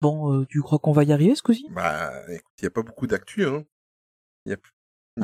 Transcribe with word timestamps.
Bon, 0.00 0.32
euh, 0.40 0.46
tu 0.48 0.60
crois 0.62 0.78
qu'on 0.78 0.92
va 0.92 1.04
y 1.04 1.12
arriver 1.12 1.34
ce 1.34 1.42
coup-ci 1.42 1.66
Bah, 1.70 2.12
écoute, 2.30 2.52
il 2.60 2.64
n'y 2.64 2.68
a 2.68 2.70
pas 2.70 2.82
beaucoup 2.82 3.06
d'actu, 3.06 3.44
hein. 3.44 3.64
Il 4.46 4.50
y 4.50 4.54
a, 4.54 4.58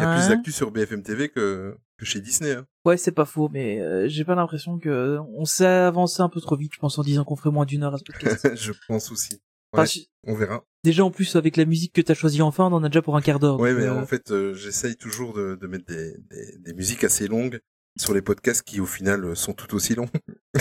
y 0.00 0.04
a 0.04 0.10
Hein? 0.10 0.16
plus 0.18 0.28
d'actu 0.28 0.50
sur 0.52 0.70
BFM 0.72 1.02
TV 1.02 1.28
que, 1.28 1.76
que 1.96 2.04
chez 2.04 2.20
Disney, 2.20 2.52
hein. 2.52 2.66
Ouais, 2.84 2.96
c'est 2.96 3.12
pas 3.12 3.24
faux, 3.24 3.48
mais 3.52 3.80
euh, 3.80 4.08
j'ai 4.08 4.24
pas 4.24 4.34
l'impression 4.34 4.78
que 4.78 5.18
on 5.36 5.44
s'est 5.44 5.64
avancé 5.66 6.20
un 6.22 6.28
peu 6.28 6.40
trop 6.40 6.56
vite, 6.56 6.72
je 6.74 6.78
pense, 6.80 6.98
en 6.98 7.02
disant 7.02 7.24
qu'on 7.24 7.36
ferait 7.36 7.50
moins 7.52 7.64
d'une 7.66 7.82
heure 7.84 7.94
à 7.94 7.98
ce 7.98 8.04
podcast. 8.04 8.54
Je 8.56 8.72
pense 8.88 9.10
aussi. 9.12 9.40
Ouais, 9.76 9.84
on 10.24 10.34
verra. 10.36 10.64
déjà, 10.84 11.04
en 11.04 11.10
plus, 11.10 11.34
avec 11.34 11.56
la 11.56 11.64
musique 11.64 11.92
que 11.92 12.00
t'as 12.00 12.14
choisie 12.14 12.42
enfin, 12.42 12.64
on 12.66 12.72
en 12.74 12.84
a 12.84 12.88
déjà 12.88 13.02
pour 13.02 13.16
un 13.16 13.20
quart 13.20 13.40
d'heure. 13.40 13.58
Ouais, 13.58 13.74
mais 13.74 13.86
euh, 13.86 14.00
en 14.00 14.06
fait, 14.06 14.30
euh, 14.30 14.54
j'essaye 14.54 14.96
toujours 14.96 15.32
de, 15.32 15.56
de 15.60 15.66
mettre 15.66 15.86
des, 15.86 16.16
des, 16.30 16.58
des 16.58 16.74
musiques 16.74 17.02
assez 17.02 17.26
longues 17.26 17.58
sur 17.96 18.14
les 18.14 18.22
podcasts 18.22 18.62
qui, 18.62 18.80
au 18.80 18.86
final, 18.86 19.34
sont 19.36 19.52
tout 19.52 19.74
aussi 19.74 19.94
longs. 19.96 20.08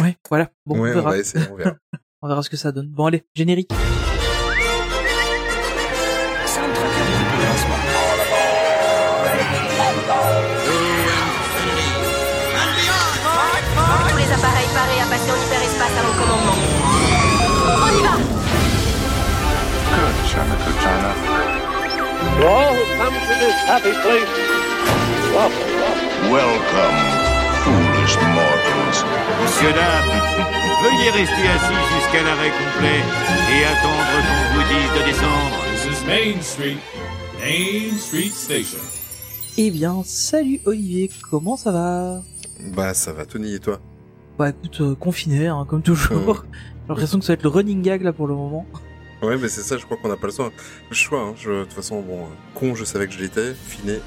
ouais, 0.01 0.17
voilà. 0.29 0.51
Bon, 0.65 0.75
ouais, 0.81 0.91
on 0.91 0.93
verra. 0.95 1.09
va 1.11 1.17
essayer, 1.19 1.45
on 1.51 1.55
verra. 1.55 1.75
On 2.23 2.27
verra 2.29 2.41
ce 2.41 2.49
que 2.49 2.55
ça 2.55 2.71
donne. 2.71 2.87
Bon, 2.87 3.07
allez, 3.07 3.25
générique. 3.35 3.67
Tous 3.67 3.75
les 14.15 14.31
appareils 14.31 14.71
parés 14.73 15.01
à 15.01 15.05
passer 15.11 15.31
en 15.31 15.35
hyperespace 15.35 15.97
à 15.99 16.03
mon 16.07 16.13
commandement. 16.13 16.59
On 17.67 17.89
y 17.91 18.01
va 18.01 18.15
Good, 19.91 20.15
China, 20.25 20.55
good 20.63 20.79
China. 20.79 21.11
To 22.23 22.47
all 22.47 22.73
who 22.73 22.83
come 23.03 23.15
to 23.19 23.33
this 23.41 23.57
happy 23.67 23.91
place, 24.01 24.31
welcome, 26.31 26.99
foolish 27.65 28.15
mortals. 28.33 29.03
Monsieur, 29.41 29.73
veuillez 30.83 31.09
rester 31.11 31.47
assis 31.47 31.83
jusqu'à 31.95 32.23
l'arrêt 32.23 32.51
complet 32.51 32.99
et 33.51 33.65
attendre 33.65 34.03
qu'on 34.11 34.55
vous 34.55 34.67
dise 34.67 35.01
de 35.01 35.05
descendre. 35.05 35.57
This 35.73 35.85
is 35.85 36.05
Main 36.05 36.41
Street, 36.41 36.77
Main 37.39 37.97
Street 37.97 38.31
Station. 38.31 38.79
Eh 39.57 39.71
bien, 39.71 40.01
salut 40.03 40.59
Olivier, 40.65 41.09
comment 41.29 41.55
ça 41.57 41.71
va? 41.71 42.21
Bah, 42.75 42.93
ça 42.93 43.13
va, 43.13 43.25
Tony, 43.25 43.55
et 43.55 43.59
toi? 43.59 43.79
Bah 44.37 44.49
écoute, 44.49 44.81
euh, 44.81 44.95
confiné, 44.95 45.47
hein, 45.47 45.65
comme 45.69 45.81
toujours. 45.83 46.43
J'ai 46.51 46.89
l'impression 46.89 47.19
que 47.19 47.25
ça 47.25 47.33
va 47.33 47.35
être 47.35 47.43
le 47.43 47.49
running 47.49 47.81
gag 47.81 48.01
là 48.01 48.11
pour 48.13 48.27
le 48.27 48.33
moment. 48.33 48.65
Ouais, 49.21 49.37
mais 49.37 49.47
c'est 49.47 49.61
ça, 49.61 49.77
je 49.77 49.85
crois 49.85 49.95
qu'on 49.97 50.09
n'a 50.09 50.17
pas 50.17 50.27
le 50.27 50.33
choix. 50.33 50.51
Le 50.89 50.95
choix, 50.95 51.19
hein. 51.21 51.33
Je, 51.37 51.49
de 51.51 51.63
toute 51.63 51.73
façon, 51.73 52.01
bon, 52.01 52.23
euh, 52.23 52.27
con, 52.55 52.75
je 52.75 52.83
savais 52.83 53.07
que 53.07 53.13
je 53.13 53.19
l'étais, 53.19 53.53
finé. 53.53 53.99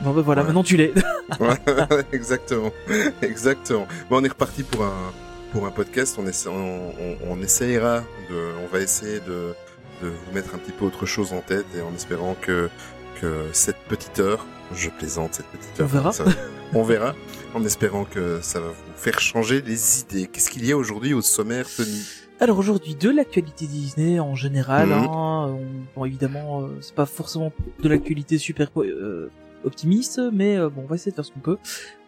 Bon 0.00 0.10
bah 0.12 0.22
voilà, 0.22 0.40
Ouais. 0.40 0.48
maintenant 0.48 0.64
tu 0.64 0.76
l'es. 0.76 0.92
Ouais, 1.40 1.56
exactement, 2.12 2.70
exactement. 3.22 3.86
Bon, 4.10 4.18
on 4.20 4.24
est 4.24 4.28
reparti 4.28 4.62
pour 4.62 4.84
un 4.84 5.12
pour 5.54 5.66
un 5.66 5.70
podcast. 5.70 6.16
On 6.18 6.26
essa- 6.26 6.50
on, 6.50 6.90
on, 7.00 7.16
on 7.30 7.40
essayera 7.40 8.00
de, 8.28 8.36
on 8.62 8.66
va 8.70 8.80
essayer 8.80 9.20
de 9.20 9.54
de 10.02 10.08
vous 10.08 10.32
mettre 10.34 10.54
un 10.56 10.58
petit 10.58 10.72
peu 10.72 10.84
autre 10.84 11.06
chose 11.06 11.32
en 11.32 11.40
tête 11.40 11.64
et 11.78 11.80
en 11.80 11.94
espérant 11.94 12.34
que 12.40 12.68
que 13.20 13.44
cette 13.52 13.78
petite 13.88 14.18
heure, 14.18 14.44
je 14.74 14.90
plaisante 14.90 15.34
cette 15.34 15.46
petite 15.46 15.80
heure. 15.80 15.86
On 15.86 15.92
verra. 15.96 16.12
ça- 16.12 16.24
on 16.74 16.82
verra. 16.82 17.14
En 17.54 17.64
espérant 17.64 18.04
que 18.04 18.40
ça 18.42 18.58
va 18.58 18.68
vous 18.68 18.74
faire 18.96 19.20
changer 19.20 19.62
les 19.62 20.00
idées. 20.00 20.26
Qu'est-ce 20.26 20.50
qu'il 20.50 20.66
y 20.66 20.72
a 20.72 20.76
aujourd'hui 20.76 21.14
au 21.14 21.22
sommaire, 21.22 21.66
Tony? 21.74 22.02
Alors 22.40 22.58
aujourd'hui, 22.58 22.96
de 22.96 23.08
l'actualité 23.10 23.66
Disney 23.66 24.18
en 24.18 24.34
général, 24.34 24.88
Mhm. 24.88 24.92
hein, 24.94 25.56
on- 25.56 25.60
bon 25.94 26.04
évidemment, 26.04 26.62
euh, 26.62 26.66
c'est 26.80 26.94
pas 26.96 27.06
forcément 27.06 27.52
de 27.80 27.88
l'actualité 27.88 28.36
super 28.38 28.68
euh, 28.78 29.30
optimiste, 29.64 30.20
mais 30.32 30.56
euh, 30.56 30.68
bon, 30.68 30.82
on 30.82 30.86
va 30.88 30.96
essayer 30.96 31.12
de 31.12 31.16
faire 31.16 31.24
ce 31.24 31.30
qu'on 31.30 31.38
peut. 31.38 31.58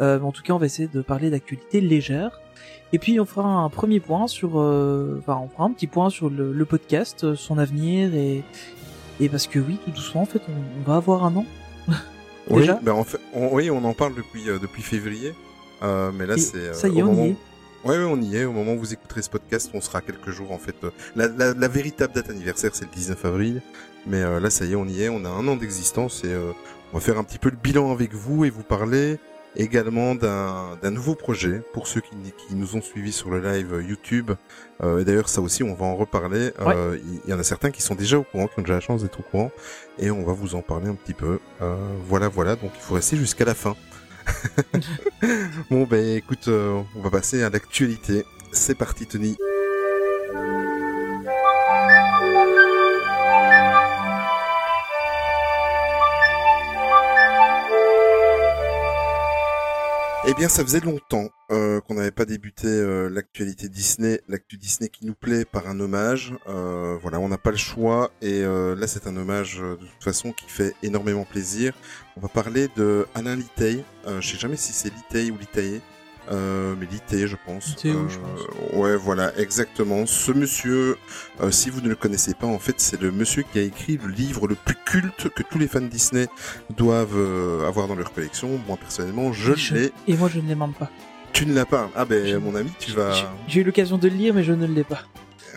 Euh, 0.01 0.19
en 0.21 0.33
tout 0.33 0.43
cas, 0.43 0.53
on 0.55 0.59
va 0.59 0.67
essayer 0.67 0.89
de 0.93 1.01
parler 1.01 1.31
d'actualité 1.31 1.81
légère. 1.81 2.41
Et 2.92 2.98
puis 2.98 3.19
on 3.20 3.25
fera 3.25 3.48
un 3.48 3.69
premier 3.69 4.01
point 4.01 4.27
sur, 4.29 4.61
euh, 4.61 5.19
enfin, 5.20 5.41
on 5.42 5.48
fera 5.48 5.65
un 5.65 5.73
petit 5.73 5.87
point 5.89 6.09
sur 6.11 6.31
le, 6.31 6.53
le 6.53 6.65
podcast, 6.65 7.25
euh, 7.25 7.34
son 7.37 7.59
avenir 7.59 8.15
et 8.15 8.43
et 9.19 9.28
parce 9.31 9.47
que 9.47 9.59
oui, 9.59 9.78
tout 9.84 9.91
doucement, 9.93 10.23
en 10.23 10.27
fait, 10.27 10.43
on, 10.48 10.53
on 10.53 10.91
va 10.91 10.97
avoir 10.97 11.25
un 11.25 11.34
an. 11.37 11.47
Oui, 12.48 12.69
ben 12.81 12.93
en 12.93 13.03
fait, 13.03 13.19
on, 13.34 13.53
oui, 13.55 13.70
on 13.73 13.83
en 13.84 13.93
parle 13.93 14.15
depuis 14.15 14.48
euh, 14.48 14.59
depuis 14.61 14.83
février. 14.83 15.34
Euh, 15.83 16.12
mais 16.15 16.27
là, 16.27 16.37
c'est 16.38 16.56
euh, 16.59 16.72
ça 16.75 16.87
y 16.88 17.00
est, 17.00 17.03
on 17.03 17.06
y 17.06 17.11
moment- 17.11 17.25
est. 17.25 17.37
Ouais, 17.84 17.99
ouais, 17.99 18.05
on 18.05 18.21
y 18.21 18.37
est. 18.37 18.44
Au 18.44 18.53
moment 18.53 18.75
où 18.75 18.78
vous 18.78 18.93
écouterez 18.93 19.22
ce 19.22 19.31
podcast, 19.31 19.69
on 19.75 19.81
sera 19.81 20.00
quelques 20.00 20.31
jours 20.31 20.53
en 20.53 20.59
fait. 20.59 20.77
euh, 20.84 20.91
la, 21.16 21.27
la, 21.27 21.55
la 21.55 21.69
véritable 21.69 22.12
date 22.15 22.31
anniversaire, 22.31 22.71
c'est 22.72 22.84
le 22.84 22.93
19 22.93 23.25
avril. 23.25 23.62
Mais 24.06 24.22
euh, 24.22 24.38
là, 24.38 24.50
ça 24.50 24.65
y 24.65 24.72
est, 24.72 24.77
on 24.77 24.87
y 24.87 25.03
est. 25.03 25.09
On 25.09 25.25
a 25.25 25.28
un 25.28 25.49
an 25.49 25.56
d'existence 25.56 26.22
et 26.22 26.28
euh, 26.32 26.53
on 26.93 26.99
va 26.99 27.00
faire 27.05 27.19
un 27.19 27.25
petit 27.25 27.38
peu 27.38 27.50
le 27.50 27.56
bilan 27.61 27.91
avec 27.91 28.15
vous 28.15 28.44
et 28.44 28.50
vous 28.50 28.62
parler 28.62 29.19
également 29.56 30.15
d'un 30.15 30.91
nouveau 30.91 31.15
projet 31.15 31.62
pour 31.72 31.87
ceux 31.87 32.00
qui, 32.00 32.11
qui 32.37 32.55
nous 32.55 32.77
ont 32.77 32.83
suivis 32.83 33.12
sur 33.12 33.31
le 33.31 33.41
live 33.41 33.84
YouTube. 33.87 34.33
Euh, 34.83 35.00
et 35.00 35.05
d'ailleurs, 35.05 35.28
ça 35.28 35.41
aussi, 35.41 35.62
on 35.62 35.75
va 35.75 35.87
en 35.87 35.97
reparler. 35.97 36.53
Euh, 36.61 36.99
Il 37.05 37.28
y, 37.28 37.31
y 37.31 37.34
en 37.34 37.39
a 37.39 37.43
certains 37.43 37.71
qui 37.71 37.83
sont 37.83 37.94
déjà 37.94 38.19
au 38.19 38.22
courant, 38.22 38.47
qui 38.47 38.59
ont 38.59 38.62
déjà 38.62 38.75
la 38.75 38.81
chance 38.81 39.03
d'être 39.03 39.21
au 39.21 39.22
courant, 39.22 39.50
et 39.99 40.11
on 40.11 40.25
va 40.25 40.33
vous 40.33 40.55
en 40.55 40.62
parler 40.62 40.89
un 40.89 40.94
petit 40.94 41.15
peu. 41.15 41.39
Euh, 41.62 41.77
voilà, 42.06 42.28
voilà. 42.28 42.56
Donc, 42.56 42.71
il 42.75 42.81
faut 42.81 42.94
rester 42.94 43.17
jusqu'à 43.17 43.44
la 43.44 43.55
fin. 43.55 43.75
bon, 45.71 45.84
ben, 45.84 46.17
écoute, 46.17 46.49
on 46.49 47.00
va 47.00 47.11
passer 47.11 47.43
à 47.43 47.50
l'actualité. 47.50 48.25
C'est 48.53 48.75
parti, 48.75 49.06
Tony. 49.06 49.37
Eh 60.28 60.34
bien, 60.34 60.48
ça 60.48 60.64
faisait 60.64 60.81
longtemps 60.81 61.28
euh, 61.53 61.81
qu'on 61.81 61.94
n'avait 61.94 62.10
pas 62.10 62.25
débuté 62.25 62.66
euh, 62.66 63.09
l'actualité 63.09 63.69
Disney, 63.69 64.20
l'actu 64.26 64.56
Disney 64.56 64.88
qui 64.88 65.06
nous 65.06 65.14
plaît 65.14 65.44
par 65.44 65.69
un 65.69 65.78
hommage. 65.78 66.34
Euh, 66.48 66.98
voilà, 67.00 67.20
on 67.20 67.28
n'a 67.28 67.38
pas 67.38 67.53
le 67.53 67.56
choix 67.56 68.10
et 68.20 68.42
là, 68.42 68.88
c'est 68.88 69.06
un 69.06 69.16
hommage 69.16 69.59
de 69.59 69.76
toute 69.76 70.03
façon 70.03 70.32
qui 70.32 70.47
fait 70.48 70.75
énormément 70.82 71.25
plaisir. 71.25 71.75
On 72.16 72.20
va 72.20 72.26
parler 72.26 72.66
de 72.75 73.06
Alain 73.14 73.37
Litey. 73.37 73.84
Je 74.04 74.28
sais 74.28 74.37
jamais 74.37 74.56
si 74.56 74.72
c'est 74.72 74.92
Litey 74.92 75.31
ou 75.31 75.38
Litey. 75.38 75.81
Euh, 76.31 76.75
mais 76.78 76.87
Litey, 76.87 77.26
je 77.28 77.37
pense. 77.47 77.76
Oui, 77.84 77.92
je 78.09 78.19
pense. 78.19 78.41
Euh, 78.41 78.76
Ouais, 78.76 78.97
voilà, 78.97 79.32
exactement. 79.38 80.06
Ce 80.06 80.32
monsieur, 80.32 80.97
euh, 81.41 81.50
si 81.50 81.70
vous 81.70 81.81
ne 81.81 81.88
le 81.88 81.94
connaissez 81.94 82.34
pas, 82.34 82.47
en 82.47 82.59
fait, 82.59 82.75
c'est 82.78 83.00
le 83.00 83.10
monsieur 83.12 83.44
qui 83.53 83.59
a 83.59 83.62
écrit 83.62 83.98
le 84.03 84.09
livre 84.10 84.48
le 84.48 84.54
plus 84.56 84.75
culte 84.84 85.28
que 85.28 85.42
tous 85.42 85.59
les 85.59 85.69
fans 85.69 85.81
Disney 85.81 86.26
doivent 86.76 87.16
euh, 87.16 87.66
avoir 87.69 87.87
dans 87.88 87.94
leur 87.94 88.12
collection. 88.12 88.59
Moi, 88.66 88.76
personnellement, 88.76 89.32
je 89.32 89.53
l'ai. 89.75 89.92
Et 90.09 90.16
moi, 90.16 90.28
je 90.32 90.38
ne 90.38 90.42
les 90.48 90.50
demande 90.54 90.75
pas. 90.75 90.91
Tu 91.32 91.47
ne 91.47 91.54
l'as 91.54 91.66
pas. 91.66 91.91
Ah 91.94 92.04
ben, 92.04 92.26
Je- 92.26 92.37
mon 92.37 92.54
ami, 92.54 92.70
tu 92.78 92.93
vas. 92.93 93.12
J'ai- 93.12 93.25
J'ai 93.48 93.60
eu 93.60 93.64
l'occasion 93.64 93.98
de 93.98 94.08
le 94.08 94.14
lire, 94.16 94.34
mais 94.34 94.43
je 94.43 94.53
ne 94.53 94.66
l'ai 94.66 94.84
pas. 94.84 95.03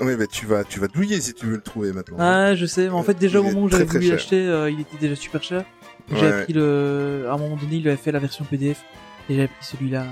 Ouais, 0.01 0.15
ben 0.15 0.27
tu 0.27 0.45
vas, 0.45 0.63
tu 0.63 0.79
vas 0.79 0.87
douiller 0.87 1.19
si 1.19 1.33
tu 1.33 1.45
veux 1.45 1.55
le 1.55 1.61
trouver 1.61 1.91
maintenant. 1.91 2.17
Ah, 2.19 2.55
je 2.55 2.65
sais, 2.65 2.83
mais 2.83 2.89
en 2.93 3.03
fait, 3.03 3.15
déjà 3.17 3.39
au 3.41 3.43
moment 3.43 3.63
où 3.63 3.69
j'avais 3.69 3.83
voulu 3.85 4.09
l'acheter, 4.11 4.47
euh, 4.47 4.69
il 4.69 4.79
était 4.79 4.97
déjà 4.97 5.15
super 5.15 5.43
cher. 5.43 5.65
Ouais. 6.11 6.43
pris 6.45 6.53
le, 6.53 7.25
à 7.29 7.33
un 7.33 7.37
moment 7.37 7.55
donné, 7.57 7.77
il 7.77 7.87
avait 7.87 7.97
fait 7.97 8.11
la 8.11 8.19
version 8.19 8.45
PDF. 8.45 8.81
Et 9.29 9.35
j'avais 9.35 9.47
pris 9.47 9.57
celui-là. 9.65 10.05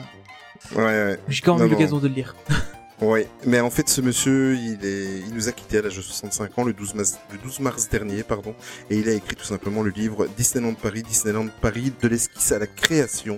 Ouais, 0.76 0.84
ouais. 0.84 1.20
J'ai 1.28 1.42
quand 1.42 1.58
même 1.58 1.68
eu 1.68 1.72
l'occasion 1.72 2.00
de 2.00 2.08
le 2.08 2.14
lire. 2.14 2.36
Ouais, 3.00 3.28
mais 3.46 3.60
en 3.60 3.70
fait, 3.70 3.88
ce 3.90 4.02
monsieur, 4.02 4.56
il 4.56 4.84
est, 4.84 5.20
il 5.28 5.32
nous 5.36 5.48
a 5.48 5.52
quitté 5.52 5.78
à 5.78 5.82
l'âge 5.84 5.98
de 5.98 6.02
65 6.02 6.58
ans 6.58 6.64
le 6.64 6.74
12 6.74 6.96
mars, 6.96 7.20
le 7.32 7.38
12 7.38 7.60
mars 7.60 7.90
dernier, 7.90 8.24
pardon, 8.24 8.56
et 8.90 8.98
il 8.98 9.08
a 9.08 9.12
écrit 9.12 9.36
tout 9.36 9.46
simplement 9.46 9.84
le 9.84 9.92
livre 9.92 10.26
Disneyland 10.36 10.74
Paris, 10.74 11.04
Disneyland 11.04 11.48
Paris, 11.62 11.94
de 12.02 12.08
l'esquisse 12.08 12.52
à 12.52 12.58
la 12.58 12.66
création. 12.66 13.38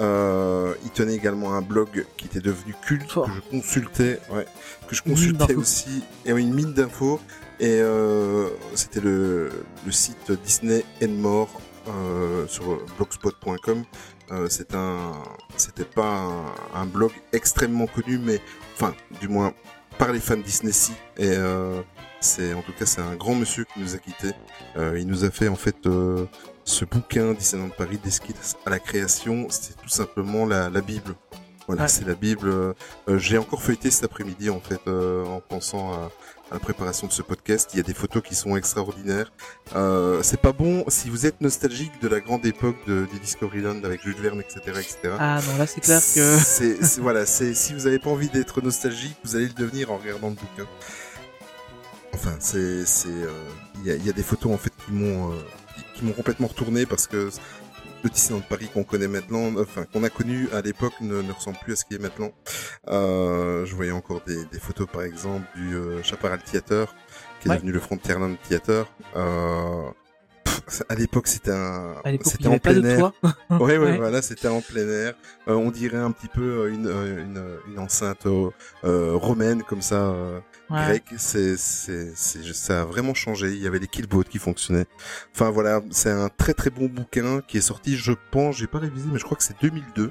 Euh, 0.00 0.74
il 0.84 0.90
tenait 0.90 1.14
également 1.14 1.54
un 1.54 1.60
blog 1.62 2.06
qui 2.16 2.26
était 2.26 2.40
devenu 2.40 2.72
culte, 2.86 3.10
Fort. 3.10 3.26
que 3.26 3.32
je 3.34 3.40
consultais, 3.50 4.20
ouais, 4.32 4.46
que 4.88 4.94
je 4.94 5.02
consultais 5.02 5.54
aussi, 5.56 6.04
et 6.24 6.30
une 6.30 6.54
mine 6.54 6.72
d'infos, 6.72 7.20
et 7.58 7.80
euh, 7.80 8.48
c'était 8.76 9.00
le, 9.00 9.50
le 9.84 9.92
site 9.92 10.30
Disney 10.44 10.84
and 11.02 11.08
More 11.08 11.48
euh, 11.88 12.46
sur 12.46 12.80
blogspot.com. 12.96 13.84
Euh, 14.30 14.48
c'est 14.48 14.74
un, 14.74 15.12
c'était 15.56 15.84
pas 15.84 16.06
un, 16.74 16.80
un 16.82 16.86
blog 16.86 17.12
extrêmement 17.32 17.86
connu, 17.86 18.18
mais 18.18 18.40
enfin, 18.74 18.94
du 19.20 19.28
moins 19.28 19.52
par 19.98 20.12
les 20.12 20.20
fans 20.20 20.36
Disney 20.36 20.72
si. 20.72 20.92
Et 21.16 21.28
euh, 21.28 21.80
c'est, 22.20 22.54
en 22.54 22.62
tout 22.62 22.72
cas, 22.72 22.86
c'est 22.86 23.00
un 23.02 23.14
grand 23.16 23.34
monsieur 23.34 23.64
qui 23.64 23.80
nous 23.80 23.94
a 23.94 23.98
quittés. 23.98 24.32
Euh, 24.76 24.98
il 24.98 25.06
nous 25.06 25.24
a 25.24 25.30
fait 25.30 25.48
en 25.48 25.56
fait 25.56 25.76
ce 26.64 26.84
bouquin 26.86 27.32
Disneyland 27.34 27.68
Paris 27.70 27.98
d'esquisse 28.02 28.56
à 28.66 28.70
la 28.70 28.78
création. 28.78 29.46
C'est 29.50 29.76
tout 29.76 29.88
simplement 29.88 30.46
la, 30.46 30.70
la 30.70 30.80
Bible. 30.80 31.14
Voilà, 31.66 31.82
Ouais. 31.82 31.88
c'est 31.88 32.06
la 32.06 32.14
Bible. 32.14 32.74
J'ai 33.08 33.38
encore 33.38 33.62
feuilleté 33.62 33.90
cet 33.90 34.04
après-midi 34.04 34.50
en 34.50 34.60
fait, 34.60 34.80
en 34.88 35.40
pensant 35.40 35.92
à, 35.92 36.10
à 36.50 36.54
la 36.54 36.60
préparation 36.60 37.06
de 37.06 37.12
ce 37.12 37.22
podcast. 37.22 37.70
Il 37.72 37.78
y 37.78 37.80
a 37.80 37.82
des 37.82 37.94
photos 37.94 38.22
qui 38.22 38.34
sont 38.34 38.56
extraordinaires. 38.56 39.32
Euh, 39.74 40.22
c'est 40.22 40.40
pas 40.40 40.52
bon 40.52 40.84
si 40.88 41.10
vous 41.10 41.26
êtes 41.26 41.40
nostalgique 41.40 41.92
de 42.00 42.08
la 42.08 42.20
grande 42.20 42.44
époque 42.46 42.76
de, 42.86 43.06
du 43.12 43.18
Discoveryland 43.18 43.82
avec 43.84 44.02
Jules 44.02 44.20
Verne, 44.20 44.40
etc., 44.40 44.60
etc. 44.66 45.16
Ah 45.18 45.40
non, 45.46 45.58
là, 45.58 45.66
c'est 45.66 45.80
clair 45.80 46.00
que... 46.00 46.38
C'est, 46.38 47.00
voilà, 47.00 47.26
c'est 47.26 47.54
si 47.54 47.74
vous 47.74 47.86
avez 47.86 47.98
pas 47.98 48.10
envie 48.10 48.28
d'être 48.28 48.60
nostalgique, 48.60 49.16
vous 49.24 49.36
allez 49.36 49.46
le 49.46 49.54
devenir 49.54 49.90
en 49.90 49.98
regardant 49.98 50.28
le 50.28 50.34
bouquin. 50.34 50.68
Enfin, 52.12 52.36
c'est, 52.38 52.84
c'est, 52.86 53.08
euh, 53.08 53.30
il 53.80 53.86
y, 53.86 53.90
a, 53.90 53.96
y 53.96 54.08
a 54.08 54.12
des 54.12 54.22
photos 54.22 54.52
en 54.52 54.58
fait 54.58 54.72
qui 54.86 54.92
m'ont, 54.92 55.32
euh, 55.32 55.36
qui 55.94 56.04
m'ont 56.04 56.12
complètement 56.12 56.46
retourné 56.46 56.86
parce 56.86 57.06
que 57.06 57.30
le 58.04 58.10
Disneyland 58.10 58.42
Paris 58.48 58.68
qu'on 58.72 58.84
connaît 58.84 59.08
maintenant, 59.08 59.50
enfin 59.58 59.84
qu'on 59.92 60.04
a 60.04 60.10
connu 60.10 60.48
à 60.52 60.60
l'époque, 60.60 60.92
ne, 61.00 61.22
ne 61.22 61.32
ressemble 61.32 61.56
plus 61.62 61.72
à 61.72 61.76
ce 61.76 61.84
qui 61.84 61.94
est 61.94 61.98
maintenant. 61.98 62.30
Euh, 62.88 63.64
je 63.66 63.74
voyais 63.74 63.90
encore 63.92 64.20
des, 64.26 64.44
des 64.46 64.60
photos, 64.60 64.86
par 64.92 65.02
exemple, 65.02 65.46
du 65.56 65.74
euh, 65.74 66.02
Chaparral 66.02 66.40
Theater 66.42 66.94
qui 67.40 67.48
est 67.48 67.50
Ouais. 67.50 67.56
devenu 67.56 67.72
le 67.72 67.80
Frontierland 67.80 68.36
Theater. 68.48 68.86
Euh, 69.16 69.82
pff, 70.44 70.82
à 70.88 70.94
l'époque, 70.94 71.26
c'était 71.26 71.50
un, 71.52 71.94
c'était 72.22 72.48
en 72.48 72.58
plein 72.58 72.82
air. 72.84 73.12
Ouais, 73.50 73.58
ouais, 73.60 73.78
Ouais. 73.78 73.96
voilà, 73.98 74.22
c'était 74.22 74.48
en 74.48 74.60
plein 74.60 74.88
air. 74.88 75.14
Euh, 75.48 75.54
on 75.54 75.70
dirait 75.70 75.98
un 75.98 76.10
petit 76.10 76.28
peu 76.28 76.42
euh, 76.42 76.72
une, 76.72 76.86
euh, 76.86 77.22
une, 77.22 77.72
une 77.72 77.78
enceinte 77.78 78.26
romaine 78.82 79.62
comme 79.62 79.82
ça, 79.82 80.14
Ouais. 80.70 80.84
grecque. 80.84 81.14
C'est, 81.18 81.56
c'est, 81.56 82.12
c'est, 82.14 82.42
ça 82.54 82.82
a 82.82 82.84
vraiment 82.84 83.14
changé. 83.14 83.52
Il 83.52 83.62
y 83.62 83.66
avait 83.66 83.78
les 83.78 83.86
killboats 83.86 84.24
qui 84.24 84.38
fonctionnaient. 84.38 84.86
Enfin 85.34 85.50
voilà, 85.50 85.80
c'est 85.90 86.10
un 86.10 86.28
très 86.28 86.54
très 86.54 86.70
bon 86.70 86.86
bouquin 86.86 87.40
qui 87.46 87.58
est 87.58 87.62
sorti, 87.62 87.96
je 87.96 88.12
pense, 88.30 88.56
j'ai 88.56 88.66
pas 88.66 88.78
révisé, 88.78 89.06
mais 89.12 89.18
je 89.18 89.24
crois 89.24 89.36
que 89.36 89.42
c'est 89.44 89.60
2002. 89.60 90.10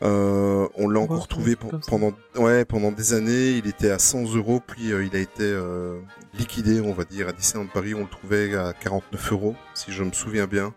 Euh, 0.00 0.68
on 0.76 0.88
l'a 0.88 1.00
encore 1.00 1.26
trouvé 1.26 1.56
pendant, 1.56 2.12
ouais, 2.36 2.64
pendant 2.64 2.92
des 2.92 3.14
années. 3.14 3.50
Il 3.50 3.66
était 3.66 3.90
à 3.90 3.98
100 3.98 4.34
euros, 4.36 4.60
puis 4.64 4.92
euh, 4.92 5.04
il 5.04 5.16
a 5.16 5.18
été 5.18 5.42
euh, 5.42 5.98
liquidé, 6.34 6.80
on 6.80 6.92
va 6.92 7.04
dire, 7.04 7.28
à 7.28 7.32
Disneyland 7.32 7.68
Paris. 7.72 7.94
On 7.94 8.02
le 8.02 8.08
trouvait 8.08 8.54
à 8.56 8.72
49 8.72 9.32
euros, 9.32 9.56
si 9.74 9.92
je 9.92 10.04
me 10.04 10.12
souviens 10.12 10.46
bien. 10.46 10.72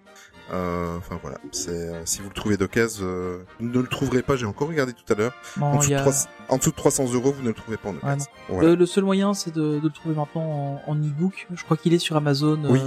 Euh, 0.51 0.97
Enfin 0.97 1.17
voilà, 1.21 1.37
c'est 1.51 1.71
euh, 1.71 2.01
si 2.05 2.21
vous 2.21 2.27
le 2.29 2.33
trouvez 2.33 2.57
d'occasion, 2.57 3.05
euh, 3.05 3.43
vous 3.59 3.67
ne 3.67 3.79
le 3.79 3.87
trouverez 3.87 4.21
pas. 4.21 4.35
J'ai 4.35 4.45
encore 4.45 4.67
regardé 4.67 4.93
tout 4.93 5.11
à 5.11 5.15
l'heure. 5.15 5.33
En, 5.61 5.77
dessous 5.77 5.89
de 5.91 5.95
a... 5.95 5.99
300 6.01 6.29
en 6.49 6.57
dessous 6.57 6.71
de 6.71 6.75
300 6.75 7.13
euros, 7.13 7.31
vous 7.31 7.41
ne 7.43 7.47
le 7.49 7.53
trouvez 7.53 7.77
pas 7.77 7.89
en 7.89 7.93
Ouais, 7.93 7.99
occasion. 8.03 8.31
Voilà. 8.49 8.75
Le, 8.75 8.85
seul 8.85 9.03
moyen, 9.05 9.33
c'est 9.33 9.53
de, 9.55 9.79
de 9.79 9.83
le 9.83 9.89
trouver 9.89 10.15
maintenant 10.15 10.41
en, 10.85 10.91
en 10.91 10.95
e-book. 10.95 11.47
Je 11.53 11.63
crois 11.63 11.77
qu'il 11.77 11.93
est 11.93 11.99
sur 11.99 12.15
Amazon. 12.17 12.59
Oui. 12.65 12.81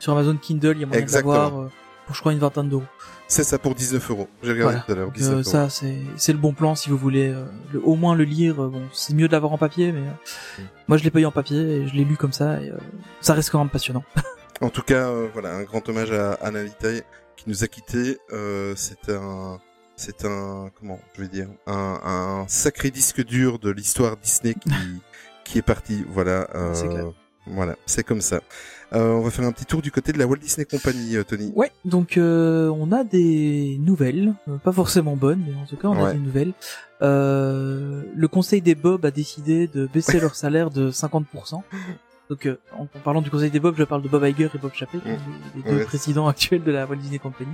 sur 0.00 0.12
Amazon 0.12 0.36
Kindle, 0.36 0.72
il 0.76 0.80
y 0.80 0.84
a 0.84 0.86
moyen 0.86 1.00
de 1.00 1.04
Exactement. 1.04 1.32
l'avoir 1.34 1.60
euh, 1.62 1.70
pour, 2.06 2.14
je 2.16 2.20
crois, 2.20 2.32
une 2.32 2.38
vingtaine 2.40 2.68
d'euros. 2.68 2.82
C'est 3.28 3.44
ça 3.44 3.58
pour 3.58 3.74
19 3.74 4.10
euros. 4.10 4.28
J'ai 4.42 4.50
regardé 4.52 4.72
Voilà. 4.74 4.80
tout 4.84 4.92
à 4.92 4.94
l'heure. 4.96 5.06
Donc, 5.06 5.14
19 5.16 5.30
euh, 5.30 5.34
euros. 5.36 5.42
ça, 5.44 5.68
c'est 5.70 5.96
c'est 6.16 6.32
le 6.32 6.38
bon 6.38 6.52
plan 6.52 6.74
si 6.74 6.90
vous 6.90 6.98
voulez 6.98 7.28
euh, 7.28 7.44
le- 7.72 7.80
au 7.84 7.94
moins 7.94 8.14
le 8.14 8.24
lire. 8.24 8.62
euh, 8.62 8.68
Bon, 8.68 8.82
c'est 8.92 9.14
mieux 9.14 9.28
de 9.28 9.32
l'avoir 9.32 9.52
en 9.52 9.58
papier, 9.58 9.92
mais 9.92 10.00
Mm. 10.00 10.62
moi, 10.88 10.98
je 10.98 11.04
l'ai 11.04 11.10
payé 11.10 11.24
en 11.26 11.30
papier 11.32 11.58
et 11.58 11.86
je 11.88 11.94
l'ai 11.94 12.04
lu 12.04 12.16
comme 12.16 12.32
ça. 12.32 12.60
Et, 12.60 12.72
ça 13.20 13.32
reste 13.34 13.50
quand 13.50 13.58
même 13.60 13.70
passionnant. 13.70 14.02
En 14.64 14.70
tout 14.70 14.80
cas, 14.80 15.08
euh, 15.10 15.28
voilà, 15.30 15.54
un 15.54 15.62
grand 15.62 15.86
hommage 15.90 16.10
à 16.10 16.32
Anna 16.40 16.62
Litaï 16.62 17.02
qui 17.36 17.44
nous 17.50 17.64
a 17.64 17.66
quittés. 17.66 18.18
Euh, 18.32 18.72
c'est 18.76 19.10
un, 19.10 19.60
c'est 19.94 20.24
un, 20.24 20.70
comment 20.78 20.98
je 21.14 21.20
vais 21.20 21.28
dire, 21.28 21.48
un, 21.66 22.00
un 22.02 22.48
sacré 22.48 22.90
disque 22.90 23.22
dur 23.22 23.58
de 23.58 23.68
l'histoire 23.68 24.16
Disney 24.16 24.54
qui, 24.54 24.70
qui 25.44 25.58
est 25.58 25.62
parti. 25.62 26.02
Voilà. 26.08 26.48
Euh. 26.54 27.10
Voilà, 27.46 27.76
c'est 27.84 28.04
comme 28.04 28.22
ça. 28.22 28.40
Euh, 28.94 29.10
on 29.12 29.20
va 29.20 29.30
faire 29.30 29.44
un 29.44 29.52
petit 29.52 29.66
tour 29.66 29.82
du 29.82 29.90
côté 29.90 30.12
de 30.12 30.18
la 30.18 30.26
Walt 30.26 30.38
Disney 30.38 30.64
Company, 30.64 31.16
Tony. 31.28 31.52
Ouais, 31.54 31.70
donc 31.84 32.16
euh, 32.16 32.68
on 32.70 32.90
a 32.90 33.04
des 33.04 33.76
nouvelles, 33.80 34.32
pas 34.62 34.72
forcément 34.72 35.14
bonnes, 35.14 35.44
mais 35.46 35.54
en 35.54 35.66
tout 35.66 35.76
cas 35.76 35.88
on 35.88 36.04
a 36.04 36.14
des 36.14 36.18
nouvelles. 36.18 36.54
Euh, 37.02 38.02
le 38.14 38.28
conseil 38.28 38.62
des 38.62 38.74
Bob 38.74 39.04
a 39.04 39.10
décidé 39.10 39.66
de 39.66 39.86
baisser 39.86 40.20
leur 40.20 40.34
salaire 40.34 40.70
de 40.70 40.90
50%. 40.90 41.62
Donc 42.30 42.46
euh, 42.46 42.58
en, 42.76 42.84
en 42.84 43.00
parlant 43.04 43.20
du 43.20 43.30
conseil 43.30 43.50
des 43.50 43.60
Bob, 43.60 43.74
je 43.76 43.84
parle 43.84 44.00
de 44.02 44.08
Bob 44.08 44.24
Iger 44.24 44.48
et 44.54 44.58
Bob 44.58 44.72
Chapek, 44.74 45.04
Mm. 45.04 45.08
les, 45.08 45.62
les 45.62 45.70
deux 45.70 45.76
Ouais. 45.78 45.84
présidents 45.84 46.26
actuels 46.28 46.62
de 46.64 46.72
la 46.72 46.86
Walt 46.86 46.96
Disney 46.96 47.18
Company, 47.18 47.52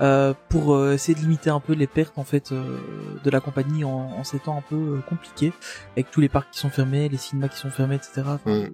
euh, 0.00 0.32
pour 0.48 0.74
euh, 0.74 0.92
essayer 0.94 1.14
de 1.14 1.20
limiter 1.20 1.50
un 1.50 1.60
peu 1.60 1.74
les 1.74 1.86
pertes 1.86 2.16
en 2.18 2.24
fait 2.24 2.52
euh, 2.52 2.78
de 3.22 3.30
la 3.30 3.40
compagnie 3.40 3.84
en, 3.84 3.90
en 3.90 4.24
ces 4.24 4.38
temps 4.38 4.56
un 4.56 4.62
peu 4.62 4.76
euh, 4.76 5.00
compliqués, 5.08 5.52
avec 5.92 6.10
tous 6.10 6.20
les 6.20 6.28
parcs 6.30 6.50
qui 6.50 6.58
sont 6.58 6.70
fermés, 6.70 7.08
les 7.08 7.18
cinémas 7.18 7.48
qui 7.48 7.58
sont 7.58 7.70
fermés, 7.70 7.96
etc. 7.96 8.22
Enfin, 8.26 8.38
Mm. 8.50 8.70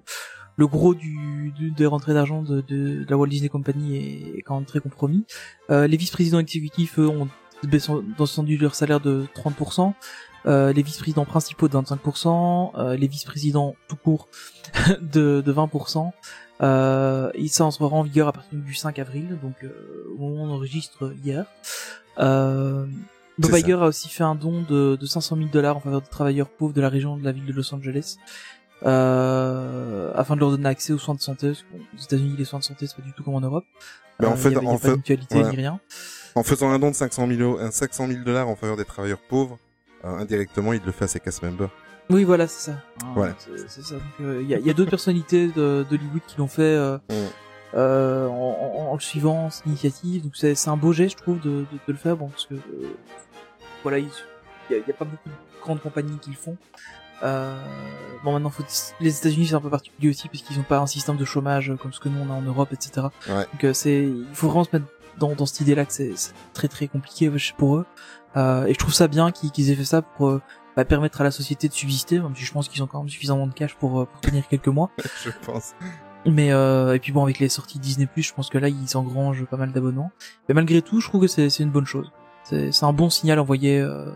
le 0.56 0.66
gros 0.69 0.94
du, 0.94 1.50
du- 1.56 1.72
des 1.72 1.87
rentrées 1.87 2.14
d'argent 2.14 2.42
de, 2.42 2.60
de, 2.60 3.02
de 3.02 3.06
la 3.10 3.16
Walt 3.16 3.26
Disney 3.26 3.48
Company 3.48 3.96
est, 3.96 4.38
est 4.38 4.42
quand 4.42 4.54
même 4.54 4.66
très 4.66 4.78
compromis. 4.80 5.25
Euh, 5.70 5.88
les 5.88 5.96
vice-présidents 5.96 6.38
exécutifs, 6.38 6.98
eux, 7.00 7.08
ont 7.08 7.28
descendu 7.64 8.56
leur 8.58 8.75
salaire 8.75 9.00
de 9.00 9.25
30%. 9.34 9.94
Euh, 10.46 10.73
les 10.73 10.82
vice-présidents 10.82 11.25
principaux 11.25 11.69
de 11.69 11.76
25%, 11.76 12.73
euh, 12.76 12.96
les 12.96 13.06
vice-présidents 13.08 13.76
tout 13.88 13.96
court 13.96 14.29
de, 15.00 15.41
de 15.41 15.52
20%. 15.52 16.11
Euh, 16.62 17.31
et 17.35 17.49
ça 17.49 17.64
entrera 17.64 17.96
en 17.96 18.02
vigueur 18.02 18.29
à 18.29 18.32
partir 18.32 18.58
du 18.58 18.75
5 18.75 18.99
avril, 18.99 19.38
donc 19.43 19.55
euh, 19.64 20.06
au 20.14 20.19
moment 20.29 20.44
où 20.44 20.46
on 20.46 20.50
enregistre 20.55 21.12
hier. 21.25 21.46
Euh, 22.19 22.87
Bob. 23.38 23.56
Iger 23.56 23.73
a 23.73 23.87
aussi 23.87 24.08
fait 24.08 24.23
un 24.23 24.37
don 24.37 24.62
de, 24.62 24.96
de 24.96 25.06
500 25.06 25.37
000 25.37 25.49
dollars 25.49 25.76
en 25.76 25.81
faveur 25.81 26.00
des 26.02 26.08
travailleurs 26.08 26.49
pauvres 26.49 26.73
de 26.73 26.81
la 26.81 26.88
région 26.88 27.17
de 27.17 27.25
la 27.25 27.32
ville 27.32 27.44
de 27.47 27.52
Los 27.52 27.75
Angeles 27.75 28.17
euh, 28.85 30.12
afin 30.14 30.35
de 30.37 30.40
leur 30.40 30.50
donner 30.50 30.69
accès 30.69 30.93
aux 30.93 30.99
soins 30.99 31.14
de 31.14 31.20
santé. 31.20 31.49
Parce 31.49 31.62
qu'aux 31.62 32.02
États-Unis, 32.05 32.35
les 32.38 32.44
soins 32.44 32.58
de 32.61 32.64
santé, 32.64 32.87
c'est 32.87 32.97
pas 32.97 33.02
du 33.02 33.12
tout 33.12 33.23
comme 33.25 33.35
en 33.35 33.40
Europe. 33.40 33.64
Ben, 34.20 34.29
en 34.29 34.32
Euh, 34.32 34.37
fait- 34.37 34.50
il 34.50 34.52
y 34.52 34.56
avait- 34.56 34.67
il 34.67 34.69
y 34.70 34.73
en 34.73 34.79
fait- 34.79 34.97
mutualité 34.97 35.43
ouais. 35.43 35.50
ni 35.50 35.56
rien. 35.56 35.81
En 36.37 36.43
faisant 36.43 36.70
un 36.70 36.79
don 36.79 36.90
de 36.90 36.94
500 36.94 37.26
000, 37.29 37.40
euros- 37.40 37.58
un 37.58 37.70
500 37.70 38.06
000 38.08 38.23
dollars 38.25 38.49
en 38.49 38.56
faveur 38.56 38.76
des 38.76 38.85
travailleurs 38.85 39.20
pauvres, 39.29 39.55
euh, 39.55 39.63
indirectement, 40.04 40.72
il 40.72 40.82
le 40.84 40.92
fait 40.92 41.04
à 41.04 41.08
ses 41.08 41.20
cast 41.20 41.42
members. 41.42 41.70
Oui, 42.10 42.24
voilà, 42.24 42.46
c'est 42.46 42.70
ça. 42.70 42.76
Voilà. 43.14 43.34
C'est 43.66 43.82
ça. 43.82 43.94
Donc, 43.94 44.02
euh, 44.20 44.40
Il 44.42 44.48
y 44.48 44.54
a, 44.54 44.58
il 44.58 44.66
y 44.66 44.70
a 44.70 44.74
d'autres 44.74 44.90
personnalités 44.90 45.48
de 45.48 45.86
d'Hollywood 45.88 46.20
qui 46.26 46.36
l'ont 46.38 46.48
fait 46.48 46.62
euh, 46.62 46.98
Mm. 47.08 47.14
euh, 47.76 48.28
en, 48.28 48.32
en- 48.32 48.90
en 48.90 48.94
le 48.94 49.00
suivant, 49.00 49.50
cette 49.50 49.66
initiative. 49.66 50.22
Donc 50.22 50.36
c'est 50.36 50.54
c'est 50.54 50.68
un 50.70 50.76
beau 50.76 50.92
geste, 50.92 51.16
je 51.18 51.22
trouve, 51.22 51.40
de, 51.40 51.50
de, 51.50 51.64
de 51.86 51.92
le 51.92 51.96
faire. 51.96 52.16
Bon, 52.16 52.28
parce 52.28 52.46
que 52.46 52.54
euh, 52.54 52.60
voilà, 53.82 53.98
il 53.98 54.08
il 54.70 54.76
y, 54.76 54.78
a, 54.78 54.82
il 54.82 54.88
y 54.88 54.90
a 54.90 54.94
pas 54.94 55.04
beaucoup 55.04 55.28
de 55.28 55.34
grandes 55.62 55.80
compagnies 55.80 56.18
qui 56.18 56.30
le 56.30 56.36
font. 56.36 56.56
Euh, 57.22 57.54
bon, 58.22 58.32
maintenant, 58.32 58.50
faut, 58.50 58.64
les 59.00 59.16
États-Unis 59.18 59.46
c'est 59.48 59.54
un 59.54 59.60
peu 59.60 59.70
particulier 59.70 60.10
aussi 60.10 60.28
parce 60.28 60.42
qu'ils 60.42 60.56
n'ont 60.58 60.62
pas 60.64 60.78
un 60.78 60.86
système 60.86 61.16
de 61.16 61.24
chômage 61.24 61.72
comme 61.80 61.92
ce 61.92 62.00
que 62.00 62.08
nous 62.08 62.18
on 62.20 62.30
a 62.30 62.34
en 62.34 62.42
Europe, 62.42 62.72
etc. 62.72 63.06
Ouais. 63.28 63.46
Donc 63.52 63.64
euh, 63.64 63.72
c'est, 63.72 64.02
il 64.04 64.26
faut 64.34 64.48
vraiment 64.48 64.64
se 64.64 64.70
mettre 64.72 64.86
dans, 65.18 65.34
dans 65.34 65.46
cette 65.46 65.60
idée-là 65.62 65.84
que 65.86 65.92
c'est 65.92 66.12
c'est 66.16 66.32
très 66.52 66.68
très 66.68 66.86
compliqué 66.88 67.28
euh, 67.28 67.36
pour 67.56 67.76
eux. 67.76 67.86
Euh, 68.36 68.66
et 68.66 68.75
je 68.75 68.78
trouve 68.78 68.94
ça 68.94 69.08
bien 69.08 69.31
qu'ils 69.31 69.70
aient 69.70 69.76
fait 69.76 69.84
ça 69.84 70.02
pour 70.02 70.28
euh, 70.28 70.42
bah, 70.76 70.84
permettre 70.84 71.20
à 71.20 71.25
la 71.25 71.31
société 71.31 71.69
de 71.69 71.72
subsister, 71.72 72.19
même 72.20 72.34
si 72.34 72.44
je 72.44 72.52
pense 72.52 72.69
qu'ils 72.69 72.82
ont 72.82 72.86
quand 72.86 72.98
même 72.98 73.08
suffisamment 73.08 73.46
de 73.46 73.52
cash 73.52 73.75
pour, 73.76 74.00
euh, 74.00 74.04
pour 74.06 74.20
tenir 74.20 74.48
quelques 74.48 74.69
mois. 74.69 74.90
je 75.25 75.31
pense. 75.44 75.75
Mais 76.26 76.52
euh, 76.52 76.94
et 76.94 76.98
puis 76.98 77.12
bon, 77.12 77.22
avec 77.25 77.38
les 77.38 77.48
sorties 77.48 77.78
Disney+, 77.78 78.08
je 78.16 78.32
pense 78.32 78.48
que 78.48 78.58
là 78.58 78.69
ils 78.69 78.96
engrangent 78.96 79.44
pas 79.44 79.56
mal 79.56 79.72
d'abonnements. 79.72 80.10
Mais 80.48 80.54
malgré 80.54 80.81
tout, 80.82 81.00
je 81.00 81.08
trouve 81.08 81.20
que 81.20 81.26
c'est 81.26 81.50
c'est 81.50 81.62
une 81.62 81.70
bonne 81.70 81.86
chose. 81.86 82.10
C'est 82.44 82.72
c'est 82.72 82.84
un 82.84 82.92
bon 82.92 83.10
signal 83.10 83.38
envoyé 83.38 83.78
euh, 83.78 84.10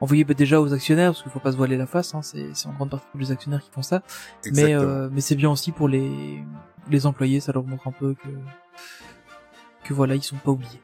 envoyé 0.00 0.24
bah, 0.24 0.34
déjà 0.34 0.60
aux 0.60 0.72
actionnaires, 0.74 1.12
parce 1.12 1.22
qu'il 1.22 1.32
faut 1.32 1.40
pas 1.40 1.52
se 1.52 1.56
voiler 1.56 1.76
la 1.76 1.86
face. 1.86 2.14
Hein, 2.14 2.22
c'est 2.22 2.50
c'est 2.52 2.68
en 2.68 2.72
grande 2.72 2.90
partie 2.90 3.06
pour 3.10 3.20
les 3.20 3.32
actionnaires 3.32 3.62
qui 3.62 3.70
font 3.70 3.82
ça. 3.82 4.02
Mais 4.44 4.50
Exactement. 4.50 4.82
euh, 4.82 5.08
mais 5.10 5.20
c'est 5.22 5.34
bien 5.34 5.50
aussi 5.50 5.72
pour 5.72 5.88
les 5.88 6.44
les 6.90 7.06
employés, 7.06 7.40
ça 7.40 7.52
leur 7.52 7.64
montre 7.64 7.88
un 7.88 7.92
peu 7.92 8.14
que 8.14 8.28
que 9.84 9.94
voilà, 9.94 10.14
ils 10.14 10.22
sont 10.22 10.36
pas 10.36 10.50
oubliés. 10.50 10.80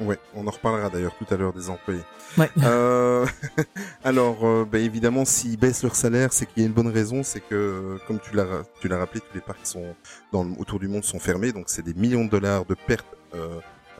Ouais, 0.00 0.18
on 0.34 0.46
en 0.46 0.50
reparlera 0.50 0.88
d'ailleurs 0.90 1.14
tout 1.18 1.32
à 1.32 1.36
l'heure 1.36 1.52
des 1.52 1.68
employés. 1.70 2.00
Ouais. 2.38 2.50
Euh, 2.64 3.26
alors, 4.04 4.38
euh, 4.46 4.64
bah, 4.70 4.78
évidemment, 4.78 5.24
s'ils 5.24 5.58
baissent 5.58 5.82
leur 5.82 5.94
salaire, 5.94 6.32
c'est 6.32 6.46
qu'il 6.46 6.62
y 6.62 6.64
a 6.64 6.68
une 6.68 6.74
bonne 6.74 6.88
raison, 6.88 7.22
c'est 7.22 7.40
que, 7.40 7.98
comme 8.06 8.18
tu 8.18 8.34
l'as, 8.34 8.46
tu 8.80 8.88
l'as 8.88 8.98
rappelé, 8.98 9.20
tous 9.20 9.34
les 9.34 9.40
parcs 9.42 9.64
sont 9.66 9.94
dans 10.32 10.44
le- 10.44 10.52
autour 10.58 10.78
du 10.78 10.88
monde 10.88 11.04
sont 11.04 11.18
fermés, 11.20 11.52
donc 11.52 11.64
c'est 11.66 11.82
des 11.84 11.94
millions 11.94 12.24
de 12.24 12.30
dollars 12.30 12.64
de 12.64 12.74
pertes 12.86 13.06
euh, 13.34 13.58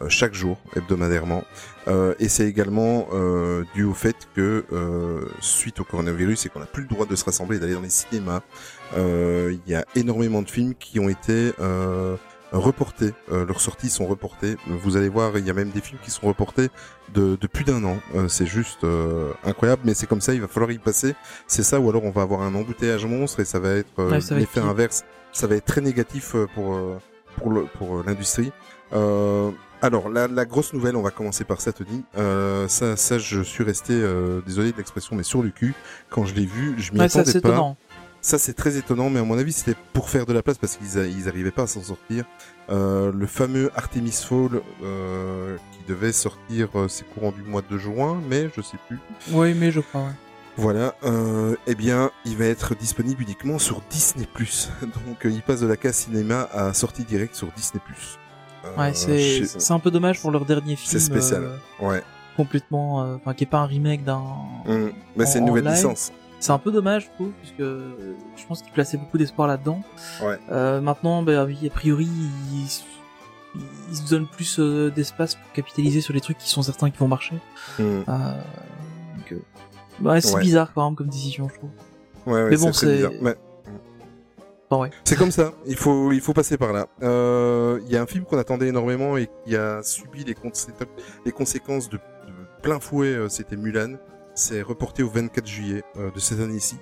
chaque 0.08 0.34
jour, 0.34 0.58
hebdomadairement. 0.74 1.44
Euh, 1.88 2.14
et 2.18 2.28
c'est 2.28 2.46
également 2.48 3.06
euh, 3.12 3.64
dû 3.74 3.84
au 3.84 3.94
fait 3.94 4.16
que, 4.34 4.64
euh, 4.72 5.26
suite 5.40 5.78
au 5.78 5.84
coronavirus, 5.84 6.46
et 6.46 6.48
qu'on 6.48 6.60
n'a 6.60 6.66
plus 6.66 6.82
le 6.82 6.88
droit 6.88 7.06
de 7.06 7.14
se 7.14 7.24
rassembler 7.24 7.58
et 7.58 7.60
d'aller 7.60 7.74
dans 7.74 7.80
les 7.82 7.90
cinémas, 7.90 8.40
euh, 8.96 9.54
il 9.66 9.70
y 9.70 9.74
a 9.76 9.84
énormément 9.94 10.42
de 10.42 10.50
films 10.50 10.74
qui 10.74 10.98
ont 10.98 11.08
été 11.08 11.52
reportés. 12.52 13.12
Euh, 13.30 13.46
leurs 13.46 13.60
sorties 13.60 13.88
sont 13.90 14.06
reportées. 14.06 14.56
Vous 14.66 14.96
allez 14.96 15.08
voir, 15.08 15.36
il 15.38 15.46
y 15.46 15.50
a 15.50 15.54
même 15.54 15.70
des 15.70 15.80
films 15.80 15.98
qui 16.04 16.10
sont 16.10 16.26
reportés 16.26 16.68
de, 17.14 17.36
de 17.40 17.46
plus 17.46 17.64
d'un 17.64 17.82
an. 17.84 17.96
Euh, 18.14 18.28
c'est 18.28 18.46
juste 18.46 18.84
euh, 18.84 19.32
incroyable, 19.44 19.82
mais 19.84 19.94
c'est 19.94 20.06
comme 20.06 20.20
ça, 20.20 20.34
il 20.34 20.40
va 20.40 20.48
falloir 20.48 20.70
y 20.70 20.78
passer. 20.78 21.14
C'est 21.46 21.62
ça, 21.62 21.80
ou 21.80 21.88
alors 21.90 22.04
on 22.04 22.10
va 22.10 22.22
avoir 22.22 22.42
un 22.42 22.54
embouteillage 22.54 23.04
monstre 23.06 23.40
et 23.40 23.44
ça 23.44 23.58
va 23.58 23.70
être 23.70 23.98
euh, 23.98 24.10
Ouais, 24.10 24.36
l'effet 24.38 24.60
inverse. 24.60 25.04
Ça 25.32 25.46
va 25.46 25.56
être 25.56 25.64
très 25.64 25.80
négatif 25.80 26.34
euh, 26.34 26.46
pour 26.54 26.74
euh, 26.74 26.98
pour 27.38 27.50
le 27.50 27.62
pour 27.78 28.02
l'industrie. 28.04 28.52
Euh, 28.92 29.50
alors 29.80 30.08
la, 30.10 30.28
la 30.28 30.44
grosse 30.44 30.72
nouvelle, 30.74 30.94
on 30.94 31.02
va 31.02 31.10
commencer 31.10 31.44
par 31.44 31.60
ça, 31.60 31.72
Tony. 31.72 32.04
Euh, 32.16 32.68
ça, 32.68 32.96
ça, 32.96 33.18
je 33.18 33.40
suis 33.42 33.64
resté 33.64 33.94
euh, 33.94 34.40
désolé 34.46 34.70
de 34.70 34.76
l'expression, 34.76 35.16
mais 35.16 35.22
sur 35.24 35.42
le 35.42 35.50
cul 35.50 35.74
quand 36.10 36.24
je 36.24 36.34
l'ai 36.34 36.46
vu. 36.46 36.74
Je 36.78 36.92
m'y 36.92 37.00
Ouais, 37.00 37.08
ça 37.08 37.20
attendais 37.20 37.32
c'est 37.32 37.40
pas. 37.40 37.48
étonnant. 37.48 37.76
Ça, 38.24 38.38
c'est 38.38 38.54
très 38.54 38.76
étonnant, 38.76 39.10
mais 39.10 39.18
à 39.18 39.24
mon 39.24 39.36
avis, 39.36 39.52
c'était 39.52 39.74
pour 39.92 40.08
faire 40.08 40.26
de 40.26 40.32
la 40.32 40.42
place 40.44 40.56
parce 40.56 40.76
qu'ils 40.76 40.96
a- 40.98 41.06
ils 41.06 41.28
arrivaient 41.28 41.50
pas 41.50 41.62
à 41.62 41.66
s'en 41.66 41.82
sortir. 41.82 42.24
Euh, 42.70 43.10
le 43.12 43.26
fameux 43.26 43.70
Artemis 43.74 44.12
Fall 44.12 44.60
euh, 44.84 45.56
qui 45.72 45.80
devait 45.88 46.12
sortir, 46.12 46.68
euh, 46.76 46.86
c'est 46.88 47.04
courant 47.12 47.32
du 47.32 47.42
mois 47.42 47.62
de 47.68 47.76
juin, 47.78 48.22
mais 48.30 48.48
je 48.56 48.62
sais 48.62 48.76
plus. 48.86 48.98
Oui, 49.32 49.54
mais 49.54 49.72
je 49.72 49.80
crois. 49.80 50.02
Ouais. 50.02 50.12
Voilà, 50.56 50.94
euh, 51.02 51.56
eh 51.66 51.74
bien, 51.74 52.10
il 52.24 52.36
va 52.36 52.44
être 52.44 52.76
disponible 52.76 53.22
uniquement 53.22 53.58
sur 53.58 53.80
Disney+. 53.90 54.26
Donc, 54.82 55.26
euh, 55.26 55.30
il 55.30 55.42
passe 55.42 55.60
de 55.60 55.66
la 55.66 55.76
case 55.76 55.96
cinéma 55.96 56.48
à 56.52 56.72
sortie 56.74 57.02
directe 57.04 57.34
sur 57.34 57.48
Disney+. 57.56 57.82
Euh, 58.64 58.76
Ouais, 58.78 58.94
c'est 58.94 59.72
un 59.72 59.78
peu 59.80 59.90
dommage 59.90 60.20
pour 60.20 60.30
leur 60.30 60.44
dernier 60.44 60.76
film. 60.76 60.88
C'est 60.92 61.00
spécial. 61.00 61.42
euh, 61.42 61.56
Ouais, 61.88 62.02
complètement, 62.36 63.02
euh, 63.02 63.16
enfin 63.16 63.34
qui 63.34 63.42
est 63.44 63.48
pas 63.48 63.58
un 63.58 63.66
remake 63.66 64.04
d'un. 64.04 64.22
Hum, 64.66 64.92
mais 65.16 65.26
c'est 65.26 65.40
une 65.40 65.46
nouvelle 65.46 65.64
live. 65.64 65.74
licence. 65.74 66.12
C'est 66.42 66.50
un 66.50 66.58
peu 66.58 66.72
dommage, 66.72 67.04
je 67.04 67.10
trouve, 67.14 67.30
puisque 67.40 67.60
euh, 67.60 67.92
je 68.36 68.44
pense 68.46 68.62
qu'ils 68.62 68.72
plaçaient 68.72 68.96
beaucoup 68.96 69.16
d'espoir 69.16 69.46
là-dedans. 69.46 69.80
Ouais. 70.22 70.38
Euh, 70.50 70.80
maintenant, 70.80 71.22
bah, 71.22 71.44
oui, 71.44 71.56
a 71.64 71.70
priori, 71.70 72.04
ils, 72.06 72.66
ils 73.90 73.96
se 73.96 74.08
donnent 74.10 74.26
plus 74.26 74.58
euh, 74.58 74.90
d'espace 74.90 75.36
pour 75.36 75.52
capitaliser 75.52 76.00
sur 76.00 76.12
les 76.12 76.20
trucs 76.20 76.38
qui 76.38 76.48
sont 76.50 76.62
certains 76.62 76.90
qui 76.90 76.98
vont 76.98 77.06
marcher. 77.06 77.36
Euh, 77.78 78.02
donc, 78.06 79.32
euh, 79.32 79.38
ouais, 80.02 80.20
c'est 80.20 80.34
Ouais. 80.34 80.40
bizarre 80.40 80.72
quand 80.74 80.84
même 80.84 80.96
comme 80.96 81.08
décision, 81.08 81.48
je 81.48 81.54
trouve. 81.54 81.70
Ouais, 82.26 82.32
ouais, 82.42 82.50
Mais 82.50 82.56
bon, 82.56 82.72
c'est 82.72 83.02
c'est- 83.02 83.20
ouais. 83.22 83.36
Comme 85.16 85.30
ça, 85.30 85.52
il 85.66 85.76
faut, 85.76 86.10
il 86.10 86.20
faut 86.20 86.32
passer 86.32 86.56
par 86.56 86.72
là. 86.72 86.86
Euh, 87.02 87.78
Il 87.86 87.92
y 87.92 87.96
a 87.96 88.02
un 88.02 88.06
film 88.06 88.24
qu'on 88.24 88.38
attendait 88.38 88.66
énormément 88.68 89.16
et 89.16 89.28
qui 89.44 89.54
a 89.54 89.80
subi 89.84 90.24
les, 90.24 90.34
consé- 90.34 90.70
les 91.24 91.30
conséquences 91.32 91.88
de, 91.88 91.98
de 91.98 92.32
plein 92.62 92.80
fouet, 92.80 93.16
c'était 93.28 93.56
Mulan. 93.56 93.96
C'est 94.34 94.62
reporté 94.62 95.02
au 95.02 95.08
24 95.08 95.46
juillet 95.46 95.82
euh, 95.96 96.10
de 96.10 96.18
cette 96.18 96.40
année-ci. 96.40 96.76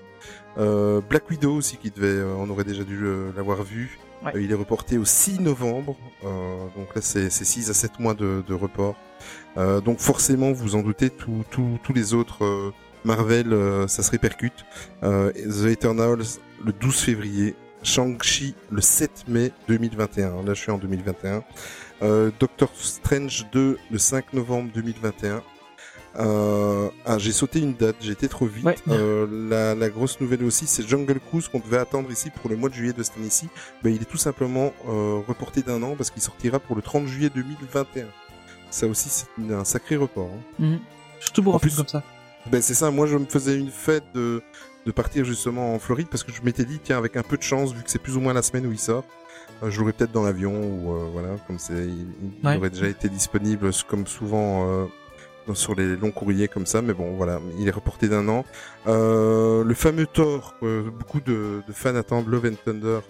Euh, 0.59 1.01
Black 1.01 1.29
Widow 1.31 1.55
aussi, 1.55 1.77
qui 1.77 1.91
devait, 1.91 2.07
euh, 2.07 2.35
on 2.39 2.49
aurait 2.51 2.65
déjà 2.65 2.85
dû 2.85 3.01
l'avoir 3.35 3.63
vu. 3.63 3.99
Ouais. 4.25 4.33
Il 4.37 4.51
est 4.53 4.55
reporté 4.55 4.99
au 4.99 5.05
6 5.05 5.41
novembre. 5.41 5.97
Euh, 6.25 6.67
donc 6.77 6.95
là, 6.95 7.01
c'est 7.01 7.31
6 7.31 7.71
à 7.71 7.75
7 7.75 7.99
mois 7.99 8.15
de, 8.15 8.45
de 8.47 8.55
report. 8.55 8.97
Euh, 9.57 9.81
donc 9.81 9.99
forcément, 9.99 10.53
vous 10.53 10.75
en 10.75 10.83
doutez, 10.83 11.11
tous 11.11 11.93
les 11.95 12.15
autres 12.15 12.45
euh, 12.45 12.73
Marvel, 13.05 13.53
euh, 13.53 13.89
ça 13.89 14.03
se 14.03 14.11
répercute. 14.11 14.65
Euh, 15.03 15.33
The 15.33 15.67
Eternals, 15.71 16.39
le 16.65 16.73
12 16.73 16.97
février. 17.01 17.57
Shang-Chi, 17.83 18.55
le 18.71 18.83
7 18.83 19.25
mai 19.27 19.53
2021. 19.69 20.43
Là, 20.43 20.53
je 20.53 20.61
suis 20.61 20.71
en 20.71 20.77
2021. 20.77 21.43
Euh, 22.03 22.31
Doctor 22.39 22.71
Strange 22.75 23.47
2, 23.53 23.79
le 23.91 23.99
5 23.99 24.35
novembre 24.35 24.71
2021. 24.75 25.43
Euh, 26.19 26.89
ah, 27.07 27.19
j'ai 27.19 27.33
sauté 27.33 27.61
une 27.61 27.75
date, 27.75 27.97
j'ai 28.01 28.13
été 28.13 28.29
trop 28.29 28.47
vite. 28.47 28.65
Ouais. 28.65 28.75
Euh, 28.89 29.27
la, 29.49 29.75
la 29.75 29.89
grosse 29.91 30.21
nouvelle 30.21 30.43
aussi, 30.45 30.67
c'est 30.67 30.87
Jungle 30.87 31.21
Cruise 31.21 31.49
qu'on 31.49 31.61
devait 31.61 31.79
attendre 31.79 32.11
ici 32.11 32.31
pour 32.31 32.51
le 32.51 32.57
mois 32.57 32.69
de 32.69 32.75
juillet 32.75 32.93
de 32.93 33.03
cette 33.03 33.17
année-ci. 33.17 33.49
Ben, 33.83 33.95
il 33.95 34.03
est 34.03 34.07
tout 34.07 34.17
simplement 34.17 34.73
euh, 34.89 35.21
reporté 35.27 35.63
d'un 35.63 35.83
an 35.83 35.95
parce 35.97 36.11
qu'il 36.11 36.23
sortira 36.23 36.59
pour 36.59 36.75
le 36.77 36.83
30 36.83 37.07
juillet 37.07 37.31
2021. 37.35 38.07
Ça 38.71 38.87
aussi, 38.87 39.09
c'est 39.09 39.53
un 39.53 39.65
sacré 39.65 39.97
report. 39.97 40.31
hein. 40.33 40.65
Mhm. 40.65 40.79
Surtout 41.21 41.43
pour 41.43 41.55
En 41.55 41.57
un 41.57 41.61
film 41.61 41.71
plus- 41.71 41.77
comme 41.77 41.89
ça. 41.89 42.03
Ben 42.51 42.63
c'est 42.63 42.73
ça, 42.75 42.91
moi 42.91 43.07
je 43.07 43.17
me 43.19 43.27
faisais 43.27 43.55
une 43.59 43.71
fête 43.71 44.05
de, 44.15 44.43
de 44.87 44.93
partir 44.93 45.27
justement 45.27 45.75
en 45.75 45.79
Floride 45.79 46.07
parce 46.11 46.25
que 46.25 46.33
je 46.33 46.41
m'étais 46.43 46.65
dit, 46.65 46.81
tiens, 46.83 46.97
avec 46.97 47.17
un 47.19 47.23
peu 47.23 47.37
de 47.37 47.43
chance, 47.43 47.75
vu 47.75 47.83
que 47.83 47.91
c'est 47.91 47.99
plus 47.99 48.17
ou 48.17 48.21
moins 48.21 48.33
la 48.33 48.41
semaine 48.41 48.65
où 48.67 48.73
il 48.73 48.79
sort, 48.79 49.05
euh, 49.63 49.69
je 49.71 49.79
l'aurais 49.79 49.93
peut-être 49.93 50.13
dans 50.13 50.23
l'avion 50.23 50.55
ou 50.55 50.95
euh, 50.97 51.09
voilà, 51.13 51.29
comme 51.47 51.59
c'est, 51.59 51.75
il, 51.75 52.07
il 52.43 52.47
Ouais. 52.49 52.57
aurait 52.57 52.71
déjà 52.71 52.89
été 52.89 53.11
disponible 53.11 53.71
comme 53.89 54.07
souvent 54.07 54.67
euh, 54.71 54.87
sur 55.55 55.75
les 55.75 55.97
longs 55.97 56.11
courriers 56.11 56.49
comme 56.49 56.67
ça, 56.67 56.83
mais 56.83 56.93
bon 56.93 57.17
voilà, 57.17 57.41
il 57.59 57.67
est 57.69 57.73
reporté 57.73 58.09
d'un 58.09 58.29
an. 58.29 58.45
Euh, 58.87 59.65
le 59.65 59.75
fameux 59.75 60.07
Thor, 60.07 60.55
que 60.61 60.89
beaucoup 60.91 61.21
de, 61.21 61.63
fans 61.73 61.95
attendent, 61.95 62.29
Love 62.29 62.47
and 62.47 62.57
Thunder, 62.65 63.01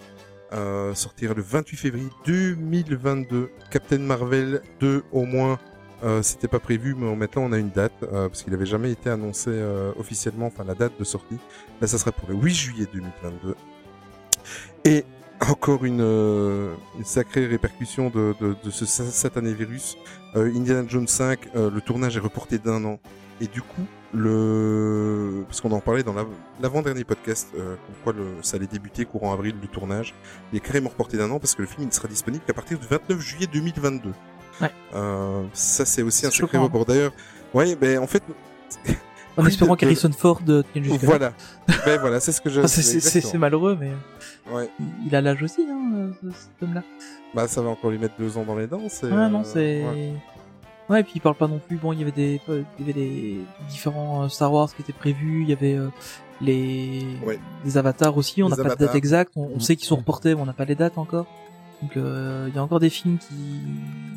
euh, 0.53 0.93
sortira 0.93 1.33
le 1.33 1.41
28 1.41 1.77
février 1.77 2.09
2022. 2.25 3.49
Captain 3.69 3.99
Marvel 3.99 4.61
2 4.79 5.03
au 5.11 5.25
moins. 5.25 5.59
Euh, 6.03 6.23
c'était 6.23 6.47
pas 6.47 6.59
prévu, 6.59 6.95
mais 6.97 7.15
maintenant 7.15 7.43
on 7.43 7.51
a 7.51 7.59
une 7.59 7.69
date 7.69 7.93
euh, 8.01 8.27
parce 8.27 8.41
qu'il 8.41 8.53
avait 8.55 8.65
jamais 8.65 8.91
été 8.91 9.09
annoncé 9.09 9.51
euh, 9.51 9.91
officiellement, 9.99 10.47
enfin 10.47 10.63
la 10.63 10.73
date 10.73 10.93
de 10.99 11.03
sortie. 11.03 11.37
Là, 11.79 11.87
ça 11.87 11.99
sera 11.99 12.11
pour 12.11 12.27
le 12.27 12.35
8 12.35 12.53
juillet 12.53 12.87
2022. 12.91 13.55
Et 14.85 15.05
encore 15.49 15.85
une, 15.85 16.01
euh, 16.01 16.73
une 16.97 17.05
sacrée 17.05 17.45
répercussion 17.47 18.09
de, 18.09 18.35
de, 18.39 18.55
de 18.63 18.69
ce 18.69 18.85
sa- 18.85 19.05
satané 19.09 19.53
virus. 19.53 19.97
Euh, 20.35 20.51
Indiana 20.55 20.83
Jones 20.87 21.07
5, 21.07 21.39
euh, 21.55 21.69
le 21.71 21.81
tournage 21.81 22.15
est 22.15 22.19
reporté 22.21 22.57
d'un 22.59 22.83
an. 22.85 22.99
Et 23.41 23.47
du 23.47 23.61
coup, 23.61 23.81
le 24.13 25.43
parce 25.47 25.61
qu'on 25.61 25.71
en 25.71 25.79
parlait 25.79 26.03
dans 26.03 26.13
la- 26.13 26.25
l'avant-dernier 26.61 27.03
podcast, 27.03 27.47
euh, 27.55 27.75
comme 27.75 27.95
quoi 28.03 28.13
le, 28.13 28.43
ça 28.43 28.57
allait 28.57 28.67
débuter 28.67 29.05
courant 29.05 29.33
avril 29.33 29.55
le 29.59 29.67
tournage, 29.67 30.13
il 30.53 30.57
est 30.57 30.59
carrément 30.61 30.89
reporté 30.89 31.17
d'un 31.17 31.31
an 31.31 31.39
parce 31.39 31.55
que 31.55 31.61
le 31.63 31.67
film 31.67 31.87
ne 31.87 31.91
sera 31.91 32.07
disponible 32.07 32.43
qu'à 32.45 32.53
partir 32.53 32.77
du 32.77 32.85
29 32.87 33.19
juillet 33.19 33.47
2022. 33.51 34.11
Ouais. 34.61 34.71
Euh, 34.93 35.43
ça 35.53 35.85
c'est 35.85 36.03
aussi 36.03 36.27
un 36.27 36.31
sacré 36.31 36.57
report. 36.59 36.85
D'ailleurs, 36.85 37.13
ouais, 37.55 37.75
ben 37.75 37.97
en 37.99 38.05
fait, 38.07 38.21
En 39.37 39.45
espérant 39.45 39.73
de- 39.75 39.79
qu'Harrison 39.79 40.11
Ford 40.11 40.41
euh, 40.49 40.63
tienne 40.73 40.83
jusque 40.83 41.03
voilà, 41.03 41.33
ben 41.85 41.99
voilà, 41.99 42.19
c'est 42.19 42.31
ce 42.31 42.41
que. 42.41 42.49
Enfin, 42.49 42.67
c'est- 42.67 43.37
malheureux, 43.37 43.77
mais 43.79 43.91
Ouais. 44.53 44.69
il- 45.05 45.15
a 45.15 45.21
l'âge 45.21 45.41
aussi, 45.43 45.61
hein, 45.69 45.91
euh, 45.95 46.11
ce- 46.21 46.31
cet 46.37 46.63
homme-là. 46.63 46.83
Bah 47.33 47.47
ça 47.47 47.61
va 47.61 47.69
encore 47.69 47.91
lui 47.91 47.97
mettre 47.97 48.15
deux 48.19 48.37
ans 48.37 48.43
dans 48.43 48.55
les 48.57 48.67
dents. 48.67 48.81
C'est. 48.89 49.05
Ouais, 49.07 49.29
non, 49.29 49.39
euh, 49.39 49.43
c'est. 49.45 49.83
ouais. 49.85 50.13
Ouais. 50.89 50.99
et 50.99 51.03
puis 51.03 51.13
il 51.15 51.21
parle 51.21 51.35
pas 51.35 51.47
non 51.47 51.59
plus. 51.65 51.77
Bon, 51.77 51.93
il 51.93 51.99
y 51.99 52.01
avait 52.01 52.11
des, 52.11 52.41
il 52.49 52.55
y 52.79 52.83
avait 52.89 52.93
des 52.99 53.37
différents 53.69 54.27
Star 54.27 54.51
Wars 54.51 54.67
qui 54.75 54.81
étaient 54.81 54.91
prévus. 54.91 55.43
Il 55.43 55.49
y 55.49 55.53
avait 55.53 55.75
euh, 55.75 55.87
les 56.41 57.05
Ouais. 57.25 57.39
des 57.63 57.77
avatars 57.77 58.17
aussi. 58.17 58.43
On 58.43 58.49
Les 58.49 58.55
n'a 58.57 58.63
pas 58.63 58.75
de 58.75 58.85
date 58.85 58.95
exacte. 58.95 59.31
On, 59.37 59.43
on 59.43 59.55
Mhm. 59.55 59.59
sait 59.61 59.75
qu'ils 59.77 59.87
sont 59.87 59.95
reportés, 59.95 60.35
mais 60.35 60.41
on 60.41 60.45
n'a 60.45 60.53
pas 60.53 60.65
les 60.65 60.75
dates 60.75 60.97
encore. 60.97 61.27
Donc 61.81 61.95
euh, 61.95 62.47
il 62.49 62.55
y 62.55 62.57
a 62.59 62.63
encore 62.63 62.79
des 62.81 62.89
films 62.89 63.17
qui 63.17 63.61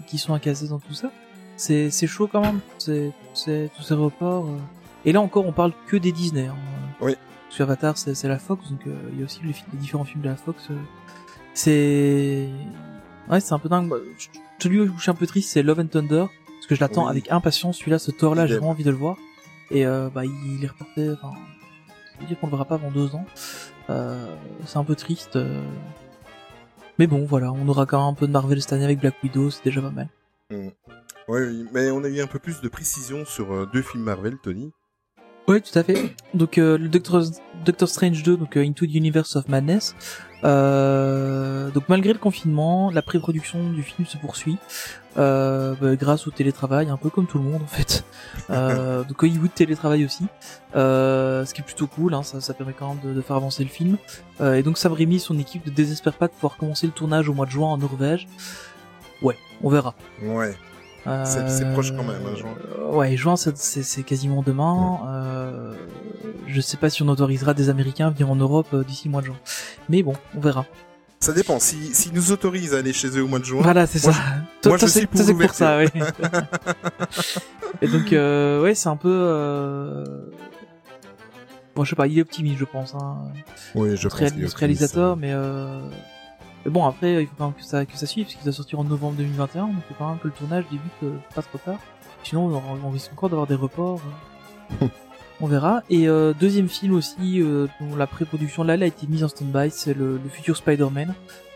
qui 0.09 0.19
sont 0.19 0.35
incasés 0.35 0.67
dans 0.69 0.81
tout 0.81 0.95
ça. 0.95 1.11
C'est 1.57 1.91
c'est 1.91 2.09
chaud 2.09 2.29
quand 2.31 2.41
même. 2.41 2.59
C'est 2.79 3.13
c'est 3.35 3.71
tous 3.77 3.83
ces 3.85 3.95
reports. 3.95 4.47
euh. 4.47 4.59
Et 5.05 5.13
là 5.13 5.21
encore, 5.21 5.47
on 5.47 5.53
parle 5.53 5.73
que 5.87 5.97
des 5.97 6.13
Disney. 6.13 6.47
Hein. 6.47 6.57
Oui. 7.01 7.15
Parce 7.49 7.59
que 7.59 7.63
Avatar, 7.63 7.97
c'est 7.99 8.29
la 8.29 8.39
Fox, 8.39 8.71
donc 8.71 8.81
euh, 8.87 8.95
il 9.13 9.19
y 9.19 9.23
a 9.23 9.25
aussi 9.27 9.41
les, 9.43 9.55
les 9.73 9.79
différents 9.79 10.05
films 10.05 10.23
de 10.23 10.29
la 10.29 10.37
Fox. 10.37 10.69
euh. 10.71 10.75
C'est 11.53 12.49
ouais, 13.31 13.41
c'est 13.41 13.53
un 13.53 13.59
peu 13.59 13.69
dingue. 13.69 13.93
Celui 14.59 14.81
où 14.81 14.97
je 14.97 15.03
suis 15.03 15.11
un 15.11 15.15
peu 15.15 15.27
triste, 15.27 15.51
c'est 15.51 15.63
Love 15.63 15.81
and 15.81 15.87
Thunder, 15.87 16.27
parce 16.47 16.67
que 16.69 16.75
je 16.75 16.81
l'attends 16.81 17.05
Oui. 17.05 17.11
avec 17.11 17.31
impatience. 17.31 17.79
Celui-là, 17.79 17.99
ce 17.99 18.11
Thor-là, 18.11 18.47
j'ai 18.47 18.55
vraiment 18.55 18.71
envie 18.71 18.85
de 18.85 18.91
le 18.91 18.97
voir. 18.97 19.17
Et 19.71 19.87
euh, 19.87 20.09
bah, 20.13 20.25
il 20.25 20.65
est 20.65 20.67
reporté. 20.69 21.11
Enfin, 21.11 21.33
je 22.17 22.21
veux 22.23 22.27
dire 22.27 22.39
qu'on 22.41 22.47
le 22.47 22.53
verra 22.53 22.65
pas 22.65 22.75
avant 22.77 22.91
deux 22.91 23.15
ans. 23.15 23.25
Euh, 23.91 24.35
c'est 24.67 24.79
un 24.79 24.85
peu 24.85 24.95
triste. 24.95 25.37
euh. 25.37 25.63
Mais 26.99 27.07
bon, 27.07 27.25
voilà, 27.25 27.53
on 27.53 27.67
aura 27.69 27.87
quand 27.87 27.99
même 27.99 28.09
un 28.09 28.15
peu 28.15 28.27
de 28.27 28.33
Marvel 28.33 28.61
cette 28.63 28.73
année 28.73 28.85
avec 28.85 29.01
Black 29.01 29.15
Widow, 29.23 29.51
c'est 29.51 29.65
déjà 29.65 29.81
pas 29.83 29.91
mal. 29.91 30.09
Oui, 30.51 30.71
oui, 31.29 31.67
mais 31.73 31.91
on 31.91 32.05
a 32.05 32.09
eu 32.09 32.21
un 32.21 32.27
peu 32.29 32.39
plus 32.39 32.61
de 32.61 32.69
précision 32.69 33.25
sur 33.25 33.53
euh, 33.53 33.69
deux 33.73 33.83
films 33.83 34.05
Marvel, 34.05 34.37
Tony. 34.43 34.73
Oui, 35.47 35.61
tout 35.61 35.79
à 35.79 35.83
fait. 35.83 36.15
Donc 36.33 36.57
euh, 36.59 36.79
le 36.79 36.89
Doctor, 36.89 37.23
Doctor 37.65 37.89
Strange 37.89 38.23
2, 38.23 38.37
donc 38.37 38.57
euh, 38.57 38.65
Into 38.65 38.87
the 38.87 38.95
Universe 38.95 39.37
of 39.37 39.49
Madness. 39.49 39.95
Euh, 40.43 41.71
donc 41.71 41.89
malgré 41.89 42.13
le 42.13 42.19
confinement, 42.19 42.91
la 42.91 43.03
pré-production 43.03 43.71
du 43.71 43.83
film 43.83 44.07
se 44.07 44.19
poursuit 44.19 44.59
euh, 45.17 45.75
bah, 45.81 45.97
grâce 45.97 46.27
au 46.27 46.31
télétravail, 46.31 46.91
un 46.91 46.97
peu 46.99 47.09
comme 47.09 47.27
tout 47.27 47.39
le 47.39 47.45
monde 47.45 47.63
en 47.63 47.67
fait. 47.67 48.05
Euh, 48.51 49.05
donc 49.05 49.23
Hollywood 49.23 49.55
télétravaille 49.55 50.05
aussi, 50.05 50.25
euh, 50.75 51.47
ce 51.47 51.55
qui 51.55 51.61
est 51.61 51.65
plutôt 51.65 51.87
cool. 51.87 52.13
Hein, 52.15 52.23
ça, 52.25 52.41
ça 52.41 52.53
permet 52.53 52.73
quand 52.73 52.89
même 52.89 52.99
de, 53.03 53.15
de 53.15 53.21
faire 53.23 53.37
avancer 53.37 53.63
le 53.63 53.71
film. 53.71 53.97
Euh, 54.41 54.55
et 54.55 54.63
donc 54.63 54.77
Sam 54.77 54.93
Raimi, 54.93 55.19
son 55.21 55.39
équipe 55.39 55.65
ne 55.65 55.71
désespère 55.71 56.15
pas 56.15 56.27
de 56.27 56.33
pouvoir 56.33 56.57
commencer 56.57 56.87
le 56.87 56.93
tournage 56.93 57.29
au 57.29 57.33
mois 57.33 57.47
de 57.47 57.53
juin 57.53 57.69
en 57.69 57.79
Norvège. 57.79 58.27
Ouais, 59.23 59.37
on 59.63 59.71
verra. 59.71 59.95
Ouais. 60.23 60.55
C'est- 61.25 61.49
c'est 61.49 61.71
proche 61.73 61.91
quand 61.93 62.03
même, 62.05 62.23
hein, 62.27 62.37
juin. 62.37 62.55
Euh, 62.79 62.93
Ouais, 62.93 63.17
juin, 63.17 63.37
c'est- 63.37 64.03
quasiment 64.05 64.43
demain. 64.43 65.01
Euh, 65.09 65.75
je 66.47 66.61
sais 66.61 66.77
pas 66.77 66.89
si 66.91 67.03
on 67.03 67.09
autorisera 67.09 67.53
des 67.55 67.69
Américains 67.69 68.07
à 68.07 68.11
venir 68.11 68.31
en 68.31 68.37
Europe 68.37 68.69
euh, 68.73 68.85
d'ici 68.85 69.07
le 69.07 69.11
mois 69.13 69.21
de 69.21 69.27
juin. 69.27 69.37
Mais 69.89 70.03
bon, 70.03 70.15
on 70.37 70.41
verra. 70.41 70.65
Ça 71.21 71.33
dépend. 71.33 71.59
Si, 71.59 71.95
si 71.95 72.13
nous 72.13 72.33
autorisent 72.33 72.75
à 72.75 72.79
aller 72.79 72.93
chez 72.93 73.09
eux 73.19 73.25
au 73.25 73.27
mois 73.29 73.39
de 73.39 73.45
juin. 73.45 73.63
Voilà, 73.63 73.87
c'est 73.87 74.03
moi, 74.05 74.13
ça. 74.13 74.21
moi, 74.21 74.39
Toi, 74.63 74.77
je 74.77 74.87
c'est 74.87 75.07
pour 75.07 75.17
toi, 75.17 75.25
c'est 75.27 75.35
pour 75.35 75.55
ça, 75.55 75.79
oui. 75.79 75.87
Et 77.83 77.89
donc, 77.89 78.13
euh, 78.13 78.63
ouais, 78.63 78.75
c'est 78.75 78.89
un 78.89 78.97
peu... 78.97 79.11
Euh... 79.13 80.05
Bon, 81.75 81.83
je 81.85 81.91
sais 81.91 81.97
pas, 81.97 82.07
il 82.07 82.19
est 82.19 82.23
optimiste, 82.23 82.59
je 82.59 82.65
pense. 82.65 82.95
Hein. 82.95 83.17
Oui, 83.75 83.97
je 83.97 84.05
notre, 84.05 84.17
réal- 84.19 84.39
notre 84.39 84.57
réalisateur, 84.59 85.17
mais, 85.17 85.33
euh... 85.33 85.81
mais 86.65 86.71
bon, 86.71 86.85
après, 86.87 87.23
il 87.23 87.27
faut 87.27 87.35
quand 87.37 87.47
même 87.47 87.55
que 87.55 87.63
ça, 87.65 87.85
que 87.85 87.97
ça 87.97 88.07
suive, 88.07 88.25
parce 88.25 88.35
qu'il 88.37 88.45
doit 88.45 88.53
sortir 88.53 88.79
en 88.81 88.85
novembre 88.85 89.17
2021, 89.17 89.67
donc 89.67 89.75
il 89.77 89.83
faut 89.83 89.95
quand 89.99 90.09
même 90.09 90.19
que 90.19 90.29
le 90.29 90.33
tournage 90.35 90.65
débute 90.71 90.93
euh, 91.03 91.17
pas 91.35 91.43
trop 91.43 91.59
tard. 91.59 91.79
Sinon, 92.23 92.63
on, 92.85 92.91
risque 92.91 93.13
encore 93.13 93.29
d'avoir 93.29 93.47
des 93.47 93.55
reports. 93.55 94.01
euh. 94.83 94.87
on 95.41 95.47
verra. 95.47 95.83
Et 95.91 96.09
euh, 96.09 96.33
deuxième 96.33 96.69
film 96.69 96.95
aussi, 96.95 97.43
euh, 97.43 97.67
dont 97.81 97.97
la 97.97 98.07
pré-production 98.07 98.65
là, 98.65 98.75
elle 98.75 98.83
a 98.83 98.87
été 98.87 99.07
mise 99.07 99.25
en 99.25 99.29
stand-by, 99.29 99.71
c'est 99.71 99.95
le, 99.95 100.19
le 100.23 100.29
futur 100.31 100.57
Spider-Man. 100.57 101.15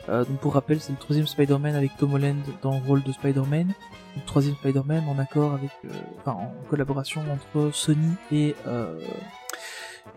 Euh, 0.09 0.25
donc 0.25 0.38
pour 0.38 0.55
rappel, 0.55 0.81
c'est 0.81 0.93
le 0.93 0.99
troisième 0.99 1.27
Spider-Man 1.27 1.75
avec 1.75 1.97
Tom 1.97 2.15
Holland 2.15 2.37
dans 2.62 2.73
le 2.73 2.87
rôle 2.87 3.03
de 3.03 3.12
Spider-Man. 3.12 3.69
Le 4.17 4.23
troisième 4.27 4.57
Spider-Man 4.57 5.05
en 5.09 5.19
accord 5.19 5.53
avec, 5.55 5.71
euh, 5.85 5.88
enfin 6.21 6.33
en 6.33 6.53
collaboration 6.69 7.23
entre 7.33 7.71
Sony 7.75 8.12
et 8.33 8.55
euh, 8.67 8.99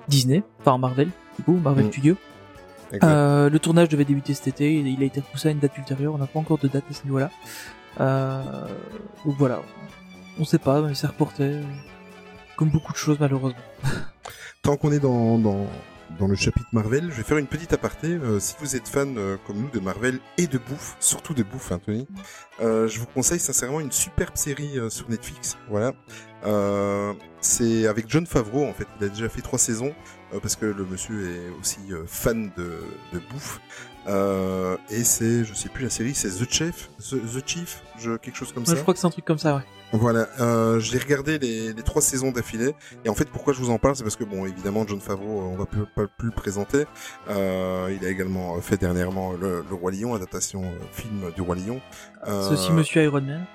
Disney, 0.07 0.43
enfin 0.61 0.77
Marvel, 0.77 1.09
du 1.37 1.43
coup 1.43 1.53
Marvel 1.57 1.85
Mm. 1.85 1.91
Studios. 1.91 2.15
Euh, 3.03 3.49
le 3.49 3.59
tournage 3.59 3.89
devait 3.89 4.05
débuter 4.05 4.33
cet 4.33 4.47
été, 4.47 4.73
il 4.73 5.01
a 5.01 5.05
été 5.05 5.19
repoussé 5.19 5.49
à 5.49 5.51
une 5.51 5.59
date 5.59 5.77
ultérieure, 5.77 6.13
on 6.13 6.17
n'a 6.17 6.27
pas 6.27 6.39
encore 6.39 6.57
de 6.57 6.67
date 6.67 6.83
à 6.89 6.93
ce 6.93 7.03
niveau-là. 7.03 7.29
Euh, 7.99 8.67
donc 9.25 9.35
voilà, 9.37 9.61
on 10.39 10.45
sait 10.45 10.59
pas, 10.59 10.81
mais 10.81 10.93
c'est 10.93 11.07
reporté, 11.07 11.59
comme 12.57 12.69
beaucoup 12.69 12.91
de 12.91 12.97
choses 12.97 13.17
malheureusement. 13.19 13.59
Tant 14.61 14.77
qu'on 14.77 14.91
est 14.91 14.99
dans, 14.99 15.39
dans, 15.39 15.65
dans 16.19 16.27
le 16.27 16.35
chapitre 16.35 16.67
Marvel, 16.71 17.09
je 17.11 17.17
vais 17.17 17.23
faire 17.23 17.37
une 17.37 17.47
petite 17.47 17.73
aparté. 17.73 18.07
Euh, 18.09 18.39
si 18.39 18.55
vous 18.59 18.75
êtes 18.75 18.87
fan 18.87 19.17
comme 19.47 19.57
nous 19.57 19.69
de 19.69 19.79
Marvel 19.79 20.19
et 20.37 20.47
de 20.47 20.57
bouffe, 20.57 20.95
surtout 20.99 21.33
de 21.33 21.43
bouffe, 21.43 21.71
hein, 21.71 21.79
Tony, 21.83 22.07
je 22.59 22.99
vous 22.99 23.07
conseille 23.07 23.39
sincèrement 23.39 23.79
une 23.79 23.91
superbe 23.91 24.35
série 24.35 24.77
sur 24.89 25.09
Netflix. 25.09 25.57
Voilà. 25.69 25.93
C'est 27.39 27.87
avec 27.87 28.07
John 28.07 28.27
Favreau 28.27 28.65
en 28.65 28.73
fait. 28.73 28.87
Il 28.99 29.05
a 29.05 29.09
déjà 29.09 29.29
fait 29.29 29.41
trois 29.41 29.59
saisons 29.59 29.93
parce 30.39 30.55
que 30.55 30.65
le 30.65 30.85
monsieur 30.85 31.27
est 31.29 31.59
aussi 31.59 31.79
euh, 31.91 32.03
fan 32.07 32.51
de, 32.57 32.79
de 33.13 33.19
bouffe. 33.31 33.59
Euh, 34.07 34.77
et 34.89 35.03
c'est, 35.03 35.43
je 35.43 35.53
sais 35.53 35.69
plus 35.69 35.83
la 35.83 35.89
série, 35.89 36.15
c'est 36.15 36.29
The 36.29 36.51
Chef, 36.51 36.89
The, 36.99 37.15
The 37.17 37.47
Chief, 37.47 37.83
je, 37.99 38.17
quelque 38.17 38.35
chose 38.35 38.51
comme 38.51 38.63
Ouais, 38.63 38.69
ça. 38.69 38.75
je 38.75 38.81
crois 38.81 38.93
que 38.95 38.99
c'est 38.99 39.05
un 39.07 39.11
truc 39.11 39.25
comme 39.25 39.37
ça, 39.37 39.57
ouais. 39.57 39.61
Voilà, 39.93 40.27
euh, 40.39 40.79
j'ai 40.79 40.97
regardé 40.97 41.37
les, 41.37 41.73
les 41.73 41.83
trois 41.83 42.01
saisons 42.01 42.31
d'affilée 42.31 42.73
et 43.03 43.09
en 43.09 43.13
fait 43.13 43.29
pourquoi 43.29 43.51
je 43.53 43.59
vous 43.59 43.71
en 43.71 43.77
parle 43.77 43.93
c'est 43.97 44.03
parce 44.03 44.15
que 44.15 44.23
bon 44.23 44.45
évidemment 44.45 44.87
John 44.87 45.01
Favreau 45.01 45.41
on 45.41 45.57
va 45.57 45.65
plus, 45.65 45.81
pas 45.93 46.07
plus 46.07 46.29
le 46.29 46.33
présenter. 46.33 46.85
Euh, 47.29 47.93
il 47.99 48.05
a 48.05 48.09
également 48.09 48.59
fait 48.61 48.77
dernièrement 48.77 49.33
le, 49.33 49.65
le 49.69 49.75
Roi 49.75 49.91
Lion, 49.91 50.15
adaptation 50.15 50.63
euh, 50.63 50.67
film 50.93 51.29
du 51.35 51.41
Roi 51.41 51.57
Lion. 51.57 51.81
Euh, 52.25 52.51
aussi 52.53 52.71
Monsieur 52.71 53.03
Iron 53.03 53.19
Man. 53.19 53.45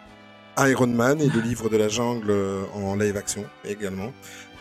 Iron 0.59 0.87
Man 0.89 1.23
et 1.23 1.29
le 1.31 1.41
livre 1.41 1.71
de 1.71 1.79
la 1.79 1.89
jungle 1.89 2.29
euh, 2.31 2.65
en 2.75 2.97
live 2.97 3.17
action 3.17 3.45
également. 3.65 4.13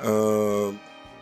Euh, 0.06 0.72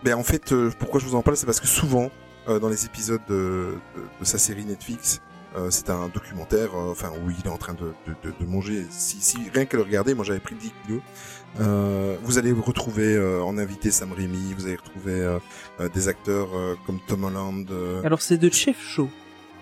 ben 0.04 0.16
en 0.16 0.24
fait, 0.24 0.52
euh, 0.52 0.72
pourquoi 0.78 1.00
je 1.00 1.06
vous 1.06 1.16
en 1.16 1.22
parle, 1.22 1.38
c'est 1.38 1.46
parce 1.46 1.60
que 1.60 1.68
souvent 1.68 2.12
euh, 2.48 2.60
dans 2.60 2.70
les 2.70 2.86
épisodes 2.86 3.22
de, 3.28 3.76
de, 3.96 4.02
de 4.20 4.26
sa 4.26 4.38
série 4.38 4.66
Netflix, 4.66 5.22
euh, 5.56 5.70
c'est 5.70 5.90
un 5.90 6.08
documentaire, 6.08 6.76
euh, 6.76 6.92
enfin 6.92 7.12
où 7.12 7.30
il 7.30 7.46
est 7.46 7.50
en 7.52 7.58
train 7.58 7.74
de, 7.74 7.94
de, 8.08 8.16
de, 8.24 8.34
de 8.38 8.46
manger. 8.46 8.86
Si, 8.90 9.18
si 9.22 9.38
rien 9.54 9.66
qu'à 9.66 9.78
le 9.78 9.84
regarder, 9.84 10.14
moi 10.14 10.26
j'avais 10.26 10.40
pris 10.40 10.56
10 10.56 10.72
kilos. 10.86 11.02
Euh, 11.60 12.18
vous 12.24 12.40
allez 12.40 12.52
retrouver 12.52 13.16
euh, 13.16 13.44
en 13.44 13.58
invité 13.58 13.92
Sam 13.92 14.12
Raimi, 14.12 14.54
vous 14.58 14.66
allez 14.66 14.76
retrouver 14.76 15.14
euh, 15.14 15.90
des 15.94 16.08
acteurs 16.08 16.50
euh, 16.56 16.76
comme 16.86 17.00
Tom 17.08 17.24
Holland, 17.26 17.66
Alors 18.04 18.22
c'est 18.22 18.38
de 18.38 18.52
Chef 18.52 18.82
Show. 18.82 19.10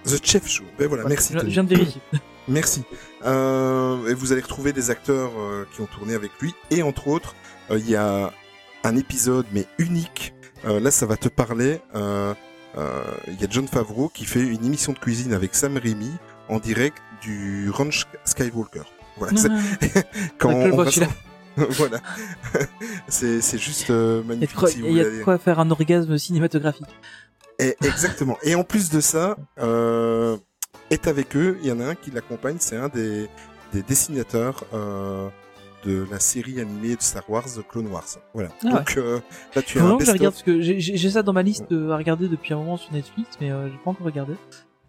The 0.05 0.25
Chef 0.25 0.48
Show. 0.48 0.63
Ben 0.79 0.88
voilà, 0.88 1.03
merci. 1.07 1.33
Je, 1.33 1.45
viens 1.45 1.63
de 1.63 1.69
vérifier. 1.69 2.01
Merci. 2.48 2.83
Euh, 3.24 4.07
et 4.07 4.13
vous 4.13 4.31
allez 4.31 4.41
retrouver 4.41 4.74
des 4.74 4.89
acteurs 4.89 5.31
euh, 5.38 5.67
qui 5.71 5.81
ont 5.81 5.86
tourné 5.86 6.15
avec 6.15 6.31
lui. 6.41 6.55
Et 6.71 6.81
entre 6.81 7.07
autres, 7.07 7.36
il 7.69 7.88
y 7.88 7.95
a 7.95 8.33
un 8.83 8.95
épisode, 8.97 9.45
mais 9.53 9.65
unique. 9.77 10.33
Euh, 10.65 10.79
là, 10.79 10.91
ça 10.91 11.05
va 11.05 11.17
te 11.17 11.27
parler. 11.29 11.79
Euh, 11.95 12.33
euh, 12.77 13.03
Il 13.27 13.39
y 13.41 13.43
a 13.43 13.47
John 13.50 13.67
Favreau 13.67 14.09
qui 14.13 14.25
fait 14.25 14.41
une 14.41 14.63
émission 14.65 14.93
de 14.93 15.00
cuisine 15.00 15.33
avec 15.33 15.55
Sam 15.55 15.77
Raimi 15.77 16.11
en 16.50 16.59
direct 16.59 16.97
du 17.21 17.69
Ranch 17.69 18.05
Skywalker. 18.25 18.83
Voilà. 19.17 19.38
c'est- 19.38 20.07
Quand 20.38 20.50
on 20.53 20.75
va 20.75 20.89
celui-là. 20.89 21.11
voilà. 21.71 22.00
c'est 23.07 23.41
c'est 23.41 23.57
juste 23.57 23.89
euh, 23.89 24.21
Il 24.23 24.29
y 24.29 24.31
a 24.31 24.35
de 24.35 24.39
magnifique. 24.39 24.57
quoi, 24.57 24.69
si 24.69 24.79
il 24.79 24.93
y 24.93 25.01
a 25.01 25.03
de 25.03 25.23
quoi 25.23 25.38
faire 25.38 25.59
un 25.59 25.69
orgasme 25.69 26.17
cinématographique. 26.17 26.88
et, 27.59 27.75
exactement. 27.83 28.38
Et 28.43 28.55
en 28.55 28.63
plus 28.63 28.89
de 28.89 29.01
ça, 29.01 29.35
euh, 29.59 30.38
est 30.89 31.07
avec 31.07 31.35
eux, 31.35 31.57
il 31.61 31.67
y 31.67 31.71
en 31.71 31.79
a 31.81 31.85
un 31.88 31.95
qui 31.95 32.09
l'accompagne, 32.11 32.57
c'est 32.59 32.77
un 32.77 32.88
des, 32.89 33.27
des 33.73 33.81
dessinateurs 33.83 34.63
euh, 34.73 35.27
de 35.85 36.05
la 36.11 36.19
série 36.19 36.59
animée 36.59 36.95
de 36.95 37.01
Star 37.01 37.27
Wars, 37.29 37.45
Clone 37.69 37.88
Wars. 37.88 38.05
Voilà. 38.33 38.50
Ah 38.63 38.65
ouais. 38.65 38.71
Donc 38.73 38.97
euh, 38.97 39.19
là, 39.55 39.61
tu 39.61 39.79
as 39.79 39.83
un 39.83 39.97
je 40.00 40.11
regarde 40.11 40.33
parce 40.33 40.43
que 40.43 40.61
j'ai- 40.61 41.09
ça 41.09 41.23
dans 41.23 41.33
ma 41.33 41.43
liste 41.43 41.71
à 41.71 41.97
regarder 41.97 42.27
depuis 42.27 42.53
un 42.53 42.57
moment 42.57 42.77
sur 42.77 42.91
Netflix, 42.93 43.29
mais 43.41 43.51
euh, 43.51 43.67
j'ai 43.69 43.77
pas 43.83 43.91
encore 43.91 44.05
regardé. 44.05 44.33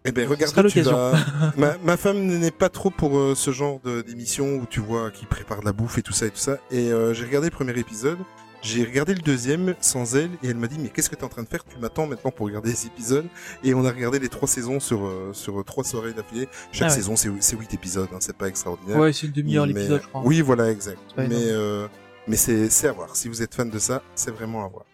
Eh 0.05 0.11
ben, 0.11 0.27
regarde, 0.27 0.53
tu 0.53 0.61
l'occasion. 0.61 0.91
vas... 0.91 1.13
ma, 1.57 1.77
ma 1.77 1.95
femme 1.97 2.25
n'est 2.25 2.51
pas 2.51 2.67
trop 2.69 2.89
pour 2.89 3.17
euh, 3.17 3.35
ce 3.35 3.51
genre 3.51 3.79
d'émission 4.05 4.55
où 4.57 4.65
tu 4.69 4.81
vois 4.81 5.11
qui 5.11 5.25
prépare 5.25 5.61
de 5.61 5.65
la 5.65 5.71
bouffe 5.71 5.97
et 5.97 6.01
tout 6.01 6.11
ça 6.11 6.25
et 6.25 6.29
tout 6.29 6.37
ça. 6.37 6.57
Et 6.71 6.91
euh, 6.91 7.13
j'ai 7.13 7.23
regardé 7.25 7.47
le 7.47 7.55
premier 7.55 7.77
épisode, 7.79 8.17
j'ai 8.63 8.83
regardé 8.83 9.13
le 9.13 9.21
deuxième 9.21 9.75
sans 9.81 10.15
elle 10.15 10.31
et 10.41 10.47
elle 10.47 10.55
m'a 10.57 10.67
dit 10.67 10.77
mais 10.79 10.89
qu'est-ce 10.89 11.09
que 11.09 11.15
tu 11.15 11.21
es 11.21 11.25
en 11.25 11.29
train 11.29 11.43
de 11.43 11.47
faire? 11.47 11.63
Tu 11.65 11.77
m'attends 11.77 12.07
maintenant 12.07 12.31
pour 12.31 12.45
regarder 12.47 12.69
les 12.71 12.85
épisodes 12.87 13.25
Et 13.63 13.73
on 13.73 13.85
a 13.85 13.91
regardé 13.91 14.19
les 14.19 14.29
trois 14.29 14.47
saisons 14.47 14.79
sur 14.79 15.05
euh, 15.05 15.31
sur 15.33 15.59
euh, 15.59 15.63
trois 15.63 15.83
soirées 15.83 16.13
d'affilée. 16.13 16.47
Chaque 16.71 16.87
Ah 16.87 16.91
ouais. 16.91 16.95
saison 16.97 17.15
c'est 17.15 17.29
c'est 17.41 17.55
huit 17.57 17.73
épisodes, 17.73 18.07
hein, 18.13 18.17
c'est 18.19 18.35
pas 18.37 18.47
extraordinaire. 18.47 18.97
Ouais, 18.97 19.13
c'est 19.13 19.27
une 19.27 19.33
demi-heure 19.33 19.65
l'épisode, 19.65 20.01
je 20.01 20.07
crois. 20.07 20.21
Oui, 20.25 20.41
voilà, 20.41 20.71
exact. 20.71 20.99
Mais 21.17 21.27
euh, 21.31 21.87
mais 22.27 22.37
c'est 22.37 22.69
c'est 22.69 22.87
à 22.87 22.91
voir. 22.93 23.15
Si 23.15 23.27
vous 23.27 23.41
êtes 23.43 23.53
fan 23.53 23.69
de 23.69 23.79
ça, 23.79 24.01
c'est 24.15 24.31
vraiment 24.31 24.65
à 24.65 24.69
voir. 24.69 24.85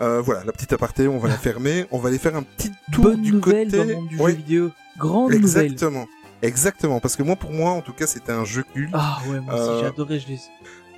Euh, 0.00 0.20
voilà, 0.22 0.44
la 0.44 0.52
petite 0.52 0.72
aparté, 0.72 1.08
on 1.08 1.18
va 1.18 1.28
la 1.28 1.36
fermer. 1.36 1.86
On 1.90 1.98
va 1.98 2.08
aller 2.08 2.18
faire 2.18 2.36
un 2.36 2.42
petit 2.44 2.70
tour 2.92 3.02
Bonne 3.04 3.20
du 3.22 3.32
nouvelle 3.32 3.66
côté. 3.66 3.76
dans 3.78 3.84
le 3.84 3.94
monde 3.96 4.08
du 4.08 4.16
Ouais, 4.16 4.30
jeu 4.30 4.36
vidéo. 4.36 4.70
Grande 4.96 5.32
nouvelle. 5.32 5.42
exactement, 5.66 6.06
exactement. 6.40 7.00
Parce 7.00 7.16
que 7.16 7.22
moi, 7.24 7.34
pour 7.36 7.50
moi, 7.50 7.72
en 7.72 7.80
tout 7.82 7.92
cas, 7.92 8.06
c'était 8.06 8.32
un 8.32 8.44
jeu 8.44 8.64
culte. 8.72 8.90
Ah 8.94 9.18
ouais, 9.28 9.40
moi 9.40 9.54
aussi 9.54 9.62
Euh, 9.70 9.80
j'ai 9.80 9.86
adoré, 9.86 10.20
je 10.20 10.28
l'ai. 10.28 10.38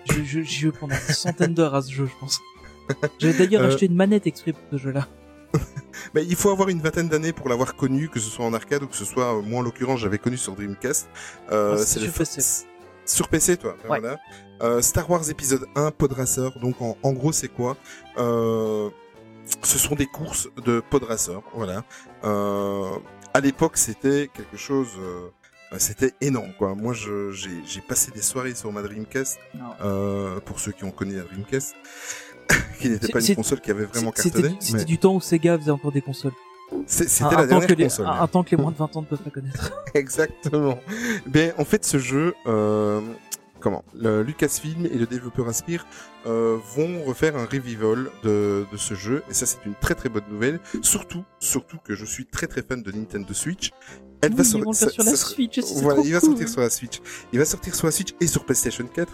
Je, 0.06 0.22
je, 0.24 0.40
j'y 0.40 0.60
joue 0.60 0.72
pendant 0.72 0.94
des 0.94 1.12
centaines 1.12 1.54
d'heures 1.54 1.74
à 1.74 1.82
ce 1.82 1.92
jeu, 1.92 2.06
je 2.06 2.18
pense. 2.20 2.40
J'ai 3.18 3.32
d'ailleurs 3.32 3.62
Euh, 3.62 3.68
acheté 3.68 3.86
une 3.86 3.94
manette 3.94 4.26
exprès 4.26 4.52
pour 4.52 4.62
ce 4.72 4.76
jeu-là. 4.78 5.06
Mais 6.14 6.24
il 6.24 6.36
faut 6.36 6.50
avoir 6.50 6.68
une 6.68 6.80
vingtaine 6.80 7.08
d'années 7.08 7.32
pour 7.32 7.48
l'avoir 7.48 7.76
connu, 7.76 8.08
que 8.08 8.18
ce 8.20 8.30
soit 8.30 8.44
en 8.44 8.52
arcade 8.54 8.82
ou 8.82 8.86
que 8.86 8.96
ce 8.96 9.04
soit, 9.04 9.36
euh, 9.38 9.42
moi 9.42 9.60
en 9.60 9.62
l'occurrence, 9.62 10.00
j'avais 10.00 10.18
connu 10.18 10.36
sur 10.36 10.54
Dreamcast. 10.54 11.08
Euh, 11.52 11.76
Ah, 11.78 11.84
c'est 11.84 12.00
sur 12.00 12.12
PC. 12.12 12.64
Sur 13.04 13.28
PC, 13.28 13.56
toi. 13.56 13.72
Ouais. 13.82 13.86
Voilà. 14.00 14.18
Euh, 14.62 14.80
Star 14.82 15.08
Wars 15.10 15.28
épisode 15.30 15.66
1, 15.74 15.90
Podracer. 15.90 16.48
Donc 16.60 16.80
en, 16.80 16.96
en 17.02 17.12
gros, 17.12 17.32
c'est 17.32 17.48
quoi? 17.48 17.76
Euh, 18.18 18.88
Ce 19.62 19.78
sont 19.78 19.94
des 19.96 20.06
courses 20.06 20.48
de 20.64 20.80
Podracer. 20.90 21.38
Voilà. 21.54 21.84
Euh, 22.24 22.90
à 23.34 23.40
l'époque, 23.40 23.76
c'était 23.76 24.28
quelque 24.32 24.56
chose. 24.56 24.88
Euh, 25.72 25.76
c'était 25.78 26.12
énorme, 26.20 26.52
quoi. 26.58 26.74
Moi, 26.74 26.92
je- 26.94 27.30
j'ai 27.32 27.50
j'ai 27.66 27.80
passé 27.80 28.10
des 28.12 28.22
soirées 28.22 28.54
sur 28.54 28.72
ma 28.72 28.82
Dreamcast. 28.82 29.38
Euh, 29.82 30.40
pour 30.40 30.58
ceux 30.60 30.72
qui 30.72 30.84
ont 30.84 30.90
connu 30.90 31.16
la 31.16 31.22
Dreamcast, 31.22 31.74
qui 32.80 32.90
n'était 32.90 33.08
pas 33.12 33.20
une 33.24 33.34
console 33.36 33.60
qui 33.60 33.70
avait 33.70 33.84
vraiment 33.84 34.10
cartonné. 34.12 34.56
c'était 34.60 34.78
mais 34.78 34.84
du 34.84 34.98
temps 34.98 35.14
où 35.14 35.20
Sega 35.20 35.58
faisait 35.58 35.70
encore 35.70 35.92
des 35.92 36.02
consoles. 36.02 36.32
C'était 36.86 37.24
un 37.24 37.30
la 37.32 37.46
dernière 37.46 37.66
que 37.68 37.72
les, 37.74 37.84
console. 37.84 38.06
un, 38.06 38.20
un 38.22 38.26
temps 38.28 38.44
que 38.44 38.50
les 38.54 38.56
moins 38.62 38.70
de 38.70 38.76
20 38.78 38.96
ans 38.96 39.00
ne 39.02 39.06
peuvent 39.06 39.18
pas 39.22 39.30
connaître. 39.30 39.72
Exactement. 39.94 40.78
Ben, 41.26 41.52
en 41.58 41.64
fait, 41.64 41.84
ce 41.84 41.98
jeu, 41.98 42.34
euh, 42.46 43.00
comment 43.60 43.84
le 43.94 44.22
Lucasfilm 44.22 44.86
et 44.86 44.96
le 44.98 45.06
développeur 45.06 45.48
Aspire 45.48 45.86
euh, 46.26 46.56
vont 46.76 47.02
refaire 47.04 47.36
un 47.36 47.44
revival 47.46 48.10
de, 48.24 48.66
de 48.70 48.76
ce 48.76 48.94
jeu, 48.94 49.22
et 49.30 49.34
ça, 49.34 49.46
c'est 49.46 49.58
une 49.66 49.74
très 49.74 49.94
très 49.94 50.08
bonne 50.08 50.24
nouvelle. 50.30 50.60
Surtout, 50.82 51.24
surtout 51.38 51.78
que 51.84 51.94
je 51.94 52.04
suis 52.04 52.26
très 52.26 52.46
très 52.46 52.62
fan 52.62 52.82
de 52.82 52.90
Nintendo 52.92 53.32
Switch. 53.34 53.70
Elle 54.22 54.34
va 54.34 54.42
Oui, 54.42 54.48
sortir 54.48 54.90
sur 54.90 55.04
la 55.04 55.16
Switch, 55.16 55.60
Voilà, 55.82 56.02
il 56.04 56.12
va 56.12 56.20
cool. 56.20 56.28
sortir 56.30 56.48
sur 56.48 56.60
la 56.60 56.70
Switch. 56.70 57.00
Il 57.32 57.38
va 57.38 57.44
sortir 57.44 57.74
sur 57.74 57.86
la 57.86 57.92
Switch 57.92 58.14
et 58.20 58.26
sur 58.26 58.44
PlayStation 58.44 58.84
4. 58.86 59.12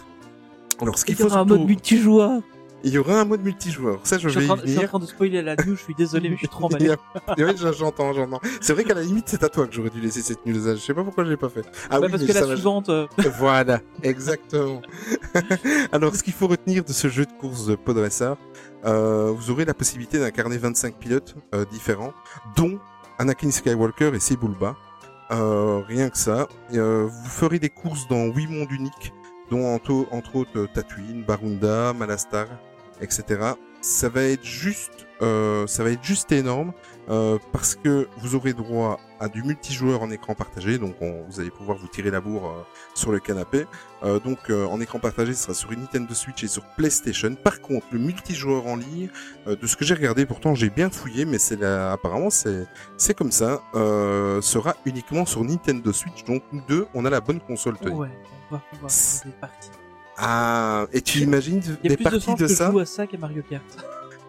Alors, 0.81 0.97
ce 0.99 1.05
qu'il 1.05 1.15
faut 1.15 1.25
aura 1.25 1.39
un 1.41 1.45
surtout- 1.47 1.59
mode 1.59 1.67
multijoueur. 1.67 2.41
Il 2.83 2.91
y 2.93 2.97
aura 2.97 3.19
un 3.19 3.25
mode 3.25 3.41
multijoueur. 3.43 3.99
Ça, 4.03 4.17
je 4.17 4.29
Je 4.29 4.39
vais 4.39 4.45
y 4.45 4.47
train, 4.47 4.55
je 4.57 4.61
suis 4.61 4.71
en 4.71 4.75
venir. 4.75 4.89
train 4.89 4.99
de 4.99 5.05
spoiler 5.05 5.41
la 5.41 5.55
news, 5.55 5.75
je 5.75 5.81
suis 5.81 5.95
désolé, 5.95 6.29
mais 6.29 6.35
je 6.35 6.39
suis 6.39 6.47
trop 6.47 6.65
emballé. 6.67 6.91
Oui, 7.37 7.43
j'entends, 7.57 8.13
j'entends. 8.13 8.39
C'est 8.61 8.73
vrai 8.73 8.83
qu'à 8.83 8.93
la 8.93 9.01
limite, 9.01 9.25
c'est 9.27 9.43
à 9.43 9.49
toi 9.49 9.65
que 9.67 9.73
j'aurais 9.73 9.89
dû 9.89 9.99
laisser 9.99 10.21
cette 10.21 10.45
news. 10.45 10.59
Je 10.61 10.75
sais 10.77 10.93
pas 10.93 11.03
pourquoi 11.03 11.23
je 11.25 11.29
l'ai 11.31 11.37
pas 11.37 11.49
fait. 11.49 11.63
Ah 11.89 11.99
Ouais, 11.99 12.05
oui, 12.05 12.11
parce 12.11 12.21
mais 12.23 12.27
que 12.27 12.33
ça 12.33 12.41
la 12.41 12.47
va- 12.47 12.55
suivante, 12.55 12.89
euh, 12.89 13.07
Voilà, 13.39 13.81
exactement. 14.03 14.81
Alors, 15.91 16.15
ce 16.15 16.23
qu'il 16.23 16.33
faut 16.33 16.47
retenir 16.47 16.83
de 16.83 16.91
ce 16.93 17.07
jeu 17.09 17.25
de 17.25 17.31
course 17.39 17.65
de 17.65 17.75
Podracer, 17.75 18.33
euh, 18.85 19.31
vous 19.35 19.51
aurez 19.51 19.65
la 19.65 19.73
possibilité 19.73 20.19
d'incarner 20.19 20.57
25 20.57 20.95
pilotes 20.95 21.35
euh, 21.55 21.65
différents, 21.71 22.13
dont 22.55 22.79
Anakin 23.19 23.51
Skywalker 23.51 24.11
et 24.13 24.19
Sebulba. 24.19 24.75
Euh, 25.31 25.81
rien 25.85 26.09
que 26.09 26.17
ça. 26.17 26.47
Euh, 26.73 27.05
vous 27.05 27.29
ferez 27.29 27.59
des 27.59 27.69
courses 27.69 28.07
dans 28.07 28.27
8 28.27 28.47
mondes 28.47 28.71
uniques, 28.71 29.11
dont 29.49 29.65
entre, 29.73 30.07
entre 30.11 30.35
autres 30.35 30.57
euh, 30.59 30.67
Tatooine, 30.73 31.23
Barunda, 31.23 31.93
Malastar, 31.93 32.47
etc. 33.01 33.53
Ça 33.81 34.09
va 34.09 34.23
être 34.23 34.43
juste, 34.43 35.05
euh, 35.21 35.67
ça 35.67 35.83
va 35.83 35.91
être 35.91 36.03
juste 36.03 36.31
énorme 36.31 36.73
euh, 37.09 37.37
parce 37.53 37.75
que 37.75 38.07
vous 38.17 38.33
aurez 38.35 38.53
droit 38.53 38.99
à 39.19 39.29
du 39.29 39.43
multijoueur 39.43 40.01
en 40.01 40.09
écran 40.11 40.33
partagé, 40.35 40.77
donc 40.79 40.95
on- 40.99 41.23
vous 41.29 41.39
allez 41.39 41.51
pouvoir 41.51 41.77
vous 41.77 41.87
tirer 41.87 42.09
la 42.11 42.19
bourre 42.19 42.47
euh, 42.49 42.63
sur 42.95 43.11
le 43.11 43.19
canapé. 43.19 43.65
Euh, 44.03 44.19
donc 44.19 44.49
en 44.49 44.81
écran 44.81 44.99
partagé, 44.99 45.33
ce 45.33 45.43
sera 45.43 45.53
sur 45.53 45.71
Nintendo 45.71 46.13
Switch 46.13 46.43
et 46.43 46.47
sur 46.47 46.63
PlayStation. 46.75 47.33
Par 47.35 47.61
contre, 47.61 47.85
le 47.91 47.99
multijoueur 47.99 48.65
en 48.67 48.75
ligne, 48.75 49.09
de 49.45 49.67
ce 49.67 49.75
que 49.75 49.85
j'ai 49.85 49.93
regardé, 49.93 50.25
pourtant 50.25 50.53
j'ai 50.55 50.69
bien 50.71 50.89
fouillé, 50.89 51.25
mais 51.25 51.37
c'est 51.39 51.63
apparemment 51.63 52.29
c'est 52.31 52.65
c'est 52.97 53.13
comme 53.13 53.31
ça, 53.31 53.61
sera 54.41 54.75
uniquement 54.85 55.25
sur 55.25 55.43
Nintendo 55.43 55.93
Switch. 55.93 56.23
Donc 56.25 56.43
nous 56.51 56.61
deux, 56.67 56.87
on 56.93 57.05
a 57.05 57.09
la 57.09 57.21
bonne 57.21 57.39
console. 57.39 57.75
Ouais, 57.91 58.09
on 58.49 58.55
va 58.55 58.61
pouvoir 58.71 58.91
faire 58.91 59.25
des 59.25 59.31
parties. 59.39 59.69
Ah, 60.17 60.87
et 60.93 61.01
tu 61.01 61.19
imagines 61.19 61.61
Il 61.83 61.89
y 61.89 61.93
a 61.93 61.95
des 61.95 61.95
plus 61.95 62.05
de 62.05 62.09
parties 62.09 62.25
chances 62.25 62.39
de, 62.39 62.45
que 62.45 62.49
je 62.49 62.55
ça 62.55 62.71
joue 62.71 62.79
à 62.79 62.85
ça 62.85 63.05
qu'à 63.07 63.17
Mario 63.17 63.43
Kart. 63.47 63.63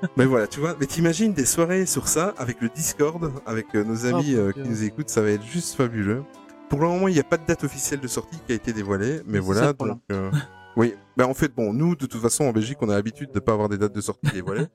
Mais 0.16 0.26
voilà, 0.26 0.46
tu 0.46 0.60
vois, 0.60 0.76
mais 0.78 0.86
t'imagines 0.86 1.32
des 1.32 1.44
soirées 1.44 1.84
sur 1.84 2.06
ça 2.06 2.32
avec 2.38 2.60
le 2.60 2.68
Discord, 2.68 3.32
avec 3.46 3.74
euh, 3.74 3.82
nos 3.82 4.06
amis 4.06 4.34
Oh, 4.36 4.38
euh, 4.38 4.52
qui 4.52 4.60
nous 4.60 4.84
écoutent, 4.84 5.08
ça 5.10 5.22
va 5.22 5.30
être 5.30 5.44
juste 5.44 5.74
fabuleux. 5.74 6.22
Pour 6.68 6.80
le 6.80 6.86
moment, 6.86 7.08
il 7.08 7.14
n'y 7.14 7.20
a 7.20 7.24
pas 7.24 7.36
de 7.36 7.44
date 7.44 7.64
officielle 7.64 7.98
de 7.98 8.06
sortie 8.06 8.38
qui 8.46 8.52
a 8.52 8.54
été 8.54 8.72
dévoilée, 8.72 9.22
mais 9.26 9.40
voilà. 9.40 9.72
Donc, 9.72 10.00
euh, 10.12 10.30
oui, 10.78 10.94
ben 11.16 11.26
en 11.26 11.34
fait, 11.34 11.54
bon, 11.54 11.72
nous, 11.74 11.94
de 11.94 12.06
toute 12.06 12.20
façon, 12.22 12.44
en 12.44 12.52
Belgique, 12.52 12.78
on 12.80 12.88
a 12.88 12.94
l'habitude 12.94 13.30
de 13.32 13.40
pas 13.40 13.52
avoir 13.52 13.68
des 13.68 13.76
dates 13.76 13.92
de 13.94 14.00
sortie 14.00 14.30
dévoilées. 14.32 14.66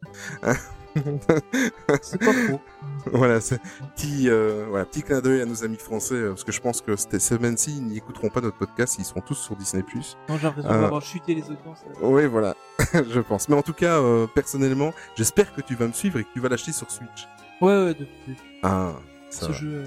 C'est 2.02 2.20
pas 2.20 2.34
faux. 2.34 2.60
voilà, 3.12 3.42
c'est 3.42 3.60
petit, 3.96 4.30
euh, 4.30 4.68
voilà, 4.70 4.86
petit 4.86 5.02
clin 5.02 5.22
d'œil 5.22 5.42
à 5.42 5.46
nos 5.46 5.64
amis 5.64 5.78
français, 5.78 6.14
euh, 6.14 6.30
parce 6.30 6.44
que 6.44 6.52
je 6.52 6.62
pense 6.62 6.82
que 6.82 6.96
cette 6.96 7.20
semaine-ci, 7.20 7.78
ils 7.78 7.88
n'écouteront 7.88 8.30
pas 8.30 8.42
notre 8.42 8.58
podcast, 8.58 8.98
ils 9.00 9.06
seront 9.06 9.22
tous 9.22 9.34
sur 9.36 9.56
Disney+. 9.56 9.84
Non, 10.30 10.38
j'ai 10.38 10.44
l'impression 10.44 10.70
Euh, 10.72 10.82
d'avoir 10.82 11.02
chuté 11.02 11.34
les 11.34 11.44
audiences. 11.44 11.80
Oui, 12.02 12.28
voilà, 12.28 12.56
je 12.94 13.20
pense. 13.22 13.50
Mais 13.50 13.56
en 13.56 13.64
tout 13.64 13.74
cas, 13.74 14.00
euh, 14.00 14.28
personnellement, 14.28 14.94
j'espère 15.16 15.52
que 15.56 15.62
tu 15.62 15.74
vas 15.76 15.88
me 15.88 15.94
suivre 15.94 16.20
et 16.20 16.24
que 16.26 16.30
tu 16.34 16.40
vas 16.40 16.50
l'acheter 16.50 16.72
sur 16.74 16.92
Switch. 16.92 17.28
Ouais, 17.62 17.70
ouais, 17.86 17.94
de, 17.96 18.04
de- 18.04 18.36
Ah, 18.62 18.94
ça 19.32 19.48
ce 19.48 19.52
va. 19.52 19.54
jeu. 19.54 19.84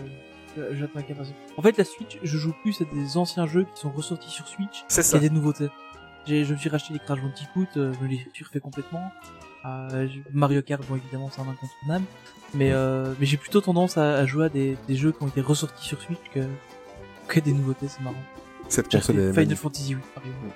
En 1.58 1.62
fait, 1.62 1.76
la 1.76 1.84
Switch, 1.84 2.18
je 2.22 2.38
joue 2.38 2.54
plus 2.62 2.80
à 2.80 2.84
des 2.94 3.18
anciens 3.18 3.46
jeux 3.46 3.64
qui 3.74 3.78
sont 3.82 3.90
ressortis 3.90 4.30
sur 4.30 4.48
Switch 4.48 4.84
C'est 4.88 5.02
ça. 5.02 5.18
y 5.18 5.20
a 5.20 5.28
des 5.28 5.34
nouveautés. 5.34 5.68
Je 6.26 6.52
me 6.52 6.58
suis 6.58 6.68
racheté 6.68 6.92
les 6.92 6.98
Crash 6.98 7.20
Bandicoot, 7.20 7.66
euh, 7.76 7.92
je 7.94 8.04
me 8.04 8.08
les 8.10 8.26
suis 8.32 8.44
refait 8.44 8.60
complètement. 8.60 9.12
Euh, 9.64 10.08
Mario 10.32 10.62
Kart, 10.62 10.82
bon 10.86 10.96
évidemment 10.96 11.28
c'est 11.32 11.40
un 11.40 11.48
incontournable, 11.48 12.04
mais 12.54 12.70
euh, 12.72 13.14
mais 13.18 13.26
j'ai 13.26 13.36
plutôt 13.36 13.60
tendance 13.60 13.96
à, 13.96 14.14
à 14.14 14.26
jouer 14.26 14.46
à 14.46 14.48
des, 14.48 14.76
des 14.86 14.94
jeux 14.94 15.10
qui 15.12 15.22
ont 15.22 15.28
été 15.28 15.40
ressortis 15.40 15.84
sur 15.84 16.00
Switch 16.00 16.18
que 16.32 16.40
que 17.26 17.40
des 17.40 17.52
nouveautés, 17.52 17.88
c'est 17.88 18.00
marrant. 18.02 18.22
Cette 18.68 18.88
console 18.88 19.18
est 19.18 19.32
Final. 19.32 19.56
Fantasy 19.56 19.94
VIII 19.94 19.98
par 20.14 20.24
exemple. 20.24 20.54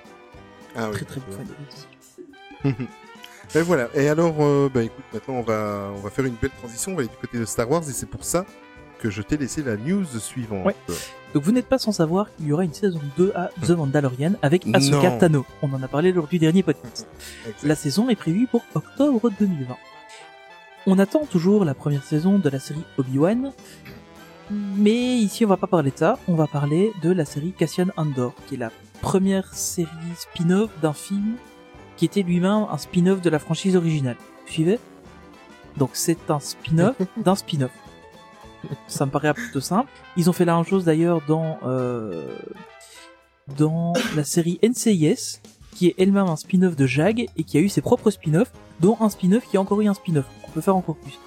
Ah 0.75 0.87
oui. 0.89 0.95
Très 0.95 1.05
très 1.05 1.19
bon 1.19 1.31
fan 1.31 2.73
de 2.73 2.85
Et 3.59 3.61
voilà. 3.63 3.89
Et 3.93 4.07
alors, 4.07 4.35
euh, 4.39 4.69
bah 4.73 4.83
écoute, 4.83 5.03
maintenant 5.13 5.33
on 5.35 5.41
va 5.41 5.91
on 5.93 5.99
va 5.99 6.09
faire 6.09 6.25
une 6.25 6.35
belle 6.35 6.51
transition. 6.51 6.93
On 6.93 6.95
va 6.95 7.01
aller 7.01 7.09
du 7.09 7.17
côté 7.17 7.37
de 7.37 7.43
Star 7.45 7.69
Wars 7.69 7.83
et 7.87 7.91
c'est 7.91 8.05
pour 8.05 8.23
ça 8.23 8.45
que 9.01 9.09
je 9.09 9.21
t'ai 9.21 9.37
laissé 9.37 9.63
la 9.63 9.75
news 9.77 10.05
suivante. 10.19 10.65
Ouais. 10.65 10.75
Donc 11.33 11.43
vous 11.43 11.51
n'êtes 11.51 11.67
pas 11.67 11.79
sans 11.79 11.91
savoir 11.91 12.27
qu'il 12.35 12.47
y 12.47 12.53
aura 12.53 12.63
une 12.63 12.73
saison 12.73 12.99
2 13.17 13.31
à 13.35 13.49
The 13.65 13.71
Mandalorian 13.71 14.33
avec 14.41 14.65
Ahsoka 14.73 15.09
Non. 15.09 15.17
Tano. 15.17 15.45
On 15.61 15.73
en 15.73 15.81
a 15.81 15.87
parlé 15.87 16.11
lors 16.11 16.27
du 16.27 16.39
dernier 16.39 16.61
podcast. 16.61 17.07
Exact. 17.45 17.63
La 17.63 17.75
saison 17.75 18.09
est 18.09 18.15
prévue 18.15 18.47
pour 18.47 18.61
octobre 18.75 19.29
2020. 19.39 19.75
On 20.87 20.99
attend 20.99 21.25
toujours 21.25 21.65
la 21.65 21.73
première 21.73 22.03
saison 22.03 22.37
de 22.39 22.49
la 22.49 22.59
série 22.59 22.83
Obi-Wan, 22.97 23.51
mais 24.49 25.17
ici 25.17 25.45
on 25.45 25.47
va 25.47 25.57
pas 25.57 25.67
parler 25.67 25.91
de 25.91 25.97
ça, 25.97 26.17
on 26.27 26.35
va 26.35 26.47
parler 26.47 26.91
de 27.01 27.11
la 27.11 27.23
série 27.25 27.53
Cassian 27.53 27.87
Andor, 27.97 28.33
qui 28.47 28.55
est 28.55 28.57
la 28.57 28.71
première 29.01 29.53
série 29.53 29.87
spin-off 30.17 30.69
d'un 30.81 30.93
film 30.93 31.35
qui 31.97 32.05
était 32.05 32.23
lui-même 32.23 32.65
un 32.69 32.77
spin-off 32.77 33.21
de 33.21 33.29
la 33.29 33.39
franchise 33.39 33.75
originale. 33.75 34.17
Vous 34.47 34.53
suivez 34.53 34.79
Donc 35.77 35.91
c'est 35.93 36.29
un 36.29 36.39
spin-off 36.39 36.95
d'un 37.17 37.35
spin-off. 37.35 37.71
Ça 38.87 39.05
me 39.05 39.11
paraît 39.11 39.33
plutôt 39.33 39.61
simple. 39.61 39.89
Ils 40.17 40.29
ont 40.29 40.33
fait 40.33 40.45
la 40.45 40.55
même 40.55 40.65
chose 40.65 40.85
d'ailleurs 40.85 41.21
dans 41.27 41.57
euh, 41.65 42.35
dans 43.57 43.93
la 44.15 44.23
série 44.23 44.59
NCIS, 44.63 45.39
qui 45.75 45.87
est 45.87 45.95
elle-même 45.97 46.27
un 46.27 46.35
spin-off 46.35 46.75
de 46.75 46.85
Jag 46.85 47.19
et 47.35 47.43
qui 47.43 47.57
a 47.57 47.61
eu 47.61 47.69
ses 47.69 47.81
propres 47.81 48.11
spin-offs, 48.11 48.51
dont 48.79 48.97
un 48.99 49.09
spin-off 49.09 49.43
qui 49.49 49.57
a 49.57 49.61
encore 49.61 49.81
eu 49.81 49.87
un 49.87 49.93
spin-off. 49.93 50.25
On 50.47 50.51
peut 50.51 50.61
faire 50.61 50.75
encore 50.75 50.95
plus. 50.97 51.17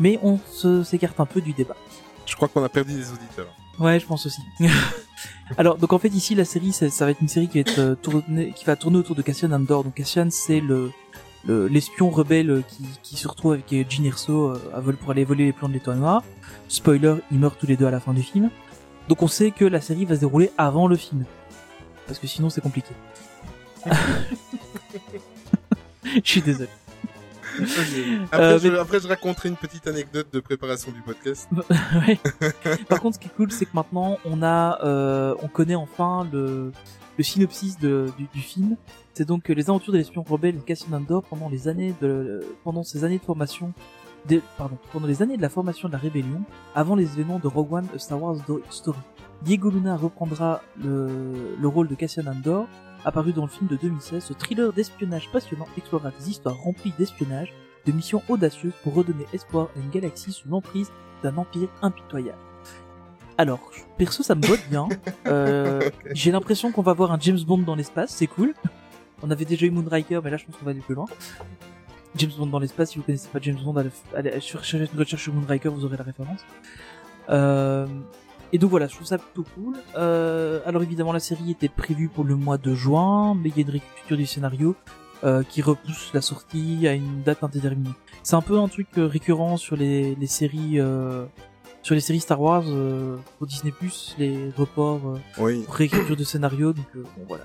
Mais 0.00 0.18
on 0.22 0.38
s'écarte 0.84 1.18
un 1.20 1.26
peu 1.26 1.40
du 1.40 1.52
débat. 1.52 1.76
Je 2.26 2.34
crois 2.34 2.48
qu'on 2.48 2.62
a 2.64 2.68
perdu 2.68 2.92
des 2.92 3.10
auditeurs. 3.12 3.46
Ouais, 3.78 4.00
je 4.00 4.06
pense 4.06 4.26
aussi. 4.26 4.40
Alors, 5.58 5.76
donc 5.78 5.92
en 5.92 5.98
fait 5.98 6.08
ici 6.08 6.34
la 6.34 6.44
série, 6.44 6.72
ça, 6.72 6.90
ça 6.90 7.04
va 7.04 7.12
être 7.12 7.20
une 7.20 7.28
série 7.28 7.48
qui 7.48 7.58
va 7.58 7.70
être 7.70 7.78
euh, 7.78 7.94
tournée, 7.94 8.52
qui 8.54 8.64
va 8.64 8.74
tourner 8.76 8.98
autour 8.98 9.14
de 9.14 9.22
Cassian 9.22 9.52
Andor. 9.52 9.84
Donc 9.84 9.94
Cassian, 9.94 10.28
c'est 10.30 10.60
le 10.60 10.90
le- 11.44 11.68
l'espion 11.68 12.10
rebelle 12.10 12.64
qui, 12.68 12.82
qui 13.02 13.16
se 13.16 13.28
retrouve 13.28 13.52
avec 13.52 13.72
Jyn 13.88 14.04
Erso 14.04 14.48
euh, 14.48 14.72
à 14.74 14.80
vol 14.80 14.96
pour 14.96 15.12
aller 15.12 15.24
voler 15.24 15.44
les 15.44 15.52
plans 15.52 15.68
de 15.68 15.74
l'étoile 15.74 15.98
noire. 15.98 16.22
Spoiler, 16.68 17.14
ils 17.30 17.38
meurent 17.38 17.56
tous 17.56 17.66
les 17.66 17.76
deux 17.76 17.86
à 17.86 17.90
la 17.90 18.00
fin 18.00 18.12
du 18.12 18.22
film. 18.22 18.50
Donc 19.08 19.22
on 19.22 19.28
sait 19.28 19.50
que 19.52 19.64
la 19.64 19.80
série 19.80 20.04
va 20.04 20.14
se 20.16 20.20
dérouler 20.20 20.50
avant 20.58 20.88
le 20.88 20.96
film, 20.96 21.24
parce 22.06 22.18
que 22.18 22.26
sinon 22.26 22.50
c'est 22.50 22.60
compliqué. 22.60 22.90
Je 26.04 26.20
suis 26.24 26.42
désolé. 26.42 26.68
Après, 28.30 28.42
Euh, 28.42 28.58
je, 28.58 28.68
mais- 28.68 28.78
après, 28.78 29.00
je 29.00 29.08
raconterai 29.08 29.48
une 29.48 29.56
petite 29.56 29.86
anecdote 29.86 30.26
de 30.32 30.40
préparation 30.40 30.92
du 30.92 31.00
podcast. 31.00 31.48
Ouais. 32.06 32.18
Par 32.88 33.00
contre, 33.00 33.14
ce 33.16 33.20
qui 33.20 33.28
est 33.28 33.34
cool, 33.36 33.50
c'est 33.50 33.64
que 33.64 33.70
maintenant 33.74 34.18
on 34.24 34.42
a, 34.42 34.78
euh, 34.84 35.34
on 35.42 35.48
connaît 35.48 35.74
enfin 35.74 36.28
le, 36.32 36.72
le 37.16 37.24
synopsis 37.24 37.78
de, 37.78 38.10
du, 38.18 38.26
du 38.32 38.40
film. 38.40 38.76
C'est 39.14 39.24
donc 39.26 39.44
que 39.44 39.52
les 39.54 39.70
aventures 39.70 39.92
de 39.92 39.98
l'espion 39.98 40.22
rebelle 40.22 40.58
Cassian 40.66 40.92
Andor 40.92 41.22
pendant 41.22 41.48
les 41.48 41.66
années 41.68 41.94
de, 42.02 42.44
pendant 42.62 42.82
ces 42.82 43.04
années 43.04 43.18
de 43.18 43.24
formation, 43.24 43.72
pardon, 44.58 44.76
pendant 44.92 45.06
les 45.06 45.22
années 45.22 45.36
de 45.36 45.42
la 45.42 45.48
formation 45.48 45.88
de 45.88 45.92
la 45.92 45.98
rébellion, 45.98 46.42
avant 46.74 46.94
les 46.96 47.04
événements 47.14 47.38
de 47.38 47.46
Rogue 47.46 47.72
One, 47.72 47.86
A 47.94 47.98
Star 47.98 48.22
Wars 48.22 48.36
Story. 48.70 48.98
Diego 49.42 49.70
Luna 49.70 49.96
reprendra 49.96 50.62
le, 50.82 51.56
le 51.60 51.68
rôle 51.68 51.88
de 51.88 51.94
Cassian 51.94 52.26
Andor, 52.26 52.66
apparu 53.04 53.32
dans 53.32 53.42
le 53.42 53.48
film 53.48 53.68
de 53.68 53.76
2016. 53.76 54.24
Ce 54.24 54.32
thriller 54.32 54.72
d'espionnage 54.72 55.30
passionnant 55.30 55.66
explorera 55.76 56.10
des 56.18 56.30
histoires 56.30 56.56
remplies 56.56 56.92
d'espionnage, 56.98 57.52
de 57.86 57.92
missions 57.92 58.22
audacieuses 58.28 58.72
pour 58.82 58.94
redonner 58.94 59.26
espoir 59.32 59.68
à 59.76 59.78
une 59.78 59.90
galaxie 59.90 60.32
sous 60.32 60.48
l'emprise 60.48 60.90
d'un 61.22 61.36
empire 61.36 61.68
impitoyable. 61.82 62.38
Alors, 63.38 63.60
perso, 63.98 64.22
ça 64.22 64.34
me 64.34 64.40
botte 64.40 64.66
bien. 64.70 64.88
Euh, 65.26 65.90
J'ai 66.12 66.30
l'impression 66.30 66.70
qu'on 66.70 66.82
va 66.82 66.92
voir 66.92 67.10
un 67.12 67.18
James 67.18 67.40
Bond 67.46 67.58
dans 67.58 67.74
l'espace, 67.74 68.10
c'est 68.10 68.28
cool. 68.28 68.54
On 69.22 69.30
avait 69.30 69.44
déjà 69.44 69.66
eu 69.66 69.70
Moonraker, 69.70 70.20
mais 70.22 70.30
là, 70.30 70.36
je 70.36 70.46
pense 70.46 70.56
qu'on 70.56 70.64
va 70.64 70.70
aller 70.70 70.80
plus 70.80 70.94
loin. 70.94 71.06
James 72.16 72.30
Bond 72.38 72.46
dans 72.46 72.58
l'espace, 72.58 72.90
si 72.90 72.98
vous 72.98 73.04
connaissez 73.04 73.28
pas 73.28 73.38
James 73.42 73.58
Bond, 73.62 73.76
allez, 73.76 73.90
allez 74.14 74.40
chercher 74.40 74.78
une 74.78 74.98
recherche 74.98 75.22
sur 75.22 75.34
Moonraker, 75.34 75.70
vous 75.72 75.84
aurez 75.84 75.96
la 75.96 76.04
référence. 76.04 76.40
Euh, 77.28 77.86
et 78.52 78.58
donc 78.58 78.70
voilà, 78.70 78.86
je 78.86 78.94
trouve 78.94 79.06
ça 79.06 79.18
plutôt 79.18 79.44
cool. 79.54 79.76
Euh, 79.96 80.60
alors 80.66 80.82
évidemment, 80.82 81.12
la 81.12 81.20
série 81.20 81.50
était 81.50 81.68
prévue 81.68 82.08
pour 82.08 82.24
le 82.24 82.36
mois 82.36 82.58
de 82.58 82.74
juin, 82.74 83.34
mais 83.34 83.50
il 83.50 83.56
y 83.56 83.58
a 83.58 83.62
une 83.62 83.70
réécriture 83.70 84.16
du 84.16 84.26
scénario 84.26 84.76
euh, 85.24 85.42
qui 85.42 85.62
repousse 85.62 86.10
la 86.14 86.20
sortie 86.20 86.86
à 86.86 86.92
une 86.94 87.22
date 87.22 87.42
indéterminée. 87.42 87.90
C'est 88.22 88.36
un 88.36 88.42
peu 88.42 88.58
un 88.58 88.68
truc 88.68 88.88
récurrent 88.96 89.56
sur 89.56 89.76
les, 89.76 90.14
les 90.14 90.26
séries 90.26 90.78
sur 91.82 91.94
les 91.94 92.00
séries 92.00 92.18
Star 92.18 92.40
Wars 92.40 92.64
pour 93.38 93.46
Disney 93.46 93.72
les 94.18 94.50
reports 94.56 95.18
Oui. 95.38 95.64
réécriture 95.68 96.16
de 96.16 96.24
scénario 96.24 96.72
donc 96.72 96.86
bon 96.96 97.24
voilà 97.28 97.44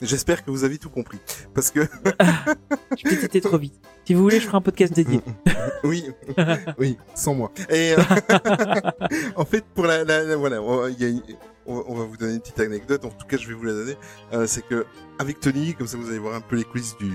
J'espère 0.00 0.44
que 0.44 0.50
vous 0.50 0.62
avez 0.64 0.78
tout 0.78 0.90
compris. 0.90 1.18
Parce 1.54 1.70
que, 1.70 1.80
peut-être 3.08 3.24
été 3.24 3.40
trop 3.40 3.58
vite 3.58 3.74
si 4.04 4.14
vous 4.14 4.22
voulez 4.22 4.40
je 4.40 4.46
ferai 4.46 4.56
un 4.56 4.60
podcast 4.62 4.92
dédié 4.94 5.20
oui, 5.84 6.04
oui, 6.78 6.96
sans 7.14 7.34
moi. 7.34 7.52
Et, 7.68 7.92
euh, 7.92 7.98
en 9.36 9.44
fait, 9.44 9.64
pour 9.74 9.84
la, 9.86 10.02
la, 10.04 10.22
la- 10.22 10.36
voilà, 10.36 10.56
y 10.98 11.04
a 11.04 11.08
on- 11.66 11.94
va 11.94 12.04
vous 12.04 12.16
donner 12.16 12.34
une 12.34 12.40
petite 12.40 12.58
anecdote. 12.60 13.04
En 13.04 13.10
tout 13.10 13.26
cas, 13.26 13.36
je 13.36 13.46
vais 13.46 13.54
vous 13.54 13.64
la 13.64 13.72
donner. 13.74 13.94
Euh, 14.32 14.46
c'est 14.46 14.66
que, 14.66 14.86
avec 15.18 15.38
Tony, 15.40 15.74
comme 15.74 15.86
ça 15.86 15.98
vous 15.98 16.08
allez 16.08 16.18
voir 16.18 16.34
un 16.34 16.40
peu 16.40 16.56
les 16.56 16.64
coulisses 16.64 16.96
du, 16.98 17.12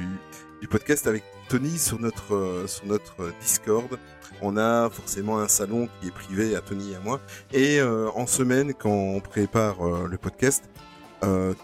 du 0.61 0.67
podcast, 0.67 1.07
avec 1.07 1.23
Tony 1.49 1.77
sur 1.79 1.99
notre, 1.99 2.35
euh, 2.35 2.67
sur 2.67 2.85
notre 2.85 3.15
euh, 3.21 3.31
Discord, 3.41 3.97
on 4.41 4.55
a 4.57 4.89
forcément 4.91 5.39
un 5.39 5.47
salon 5.47 5.89
qui 5.99 6.07
est 6.09 6.11
privé 6.11 6.55
à 6.55 6.61
Tony 6.61 6.91
et 6.91 6.95
à 6.95 6.99
moi. 6.99 7.19
Et 7.51 7.79
euh, 7.79 8.09
en 8.15 8.27
semaine, 8.27 8.73
quand 8.75 8.91
on 8.91 9.19
prépare 9.19 9.81
euh, 9.85 10.07
le 10.07 10.17
podcast, 10.17 10.63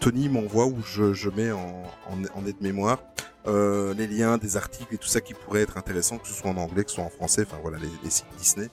Tony 0.00 0.28
m'envoie 0.28 0.66
où 0.66 0.78
je, 0.84 1.12
je 1.12 1.30
mets 1.30 1.52
en, 1.52 1.82
en, 2.08 2.40
en 2.40 2.46
aide-mémoire 2.46 2.98
euh, 3.46 3.94
les 3.94 4.06
liens 4.06 4.36
des 4.36 4.56
articles 4.58 4.94
et 4.94 4.98
tout 4.98 5.08
ça 5.08 5.20
qui 5.22 5.32
pourrait 5.32 5.62
être 5.62 5.78
intéressant, 5.78 6.18
que 6.18 6.28
ce 6.28 6.34
soit 6.34 6.50
en 6.50 6.56
anglais, 6.58 6.84
que 6.84 6.90
ce 6.90 6.96
soit 6.96 7.04
en 7.04 7.10
français, 7.10 7.44
enfin 7.46 7.56
voilà, 7.62 7.78
les, 7.78 7.88
les 8.04 8.10
sites 8.10 8.26
Disney. 8.38 8.68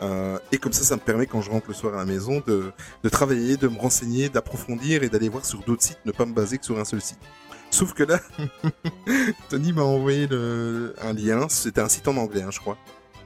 Euh, 0.00 0.38
et 0.50 0.58
comme 0.58 0.72
ça, 0.72 0.82
ça 0.82 0.96
me 0.96 1.00
permet 1.00 1.26
quand 1.26 1.40
je 1.40 1.50
rentre 1.50 1.66
le 1.68 1.74
soir 1.74 1.94
à 1.94 1.98
la 1.98 2.04
maison 2.04 2.42
de, 2.46 2.72
de 3.04 3.08
travailler, 3.08 3.56
de 3.56 3.68
me 3.68 3.78
renseigner, 3.78 4.28
d'approfondir 4.28 5.02
et 5.04 5.08
d'aller 5.08 5.28
voir 5.28 5.44
sur 5.44 5.60
d'autres 5.60 5.82
sites, 5.84 6.00
ne 6.04 6.10
pas 6.12 6.26
me 6.26 6.32
baser 6.34 6.58
que 6.58 6.64
sur 6.64 6.78
un 6.80 6.84
seul 6.84 7.00
site. 7.00 7.20
Sauf 7.70 7.92
que 7.94 8.02
là, 8.02 8.18
Tony 9.48 9.72
m'a 9.72 9.82
envoyé 9.82 10.26
le, 10.26 10.94
un 11.02 11.12
lien, 11.12 11.48
c'était 11.48 11.80
un 11.80 11.88
site 11.88 12.08
en 12.08 12.16
anglais, 12.16 12.42
hein, 12.42 12.50
je 12.50 12.58
crois. 12.60 12.76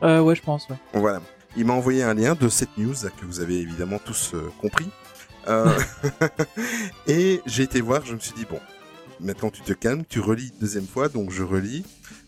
euh, 0.03 0.21
ouais 0.21 0.35
je 0.35 0.43
pense 0.43 0.69
ouais. 0.69 0.77
Voilà. 0.95 1.21
Il 1.57 1.67
m'a 1.67 1.75
envoyé 1.75 2.03
un 2.03 2.15
lien 2.15 2.35
de 2.35 2.49
cette 2.49 2.77
news 2.79 2.95
que 3.21 3.27
vous 3.27 3.41
avez 3.41 3.61
évidemment 3.61 3.99
tous 4.05 4.33
euh, 4.35 4.51
compris. 4.61 4.89
Euh, 5.49 5.79
et 7.07 7.41
j'ai 7.47 7.63
été 7.63 7.81
voir, 7.81 8.05
je 8.05 8.15
me 8.15 8.19
suis 8.19 8.35
dit, 8.35 8.47
bon, 8.49 8.61
maintenant 9.21 9.51
tu 9.51 9.63
te 9.63 9.73
calmes, 9.73 10.05
tu 10.09 10.21
relis 10.21 10.49
une 10.55 10.61
deuxième 10.61 10.87
fois, 10.87 11.09
donc 11.09 11.31
je 11.31 11.43
relis. 11.43 11.85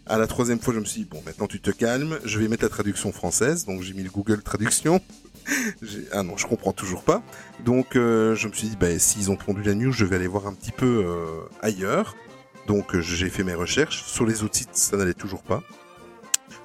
À 0.06 0.18
la 0.18 0.26
troisième 0.26 0.60
fois, 0.60 0.74
je 0.74 0.80
me 0.80 0.84
suis 0.84 1.02
dit, 1.02 1.08
bon, 1.10 1.22
maintenant 1.24 1.46
tu 1.46 1.60
te 1.60 1.70
calmes, 1.70 2.18
je 2.24 2.38
vais 2.38 2.48
mettre 2.48 2.62
la 2.62 2.68
traduction 2.68 3.12
française, 3.12 3.64
donc 3.64 3.82
j'ai 3.82 3.94
mis 3.94 4.02
le 4.02 4.10
Google 4.10 4.42
Traduction. 4.42 5.00
Ah 6.12 6.22
non, 6.22 6.38
je 6.38 6.46
comprends 6.46 6.72
toujours 6.72 7.02
pas. 7.02 7.22
Donc 7.66 7.96
euh, 7.96 8.34
je 8.34 8.48
me 8.48 8.54
suis 8.54 8.68
dit, 8.68 8.76
bah, 8.80 8.98
s'ils 8.98 9.30
ont 9.30 9.36
pondu 9.36 9.62
la 9.62 9.74
news, 9.74 9.92
je 9.92 10.06
vais 10.06 10.16
aller 10.16 10.26
voir 10.26 10.46
un 10.46 10.54
petit 10.54 10.72
peu 10.72 11.04
euh, 11.04 11.42
ailleurs. 11.60 12.16
Donc 12.66 12.98
j'ai 12.98 13.28
fait 13.28 13.44
mes 13.44 13.54
recherches. 13.54 14.04
Sur 14.04 14.24
les 14.24 14.42
autres 14.42 14.56
sites, 14.56 14.70
ça 14.72 14.96
n'allait 14.96 15.12
toujours 15.12 15.42
pas. 15.42 15.62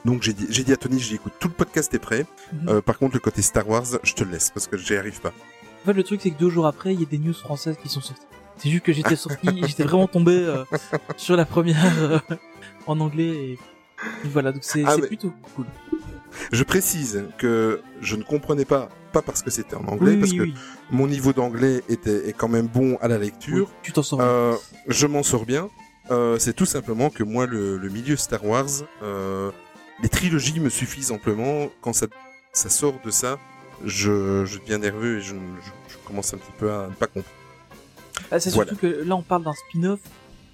Donc 0.05 0.23
j'ai 0.23 0.33
dit, 0.33 0.71
à 0.71 0.77
Tony, 0.77 0.99
j'ai 0.99 1.15
écoute, 1.15 1.33
tout 1.39 1.49
le 1.49 1.53
podcast 1.53 1.93
est 1.93 1.99
prêt. 1.99 2.25
Mhm. 2.53 2.69
Euh, 2.69 2.81
par 2.81 2.97
contre, 2.97 3.15
le 3.15 3.19
côté 3.19 3.41
Star 3.41 3.67
Wars, 3.67 3.85
je 4.03 4.13
te 4.13 4.23
le 4.23 4.31
laisse 4.31 4.49
parce 4.51 4.67
que 4.67 4.77
j'y 4.77 4.95
arrive 4.95 5.19
pas. 5.19 5.33
En 5.81 5.85
fait 5.85 5.93
le 5.93 6.03
truc 6.03 6.19
c'est 6.21 6.31
que 6.31 6.37
deux 6.39 6.49
jours 6.49 6.67
après 6.67 6.93
il 6.93 6.99
y 6.99 7.03
a 7.03 7.07
des 7.07 7.17
news 7.17 7.33
françaises 7.33 7.77
qui 7.81 7.89
sont 7.89 8.01
sorties 8.01 8.21
c'est 8.57 8.69
juste 8.69 8.83
que 8.83 8.91
j'étais 8.93 9.15
sorti 9.15 9.47
j'étais 9.67 9.83
vraiment 9.83 10.07
tombé 10.07 10.33
euh, 10.35 10.63
sur 11.17 11.35
la 11.35 11.45
première 11.45 12.01
euh, 12.01 12.19
en 12.87 12.99
anglais 12.99 13.27
et, 13.53 13.59
voilà 14.25 14.51
donc 14.51 14.63
c'est 14.63 14.83
Ah, 14.85 14.95
mais- 14.99 15.07
plutôt 15.07 15.33
cool 15.55 15.65
Je 16.51 16.63
précise 16.63 17.25
que 17.37 17.81
je 18.01 18.15
ne 18.15 18.23
comprenais 18.23 18.65
pas, 18.65 18.87
pas 19.11 19.21
parce 19.21 19.41
que 19.41 19.49
c'était 19.49 19.75
en 19.75 19.85
anglais, 19.87 20.11
oui 20.13 20.17
parce 20.19 20.31
oui 20.31 20.37
que 20.37 20.43
oui, 20.43 20.53
mon 20.91 21.07
niveau 21.07 21.33
d'anglais 21.33 21.83
était 21.89 22.29
est 22.29 22.33
quand 22.33 22.47
même 22.47 22.67
bon 22.67 22.97
à 23.01 23.07
la 23.07 23.17
lecture. 23.17 23.69
tu 23.81 23.91
t'en 23.91 24.03
sors 24.03 24.19
bien. 24.19 24.27
Euh, 24.27 24.55
je 24.87 25.05
m'en 25.07 25.23
sors 25.23 25.45
bien. 25.45 25.69
C'est 26.39 26.55
tout 26.55 26.65
simplement 26.65 27.09
que 27.11 27.23
moi, 27.23 27.45
le, 27.45 27.77
le 27.77 27.89
milieu 27.89 28.15
Star 28.15 28.43
Wars, 28.45 28.69
les 30.01 30.09
trilogies 30.09 30.59
me 30.59 30.69
suffisent 30.69 31.11
amplement. 31.11 31.69
Quand 31.81 31.93
ça, 31.93 32.07
ça 32.53 32.69
sort 32.69 32.95
de 33.05 33.11
ça, 33.11 33.37
je, 33.85 34.45
je 34.45 34.59
deviens 34.59 34.77
nerveux 34.79 35.17
et 35.17 35.21
je, 35.21 35.35
je, 35.35 35.93
je 35.93 35.97
commence 36.07 36.33
un 36.33 36.37
petit 36.37 36.51
peu 36.57 36.71
à 36.71 36.87
ne 36.87 36.93
pas 36.93 37.07
comprendre. 37.07 37.25
Ah, 38.31 38.39
c'est 38.39 38.49
voilà. 38.53 38.69
surtout 38.71 38.81
que 38.81 39.03
là 39.03 39.15
on 39.15 39.21
parle 39.21 39.43
d'un 39.43 39.53
spin-off 39.53 39.99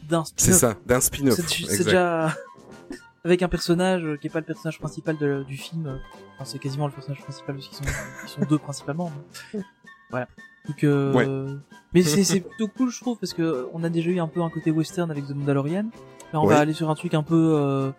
d'un 0.08 0.24
C'est 0.24 0.52
spin-off 0.54 0.60
ça, 0.60 0.76
d'un 0.86 1.02
spin-off. 1.02 1.40
C'est 1.48 1.84
déjà 1.84 2.34
avec 3.26 3.42
un 3.42 3.48
personnage 3.48 4.04
qui 4.22 4.28
est 4.28 4.30
pas 4.30 4.40
le 4.40 4.46
personnage 4.46 4.78
principal 4.80 5.18
de- 5.18 5.44
du 5.48 5.58
film. 5.58 6.00
Enfin, 6.36 6.46
c'est 6.46 6.60
quasiment 6.60 6.86
le 6.86 6.94
personnage 6.94 7.22
principal 7.24 7.56
parce 7.56 7.68
qu'ils 7.68 7.78
sont, 7.78 7.84
ils 8.24 8.30
sont 8.30 8.42
deux 8.50 8.60
principalement. 8.60 9.12
mais- 9.54 9.62
Voilà. 10.12 10.28
Donc, 10.68 10.84
euh, 10.84 11.14
Ouais. 11.14 11.28
mais 11.94 12.04
c'est 12.04 12.24
c'est 12.24 12.40
plutôt 12.42 12.68
cool, 12.68 12.90
je 12.92 13.00
trouve, 13.02 13.18
parce 13.18 13.34
que 13.34 13.68
on 13.74 13.84
a 13.84 13.90
déjà 13.90 14.10
eu 14.12 14.20
un 14.20 14.28
peu 14.28 14.42
un 14.42 14.50
côté 14.52 14.70
western 14.72 15.10
avec 15.10 15.26
The 15.28 15.32
Mandalorian. 15.32 15.86
Là, 16.34 16.40
on 16.42 16.46
Ouais. 16.48 16.54
va 16.54 16.60
aller 16.60 16.74
sur 16.74 16.90
un 16.92 16.96
truc 16.96 17.14
un 17.16 17.24
peu, 17.24 17.36
euh, 17.56 17.92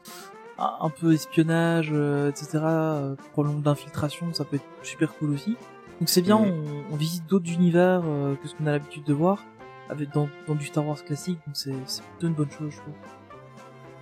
un 0.58 0.76
un 0.80 0.90
peu 0.90 1.12
espionnage, 1.12 1.90
euh, 1.92 2.30
etc. 2.30 2.58
euh, 2.62 3.14
Problème 3.32 3.60
d'infiltration, 3.62 4.32
ça 4.34 4.44
peut 4.44 4.56
être 4.56 4.64
super 4.82 5.14
cool 5.14 5.30
aussi. 5.30 5.56
Donc 6.00 6.08
c'est 6.08 6.22
bien, 6.22 6.36
on, 6.36 6.54
on 6.92 6.96
visite 6.96 7.26
d'autres 7.26 7.50
univers 7.50 8.02
euh, 8.04 8.34
que 8.36 8.48
ce 8.48 8.54
qu'on 8.54 8.66
a 8.66 8.72
l'habitude 8.72 9.04
de 9.04 9.14
voir. 9.14 9.44
avec 9.88 10.10
dans, 10.12 10.28
dans 10.46 10.54
du 10.54 10.66
Star 10.66 10.86
Wars 10.86 11.02
classique, 11.04 11.38
donc 11.46 11.56
c'est 11.56 11.72
plutôt 11.72 12.26
une 12.28 12.34
bonne 12.34 12.50
chose, 12.50 12.72
je 12.72 12.78
trouve. 12.78 12.94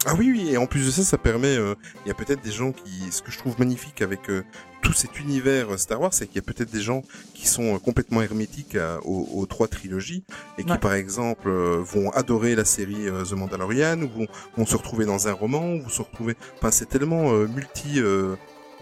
Ah 0.06 0.14
oui, 0.18 0.30
oui, 0.30 0.50
et 0.50 0.58
en 0.58 0.66
plus 0.66 0.84
de 0.84 0.90
ça, 0.90 1.02
ça 1.02 1.16
permet, 1.18 1.56
euh, 1.56 1.74
il 2.04 2.08
y 2.08 2.10
a 2.10 2.14
peut-être 2.14 2.42
des 2.42 2.50
gens 2.50 2.72
qui, 2.72 3.10
ce 3.10 3.22
que 3.22 3.30
je 3.30 3.38
trouve 3.38 3.58
magnifique 3.58 4.02
avec 4.02 4.28
euh, 4.28 4.44
tout 4.84 4.92
cet 4.92 5.18
univers 5.18 5.72
euh, 5.72 5.76
Star 5.76 6.00
Wars, 6.00 6.14
c'est 6.14 6.26
qu'il 6.28 6.36
y 6.36 6.38
a 6.38 6.42
peut-être 6.42 6.70
des 6.70 6.80
gens 6.82 7.02
qui 7.34 7.48
sont 7.48 7.74
euh, 7.74 7.78
complètement 7.78 8.22
hermétiques 8.22 8.76
à- 8.76 9.00
aux, 9.04 9.28
aux 9.34 9.46
trois 9.46 9.66
trilogies 9.66 10.22
et 10.58 10.62
qui, 10.64 10.70
Ouais. 10.70 10.78
par 10.78 10.94
exemple, 10.94 11.48
euh, 11.48 11.82
vont 11.82 12.10
adorer 12.10 12.54
la 12.54 12.64
série 12.64 13.08
euh, 13.08 13.24
The 13.24 13.32
Mandalorian 13.32 14.00
ou 14.02 14.08
vont, 14.08 14.26
vont 14.56 14.66
se 14.66 14.76
retrouver 14.76 15.06
dans 15.06 15.26
un 15.26 15.32
roman, 15.32 15.72
ou 15.74 15.82
vont 15.82 15.88
se 15.88 16.02
retrouver, 16.02 16.36
enfin, 16.58 16.70
c'est 16.70 16.88
tellement 16.88 17.32
euh, 17.32 17.48
multi, 17.48 17.98
euh, 18.00 18.36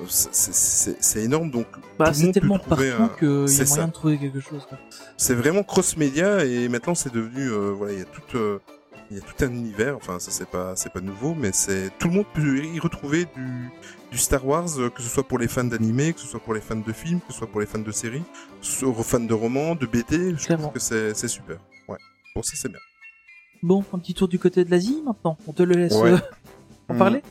c'est- 0.08 1.20
énorme, 1.22 1.50
donc 1.50 1.66
Bah, 1.98 2.12
c'est 2.12 2.32
tellement 2.32 2.58
partout 2.58 2.82
un- 2.98 3.08
qu'il 3.18 3.28
y 3.28 3.30
a 3.30 3.34
moyen 3.44 3.64
ça. 3.66 3.86
de 3.86 3.92
trouver 3.92 4.18
quelque 4.18 4.40
chose. 4.40 4.66
C'est 5.16 5.34
vraiment 5.34 5.62
cross-média 5.62 6.44
et 6.44 6.68
maintenant 6.68 6.94
c'est 6.94 7.12
devenu 7.12 7.48
euh, 7.48 7.70
voilà 7.76 7.92
il 7.92 7.98
y 8.00 8.02
a 8.02 8.06
tout 8.06 8.36
euh, 8.36 8.58
il 9.10 9.16
y 9.18 9.20
a 9.20 9.22
tout 9.22 9.44
un 9.44 9.48
univers 9.50 9.96
enfin 9.96 10.18
ça 10.18 10.30
c'est 10.30 10.48
pas 10.48 10.74
c'est 10.76 10.92
pas 10.92 11.00
nouveau 11.00 11.34
mais 11.34 11.50
c'est 11.52 11.90
tout 11.98 12.08
le 12.08 12.14
monde 12.14 12.26
peut 12.34 12.64
y 12.64 12.78
retrouver 12.78 13.26
du 13.36 13.70
du 14.10 14.18
Star 14.18 14.46
Wars 14.46 14.68
euh, 14.78 14.90
que 14.90 15.02
ce 15.02 15.08
soit 15.08 15.26
pour 15.26 15.38
les 15.38 15.48
fans 15.48 15.64
d'animé 15.64 16.12
que 16.12 16.20
ce 16.20 16.26
soit 16.26 16.40
pour 16.40 16.54
les 16.54 16.60
fans 16.60 16.76
de 16.76 16.92
films 16.92 17.20
que 17.20 17.32
ce 17.32 17.38
soit 17.38 17.46
pour 17.46 17.60
les 17.60 17.66
fans 17.66 17.78
de 17.78 17.92
séries 17.92 18.22
sur 18.60 19.04
fans 19.04 19.20
de 19.20 19.34
romans 19.34 19.74
de 19.74 19.86
BD 19.86 20.34
je 20.36 20.44
Clairement. 20.46 20.64
trouve 20.64 20.74
que 20.74 20.80
c'est 20.80 21.14
c'est 21.14 21.28
super 21.28 21.56
ouais 21.88 21.98
bon 22.34 22.42
ça 22.42 22.52
c'est 22.56 22.68
bien 22.68 22.80
Bon, 23.64 23.84
un 23.92 23.98
petit 24.00 24.12
tour 24.14 24.26
du 24.26 24.40
côté 24.40 24.64
de 24.64 24.72
l'Asie 24.72 25.00
maintenant. 25.06 25.38
On 25.46 25.52
te 25.52 25.62
le 25.62 25.76
laisse 25.76 25.94
Ouais. 25.94 26.10
euh, 26.14 26.18
en 26.88 26.94
Mm. 26.94 26.98
parler 26.98 27.22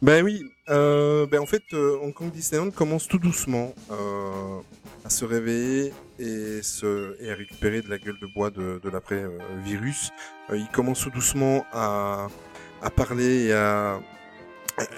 Ben 0.00 0.24
oui, 0.24 0.42
euh, 0.70 1.26
ben 1.26 1.40
en 1.40 1.46
fait, 1.46 1.62
euh, 1.74 1.98
Hong 2.02 2.14
Kong 2.14 2.30
Disneyland 2.32 2.70
commence 2.70 3.06
tout 3.06 3.18
doucement 3.18 3.74
euh, 3.92 4.60
se 5.08 5.24
réveiller 5.24 5.92
et, 6.18 6.62
se, 6.62 7.30
à 7.30 7.34
récupérer 7.34 7.82
de 7.82 7.88
la 7.88 7.98
gueule 7.98 8.18
de 8.20 8.26
bois 8.26 8.50
de, 8.50 8.80
l'après-virus. 8.90 10.10
Euh, 10.50 10.56
il 10.56 10.68
commence 10.68 11.00
tout 11.00 11.10
doucement 11.10 11.64
à, 11.72 12.28
parler 12.96 13.46
et 13.46 13.52
à, 13.52 14.00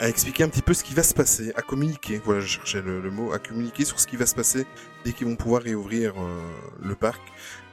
expliquer 0.01 0.45
un 0.45 0.49
petit 0.49 0.63
peu 0.63 0.75
ce 0.75 0.85
qui 0.85 0.95
va 0.95 1.03
se 1.03 1.15
passer, 1.15 1.53
à 1.57 1.63
communiquer. 1.63 2.21
Voilà, 2.25 2.41
je 2.41 2.49
cherchais 2.49 2.83
le, 2.83 3.11
mot, 3.11 3.33
à 3.33 3.39
communiquer 3.39 3.85
sur 3.85 3.99
ce 3.99 4.07
qui 4.07 4.17
va 4.17 4.27
se 4.27 4.35
passer 4.35 4.67
dès 5.05 5.13
qu'ils 5.13 5.27
vont 5.27 5.37
pouvoir 5.37 5.63
réouvrir 5.63 6.13
euh, 6.19 6.41
le 6.83 6.95
parc. 6.95 7.21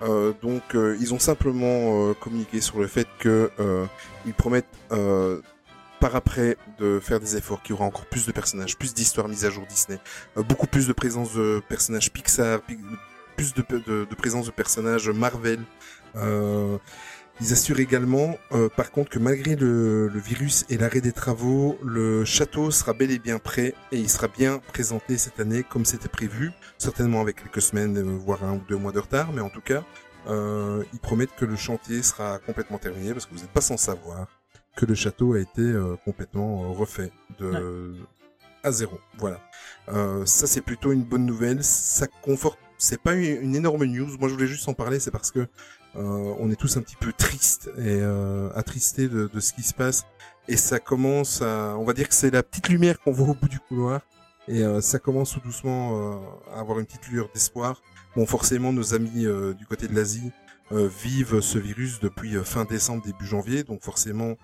Euh, 0.01 0.33
donc, 0.41 0.63
ils 0.73 1.13
ont 1.13 1.19
simplement 1.19 2.13
communiqué 2.13 2.61
sur 2.61 2.79
le 2.79 2.87
fait 2.87 3.07
que 3.19 3.51
ils 4.25 4.33
promettent 4.33 4.65
par 5.99 6.15
après 6.15 6.57
de 6.79 6.99
faire 6.99 7.19
des 7.19 7.35
efforts, 7.37 7.61
qu'il 7.61 7.71
y 7.75 7.77
aura 7.77 7.85
encore 7.85 8.05
plus 8.05 8.25
de 8.25 8.31
personnages, 8.31 8.77
plus 8.77 8.93
d'histoires 8.93 9.27
mises 9.27 9.45
à 9.45 9.49
jour 9.49 9.65
Disney, 9.67 9.99
euh, 10.37 10.43
beaucoup 10.43 10.67
plus 10.67 10.87
de 10.87 10.93
présence 10.93 11.33
de 11.33 11.61
personnages 11.67 12.11
Pixar, 12.11 12.61
pi- 12.61 12.79
plus 13.35 13.53
de, 13.53 13.63
de, 13.69 14.05
de 14.05 14.15
présence 14.15 14.45
de 14.45 14.51
personnages 14.51 15.09
Marvel. 15.09 15.59
Euh, 16.15 16.77
ils 17.39 17.53
assurent 17.53 17.79
également, 17.79 18.35
euh, 18.51 18.67
par 18.67 18.89
contre, 18.91 19.11
que 19.11 19.19
malgré 19.19 19.55
le, 19.55 20.07
virus 20.15 20.65
et 20.69 20.77
l'arrêt 20.77 21.01
des 21.01 21.11
travaux, 21.11 21.77
le 21.83 22.25
château 22.25 22.71
sera 22.71 22.93
bel 22.93 23.11
et 23.11 23.19
bien 23.19 23.37
prêt 23.37 23.75
et 23.91 23.97
il 23.99 24.09
sera 24.09 24.27
bien 24.27 24.57
présenté 24.73 25.17
cette 25.19 25.39
année 25.39 25.61
comme 25.63 25.85
c'était 25.85 26.09
prévu, 26.09 26.51
certainement 26.79 27.21
avec 27.21 27.35
quelques 27.43 27.61
semaines, 27.61 28.01
voire 28.17 28.43
un 28.43 28.53
ou 28.53 28.61
deux 28.67 28.77
mois 28.77 28.91
de 28.91 28.97
retard, 28.99 29.31
mais 29.33 29.41
en 29.41 29.49
tout 29.49 29.61
cas, 29.61 29.83
ils 30.27 30.99
promettent 30.99 31.35
que 31.35 31.45
le 31.45 31.55
chantier 31.55 32.01
sera 32.01 32.39
complètement 32.39 32.79
terminé 32.79 33.13
parce 33.13 33.27
que 33.27 33.33
vous 33.35 33.41
n'êtes 33.41 33.51
pas 33.53 33.61
sans 33.61 33.77
savoir 33.77 34.27
que 34.77 34.85
le 34.85 34.95
château 34.95 35.33
a 35.33 35.39
été 35.39 35.61
euh, 35.61 35.95
complètement 36.05 36.63
euh, 36.63 36.67
refait 36.67 37.11
de 37.39 37.95
à 38.63 38.71
zéro. 38.71 38.99
Voilà. 39.17 39.41
Euh, 39.89 40.25
ça 40.25 40.47
c'est 40.47 40.61
plutôt 40.61 40.91
une 40.91 41.03
bonne 41.03 41.25
nouvelle. 41.25 41.63
Ça 41.63 42.07
conforte. 42.21 42.59
C'est 42.77 43.01
pas 43.01 43.13
une, 43.15 43.55
énorme 43.55 43.85
news. 43.85 44.17
Moi 44.19 44.29
je 44.29 44.33
voulais 44.33 44.47
juste 44.47 44.69
en 44.69 44.73
parler. 44.73 44.99
C'est 44.99 45.11
parce 45.11 45.31
que 45.31 45.39
euh, 45.39 46.33
on 46.39 46.51
est 46.51 46.55
tous 46.55 46.77
un 46.77 46.81
petit 46.81 46.95
peu 46.95 47.11
tristes 47.11 47.69
et 47.77 47.99
euh, 48.01 48.49
attristés 48.55 49.09
de, 49.09 49.27
de 49.27 49.39
ce 49.39 49.53
qui 49.53 49.63
se 49.63 49.73
passe. 49.73 50.05
Et 50.47 50.57
ça 50.57 50.79
commence 50.79 51.41
à. 51.41 51.75
On 51.77 51.83
va 51.83 51.93
dire 51.93 52.07
que 52.07 52.15
c'est 52.15 52.31
la 52.31 52.43
petite 52.43 52.69
lumière 52.69 52.99
qu'on 52.99 53.11
voit 53.11 53.29
au 53.29 53.35
bout 53.35 53.49
du 53.49 53.59
couloir. 53.59 54.01
Et 54.47 54.63
euh, 54.63 54.79
ça 54.79 54.99
commence 54.99 55.33
tout 55.33 55.41
doucement 55.41 56.13
euh, 56.13 56.55
à 56.55 56.59
avoir 56.59 56.79
une 56.79 56.85
petite 56.85 57.07
lueur 57.09 57.29
d'espoir. 57.33 57.81
Bon, 58.15 58.25
forcément, 58.25 58.71
nos 58.71 58.93
amis 58.93 59.25
euh, 59.25 59.53
du 59.53 59.65
côté 59.65 59.87
de 59.87 59.95
l'Asie 59.95 60.31
euh, 60.71 60.87
vivent 60.87 61.41
ce 61.41 61.57
virus 61.57 61.99
depuis 61.99 62.35
euh, 62.35 62.43
fin 62.43 62.65
décembre, 62.65 63.03
début 63.03 63.25
janvier. 63.25 63.63
Donc 63.63 63.83
forcément, 63.83 64.35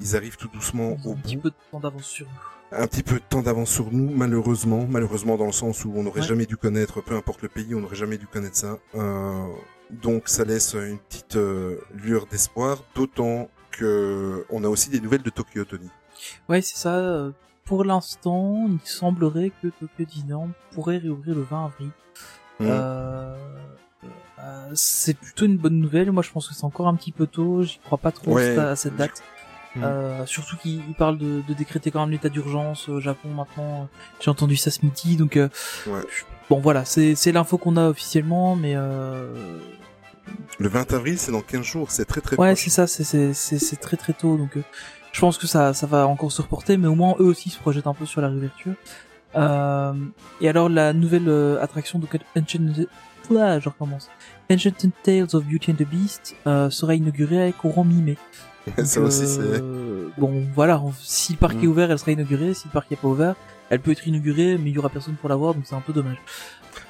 ils 0.00 0.16
arrivent 0.16 0.36
tout 0.36 0.48
doucement 0.48 0.96
au 1.04 1.12
un 1.12 1.16
petit 1.16 1.36
bout 1.36 1.42
peu 1.42 1.50
de 1.50 1.54
temps 1.70 1.80
d'avance 1.80 2.04
sur 2.04 2.26
nous. 2.26 2.78
un 2.78 2.86
petit 2.86 3.02
peu 3.02 3.16
de 3.16 3.24
temps 3.28 3.42
d'avance 3.42 3.70
sur 3.70 3.90
nous, 3.92 4.10
malheureusement. 4.10 4.86
Malheureusement 4.88 5.36
dans 5.36 5.46
le 5.46 5.52
sens 5.52 5.84
où 5.84 5.92
on 5.96 6.02
n'aurait 6.04 6.20
Ouais. 6.20 6.26
jamais 6.26 6.46
dû 6.46 6.56
connaître, 6.56 7.00
peu 7.02 7.16
importe 7.16 7.42
le 7.42 7.48
pays, 7.48 7.74
on 7.74 7.80
n'aurait 7.80 7.96
jamais 7.96 8.18
dû 8.18 8.26
connaître 8.26 8.56
ça. 8.56 8.78
Euh, 8.94 9.46
donc 9.90 10.28
ça 10.28 10.44
laisse 10.44 10.74
une 10.74 10.98
petite 10.98 11.36
euh, 11.36 11.78
lueur 11.94 12.26
d'espoir, 12.26 12.78
d'autant 12.94 13.48
que 13.72 14.44
on 14.50 14.62
a 14.64 14.68
aussi 14.68 14.90
des 14.90 15.00
nouvelles 15.00 15.22
de 15.22 15.30
Tokyo, 15.30 15.64
Tony. 15.64 15.88
Ouais, 16.48 16.60
c'est 16.62 16.76
ça. 16.76 16.94
euh, 16.96 17.30
Pour 17.64 17.84
l'instant, 17.84 18.66
il 18.68 18.80
semblerait 18.88 19.52
que 19.62 19.68
Tokyo 19.68 20.04
Disneyland 20.04 20.48
pourrait 20.72 20.98
réouvrir 20.98 21.34
le 21.36 21.42
20 21.42 21.64
avril. 21.66 21.90
Mm. 22.58 22.66
Euh, 22.68 23.36
euh, 24.40 24.70
c'est 24.74 25.14
plutôt 25.14 25.44
une 25.46 25.56
bonne 25.56 25.78
nouvelle. 25.80 26.10
Moi, 26.12 26.22
je 26.22 26.30
pense 26.30 26.48
que 26.48 26.54
c'est 26.54 26.64
encore 26.64 26.88
un 26.88 26.94
petit 26.96 27.12
peu 27.12 27.26
tôt. 27.26 27.62
J'y 27.62 27.78
crois 27.78 27.98
pas 27.98 28.10
trop 28.12 28.32
Ouais. 28.34 28.56
à 28.58 28.74
cette 28.76 28.96
date. 28.96 29.22
Mm. 29.76 29.84
Euh, 29.84 30.26
surtout 30.26 30.56
qu'il 30.56 30.82
il 30.88 30.94
parle 30.94 31.16
de, 31.16 31.42
de 31.46 31.54
décréter 31.54 31.90
quand 31.92 32.00
même 32.00 32.10
l'état 32.10 32.28
d'urgence 32.28 32.88
au 32.88 32.98
Japon 33.00 33.28
maintenant. 33.28 33.88
J'ai 34.20 34.30
entendu 34.30 34.56
ça 34.56 34.70
ce 34.72 34.84
midi, 34.84 35.16
donc 35.16 35.36
euh, 35.36 35.48
Ouais. 35.86 36.00
je- 36.10 36.24
bon 36.48 36.58
voilà, 36.58 36.84
c'est 36.84 37.14
l'info 37.32 37.56
qu'on 37.56 37.76
a 37.76 37.88
officiellement, 37.88 38.56
mais 38.56 38.72
euh, 38.74 39.32
Le 40.58 40.68
20 40.68 40.92
avril, 40.92 41.18
c'est 41.18 41.30
dans 41.30 41.40
15 41.40 41.62
jours, 41.64 41.90
c'est 41.92 42.04
très 42.04 42.20
très 42.20 42.36
ouais, 42.36 42.56
c'est 42.56 42.70
ça, 42.70 42.86
c'est 42.88 43.80
très 43.80 43.96
très 43.96 44.12
tôt, 44.12 44.36
donc 44.36 44.56
euh, 44.56 44.62
je 45.12 45.20
pense 45.20 45.38
que 45.38 45.46
ça 45.46 45.72
ça 45.72 45.86
va 45.86 46.06
encore 46.08 46.32
se 46.32 46.42
reporter, 46.42 46.76
mais 46.76 46.88
au 46.88 46.94
moins 46.96 47.14
eux 47.20 47.24
aussi 47.26 47.48
se 47.50 47.58
projettent 47.58 47.86
un 47.86 47.94
peu 47.94 48.06
sur 48.06 48.20
la 48.20 48.28
réouverture. 48.28 48.74
Euh, 49.36 49.92
et 50.40 50.48
alors 50.48 50.68
la 50.68 50.92
nouvelle 50.92 51.28
euh, 51.28 51.62
attraction 51.62 52.00
de 52.00 52.08
Enchanted, 52.36 52.88
Ouah, 53.30 53.60
je 53.60 53.68
recommence. 53.68 54.10
Enchanted 54.50 54.90
Tales 55.04 55.34
of 55.36 55.44
Beauty 55.44 55.70
and 55.70 55.74
the 55.74 55.86
Beast 55.86 56.34
sera 56.44 56.96
inaugurée 56.96 57.40
avec 57.42 57.56
courant 57.58 57.84
mi-mai. 57.84 58.16
ça 58.84 59.00
Donc, 59.00 59.08
aussi, 59.08 59.26
c'est... 59.26 59.40
euh, 59.40 60.08
bon, 60.18 60.46
voilà. 60.54 60.80
on- 60.80 60.92
Si 61.00 61.32
le 61.32 61.38
parc 61.38 61.56
Mm. 61.56 61.64
est 61.64 61.66
ouvert, 61.66 61.90
elle 61.90 61.98
sera 61.98 62.12
inaugurée. 62.12 62.54
Si 62.54 62.66
le 62.68 62.72
parc 62.72 62.90
est 62.92 62.96
pas 62.96 63.08
ouvert, 63.08 63.34
elle 63.70 63.80
peut 63.80 63.90
être 63.92 64.06
inaugurée, 64.06 64.58
mais 64.58 64.70
il 64.70 64.74
y 64.74 64.78
aura 64.78 64.88
personne 64.90 65.14
pour 65.14 65.28
la 65.28 65.36
voir, 65.36 65.54
donc 65.54 65.64
c'est 65.66 65.74
un 65.74 65.80
peu 65.80 65.92
dommage. 65.92 66.18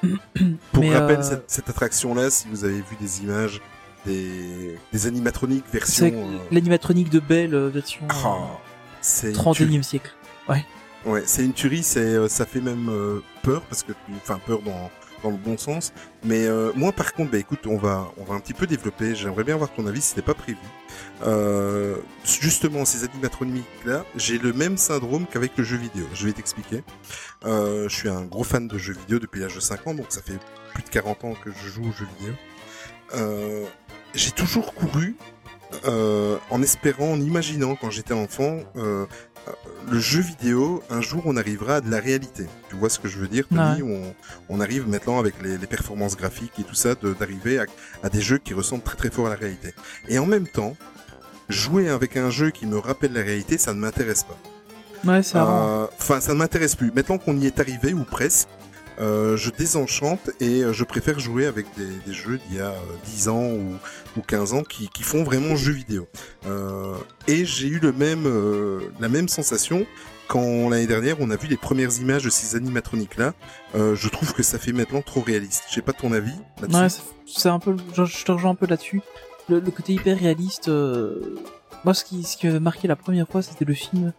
Pour 0.71 0.83
Mais, 0.83 0.95
rappel, 0.97 1.19
euh, 1.19 1.21
cette, 1.23 1.49
cette 1.49 1.69
attraction-là, 1.69 2.29
si 2.29 2.47
vous 2.49 2.63
avez 2.65 2.75
vu 2.81 2.95
des 2.99 3.21
images, 3.21 3.61
des, 4.05 4.77
des 4.91 5.07
animatroniques 5.07 5.65
version... 5.71 6.07
euh, 6.07 6.37
l'animatronique 6.51 7.09
de 7.09 7.19
Belle 7.19 7.53
euh, 7.53 7.69
version 7.69 8.01
euh, 8.09 8.37
c'est 9.01 9.31
une 9.33 9.53
tuerie. 9.53 9.77
31e 9.77 9.83
siècle. 9.83 10.11
Ouais, 11.03 11.23
c'est 11.25 11.43
une 11.43 11.53
tuerie, 11.53 11.81
c'est 11.81 11.99
euh, 11.99 12.27
ça 12.27 12.45
fait 12.45 12.61
même 12.61 12.87
euh, 12.89 13.23
peur 13.41 13.61
parce 13.63 13.81
que 13.81 13.91
tu- 13.91 14.13
enfin 14.17 14.39
peur 14.45 14.61
dans 14.61 14.91
dans 15.23 15.31
le 15.31 15.37
bon 15.37 15.57
sens. 15.57 15.93
Mais 16.23 16.45
euh, 16.45 16.71
moi 16.75 16.91
par 16.91 17.13
contre, 17.13 17.31
bah 17.31 17.37
écoute, 17.37 17.65
on 17.67 17.77
va 17.77 18.11
on 18.17 18.23
va 18.23 18.35
un 18.35 18.39
petit 18.39 18.53
peu 18.53 18.67
développer. 18.67 19.15
J'aimerais 19.15 19.43
bien 19.43 19.55
avoir 19.55 19.71
ton 19.73 19.85
avis, 19.87 20.01
c'était 20.01 20.21
pas 20.21 20.33
prévu. 20.33 20.59
Euh, 21.23 21.97
justement, 22.23 22.85
ces 22.85 23.03
animatroniques 23.03 23.65
là, 23.85 24.05
j'ai 24.15 24.37
le 24.37 24.53
même 24.53 24.77
syndrome 24.77 25.25
qu'avec 25.31 25.57
le 25.57 25.63
jeu 25.63 25.77
vidéo. 25.77 26.05
Je 26.13 26.25
vais 26.25 26.33
t'expliquer. 26.33 26.83
Euh, 27.45 27.87
je 27.89 27.95
suis 27.95 28.09
un 28.09 28.23
gros 28.23 28.43
fan 28.43 28.67
de 28.67 28.77
jeux 28.77 28.93
vidéo 28.93 29.19
depuis 29.19 29.41
l'âge 29.41 29.55
de 29.55 29.59
5 29.59 29.87
ans, 29.87 29.93
donc 29.93 30.07
ça 30.09 30.21
fait 30.21 30.39
plus 30.73 30.83
de 30.83 30.89
40 30.89 31.25
ans 31.25 31.33
que 31.43 31.51
je 31.51 31.69
joue 31.69 31.83
aux 31.83 31.91
jeux 31.91 32.07
vidéo. 32.19 32.33
Euh, 33.13 33.65
j'ai 34.13 34.31
toujours 34.31 34.73
couru 34.73 35.15
euh, 35.85 36.37
en 36.49 36.61
espérant, 36.61 37.13
en 37.13 37.21
imaginant 37.21 37.75
quand 37.75 37.89
j'étais 37.89 38.13
enfant, 38.13 38.59
euh, 38.75 39.05
le 39.91 39.99
jeu 39.99 40.21
vidéo, 40.21 40.83
un 40.89 41.01
jour 41.01 41.23
on 41.25 41.35
arrivera 41.37 41.75
à 41.77 41.81
de 41.81 41.89
la 41.89 41.99
réalité. 41.99 42.45
Tu 42.69 42.75
vois 42.75 42.89
ce 42.89 42.99
que 42.99 43.07
je 43.07 43.17
veux 43.17 43.27
dire, 43.27 43.45
Tony? 43.47 43.81
Ouais. 43.81 44.13
on, 44.49 44.55
on 44.57 44.61
arrive 44.61 44.87
maintenant 44.87 45.19
avec 45.19 45.35
les, 45.41 45.57
les 45.57 45.67
performances 45.67 46.15
graphiques 46.15 46.53
et 46.59 46.63
tout 46.63 46.75
ça, 46.75 46.95
de- 46.95 47.13
d'arriver 47.13 47.59
à, 47.59 47.65
à 48.03 48.09
des 48.09 48.21
jeux 48.21 48.37
qui 48.37 48.53
ressemblent 48.53 48.83
très 48.83 48.95
très 48.97 49.09
fort 49.11 49.27
à 49.27 49.29
la 49.31 49.35
réalité. 49.35 49.73
Et 50.07 50.19
en 50.19 50.25
même 50.25 50.47
temps, 50.47 50.75
jouer 51.49 51.89
avec 51.89 52.15
un 52.17 52.29
jeu 52.29 52.51
qui 52.51 52.65
me 52.65 52.77
rappelle 52.77 53.13
la 53.13 53.21
réalité, 53.21 53.57
ça 53.57 53.73
ne 53.73 53.79
m'intéresse 53.79 54.23
pas. 54.23 54.37
Ouais, 55.03 55.21
rare. 55.33 55.81
Euh, 55.81 55.87
Enfin, 55.99 56.21
ça 56.21 56.33
ne 56.33 56.37
m'intéresse 56.37 56.75
plus. 56.75 56.91
Maintenant 56.91 57.17
qu'on 57.17 57.35
y 57.37 57.47
est 57.47 57.59
arrivé, 57.59 57.93
ou 57.93 58.03
presque, 58.03 58.47
euh, 59.01 59.35
je 59.35 59.49
désenchante 59.49 60.29
et 60.39 60.61
euh, 60.63 60.73
je 60.73 60.83
préfère 60.83 61.19
jouer 61.19 61.45
avec 61.47 61.65
des, 61.75 62.13
jeux 62.13 62.39
d'il 62.47 62.57
y 62.57 62.61
a 62.61 62.67
euh, 62.69 62.75
10 63.05 63.27
ans 63.29 63.43
ou, 63.51 63.73
ou 64.17 64.21
15 64.21 64.53
ans 64.53 64.63
qui, 64.63 64.89
font 65.03 65.23
vraiment 65.23 65.55
jeux 65.55 65.73
vidéo. 65.73 66.07
Euh, 66.45 66.95
et 67.27 67.43
j'ai 67.45 67.67
eu 67.67 67.79
le 67.79 67.91
même, 67.91 68.25
euh, 68.27 68.79
la 68.99 69.09
même 69.09 69.27
sensation 69.27 69.85
quand 70.27 70.69
l'année 70.69 70.87
dernière 70.87 71.17
on 71.19 71.29
a 71.31 71.35
vu 71.35 71.47
les 71.47 71.57
premières 71.57 71.91
images 71.99 72.23
de 72.23 72.29
ces 72.29 72.55
animatroniques 72.55 73.17
là. 73.17 73.33
Euh, 73.75 73.95
je 73.95 74.07
trouve 74.07 74.33
que 74.33 74.43
ça 74.43 74.59
fait 74.59 74.71
maintenant 74.71 75.01
trop 75.01 75.21
réaliste. 75.21 75.63
Je 75.69 75.73
sais 75.75 75.81
pas 75.81 75.93
ton 75.93 76.13
avis. 76.13 76.31
Ouais, 76.71 76.87
c'est- 77.25 77.49
un 77.49 77.59
peu, 77.59 77.75
je, 77.95 78.05
je 78.05 78.23
te 78.23 78.31
rejoins 78.31 78.51
un 78.51 78.55
peu 78.55 78.67
là-dessus. 78.67 79.01
Le, 79.49 79.59
le 79.59 79.71
côté 79.71 79.93
hyper 79.93 80.17
réaliste. 80.17 80.67
euh, 80.69 81.35
Moi, 81.83 81.93
ce 81.93 82.05
qui, 82.05 82.23
ce 82.23 82.37
qui 82.37 82.45
m'avait 82.47 82.59
marqué 82.59 82.87
la 82.87 82.95
première 82.95 83.27
fois, 83.27 83.41
c'était 83.41 83.65
le 83.65 83.73
film 83.73 84.13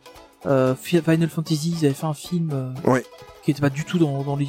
Euh, 0.47 0.75
Fi- 0.75 1.01
Final 1.03 1.29
Fantasy, 1.29 1.75
ils 1.79 1.85
avaient 1.87 1.95
fait 1.95 2.07
un 2.07 2.15
film 2.15 2.51
euh, 2.53 2.73
Ouais. 2.91 3.05
qui 3.45 3.51
était 3.53 3.61
pas 3.61 3.71
du 3.71 3.85
tout 3.85 3.99
dans 3.99 4.23
dans, 4.25 4.35
les- 4.37 4.49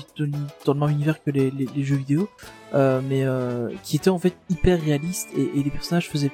dans 0.66 0.74
le 0.74 0.80
même 0.80 0.90
univers 0.90 1.24
que 1.24 1.30
les, 1.32 1.52
les, 1.52 1.68
les 1.76 1.84
jeux 1.84 1.96
vidéo, 1.98 2.28
euh, 2.74 3.00
mais 3.08 3.24
euh, 3.24 3.70
qui 3.84 3.96
était 3.98 4.10
en 4.10 4.18
fait 4.20 4.34
hyper 4.50 4.82
réaliste 4.82 5.30
et, 5.38 5.52
et 5.60 5.64
les 5.64 5.70
personnages 5.70 6.10
faisaient 6.10 6.32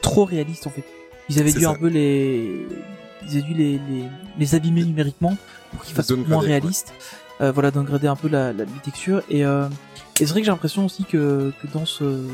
trop 0.00 0.24
réalistes 0.24 0.66
en 0.66 0.70
fait. 0.70 0.84
Ils 1.28 1.38
avaient 1.38 1.52
dû 1.52 1.62
ça. 1.62 1.70
un 1.70 1.74
peu 1.74 1.88
les 1.88 2.66
ils 3.24 3.30
avaient 3.32 3.42
dû 3.42 3.52
les 3.54 3.72
les, 3.78 4.04
les 4.38 4.54
abîmer 4.54 4.82
numériquement 4.84 5.36
pour 5.72 5.82
qu'ils 5.84 5.94
fassent 5.94 6.10
moins 6.10 6.40
ouais. 6.40 6.46
réalistes. 6.46 6.94
Euh, 7.40 7.52
voilà, 7.52 7.70
downgrader 7.70 8.08
un 8.08 8.16
peu 8.16 8.28
la, 8.28 8.52
la, 8.52 8.64
les 8.64 8.80
textures 8.82 9.22
et 9.28 9.44
euh, 9.44 9.68
et 10.20 10.26
c'est 10.26 10.30
vrai 10.30 10.40
que 10.40 10.46
j'ai 10.46 10.50
l'impression 10.50 10.86
aussi 10.86 11.04
que, 11.04 11.52
que 11.62 11.66
dans 11.72 11.84
ce 11.86 12.24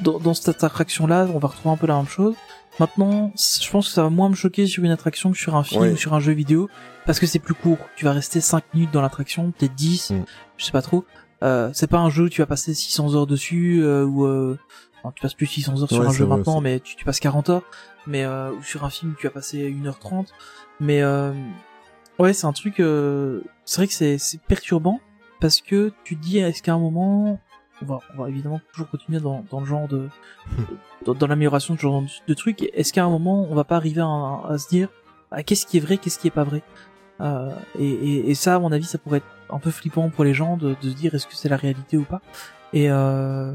dans, 0.00 0.18
dans 0.18 0.34
cette 0.34 0.62
attraction 0.64 1.06
là, 1.06 1.26
on 1.32 1.38
va 1.38 1.48
retrouver 1.48 1.72
un 1.72 1.76
peu 1.78 1.86
la 1.86 1.96
même 1.96 2.08
chose. 2.08 2.34
Maintenant, 2.80 3.32
je 3.36 3.70
pense 3.70 3.88
que 3.88 3.94
ça 3.94 4.02
va 4.02 4.10
moins 4.10 4.28
me 4.28 4.34
choquer 4.34 4.66
sur 4.66 4.82
une 4.84 4.90
attraction 4.90 5.30
que 5.30 5.38
sur 5.38 5.54
un 5.54 5.62
film 5.62 5.82
ou 5.92 5.96
sur 5.96 6.12
un 6.14 6.20
jeu 6.20 6.32
vidéo 6.32 6.68
parce 7.06 7.20
que 7.20 7.26
c'est 7.26 7.38
plus 7.38 7.54
court. 7.54 7.78
Tu 7.96 8.04
vas 8.04 8.12
rester 8.12 8.40
5 8.40 8.64
minutes 8.74 8.90
dans 8.92 9.00
l'attraction, 9.02 9.52
peut-être 9.52 9.74
10, 9.74 10.10
Mm. 10.10 10.24
je 10.56 10.64
sais 10.64 10.72
pas 10.72 10.82
trop. 10.82 11.04
Euh, 11.42 11.70
c'est 11.72 11.86
pas 11.86 11.98
un 11.98 12.10
jeu 12.10 12.24
où 12.24 12.28
tu 12.28 12.40
vas 12.40 12.46
passer 12.46 12.74
600 12.74 13.14
heures 13.14 13.26
dessus 13.26 13.80
euh, 13.82 14.04
ou 14.04 14.24
euh, 14.24 14.58
enfin, 15.02 15.12
tu 15.14 15.22
passes 15.22 15.34
plus 15.34 15.46
600 15.46 15.82
heures 15.82 15.88
sur 15.88 16.00
Ouais, 16.00 16.06
un 16.06 16.10
jeu 16.12 16.24
vrai 16.24 16.38
maintenant, 16.38 16.60
mais 16.60 16.80
tu, 16.80 16.96
tu 16.96 17.04
passes 17.04 17.20
40 17.20 17.50
heures. 17.50 17.62
Mais 18.06 18.24
euh, 18.24 18.50
ou 18.52 18.62
sur 18.62 18.84
un 18.84 18.90
film, 18.90 19.14
tu 19.18 19.26
vas 19.26 19.32
passer 19.32 19.70
1h30. 19.70 20.26
Mais 20.80 21.02
euh, 21.02 21.32
ouais, 22.18 22.32
c'est 22.32 22.46
un 22.46 22.52
truc. 22.52 22.80
euh, 22.80 23.40
c'est 23.64 23.76
vrai 23.82 23.86
que 23.86 23.94
c'est 23.94 24.18
c'est 24.18 24.40
perturbant 24.40 25.00
parce 25.40 25.60
que 25.60 25.92
tu 26.04 26.16
te 26.16 26.22
dis 26.22 26.38
est-ce 26.38 26.62
qu'à 26.62 26.72
un 26.74 26.78
moment 26.78 27.38
on 27.88 27.94
va, 27.94 28.00
on 28.16 28.22
va 28.22 28.28
évidemment 28.28 28.60
toujours 28.72 28.88
continuer 28.90 29.20
dans, 29.20 29.44
dans 29.50 29.60
le 29.60 29.66
genre 29.66 29.86
de 29.88 30.08
dans, 31.04 31.14
dans 31.14 31.26
l'amélioration 31.26 31.74
de 31.74 31.78
ce 31.78 31.82
genre 31.82 32.02
de, 32.02 32.08
de 32.26 32.34
trucs. 32.34 32.62
Est-ce 32.74 32.92
qu'à 32.92 33.04
un 33.04 33.10
moment 33.10 33.46
on 33.50 33.54
va 33.54 33.64
pas 33.64 33.76
arriver 33.76 34.00
à, 34.00 34.42
à 34.48 34.58
se 34.58 34.68
dire 34.68 34.88
ah, 35.30 35.42
qu'est-ce 35.42 35.66
qui 35.66 35.76
est 35.78 35.80
vrai, 35.80 35.98
qu'est-ce 35.98 36.18
qui 36.18 36.28
est 36.28 36.32
pas 36.32 36.44
vrai? 36.44 36.62
Euh, 37.20 37.50
et, 37.78 37.88
et, 37.88 38.30
et 38.30 38.34
ça, 38.34 38.56
à 38.56 38.58
mon 38.58 38.72
avis, 38.72 38.84
ça 38.86 38.98
pourrait 38.98 39.18
être 39.18 39.26
un 39.50 39.58
peu 39.58 39.70
flippant 39.70 40.10
pour 40.10 40.24
les 40.24 40.34
gens 40.34 40.56
de, 40.56 40.74
de 40.80 40.90
se 40.90 40.94
dire 40.94 41.14
est-ce 41.14 41.26
que 41.26 41.34
c'est 41.36 41.48
la 41.48 41.56
réalité 41.56 41.96
ou 41.96 42.02
pas? 42.04 42.20
Et 42.72 42.90
euh, 42.90 43.52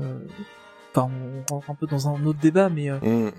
enfin, 0.95 1.09
on 1.51 1.55
rentre 1.55 1.69
un 1.69 1.75
peu 1.75 1.85
dans 1.87 2.07
un 2.07 2.25
autre 2.25 2.39
débat, 2.39 2.69
mais 2.69 2.89
euh, 2.89 2.97
Mm. 3.01 3.31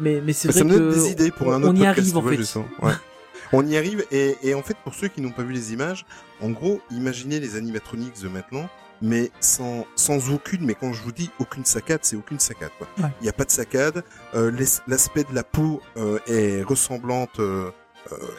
mais 0.00 0.20
mais 0.24 0.32
c'est 0.32 0.48
Mais 0.48 0.52
vrai 0.52 0.58
ça 0.60 0.64
me 0.64 0.70
que 0.70 0.78
donne 0.78 0.92
des 0.94 1.10
idées 1.10 1.30
pour 1.30 1.52
un 1.52 1.62
on 1.62 1.68
autre 1.68 1.74
y 1.74 1.84
podcast, 1.84 1.98
arrive 1.98 2.16
en 2.16 2.20
vois, 2.20 2.32
fait. 2.32 2.58
Ouais. 2.86 2.92
On 3.52 3.64
y 3.64 3.76
arrive 3.76 4.04
et, 4.10 4.36
et 4.42 4.54
en 4.54 4.62
fait 4.62 4.76
pour 4.82 4.92
ceux 4.94 5.06
qui 5.06 5.20
n'ont 5.20 5.30
pas 5.30 5.42
vu 5.44 5.52
les 5.52 5.72
images, 5.72 6.04
en 6.42 6.50
gros, 6.50 6.80
imaginez 6.90 7.38
les 7.38 7.54
animatronics 7.56 8.20
de 8.20 8.28
maintenant, 8.28 8.68
mais 9.02 9.30
sans 9.40 9.86
sans 9.96 10.30
aucune, 10.30 10.64
mais 10.64 10.74
quand 10.74 10.92
je 10.92 11.02
vous 11.02 11.12
dis 11.12 11.30
aucune 11.38 11.64
saccade, 11.64 12.00
c'est 12.02 12.16
aucune 12.16 12.38
saccade. 12.40 12.70
quoi. 12.78 12.86
Il 12.98 13.04
Ouais. 13.04 13.10
n'y 13.22 13.28
a 13.28 13.32
pas 13.32 13.44
de 13.44 13.50
saccade. 13.50 14.02
euh, 14.34 14.50
L'aspect 14.86 15.24
de 15.24 15.34
la 15.34 15.44
peau 15.44 15.80
euh, 15.96 16.18
est 16.26 16.62
ressemblante, 16.62 17.38
euh, 17.40 17.70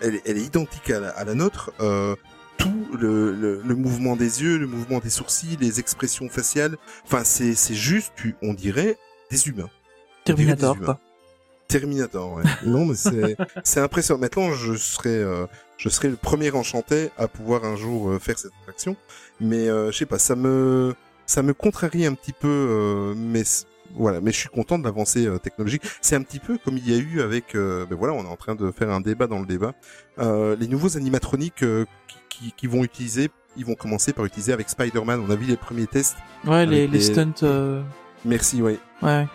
elle, 0.02 0.15
est- 0.15 0.22
elle 0.26 0.38
est 0.38 0.43
identique 0.43 0.89
à 0.89 1.00
la, 1.00 1.10
à 1.10 1.24
la 1.26 1.34
nôtre. 1.36 1.72
tout 2.58 2.88
le, 2.98 3.34
le, 3.36 3.62
le 3.63 3.76
mouvement 3.76 4.15
des 4.15 4.41
yeux, 4.41 4.58
le 4.58 4.65
mouvement 4.65 4.98
des 5.00 5.12
sourcils, 5.12 5.58
les 5.62 5.80
expressions 5.80 6.28
faciales, 6.28 6.76
enfin 7.06 7.24
c'est 7.24 7.54
juste, 7.76 8.13
tu- 8.15 8.36
on 8.41 8.54
dirait 8.56 8.98
des 9.30 9.48
humains. 9.48 9.70
Terminator, 10.26 10.76
dirait 10.76 10.88
des. 10.88 10.93
Terminator, 11.67 12.34
ouais. 12.34 12.43
non, 12.65 12.86
mais 12.86 12.96
c'est 12.96 13.38
c'est 13.63 13.80
impressionnant. 13.80 14.20
Maintenant, 14.22 14.52
je 14.54 14.74
serai 14.76 15.17
euh, 15.17 15.46
je 15.78 15.90
serai 15.90 16.10
le 16.10 16.16
premier 16.16 16.52
enchanté 16.52 17.10
à 17.18 17.28
pouvoir 17.28 17.63
un 17.66 17.76
jour 17.76 18.10
euh, 18.10 18.20
faire 18.20 18.38
cette 18.38 18.52
attraction. 18.62 18.96
Mais 19.40 19.68
euh, 19.70 19.92
je 19.92 19.98
sais 19.98 20.06
pas, 20.06 20.20
ça 20.20 20.36
me 20.36 20.96
ça 21.26 21.44
me 21.44 21.54
contrarie 21.54 22.06
un 22.06 22.13
petit 22.13 22.34
peu, 22.34 22.48
euh, 22.48 23.13
mais 23.16 23.44
voilà. 23.96 24.22
Mais 24.22 24.32
je 24.32 24.38
suis 24.38 24.50
content 24.50 24.80
de 24.80 24.84
l'avancée 24.86 25.28
euh, 25.28 25.38
technologique. 25.38 25.84
C'est 26.02 26.16
un 26.16 26.22
petit 26.24 26.40
peu 26.40 26.58
comme 26.63 26.78
il 26.78 26.90
y 26.90 26.94
a 26.96 26.98
eu 26.98 27.22
avec, 27.22 27.54
euh, 27.56 27.86
ben 27.90 27.96
voilà, 27.98 28.13
on 28.13 28.24
est 28.24 28.28
en 28.30 28.36
train 28.38 28.56
de 28.56 28.72
faire 28.72 28.90
un 28.90 29.02
débat 29.02 29.28
dans 29.28 29.40
le 29.40 29.46
débat. 29.46 29.74
Euh, 30.20 30.56
les 30.60 30.68
nouveaux 30.68 30.96
animatroniques 30.98 31.63
euh, 31.63 31.86
qui, 32.08 32.18
qui, 32.30 32.52
qui 32.54 32.68
vont 32.68 32.84
utiliser, 32.84 33.30
ils 33.58 33.66
vont 33.66 33.76
commencer 33.76 34.13
par 34.13 34.26
utiliser 34.26 34.54
avec 34.54 34.70
Spider-Man. 34.70 35.24
On 35.28 35.30
a 35.32 35.36
vu 35.36 35.46
les 35.46 35.58
premiers 35.58 35.88
tests. 35.88 36.16
Ouais, 36.46 36.66
les, 36.66 36.88
les 36.88 37.02
stunts. 37.02 37.44
euh, 37.44 37.82
Merci, 38.26 38.62
ouais. 38.62 38.80
Ouais. 39.02 39.28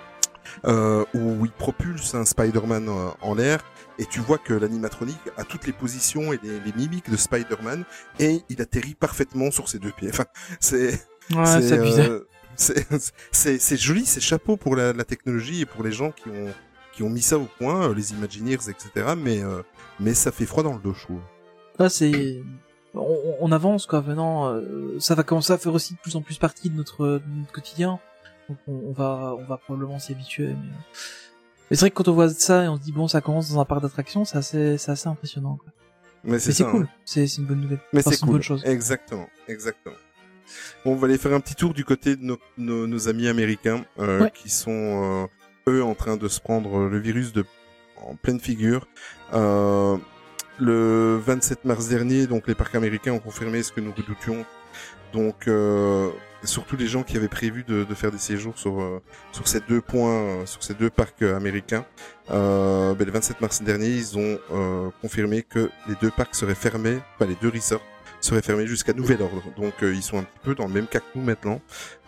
euh, 0.64 1.04
où 1.14 1.44
il 1.44 1.52
propulse 1.52 2.14
un 2.14 2.24
Spider-Man 2.24 2.88
en 3.20 3.34
l'air 3.34 3.60
et 3.98 4.06
tu 4.06 4.20
vois 4.20 4.38
que 4.38 4.54
l'animatronique 4.54 5.20
a 5.36 5.44
toutes 5.44 5.66
les 5.66 5.72
positions 5.72 6.32
et 6.32 6.40
les, 6.42 6.60
les 6.60 6.72
mimiques 6.72 7.10
de 7.10 7.16
Spider-Man 7.16 7.84
et 8.18 8.42
il 8.48 8.60
atterrit 8.62 8.94
parfaitement 8.94 9.50
sur 9.50 9.68
ses 9.68 9.78
deux 9.78 9.92
pieds. 9.92 10.10
Enfin, 10.10 10.26
c'est 10.60 11.06
Ouais, 11.30 11.46
c'est 11.46 11.72
abusé. 11.78 12.02
euh, 12.02 12.28
c'est 12.56 13.58
c'est 13.60 13.76
joli, 13.76 14.04
c'est 14.04 14.20
chapeau 14.20 14.56
pour 14.56 14.76
la, 14.76 14.92
la 14.92 15.04
technologie 15.04 15.60
et 15.62 15.66
pour 15.66 15.82
les 15.84 15.92
gens 15.92 16.10
qui 16.10 16.28
ont 16.28 16.52
qui 16.92 17.02
ont 17.02 17.08
mis 17.08 17.22
ça 17.22 17.38
au 17.38 17.48
point, 17.58 17.88
euh, 17.88 17.94
les 17.94 18.12
Imagineers, 18.12 18.54
etc. 18.68 19.14
Mais 19.16 19.42
euh, 19.42 19.62
mais 20.00 20.14
ça 20.14 20.32
fait 20.32 20.44
froid 20.46 20.62
dans 20.62 20.74
le 20.74 20.80
dos, 20.80 20.92
je 20.94 21.02
trouve. 21.04 21.20
Là, 21.78 21.88
c'est 21.88 22.42
on, 22.94 23.36
on 23.40 23.52
avance 23.52 23.86
quoi. 23.86 24.02
Maintenant, 24.02 24.48
euh, 24.52 24.96
ça 24.98 25.14
va 25.14 25.22
commencer 25.22 25.52
à 25.52 25.58
faire 25.58 25.72
aussi 25.72 25.94
de 25.94 25.98
plus 26.00 26.16
en 26.16 26.20
plus 26.22 26.36
partie 26.38 26.68
de 26.68 26.76
notre, 26.76 27.06
de 27.06 27.22
notre 27.38 27.52
quotidien. 27.52 27.98
Donc, 28.48 28.58
on, 28.66 28.88
on 28.88 28.92
va, 28.92 29.34
on 29.38 29.44
va 29.44 29.56
probablement 29.56 29.98
s'y 29.98 30.12
habituer. 30.12 30.48
Mais, 30.48 30.68
mais 31.70 31.76
c'est 31.76 31.80
vrai 31.80 31.90
que 31.90 31.96
quand 31.96 32.08
on 32.08 32.12
voit 32.14 32.28
ça 32.30 32.64
et 32.64 32.68
on 32.68 32.76
se 32.76 32.82
dit 32.82 32.92
bon, 32.92 33.08
ça 33.08 33.20
commence 33.20 33.50
dans 33.52 33.60
un 33.60 33.64
parc 33.64 33.82
d'attractions, 33.82 34.24
c'est 34.24 34.38
assez, 34.38 34.78
c'est 34.78 34.90
assez 34.92 35.08
impressionnant. 35.08 35.56
Quoi. 35.56 35.72
Mais 36.24 36.38
c'est 36.38 36.62
cool. 36.64 36.84
hein. 36.84 36.88
C'est, 37.04 37.26
c'est 37.26 37.38
une 37.40 37.46
bonne 37.46 37.60
nouvelle. 37.60 37.80
Mais 37.92 38.00
Enfin, 38.00 38.10
c'est 38.10 38.16
c'est 38.16 38.26
une 38.26 38.32
bonne 38.32 38.42
chose. 38.42 38.62
Exactement, 38.64 39.28
exactement. 39.48 39.96
Bon, 40.84 40.92
on 40.92 40.96
va 40.96 41.06
aller 41.06 41.18
faire 41.18 41.32
un 41.32 41.40
petit 41.40 41.54
tour 41.54 41.72
du 41.72 41.84
côté 41.84 42.16
de 42.16 42.22
nos, 42.22 42.38
nos, 42.58 42.86
nos 42.86 43.08
amis 43.08 43.26
américains 43.28 43.84
euh, 43.98 44.22
Ouais. 44.22 44.30
qui 44.34 44.50
sont 44.50 45.28
euh, 45.68 45.70
eux 45.72 45.82
en 45.82 45.94
train 45.94 46.16
de 46.16 46.28
se 46.28 46.40
prendre 46.40 46.88
le 46.88 46.98
virus 46.98 47.32
de 47.32 47.44
en 48.04 48.16
pleine 48.16 48.40
figure. 48.40 48.86
Euh, 49.32 49.96
le 50.58 51.16
27 51.24 51.64
mars 51.64 51.88
dernier, 51.88 52.26
donc 52.26 52.46
les 52.48 52.54
parcs 52.54 52.74
américains 52.74 53.12
ont 53.12 53.18
confirmé 53.20 53.62
ce 53.62 53.72
que 53.72 53.80
nous 53.80 53.92
redoutions. 53.92 54.44
Donc 55.12 55.48
euh, 55.48 56.10
surtout 56.44 56.76
les 56.76 56.86
gens 56.86 57.02
qui 57.02 57.16
avaient 57.16 57.28
prévu 57.28 57.64
de, 57.64 57.84
de 57.84 57.94
faire 57.94 58.10
des 58.10 58.18
séjours 58.18 58.58
sur 58.58 58.80
euh, 58.80 59.00
sur 59.32 59.46
ces 59.48 59.60
deux 59.60 59.80
points, 59.80 60.10
euh, 60.10 60.46
sur 60.46 60.62
ces 60.62 60.74
deux 60.74 60.90
parcs 60.90 61.22
euh, 61.22 61.36
américains. 61.36 61.84
Euh, 62.30 62.94
ben, 62.94 63.04
le 63.06 63.12
27 63.12 63.40
mars 63.40 63.62
dernier, 63.62 63.88
ils 63.88 64.18
ont 64.18 64.38
euh, 64.52 64.90
confirmé 65.00 65.42
que 65.42 65.70
les 65.88 65.94
deux 66.00 66.10
parcs 66.10 66.34
seraient 66.34 66.54
fermés, 66.54 66.98
enfin 67.16 67.26
les 67.26 67.36
deux 67.40 67.48
resorts 67.48 67.82
seraient 68.20 68.42
fermés 68.42 68.66
jusqu'à 68.66 68.92
nouvel 68.92 69.20
ordre. 69.20 69.42
Donc 69.56 69.74
euh, 69.82 69.92
ils 69.94 70.02
sont 70.02 70.18
un 70.18 70.22
petit 70.22 70.38
peu 70.42 70.54
dans 70.54 70.66
le 70.66 70.72
même 70.72 70.86
cas 70.86 71.00
que 71.00 71.06
nous 71.14 71.22
maintenant. 71.22 71.60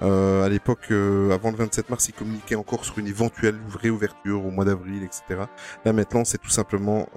Euh, 0.02 0.44
à 0.44 0.48
l'époque, 0.48 0.86
euh, 0.90 1.32
avant 1.32 1.50
le 1.50 1.56
27 1.56 1.90
mars, 1.90 2.08
ils 2.08 2.12
communiquaient 2.12 2.54
encore 2.54 2.84
sur 2.84 2.98
une 2.98 3.08
éventuelle 3.08 3.56
réouverture 3.80 4.44
au 4.44 4.50
mois 4.50 4.64
d'avril, 4.64 5.02
etc. 5.02 5.42
Là 5.84 5.92
maintenant, 5.92 6.24
c'est 6.24 6.38
tout 6.38 6.50
simplement 6.50 7.08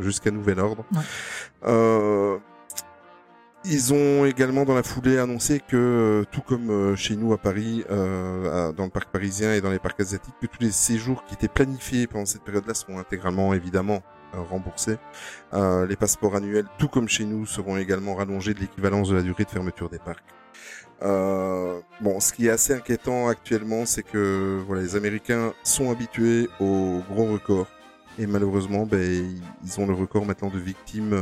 jusqu'à 0.00 0.30
nouvel 0.30 0.58
ordre. 0.58 0.84
Ouais. 0.92 2.40
Ils 3.64 3.94
ont 3.94 4.24
également 4.24 4.64
dans 4.64 4.74
la 4.74 4.82
foulée 4.82 5.18
annoncé 5.18 5.60
que, 5.60 5.76
euh, 5.76 6.24
tout 6.32 6.40
comme 6.40 6.70
euh, 6.70 6.96
chez 6.96 7.14
nous 7.14 7.32
à 7.32 7.38
Paris, 7.38 7.84
euh, 7.90 8.72
dans 8.72 8.84
le 8.84 8.90
parc 8.90 9.10
parisien 9.10 9.54
et 9.54 9.60
dans 9.60 9.70
les 9.70 9.78
parcs 9.78 10.00
asiatiques, 10.00 10.34
que 10.40 10.46
tous 10.46 10.60
les 10.60 10.72
séjours 10.72 11.24
qui 11.24 11.34
étaient 11.34 11.46
planifiés 11.46 12.08
pendant 12.08 12.26
cette 12.26 12.42
période-là 12.42 12.74
seront 12.74 12.98
intégralement, 12.98 13.54
évidemment, 13.54 14.02
euh, 14.34 14.40
remboursés. 14.40 14.96
Euh, 15.52 15.86
les 15.86 15.94
passeports 15.94 16.34
annuels, 16.36 16.64
tout 16.78 16.88
comme 16.88 17.06
chez 17.06 17.24
nous, 17.24 17.44
seront 17.44 17.76
également 17.76 18.14
rallongés 18.14 18.54
de 18.54 18.60
l'équivalence 18.60 19.10
de 19.10 19.16
la 19.16 19.22
durée 19.22 19.44
de 19.44 19.50
fermeture 19.50 19.90
des 19.90 19.98
parcs. 19.98 20.24
Euh, 21.02 21.80
bon, 22.00 22.18
ce 22.18 22.32
qui 22.32 22.46
est 22.46 22.50
assez 22.50 22.72
inquiétant 22.72 23.28
actuellement, 23.28 23.84
c'est 23.84 24.02
que 24.02 24.58
voilà, 24.66 24.82
les 24.82 24.96
Américains 24.96 25.52
sont 25.64 25.90
habitués 25.90 26.48
aux 26.60 27.02
gros 27.10 27.26
records 27.26 27.68
et 28.18 28.26
malheureusement, 28.26 28.86
ben, 28.86 29.38
ils 29.64 29.80
ont 29.80 29.86
le 29.86 29.94
record 29.94 30.24
maintenant 30.24 30.48
de 30.48 30.58
victimes 30.58 31.14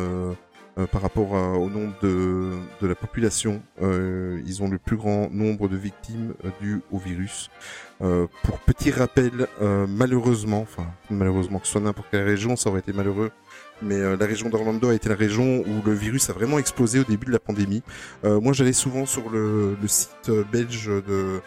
euh, 0.81 0.87
par 0.87 1.03
rapport 1.03 1.37
à- 1.37 1.53
au 1.59 1.69
nombre 1.71 1.95
de, 2.03 2.51
de 2.81 2.87
la 2.87 2.95
population. 2.95 3.63
Euh, 3.83 4.41
ils 4.47 4.63
ont 4.63 4.69
le 4.69 4.79
plus 4.79 4.97
grand 4.97 5.29
nombre 5.31 5.69
de 5.69 5.77
victimes 5.77 6.35
euh, 6.45 6.51
dues 6.61 6.81
au 6.91 6.99
virus. 6.99 7.51
Pour 8.45 8.59
petit 8.61 8.91
rappel, 8.91 9.47
malheureusement, 9.89 10.63
enfin 10.63 10.87
malheureusement 11.11 11.59
que 11.59 11.67
ce 11.67 11.73
soit 11.73 11.81
n'importe 11.83 12.09
quelle 12.11 12.25
région, 12.25 12.57
ça 12.57 12.71
aurait 12.71 12.81
été 12.81 12.95
malheureux. 12.95 13.31
Mais 13.83 13.97
euh, 13.97 14.17
la 14.19 14.25
région 14.27 14.49
d'Orlando 14.49 14.89
a 14.89 14.95
été 14.95 15.09
la 15.11 15.15
région 15.17 15.61
où 15.67 15.83
le 15.85 15.93
virus 15.93 16.31
a 16.31 16.33
vraiment 16.33 16.59
explosé 16.59 17.01
au 17.01 17.05
début 17.05 17.27
de 17.27 17.33
la 17.33 17.39
pandémie. 17.39 17.83
Euh, 18.25 18.41
moi, 18.41 18.53
j'allais 18.55 18.73
souvent 18.73 19.05
sur 19.07 19.29
le, 19.31 19.77
le 19.81 19.89
site 19.89 20.31
belge 20.53 20.87
de 20.87 21.41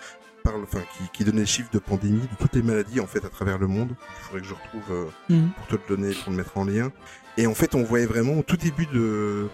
parle, 0.43 0.61
enfin, 0.63 0.81
qui, 0.97 1.09
qui 1.11 1.23
donnait 1.23 1.39
les 1.41 1.45
chiffres 1.45 1.69
de 1.71 1.79
pandémie 1.79 2.19
de 2.21 2.35
toutes 2.39 2.53
les 2.55 2.61
maladies 2.63 2.99
en 2.99 3.07
fait 3.07 3.23
à 3.25 3.29
travers 3.29 3.57
le 3.57 3.67
monde. 3.67 3.89
Il 4.19 4.23
faudrait 4.25 4.41
que 4.41 4.47
je 4.47 4.53
retrouve 4.53 4.91
euh, 4.91 5.05
Mhm. 5.29 5.49
pour 5.55 5.67
te 5.67 5.75
le 5.75 5.95
donner, 5.97 6.13
pour 6.13 6.31
le 6.31 6.37
mettre 6.37 6.57
en 6.57 6.65
lien. 6.65 6.91
Et 7.37 7.47
en 7.47 7.53
fait, 7.55 7.75
on 7.75 7.83
voyait 7.83 8.05
vraiment 8.05 8.33
au 8.39 8.43
tout 8.43 8.57
début 8.57 8.85
de 8.87 9.47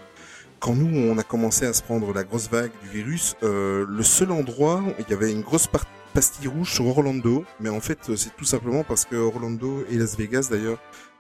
quand 0.60 0.76
nous 0.76 0.94
on 0.98 1.18
a 1.18 1.24
commencé 1.24 1.66
à 1.66 1.72
se 1.74 1.82
prendre 1.82 2.14
la 2.14 2.24
grosse 2.26 2.50
vague 2.50 2.72
du 2.84 2.90
virus, 2.90 3.36
euh, 3.44 3.86
le 3.88 4.04
seul 4.04 4.32
endroit 4.32 4.82
où 4.86 4.92
il 5.00 5.10
y 5.10 5.14
avait 5.14 5.32
une 5.32 5.42
grosse 5.42 5.68
pastille 6.14 6.48
rouge 6.50 6.74
sur 6.74 6.86
Orlando, 6.88 7.46
mais 7.62 7.70
en 7.70 7.80
fait, 7.80 8.00
c'est 8.18 8.36
tout 8.36 8.44
simplement 8.44 8.84
parce 8.84 9.06
que 9.06 9.16
Orlando 9.16 9.86
et 9.90 9.96
Las 9.96 10.18
Vegas 10.18 10.48
d'ailleurs 10.52 10.80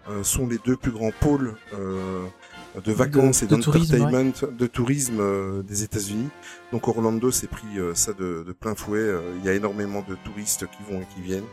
euh, 0.09 0.23
sont 0.23 0.45
les 0.47 0.57
deux 0.65 0.75
plus 0.75 0.91
grands 0.91 1.13
pôles 1.21 1.55
euh, 1.73 2.25
de 2.83 2.91
vacances 2.91 3.39
De- 3.41 3.45
et 3.45 3.47
de 3.47 3.55
d'entertainment, 3.99 4.33
de 4.57 4.67
tourisme 4.67 5.19
euh, 5.21 5.61
des 5.63 5.83
États-Unis. 5.83 6.27
Donc 6.73 6.87
Orlando 6.89 7.31
s'est 7.31 7.47
pris 7.47 7.77
euh, 7.77 7.95
ça 7.95 8.11
de, 8.11 8.43
de 8.45 8.51
plein 8.51 8.75
fouet. 8.75 8.99
Euh, 8.99 9.21
Il 9.39 9.45
y 9.45 9.49
a 9.49 9.53
énormément 9.53 10.03
de 10.07 10.15
touristes 10.25 10.65
qui 10.67 10.91
vont 10.91 10.99
et 11.01 11.07
qui 11.15 11.21
viennent. 11.21 11.47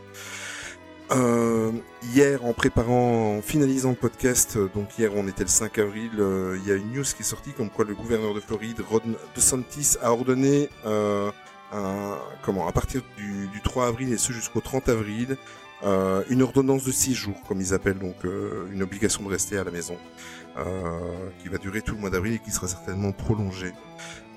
Euh, 1.11 1.71
hier, 2.03 2.43
en 2.43 2.53
préparant, 2.53 3.37
en 3.37 3.41
finalisant 3.41 3.91
le 3.91 3.95
podcast, 3.95 4.57
euh, 4.57 4.69
donc 4.75 4.97
hier 4.97 5.11
on 5.15 5.25
était 5.27 5.43
le 5.43 5.49
5 5.49 5.77
avril, 5.79 6.11
euh, 6.19 6.59
il 6.61 6.67
y 6.67 6.71
a 6.71 6.75
une 6.75 6.91
news 6.91 7.03
qui 7.03 7.21
est 7.21 7.25
sortie 7.25 7.53
comme 7.53 7.69
quoi 7.69 7.85
le 7.85 7.95
gouverneur 7.95 8.33
de 8.33 8.41
Floride, 8.41 8.81
Ron 8.89 9.15
DeSantis, 9.33 9.95
a 10.01 10.11
ordonné 10.11 10.69
euh, 10.85 11.31
comment, 12.43 12.67
à 12.67 12.71
partir 12.71 13.01
du, 13.17 13.47
du 13.47 13.61
3 13.61 13.87
avril 13.87 14.11
et 14.11 14.17
ce 14.17 14.33
jusqu'au 14.33 14.59
30 14.59 14.89
avril, 14.89 15.37
euh, 15.83 16.23
une 16.29 16.41
ordonnance 16.41 16.83
de 16.83 16.91
6 16.91 17.13
jours, 17.13 17.41
comme 17.47 17.61
ils 17.61 17.73
appellent, 17.73 17.99
donc 17.99 18.15
une 18.71 18.81
obligation 18.81 19.23
de 19.23 19.29
rester 19.29 19.57
à 19.57 19.63
la 19.63 19.71
maison, 19.71 19.97
euh, 20.57 20.99
qui 21.41 21.49
va 21.49 21.57
durer 21.57 21.81
tout 21.81 21.93
le 21.93 22.01
mois 22.01 22.09
d'avril 22.09 22.33
et 22.33 22.39
qui 22.39 22.51
sera 22.51 22.67
certainement 22.67 23.11
prolongée. 23.11 23.73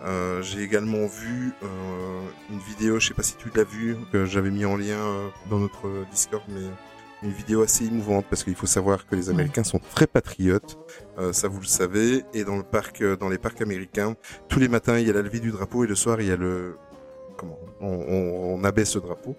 Euh, 0.03 0.41
J'ai 0.43 0.63
également 0.63 1.07
vu 1.07 1.53
euh, 1.63 2.21
une 2.51 2.59
vidéo, 2.61 2.99
je 2.99 3.09
sais 3.09 3.15
pas 3.15 3.23
si 3.23 3.37
tu 3.37 3.51
l'as 3.55 3.65
vu, 3.65 3.97
que 4.13 4.25
j'avais 4.25 4.51
mis 4.51 4.65
en 4.65 4.77
lien 4.77 4.97
euh, 4.99 5.29
dans 5.51 5.59
notre 5.59 5.89
Discord, 6.11 6.43
mais 6.49 6.63
une 7.23 7.33
vidéo 7.33 7.63
assez 7.63 7.85
émouvante 7.85 8.25
parce 8.31 8.45
qu'il 8.45 8.55
faut 8.55 8.67
savoir 8.67 9.07
que 9.07 9.15
les 9.15 9.29
Américains 9.29 9.63
sont 9.65 9.79
très 9.95 10.07
patriotes, 10.07 10.79
euh, 11.19 11.35
ça 11.35 11.49
vous 11.49 11.61
le 11.61 11.67
savez, 11.67 12.25
et 12.33 12.45
dans 12.45 12.57
le 12.57 12.63
parc, 12.63 13.03
dans 13.19 13.29
les 13.29 13.37
parcs 13.37 13.61
américains, 13.61 14.15
tous 14.49 14.59
les 14.59 14.69
matins 14.69 14.99
il 14.99 15.07
y 15.07 15.11
a 15.11 15.13
la 15.13 15.21
levée 15.21 15.41
du 15.41 15.51
drapeau 15.51 15.85
et 15.85 15.87
le 15.87 15.95
soir 15.95 16.19
il 16.23 16.29
y 16.29 16.33
a 16.33 16.37
le 16.37 16.77
comment 17.37 17.59
on, 17.81 17.87
on, 17.89 18.55
on 18.61 18.65
abaisse 18.65 18.95
le 18.95 19.03
drapeau. 19.03 19.37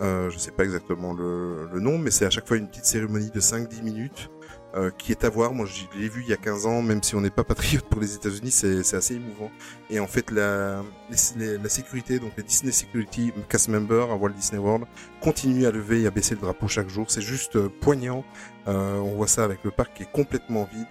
Euh, 0.00 0.28
je 0.30 0.38
sais 0.38 0.50
pas 0.52 0.64
exactement 0.64 1.12
le, 1.12 1.68
le 1.72 1.80
nom, 1.80 1.98
mais 1.98 2.10
c'est 2.10 2.24
à 2.26 2.30
chaque 2.30 2.48
fois 2.48 2.56
une 2.56 2.68
petite 2.68 2.84
cérémonie 2.84 3.30
de 3.30 3.40
5-10 3.40 3.82
minutes 3.82 4.30
euh, 4.74 4.90
qui 4.96 5.10
est 5.10 5.24
à 5.24 5.28
voir. 5.28 5.52
Moi, 5.52 5.66
je 5.66 5.98
l'ai 5.98 6.08
vu 6.08 6.22
il 6.22 6.28
y 6.28 6.32
a 6.32 6.36
15 6.36 6.66
ans, 6.66 6.82
même 6.82 7.02
si 7.02 7.14
on 7.14 7.20
n'est 7.20 7.30
pas 7.30 7.44
patriote 7.44 7.84
pour 7.84 8.00
les 8.00 8.14
États-Unis, 8.14 8.50
c'est 8.50 8.94
assez 8.94 9.14
émouvant. 9.14 9.50
Et 9.90 9.98
en 9.98 10.06
fait, 10.06 10.30
la, 10.30 10.82
la 11.08 11.68
sécurité, 11.68 12.18
donc 12.18 12.32
les 12.36 12.42
Disney 12.42 12.72
Security 12.72 13.32
cast 13.48 13.68
members 13.68 14.10
à 14.10 14.14
Walt 14.14 14.30
Disney 14.30 14.60
World, 14.60 14.86
continuent 15.20 15.66
à 15.66 15.70
lever 15.70 16.02
et 16.02 16.06
à 16.06 16.10
baisser 16.10 16.34
le 16.34 16.40
drapeau 16.40 16.68
chaque 16.68 16.88
jour. 16.88 17.10
C'est 17.10 17.20
juste 17.22 17.56
euh, 17.56 17.68
poignant. 17.80 18.24
Euh, 18.68 18.98
on 18.98 19.16
voit 19.16 19.26
ça 19.28 19.44
avec 19.44 19.64
le 19.64 19.70
parc 19.70 19.94
qui 19.94 20.02
est 20.04 20.12
complètement 20.12 20.68
vide. 20.72 20.86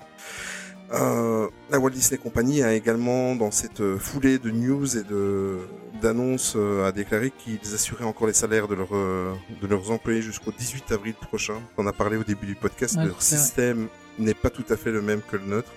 Euh, 0.92 1.48
la 1.70 1.80
Walt 1.80 1.92
Disney 1.92 2.18
Company 2.18 2.64
a 2.64 2.74
également, 2.74 3.36
dans 3.36 3.52
cette 3.52 3.82
euh, 3.82 3.98
foulée 3.98 4.40
de 4.40 4.50
news 4.50 4.98
et 4.98 5.04
de 5.04 5.60
d'annonces, 6.02 6.54
euh, 6.56 6.88
a 6.88 6.92
déclaré 6.92 7.32
qu'ils 7.32 7.74
assuraient 7.74 8.06
encore 8.06 8.28
les 8.28 8.34
salaires 8.34 8.68
de, 8.68 8.76
leurs 8.76 8.96
euh, 8.96 9.34
de 9.62 9.68
leurs 9.68 9.92
employés 9.92 10.22
jusqu'au 10.22 10.52
18 10.52 10.92
avril 10.92 11.14
prochain. 11.14 11.56
On 11.78 11.86
a 11.88 11.94
parlé 11.94 12.18
au 12.18 12.24
début 12.24 12.46
du 12.46 12.56
podcast. 12.56 12.96
Ouais, 12.96 13.06
leur 13.06 13.22
système 13.22 13.88
n'est 14.18 14.34
pas 14.34 14.50
tout 14.50 14.66
à 14.70 14.78
fait 14.78 14.92
le 14.92 15.02
même 15.02 15.22
que 15.22 15.38
le 15.38 15.46
nôtre. 15.46 15.72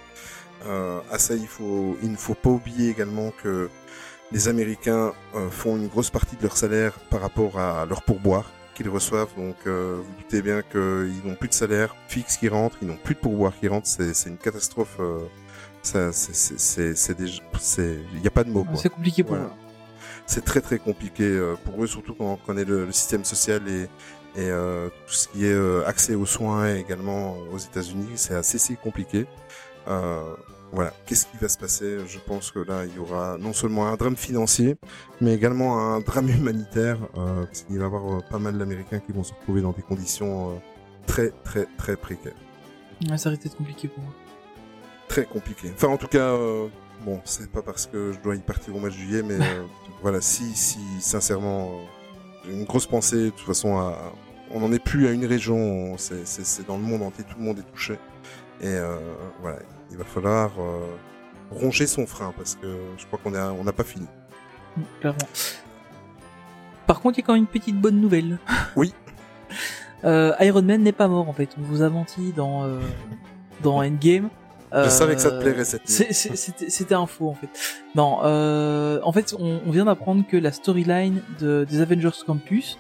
Euh, 0.67 1.01
à 1.11 1.19
ça, 1.19 1.35
il 1.35 1.47
faut, 1.47 1.97
il 2.03 2.11
ne 2.11 2.17
faut 2.17 2.35
pas 2.35 2.51
oublier 2.51 2.91
également 2.91 3.33
que 3.43 3.69
les 4.31 4.49
Américains 4.49 5.13
font 5.51 5.77
une 5.77 5.89
grosse 5.89 6.09
partie 6.09 6.37
de 6.37 6.43
leur 6.43 6.57
salaire 6.57 6.93
par 7.11 7.21
rapport 7.21 7.59
à 7.59 7.85
leur 7.85 8.03
pourboire 8.03 8.51
qu'ils 8.75 8.89
reçoivent. 8.89 9.35
Donc, 9.37 9.57
euh, 9.66 9.99
vous 10.03 10.12
doutez 10.23 10.43
bien 10.43 10.62
qu'ils 10.62 11.20
n'ont 11.25 11.35
plus 11.35 11.49
de 11.49 11.55
salaire 11.55 11.95
fixe 12.09 12.37
qui 12.37 12.49
rentre, 12.49 12.77
ils 12.83 12.89
n'ont 12.89 12.97
plus 12.97 13.14
de 13.14 13.20
pourboire 13.20 13.53
qui 13.59 13.68
rentre. 13.68 13.87
C'est, 13.87 14.14
c'est 14.14 14.29
une 14.31 14.39
catastrophe. 14.39 14.97
Euh, 15.01 15.20
ça, 15.83 16.12
c'est, 16.12 17.14
déjà, 17.18 17.43
il 17.79 18.20
n'y 18.20 18.27
a 18.27 18.31
pas 18.31 18.45
de 18.45 18.51
mots. 18.51 18.66
C'est 18.75 18.89
compliqué 18.89 19.23
pour 19.25 19.35
Voilà. 19.37 19.51
eux. 19.51 19.57
C'est 20.27 20.45
très 20.45 20.61
très 20.61 20.79
compliqué 20.79 21.25
euh, 21.25 21.57
pour 21.64 21.83
eux, 21.83 21.87
surtout 21.89 22.14
quand 22.14 22.33
on 22.33 22.37
connaît 22.37 22.64
le, 22.64 22.87
le 22.87 22.93
système 22.93 23.25
social 23.25 23.68
et, 23.68 23.83
et 24.37 24.49
euh, 24.51 24.89
tout 25.07 25.12
ce 25.12 25.27
qui 25.29 25.45
est 25.45 25.53
euh, 25.53 25.85
accès 25.87 26.14
aux 26.14 26.27
soins 26.27 26.75
également 26.77 27.37
aux 27.53 27.59
États-Unis. 27.59 28.12
C'est 28.14 28.35
assez, 28.35 28.57
assez 28.57 28.77
compliqué. 28.77 29.27
Euh, 29.89 30.23
voilà, 30.73 30.93
qu'est-ce 31.07 31.27
qui 31.27 31.37
va 31.37 31.49
se 31.49 31.59
passer? 31.59 31.99
Je 32.07 32.18
pense 32.18 32.51
que 32.51 32.59
là, 32.61 32.85
il 32.87 32.95
y 32.95 32.99
aura 32.99 33.37
non 33.39 33.53
seulement 33.53 33.87
un 33.89 33.97
drame 33.97 34.16
financier, 34.16 34.77
mais 35.20 35.35
également 35.35 35.79
un 35.79 36.01
drame 36.01 36.29
humanitaire, 36.31 36.99
euh, 37.18 37.45
parce 37.45 37.62
qu'il 37.62 37.77
va 37.79 37.83
y 37.85 37.87
avoir 37.87 38.11
euh, 38.16 38.20
pas 38.31 38.39
mal 38.39 38.57
d'Américains 38.59 39.01
qui 39.01 39.12
vont 39.12 39.23
se 39.23 39.33
retrouver 39.35 39.61
dans 39.61 39.73
des 39.73 39.83
conditions 39.83 40.51
euh, 40.51 40.55
très 41.07 41.31
très 41.45 41.66
très 41.77 41.97
précaires, 41.97 42.33
Ouais, 43.11 43.18
ça 43.18 43.31
risque 43.31 43.43
d'être 43.43 43.57
compliqué 43.57 43.89
pour 43.89 44.03
eux. 44.05 44.14
très 45.09 45.25
compliquées. 45.25 45.73
Enfin, 45.75 45.89
en 45.89 45.97
tout 45.99 46.07
cas, 46.07 46.31
euh, 46.31 46.68
bon, 47.05 47.20
c'est 47.25 47.51
pas 47.51 47.62
parce 47.62 47.87
que 47.87 48.12
je 48.12 48.18
dois 48.20 48.37
y 48.37 48.41
partir 48.41 48.75
au 48.75 48.79
mois 48.79 48.89
de 48.89 48.95
juillet, 48.95 49.23
mais 49.23 49.35
euh, 49.35 49.62
voilà, 50.03 50.20
si 50.20 50.55
si 50.55 50.79
sincèrement, 51.01 51.66
euh, 51.66 51.85
j'ai 52.47 52.53
une 52.53 52.64
grosse 52.64 52.87
pensée 52.87 53.25
de 53.27 53.31
toute 53.31 53.47
façon 53.47 53.77
à, 53.79 54.12
on 54.53 54.61
n'en 54.61 54.73
est 54.73 54.83
plus 54.83 55.07
à 55.09 55.11
une 55.12 55.27
région, 55.27 55.97
c'est 55.99 56.27
c'est 56.27 56.45
c'est 56.47 56.66
dans 56.66 56.77
le 56.77 56.83
monde 56.83 57.03
entier, 57.03 57.25
tout 57.25 57.37
le 57.39 57.45
monde 57.45 57.59
est 57.59 57.70
touché, 57.73 57.99
et 58.61 58.66
euh, 58.68 58.98
voilà, 59.40 59.59
il 59.90 59.96
va 59.96 60.05
falloir 60.05 60.50
euh, 60.59 60.80
ronger 61.50 61.86
son 61.86 62.07
frein 62.07 62.32
parce 62.36 62.55
que 62.55 62.76
je 62.98 63.07
crois 63.07 63.18
qu'on 63.22 63.34
a 63.34 63.50
on 63.53 63.64
n'a 63.64 63.72
pas 63.72 63.84
fini. 63.84 64.07
Mm, 64.76 64.80
Clairement. 65.00 65.18
Par 66.86 67.00
contre, 67.00 67.18
il 67.18 67.22
y 67.22 67.24
a 67.24 67.26
quand 67.26 67.34
même 67.34 67.42
une 67.42 67.48
petite 67.48 67.80
bonne 67.80 68.00
nouvelle. 68.00 68.38
Oui. 68.76 68.92
Euh, 70.05 70.32
Iron 70.40 70.62
Man 70.62 70.82
n'est 70.82 70.92
pas 70.92 71.07
mort 71.09 71.28
en 71.28 71.32
fait. 71.32 71.50
On 71.59 71.62
vous 71.62 71.82
a 71.82 71.88
menti 71.88 72.32
dans 72.32 72.64
euh, 72.64 72.80
dans 73.62 73.76
Endgame. 73.84 74.28
Je 74.74 74.88
savais 74.88 75.14
que 75.14 75.20
ça 75.20 75.30
te 75.30 75.34
Euh, 75.36 75.40
plairait 75.42 75.64
cette 75.66 75.86
C'était 75.86 76.94
un 76.94 77.07
faux 77.07 77.28
en 77.28 77.34
fait. 77.34 77.48
Non, 77.94 78.20
euh, 78.24 79.00
en 79.05 79.12
fait, 79.12 79.34
on, 79.38 79.61
on 79.66 79.70
vient 79.70 79.84
d'apprendre 79.84 80.24
que 80.26 80.36
la 80.38 80.50
storyline 80.50 81.20
de, 81.40 81.66
des 81.68 81.80
Avengers 81.82 82.09
Campus, 82.26 82.78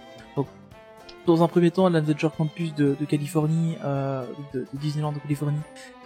dans 1.26 1.42
un 1.42 1.48
premier 1.48 1.70
temps 1.70 1.88
l'Avengers 1.88 2.28
Campus 2.36 2.74
de, 2.74 2.96
de 2.98 3.04
Californie, 3.04 3.76
euh, 3.84 4.24
de, 4.52 4.60
de 4.60 4.78
Disneyland 4.78 5.12
de 5.12 5.18
Californie, 5.18 5.58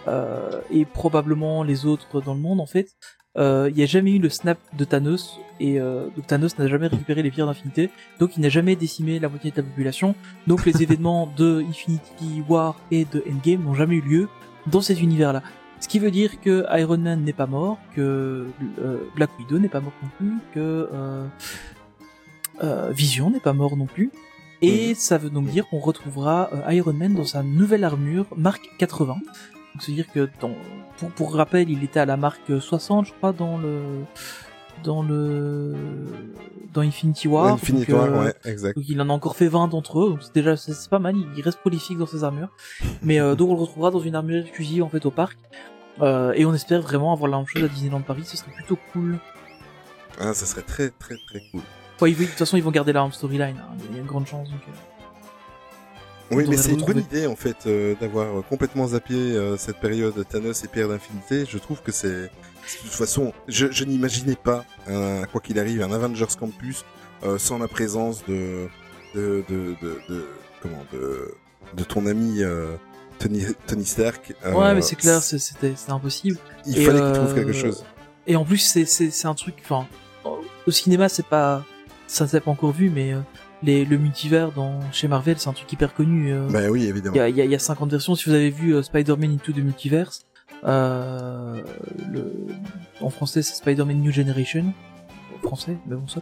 euh, 0.09 0.61
et 0.71 0.85
probablement 0.85 1.63
les 1.63 1.87
autres 1.87 2.21
dans 2.21 2.35
le 2.35 2.41
monde 2.41 2.61
en 2.61 2.67
fait, 2.67 2.97
euh, 3.37 3.69
il 3.71 3.77
n'y 3.77 3.83
a 3.83 3.87
jamais 3.87 4.13
eu 4.13 4.19
le 4.19 4.31
snap 4.31 4.59
de 4.73 4.85
Thanos 4.85 5.39
et 5.61 5.79
euh, 5.79 6.09
donc 6.17 6.27
Thanos 6.27 6.59
n'a 6.59 6.69
jamais 6.69 6.87
récupéré 6.87 7.23
les 7.23 7.31
pierres 7.31 7.47
d'infinité, 7.47 7.91
donc 8.19 8.37
il 8.37 8.41
n'a 8.41 8.49
jamais 8.49 8.77
décimé 8.77 9.19
la 9.19 9.29
moitié 9.29 9.51
de 9.51 9.57
la 9.57 9.63
population. 9.63 10.15
Donc 10.47 10.65
les 10.65 10.83
événements 10.83 11.31
de 11.37 11.63
Infinity 11.69 12.43
War 12.49 12.77
et 12.91 13.05
de 13.05 13.23
Endgame 13.31 13.65
n'ont 13.65 13.75
jamais 13.75 13.97
eu 13.97 14.01
lieu 14.01 14.29
dans 14.67 14.81
cet 14.81 15.01
univers-là. 15.01 15.43
Ce 15.81 15.89
qui 15.89 15.99
veut 15.99 16.11
dire 16.11 16.41
que 16.41 16.65
Iron 16.79 16.99
Man 16.99 17.23
n'est 17.23 17.35
pas 17.35 17.47
mort, 17.47 17.79
que 17.95 18.47
euh, 18.79 18.99
Black 19.15 19.31
Widow 19.39 19.59
n'est 19.59 19.69
pas 19.69 19.81
mort 19.81 19.93
non 20.03 20.09
plus, 20.17 20.33
que 20.55 20.89
euh, 20.93 21.27
euh, 22.63 22.91
Vision 22.93 23.31
n'est 23.31 23.41
pas 23.41 23.53
mort 23.53 23.77
non 23.77 23.87
plus. 23.87 24.11
Et 24.67 24.95
ça 24.95 25.19
veut 25.19 25.31
donc 25.31 25.47
dire 25.47 25.69
qu'on 25.69 25.79
retrouvera 25.79 26.51
euh, 26.53 26.73
Iron 26.73 26.93
Man 26.93 27.15
dans 27.15 27.25
sa 27.25 27.43
nouvelle 27.43 27.85
armure 27.85 28.27
marque 28.37 28.69
80. 28.79 29.15
Donc 29.15 29.23
c'est 29.81 29.93
dire 29.93 30.11
que 30.13 30.29
dans, 30.41 30.53
pour, 30.97 31.11
pour 31.11 31.35
rappel, 31.35 31.69
il 31.71 31.85
était 31.85 32.01
à 32.01 32.07
la 32.07 32.17
marque 32.17 32.61
60, 32.61 33.07
je 33.07 33.13
crois, 33.13 33.33
dans 33.33 33.59
le 33.59 34.05
dans 34.85 35.03
le 35.03 35.75
dans 36.73 36.83
Infinity 36.83 37.29
War. 37.29 37.55
Infinity 37.55 37.91
Donc, 37.91 38.01
War, 38.01 38.13
euh, 38.13 38.25
ouais, 38.25 38.35
exact. 38.45 38.77
donc 38.77 38.89
il 38.89 39.01
en 39.01 39.09
a 39.09 39.13
encore 39.13 39.37
fait 39.37 39.49
20 39.49 39.69
d'entre 39.69 40.01
eux, 40.01 40.11
donc 40.11 40.19
c'est 40.23 40.35
déjà 40.35 40.57
c'est 40.57 40.73
c'est 40.73 40.91
pas 40.91 40.99
mal, 40.99 41.15
il 41.37 41.43
reste 41.43 41.59
prolifique 41.59 41.99
dans 41.99 42.07
ses 42.07 42.25
armures. 42.25 42.51
Mais 43.03 43.21
euh, 43.21 43.35
donc 43.35 43.51
on 43.51 43.55
le 43.55 43.61
retrouvera 43.61 43.91
dans 43.91 44.01
une 44.01 44.15
armure 44.15 44.43
exclusive 44.43 44.83
en 44.83 44.89
fait 44.89 45.05
au 45.07 45.11
parc. 45.11 45.39
Euh, 46.03 46.33
et 46.35 46.45
on 46.45 46.53
espère 46.53 46.83
vraiment 46.83 47.13
avoir 47.13 47.31
la 47.31 47.39
même 47.39 47.47
chose 47.47 47.65
à 47.65 47.69
Disneyland 47.69 48.03
Paris, 48.03 48.25
ce 48.25 48.37
serait 48.37 48.53
plutôt 48.53 48.79
cool. 48.93 49.19
Ah, 50.21 50.35
ça 50.35 50.47
serait 50.47 50.63
très 50.63 50.91
très 50.91 51.17
très 51.27 51.41
cool. 51.51 51.63
Ouais, 52.01 52.11
de 52.13 52.17
toute 52.25 52.31
façon 52.35 52.57
ils 52.57 52.63
vont 52.63 52.71
garder 52.71 52.93
la 52.93 53.03
même 53.03 53.13
storyline, 53.13 53.57
hein. 53.59 53.77
il 53.91 53.95
y 53.97 53.99
a 53.99 54.01
une 54.03 54.07
grande 54.07 54.27
chance. 54.27 54.49
Donc, 54.51 54.61
euh. 54.69 54.73
Oui, 56.33 56.45
mais 56.49 56.57
c'est 56.57 56.73
une 56.73 56.83
bonne 56.85 56.99
idée 56.99 57.27
en 57.29 57.37
fait 57.37 57.57
euh, 57.67 57.95
d'avoir 58.01 58.45
complètement 58.49 58.89
zappé 58.89 59.15
euh, 59.15 59.57
cette 59.57 59.79
période 59.79 60.27
Thanos 60.29 60.65
et 60.65 60.69
Pierre 60.69 60.89
d'Infinité. 60.89 61.45
Je 61.49 61.57
trouve 61.59 61.83
que 61.83 61.93
c'est 61.93 62.09
de 62.09 62.29
toute 62.83 62.91
façon, 62.91 63.33
je, 63.47 63.71
je 63.71 63.85
n'imaginais 63.85 64.35
pas, 64.35 64.65
un- 64.89 65.25
quoi 65.27 65.41
qu'il 65.41 65.57
arrive, 65.61 65.83
un 65.83 65.93
Avengers 65.93 66.27
Campus 66.39 66.85
euh, 67.23 67.39
sans 67.39 67.59
la 67.59 67.69
présence 67.69 68.25
de 68.27 68.67
de 69.15 69.45
de 69.49 69.77
de, 69.81 70.01
de- 70.09 70.29
comment 70.61 70.85
de 70.93 71.33
de 71.77 71.85
ton 71.85 72.07
ami 72.07 72.43
euh, 72.43 72.75
Tony 73.21 73.45
Tony 73.69 73.87
Stark. 73.87 74.35
Euh, 74.45 74.53
Ouais, 74.53 74.75
mais 74.75 74.83
c'est 74.83 74.97
clair, 74.97 75.23
c'était 75.23 75.75
impossible. 75.89 76.39
Il 76.67 76.77
Et, 76.77 76.85
fallait 76.85 76.99
qu'il 76.99 77.07
euh, 77.07 77.15
trouve 77.15 77.35
quelque 77.35 77.53
chose. 77.53 77.85
Et 78.27 78.35
en 78.35 78.45
plus 78.45 78.59
c'est 78.59 78.85
c'est 78.85 79.11
c'est 79.11 79.29
un 79.29 79.35
truc, 79.35 79.55
enfin 79.63 79.87
au 80.67 80.71
cinéma 80.73 81.09
c'est 81.09 81.27
pas 81.27 81.65
ça 82.07 82.27
s'est 82.27 82.41
pas 82.41 82.51
encore 82.51 82.73
vu, 82.73 82.91
mais 82.91 83.13
euh, 83.13 83.21
les, 83.63 83.85
le 83.85 83.99
multivers 83.99 84.53
dans 84.53 84.81
chez 84.93 85.09
Marvel 85.09 85.39
c'est 85.39 85.49
un 85.49 85.53
truc 85.53 85.73
hyper 85.73 85.95
connu. 85.95 86.33
euh. 86.33 86.47
Bah 86.51 86.69
oui, 86.71 86.81
Il 86.83 86.87
y 86.87 86.89
évidemment. 86.89 87.17
a, 87.21 87.29
il 87.29 87.37
y, 87.37 87.41
a, 87.41 87.45
il 87.45 87.51
y 87.51 87.55
a 87.55 87.59
50 87.59 87.91
versions. 87.91 88.15
Si 88.15 88.29
vous 88.29 88.35
avez 88.35 88.51
vu 88.51 88.75
euh, 88.75 88.83
Spider-Man 88.83 89.33
Into 89.35 89.53
the 89.53 89.59
Multiverse, 89.59 90.25
euh, 90.65 91.63
le, 92.13 92.33
en 93.01 93.11
français 93.11 93.43
c'est 93.43 93.55
Spider-Man 93.55 94.01
New 94.01 94.13
Generation, 94.13 94.73
en 95.43 95.47
français, 95.47 95.77
mais 95.87 95.97
bon 95.97 96.07
ça, 96.09 96.21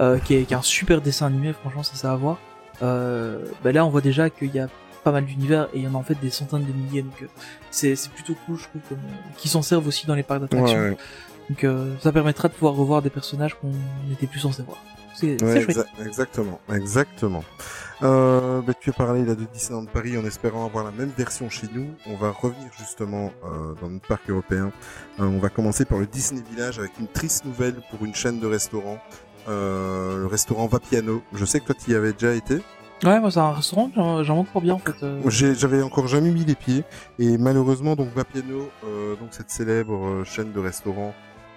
euh, 0.00 0.18
qui, 0.18 0.34
est, 0.34 0.44
qui 0.44 0.54
est 0.54 0.56
un 0.56 0.62
super 0.62 1.00
dessin 1.00 1.26
animé, 1.26 1.52
franchement 1.52 1.82
c'est 1.82 1.96
ça 1.96 2.12
à 2.12 2.16
voir. 2.16 2.38
Euh, 2.82 3.44
bah 3.62 3.72
là 3.72 3.84
on 3.84 3.90
voit 3.90 4.00
déjà 4.00 4.30
qu'il 4.30 4.54
y 4.54 4.58
a 4.58 4.68
pas 5.04 5.12
mal 5.12 5.24
d'univers 5.24 5.68
et 5.74 5.78
il 5.78 5.84
y 5.84 5.88
en 5.88 5.94
a 5.94 5.96
en 5.98 6.02
fait 6.02 6.18
des 6.20 6.30
centaines 6.30 6.64
de 6.64 6.72
milliers, 6.72 7.02
donc 7.02 7.24
c'est 7.70 7.96
c'est 7.96 8.10
plutôt 8.10 8.34
cool 8.46 8.56
je 8.58 8.64
trouve, 8.64 8.98
qui 9.38 9.48
s'en 9.48 9.62
servent 9.62 9.86
aussi 9.86 10.06
dans 10.06 10.14
les 10.14 10.22
parcs 10.22 10.40
d'attractions. 10.40 10.78
Ouais, 10.78 10.90
ouais. 10.90 10.96
Donc 11.50 11.64
euh, 11.64 11.94
ça 12.00 12.12
permettra 12.12 12.48
de 12.48 12.54
pouvoir 12.54 12.72
revoir 12.74 13.02
des 13.02 13.10
personnages 13.10 13.54
qu'on 13.60 13.72
n'était 14.08 14.26
plus 14.26 14.38
censé 14.40 14.62
voir. 14.62 14.78
C'est 15.14 15.42
Ouais, 15.42 15.60
chouette. 15.60 15.76
exa- 15.76 16.06
exactement, 16.06 16.58
exactement. 16.72 17.44
Euh, 18.02 18.62
bah, 18.62 18.72
tu 18.80 18.88
as 18.90 18.92
parlé 18.94 19.24
là 19.26 19.34
de 19.34 19.44
Disneyland 19.52 19.84
Paris 19.84 20.16
en 20.16 20.24
espérant 20.24 20.64
avoir 20.64 20.84
la 20.84 20.92
même 20.92 21.10
version 21.14 21.50
chez 21.50 21.66
nous. 21.74 21.88
On 22.06 22.16
va 22.16 22.30
revenir 22.30 22.68
justement 22.78 23.30
euh, 23.44 23.74
dans 23.82 23.90
notre 23.90 24.06
parc 24.06 24.30
européen. 24.30 24.72
Euh, 25.18 25.24
on 25.24 25.38
va 25.38 25.48
commencer 25.50 25.84
par 25.84 25.98
le 25.98 26.06
Disney 26.06 26.42
Village 26.50 26.78
avec 26.78 26.92
une 26.98 27.08
triste 27.08 27.44
nouvelle 27.44 27.74
pour 27.90 28.04
une 28.06 28.14
chaîne 28.14 28.38
de 28.38 28.46
restaurants. 28.46 28.98
Euh, 29.48 30.18
le 30.20 30.26
restaurant 30.26 30.66
Vapiano. 30.66 31.20
Je 31.34 31.44
sais 31.44 31.60
que 31.60 31.66
toi 31.66 31.74
tu 31.74 31.90
y 31.90 31.94
avais 31.94 32.12
déjà 32.12 32.32
été. 32.32 32.62
Ouais, 33.02 33.18
moi 33.18 33.30
c'est 33.30 33.40
un 33.40 33.52
restaurant, 33.52 33.90
j'en 33.96 34.22
j'en 34.22 34.36
manque 34.36 34.50
trop 34.50 34.60
bien 34.60 34.74
en 34.74 34.78
fait. 34.78 35.02
euh. 35.02 35.20
J'ai- 35.26 35.54
J'avais 35.54 35.80
encore 35.82 36.06
jamais 36.06 36.30
mis 36.30 36.44
les 36.44 36.54
pieds 36.54 36.84
et 37.18 37.38
malheureusement 37.38 37.96
donc 37.96 38.08
Vapiano, 38.14 38.68
euh, 38.84 39.16
donc 39.16 39.28
cette 39.32 39.50
célèbre 39.50 39.94
euh, 40.06 40.24
chaîne 40.24 40.52
de 40.52 40.60
restaurants 40.60 41.14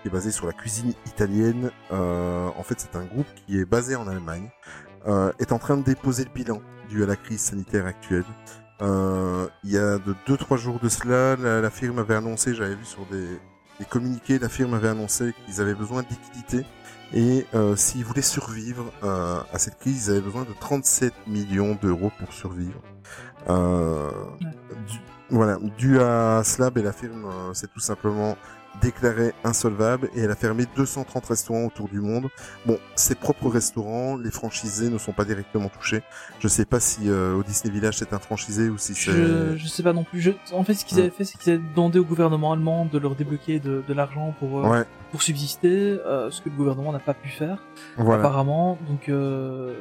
est 0.07 0.11
basée 0.11 0.31
sur 0.31 0.45
la 0.47 0.53
cuisine 0.53 0.93
italienne, 1.05 1.71
euh, 1.91 2.49
en 2.57 2.63
fait 2.63 2.79
c'est 2.79 2.95
un 2.95 3.05
groupe 3.05 3.27
qui 3.45 3.59
est 3.59 3.65
basé 3.65 3.95
en 3.95 4.07
Allemagne, 4.07 4.49
euh, 5.07 5.31
est 5.39 5.51
en 5.51 5.59
train 5.59 5.77
de 5.77 5.83
déposer 5.83 6.23
le 6.25 6.31
bilan 6.31 6.61
dû 6.89 7.03
à 7.03 7.05
la 7.05 7.15
crise 7.15 7.41
sanitaire 7.41 7.85
actuelle. 7.85 8.25
Euh, 8.81 9.47
il 9.63 9.71
y 9.71 9.77
a 9.77 9.97
de 9.99 10.15
deux 10.27 10.37
trois 10.37 10.57
jours 10.57 10.79
de 10.79 10.89
cela, 10.89 11.35
la, 11.37 11.61
la 11.61 11.69
firme 11.69 11.99
avait 11.99 12.15
annoncé, 12.15 12.53
j'avais 12.53 12.75
vu 12.75 12.85
sur 12.85 13.05
des, 13.05 13.27
des 13.79 13.85
communiqués, 13.85 14.39
la 14.39 14.49
firme 14.49 14.73
avait 14.73 14.89
annoncé 14.89 15.33
qu'ils 15.45 15.61
avaient 15.61 15.75
besoin 15.75 16.01
de 16.03 16.07
liquidités 16.09 16.65
et 17.13 17.45
euh, 17.53 17.75
s'ils 17.75 18.03
voulaient 18.03 18.21
survivre 18.23 18.91
euh, 19.03 19.39
à 19.53 19.59
cette 19.59 19.77
crise, 19.79 20.07
ils 20.07 20.11
avaient 20.11 20.21
besoin 20.21 20.41
de 20.43 20.53
37 20.59 21.13
millions 21.27 21.77
d'euros 21.81 22.11
pour 22.19 22.33
survivre. 22.33 22.81
Euh, 23.49 24.09
du- 24.87 24.99
voilà, 25.29 25.57
dû 25.77 25.99
à 25.99 26.41
cela, 26.43 26.69
ben, 26.69 26.83
la 26.83 26.91
firme 26.93 27.25
s'est 27.53 27.67
tout 27.67 27.79
simplement 27.79 28.35
déclarée 28.81 29.33
insolvable 29.43 30.09
et 30.15 30.21
elle 30.21 30.31
a 30.31 30.35
fermé 30.35 30.65
230 30.75 31.25
restaurants 31.25 31.65
autour 31.65 31.87
du 31.87 32.01
monde. 32.01 32.29
Bon, 32.65 32.77
ses 32.95 33.15
propres 33.15 33.47
restaurants, 33.49 34.17
les 34.17 34.31
franchisés 34.31 34.89
ne 34.89 34.97
sont 34.97 35.11
pas 35.13 35.25
directement 35.25 35.69
touchés. 35.69 36.01
Je 36.39 36.47
sais 36.47 36.65
pas 36.65 36.79
si 36.79 37.09
euh, 37.09 37.35
au 37.35 37.43
Disney 37.43 37.73
Village 37.73 37.97
c'est 37.97 38.13
un 38.13 38.19
franchisé 38.19 38.69
ou 38.69 38.77
si 38.77 38.95
c'est... 38.95 39.11
Je, 39.11 39.55
je 39.57 39.67
sais 39.67 39.83
pas 39.83 39.93
non 39.93 40.03
plus. 40.03 40.19
Je... 40.21 40.31
En 40.53 40.63
fait, 40.63 40.73
ce 40.73 40.85
qu'ils 40.85 40.97
Hmm. 40.97 41.01
avaient 41.01 41.09
fait, 41.11 41.23
c'est 41.25 41.37
qu'ils 41.37 41.53
avaient 41.53 41.61
demandé 41.75 41.99
au 41.99 42.03
gouvernement 42.05 42.51
allemand 42.53 42.85
de 42.85 42.97
leur 42.97 43.15
débloquer 43.15 43.59
de, 43.59 43.83
de 43.87 43.93
l'argent 43.93 44.33
pour, 44.39 44.65
euh, 44.65 44.69
Ouais, 44.69 44.83
pour 45.11 45.21
subsister, 45.21 45.69
euh, 46.05 46.29
ce 46.31 46.41
que 46.41 46.49
le 46.49 46.55
gouvernement 46.55 46.91
n'a 46.91 46.99
pas 46.99 47.13
pu 47.13 47.29
faire. 47.29 47.63
voilà. 47.97 48.19
apparemment. 48.23 48.77
Donc 48.89 49.09
euh, 49.09 49.73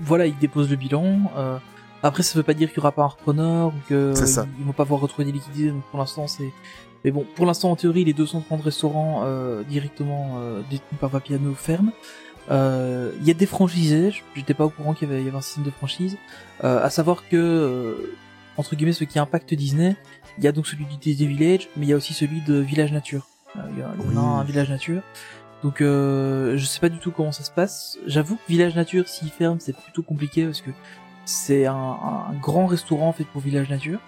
voilà, 0.00 0.26
ils 0.26 0.38
déposent 0.38 0.70
le 0.70 0.76
bilan. 0.76 1.30
Euh, 1.36 1.58
après, 2.02 2.22
ça 2.22 2.38
veut 2.38 2.42
pas 2.42 2.54
dire 2.54 2.68
qu'il 2.68 2.76
y 2.76 2.80
aura 2.80 2.92
pas 2.92 3.02
un 3.02 3.06
repreneur 3.08 3.68
ou 3.68 3.72
que 3.88 4.12
C'est 4.14 4.26
ça. 4.26 4.46
ils, 4.56 4.60
ils 4.60 4.66
vont 4.66 4.72
pas 4.72 4.84
pouvoir 4.84 5.00
retrouver 5.00 5.24
des 5.24 5.32
liquidités. 5.32 5.70
Donc 5.70 5.82
pour 5.90 5.98
l'instant, 5.98 6.26
c'est. 6.26 6.52
Mais 7.04 7.10
bon, 7.10 7.24
pour 7.36 7.46
l'instant, 7.46 7.70
en 7.70 7.76
théorie, 7.76 8.04
les 8.04 8.12
230 8.12 8.62
restaurants 8.62 9.22
euh, 9.24 9.62
directement 9.62 10.38
euh, 10.38 10.60
détenus 10.70 10.98
par 11.00 11.10
Vapiano 11.10 11.54
ferment. 11.54 11.92
Euh, 12.50 13.12
Il 13.20 13.26
y 13.26 13.30
a 13.30 13.34
des 13.34 13.46
franchisés. 13.46 14.12
J'étais 14.34 14.54
pas 14.54 14.64
au 14.64 14.70
courant 14.70 14.94
qu'il 14.94 15.08
y 15.10 15.12
y 15.12 15.28
avait 15.28 15.36
un 15.36 15.40
système 15.40 15.64
de 15.64 15.70
franchise. 15.70 16.16
Euh, 16.64 16.82
à 16.84 16.90
savoir 16.90 17.28
que 17.28 17.36
euh, 17.36 18.14
entre 18.56 18.74
guillemets, 18.74 18.92
ce 18.92 19.04
qui 19.04 19.18
impacte 19.18 19.52
Disney, 19.54 19.96
il 20.38 20.44
y 20.44 20.48
a 20.48 20.52
donc 20.52 20.66
celui 20.66 20.86
du 20.86 20.96
Disney 20.96 21.28
Village, 21.32 21.68
mais 21.76 21.86
il 21.86 21.88
y 21.90 21.92
a 21.92 21.96
aussi 21.96 22.14
celui 22.14 22.40
de 22.40 22.54
Village 22.58 22.92
Nature. 22.92 23.26
Euh, 23.56 23.60
Il 23.72 23.78
y 23.78 23.82
a, 23.82 23.90
Oui. 23.98 24.16
un 24.16 24.42
Village 24.44 24.70
Nature. 24.70 25.02
Donc 25.62 25.80
euh, 25.80 26.56
je 26.56 26.64
sais 26.64 26.80
pas 26.80 26.88
du 26.88 26.98
tout 26.98 27.10
comment 27.10 27.32
ça 27.32 27.42
se 27.44 27.50
passe. 27.50 27.98
J'avoue 28.06 28.36
que 28.36 28.42
Village 28.48 28.74
Nature, 28.74 29.08
s'il 29.08 29.28
ferme, 29.30 29.58
c'est 29.60 29.76
plutôt 29.76 30.02
compliqué 30.02 30.44
parce 30.44 30.60
que 30.60 30.70
c'est 31.24 31.66
un, 31.66 31.74
un 31.74 32.32
grand 32.40 32.66
restaurant 32.66 33.12
fait 33.12 33.24
pour 33.24 33.40
Village 33.40 33.68
Nature, 33.68 33.98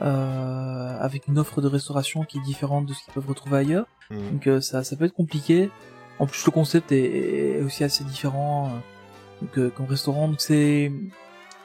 euh, 0.00 0.98
avec 1.00 1.28
une 1.28 1.38
offre 1.38 1.60
de 1.60 1.68
restauration 1.68 2.24
qui 2.24 2.38
est 2.38 2.42
différente 2.42 2.86
de 2.86 2.94
ce 2.94 3.04
qu'ils 3.04 3.12
peuvent 3.12 3.28
retrouver 3.28 3.58
ailleurs. 3.58 3.86
Mm. 4.10 4.30
Donc 4.30 4.46
euh, 4.46 4.60
ça, 4.60 4.84
ça 4.84 4.96
peut 4.96 5.04
être 5.04 5.14
compliqué. 5.14 5.70
En 6.18 6.26
plus 6.26 6.44
le 6.44 6.52
concept 6.52 6.92
est, 6.92 7.58
est 7.58 7.62
aussi 7.62 7.84
assez 7.84 8.04
différent 8.04 8.68
euh, 8.68 9.46
donc, 9.58 9.58
euh, 9.58 9.84
restaurant. 9.88 10.28
Donc 10.28 10.40
c'est 10.40 10.92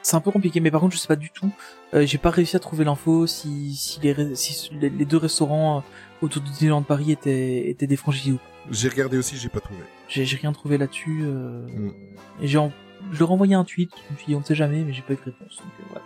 c'est 0.02 0.16
un 0.16 0.20
peu 0.20 0.30
compliqué. 0.30 0.60
Mais 0.60 0.70
par 0.70 0.80
contre 0.80 0.94
je 0.94 1.00
sais 1.00 1.08
pas 1.08 1.16
du 1.16 1.30
tout. 1.30 1.50
Euh, 1.94 2.06
J'ai 2.06 2.18
pas 2.18 2.30
réussi 2.30 2.56
à 2.56 2.58
trouver 2.58 2.84
l'info 2.84 3.26
si 3.26 3.74
si 3.74 4.00
les 4.00 4.34
si 4.34 4.70
les, 4.74 4.90
les 4.90 5.04
deux 5.04 5.18
restaurants 5.18 5.78
euh, 5.78 5.80
autour 6.24 6.42
de 6.42 6.48
Disneyland 6.48 6.82
Paris 6.82 7.12
étaient 7.12 7.68
étaient 7.68 7.86
des 7.86 7.96
franchisés 7.96 8.32
ou 8.32 8.36
pas. 8.36 8.42
J'ai 8.70 8.88
regardé 8.88 9.16
aussi, 9.16 9.36
j'ai 9.36 9.48
pas 9.48 9.60
trouvé. 9.60 9.80
J'ai 10.08 10.24
rien 10.24 10.52
trouvé 10.52 10.76
là-dessus. 10.78 11.20
Euh... 11.22 11.66
Mm. 11.68 11.92
Et 12.42 12.48
j'ai 12.48 12.58
je 13.12 13.18
leur 13.20 13.30
ai 13.30 13.32
envoyé 13.32 13.54
un 13.54 13.64
tweet. 13.64 13.90
Je 14.08 14.12
me 14.12 14.18
suis 14.18 14.26
dit 14.28 14.34
on 14.34 14.40
ne 14.40 14.44
sait 14.44 14.54
jamais, 14.54 14.82
mais 14.82 14.92
j'ai 14.92 15.02
pas 15.02 15.12
eu 15.12 15.16
de 15.16 15.22
réponse. 15.22 15.58
Donc, 15.58 15.72
euh, 15.80 15.84
voilà. 15.90 16.04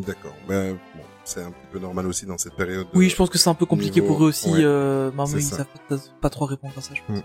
D'accord. 0.00 0.34
Ben, 0.48 0.74
bon, 0.94 1.02
c'est 1.24 1.42
un 1.42 1.50
petit 1.50 1.66
peu 1.72 1.78
normal 1.78 2.06
aussi 2.06 2.26
dans 2.26 2.38
cette 2.38 2.54
période. 2.54 2.86
Oui, 2.94 3.08
je 3.08 3.16
pense 3.16 3.30
que 3.30 3.38
c'est 3.38 3.48
un 3.50 3.54
peu 3.54 3.66
compliqué 3.66 4.00
niveau- 4.00 4.14
pour 4.14 4.24
eux 4.24 4.28
aussi. 4.28 4.50
ouais, 4.50 4.64
euh, 4.64 5.10
c'est 5.26 5.38
ils 5.38 5.42
savent 5.42 5.66
pas, 5.88 5.96
pas 6.20 6.30
trop 6.30 6.44
répondre 6.44 6.74
à 6.76 6.80
ça. 6.80 6.94
Je 6.94 7.00
pense. 7.06 7.18
Mm. 7.18 7.22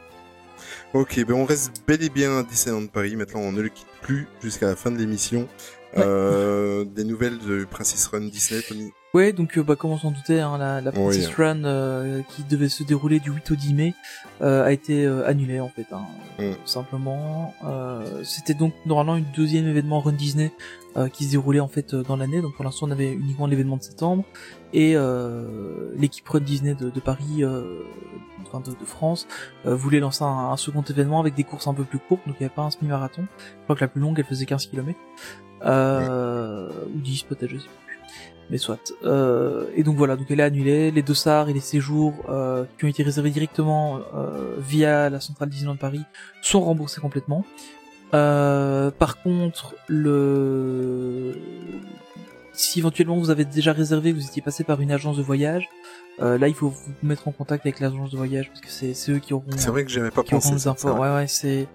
Ok, 0.93 1.25
ben 1.25 1.33
on 1.33 1.45
reste 1.45 1.83
bel 1.87 2.03
et 2.03 2.09
bien 2.09 2.37
à 2.37 2.43
Disneyland 2.43 2.87
Paris. 2.87 3.15
Maintenant, 3.15 3.39
on 3.39 3.51
ne 3.51 3.61
le 3.61 3.69
quitte 3.69 3.87
plus 4.01 4.27
jusqu'à 4.41 4.67
la 4.67 4.75
fin 4.75 4.91
de 4.91 4.97
l'émission. 4.97 5.47
Ouais. 5.95 6.03
Euh, 6.05 6.85
des 6.95 7.03
nouvelles 7.03 7.39
de 7.39 7.65
Princess 7.65 8.05
Run 8.07 8.27
Disney, 8.27 8.61
Tony? 8.61 8.91
Ouais, 9.13 9.33
donc 9.33 9.57
euh, 9.57 9.63
bah, 9.63 9.75
comme 9.75 9.91
on 9.91 9.97
s'en 9.97 10.11
doutait, 10.11 10.39
hein, 10.39 10.57
la, 10.57 10.79
la 10.79 10.91
Oui, 10.91 10.95
Princess 10.95 11.27
Run 11.35 11.65
euh, 11.65 12.21
qui 12.29 12.43
devait 12.43 12.69
se 12.69 12.83
dérouler 12.83 13.19
du 13.19 13.29
8 13.31 13.51
au 13.51 13.55
10 13.55 13.73
mai 13.73 13.93
euh, 14.41 14.63
a 14.65 14.71
été 14.71 15.05
euh, 15.05 15.27
annulée 15.27 15.59
en 15.59 15.67
fait, 15.69 15.87
hein, 15.91 16.01
Mm. 16.39 16.53
simplement. 16.65 17.53
C'était 18.23 18.53
donc 18.53 18.73
normalement 18.85 19.15
une 19.17 19.29
deuxième 19.35 19.67
événement 19.67 19.99
Run 19.99 20.13
Disney 20.13 20.51
qui 21.13 21.25
se 21.25 21.31
déroulait 21.31 21.59
en 21.59 21.67
fait 21.67 21.93
dans 21.93 22.15
l'année. 22.17 22.41
Donc 22.41 22.55
pour 22.55 22.63
l'instant 22.65 22.87
on 22.87 22.91
avait 22.91 23.11
uniquement 23.11 23.47
l'événement 23.47 23.77
de 23.77 23.83
septembre 23.83 24.23
et 24.73 24.95
l'équipe 25.97 26.27
Run 26.27 26.39
Disney 26.39 26.73
de, 26.73 26.89
de 26.89 26.99
Paris, 26.99 27.43
enfin 28.47 28.61
de, 28.61 28.71
de 28.71 28.85
France, 28.85 29.27
voulait 29.65 29.99
lancer 29.99 30.23
un, 30.23 30.51
un 30.51 30.57
second 30.57 30.81
événement 30.83 31.19
avec 31.19 31.35
des 31.35 31.43
courses 31.43 31.67
un 31.67 31.73
peu 31.73 31.83
plus 31.83 31.99
courtes. 31.99 32.21
Donc 32.25 32.37
il 32.39 32.43
n'y 32.43 32.45
avait 32.47 32.55
pas 32.55 32.63
un 32.63 32.71
semi-marathon. 32.71 33.23
Je 33.37 33.63
crois 33.65 33.75
que 33.75 33.81
la 33.81 33.87
plus 33.89 34.01
longue 34.01 34.17
elle 34.17 34.25
faisait 34.25 34.45
15 34.45 34.65
km. 34.67 34.97
Euh, 35.63 36.69
Ou 36.95 36.99
10 36.99 37.23
peut-être, 37.23 37.51
je 37.51 37.57
sais 37.57 37.67
plus 37.85 37.90
mais 38.51 38.57
soit. 38.57 38.93
Euh, 39.03 39.65
et 39.75 39.83
donc 39.83 39.95
voilà, 39.95 40.17
donc 40.17 40.27
elle 40.29 40.41
est 40.41 40.43
annulée. 40.43 40.91
Les 40.91 41.01
dossards 41.01 41.49
et 41.49 41.53
les 41.53 41.61
séjours 41.61 42.13
euh, 42.29 42.65
qui 42.77 42.85
ont 42.85 42.89
été 42.89 43.01
réservés 43.01 43.31
directement 43.31 44.01
euh, 44.13 44.57
via 44.59 45.09
la 45.09 45.21
centrale 45.21 45.49
Disneyland 45.49 45.77
Paris 45.77 46.01
sont 46.41 46.61
remboursés 46.61 46.99
complètement. 46.99 47.45
Euh, 48.13 48.91
par 48.91 49.21
contre, 49.21 49.73
le 49.87 51.33
si 52.51 52.79
éventuellement 52.79 53.17
vous 53.17 53.29
avez 53.29 53.45
déjà 53.45 53.71
réservé, 53.71 54.11
vous 54.11 54.25
étiez 54.25 54.41
passé 54.41 54.65
par 54.65 54.81
une 54.81 54.91
agence 54.91 55.15
de 55.15 55.23
voyage, 55.23 55.69
euh, 56.19 56.37
là 56.37 56.49
il 56.49 56.53
faut 56.53 56.67
vous 56.67 56.93
mettre 57.01 57.29
en 57.29 57.31
contact 57.31 57.65
avec 57.65 57.79
l'agence 57.79 58.11
de 58.11 58.17
voyage 58.17 58.49
parce 58.49 58.59
que 58.59 58.93
c'est 58.93 59.11
eux 59.11 59.19
qui 59.19 59.33
auront 59.33 59.45
C'est 59.55 59.69
vrai 59.69 59.85
que 59.85 59.89
j'avais 59.89 60.11
pas 60.11 60.23
pensé. 60.23 60.59
ça, 60.59 60.71
infos. 60.71 60.89
c'est 60.89 60.93
vrai. 60.93 61.09
Ouais, 61.09 61.15
ouais, 61.15 61.27
c'est 61.27 61.67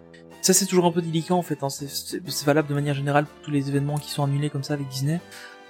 ça, 0.43 0.53
c'est 0.53 0.67
toujours 0.67 0.85
un 0.85 0.93
peu 0.93 1.03
délicat 1.03 1.35
en 1.35 1.43
fait. 1.43 1.63
Hein. 1.63 1.69
C'est 1.71 2.45
valable 2.45 2.69
de 2.69 2.75
manière 2.75 2.95
générale 2.95 3.25
pour 3.25 3.41
tous 3.43 3.51
les 3.51 3.69
événements 3.69 3.97
qui 3.97 4.11
sont 4.11 4.23
annulés 4.23 4.51
comme 4.51 4.63
ça 4.63 4.75
avec 4.75 4.87
Disney. 4.89 5.21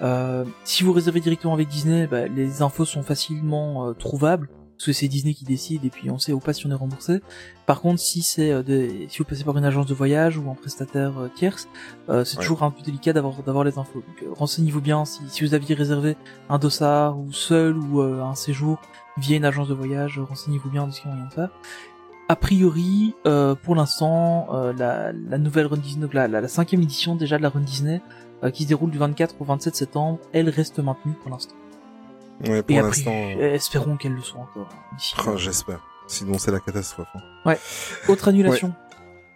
Euh, 0.03 0.45
si 0.65 0.83
vous 0.85 0.93
réservez 0.93 1.21
directement 1.21 1.55
avec 1.55 1.69
Disney, 1.69 2.07
bah, 2.07 2.27
les 2.29 2.63
infos 2.63 2.85
sont 2.85 3.03
facilement 3.03 3.89
euh, 3.89 3.93
trouvables 3.95 4.49
parce 4.77 4.85
que 4.89 4.93
c'est 4.93 5.09
Disney 5.09 5.33
qui 5.33 5.45
décide 5.47 5.87
et 5.87 5.89
puis 5.91 6.11
on 6.11 6.19
sait 6.19 6.35
ou 6.35 6.39
pas 6.39 6.53
si 6.53 6.67
on 6.67 6.71
est 6.71 6.75
remboursé. 6.75 7.23
Par 7.65 7.81
contre, 7.81 7.99
si 7.99 8.21
c'est 8.21 8.51
euh, 8.53 8.63
des- 8.63 9.07
si 9.09 9.19
vous 9.19 9.25
passez 9.25 9.43
par 9.43 9.57
une 9.57 9.65
agence 9.65 9.87
de 9.87 9.95
voyage 9.95 10.37
ou 10.37 10.51
un 10.51 10.55
prestataire 10.55 11.19
euh, 11.19 11.29
tierce, 11.35 11.67
euh, 12.11 12.25
c'est 12.25 12.37
Ouais. 12.37 12.43
toujours 12.43 12.63
un 12.63 12.71
peu 12.71 12.83
délicat 12.83 13.15
d'avoir 13.15 13.43
d'avoir 13.43 13.65
les 13.65 13.79
infos. 13.79 14.01
Donc 14.07 14.37
renseignez-vous 14.39 14.83
bien 14.83 15.07
si, 15.07 15.21
si 15.29 15.45
vous 15.47 15.55
aviez 15.55 15.75
réservé 15.75 16.15
un 16.51 16.59
dossard 16.59 17.19
ou 17.19 17.33
seul 17.33 17.79
ou 17.79 18.03
euh, 18.03 18.23
un 18.23 18.35
séjour 18.35 18.83
via 19.17 19.39
une 19.39 19.47
agence 19.47 19.69
de 19.69 19.75
voyage, 19.75 20.19
renseignez-vous 20.19 20.69
bien 20.69 20.87
de 20.87 20.93
ce 20.93 21.01
qu'il 21.01 21.09
y 21.09 21.13
a 21.13 21.15
moyen 21.15 21.29
de 21.31 21.35
faire. 21.35 21.49
A 22.29 22.37
priori, 22.37 23.15
euh, 23.27 23.55
pour 23.55 23.77
l'instant, 23.77 24.49
euh, 24.53 24.73
la, 24.77 25.13
la 25.13 25.39
nouvelle 25.39 25.67
Run 25.67 25.77
Disney, 25.79 26.03
donc 26.03 26.13
la, 26.13 26.27
la, 26.29 26.41
la 26.43 26.49
cinquième 26.49 26.83
édition 26.83 27.15
déjà 27.15 27.39
de 27.39 27.43
la 27.43 27.49
Run 27.49 27.61
Disney, 27.61 28.03
euh, 28.43 28.51
qui 28.51 28.65
se 28.65 28.69
déroule 28.69 28.91
du 28.91 28.99
24 28.99 29.37
au 29.41 29.45
27 29.45 29.75
septembre, 29.77 30.19
elle 30.33 30.49
reste 30.49 30.79
maintenue 30.79 31.15
pour 31.15 31.31
l'instant. 31.31 31.55
Ouais, 32.47 32.63
pour 32.63 32.77
l'instant. 32.81 33.11
après, 33.11 33.37
euh, 33.41 33.55
espérons 33.55 33.97
qu'elle 33.97 34.13
le 34.13 34.21
soit 34.23 34.41
encore. 34.41 34.69
oh, 35.27 35.37
J'espère. 35.37 35.81
Sinon, 36.07 36.39
c'est 36.39 36.51
la 36.53 36.61
catastrophe. 36.61 37.09
hein. 37.45 37.55
Autre 38.09 38.29
annulation. 38.29 38.73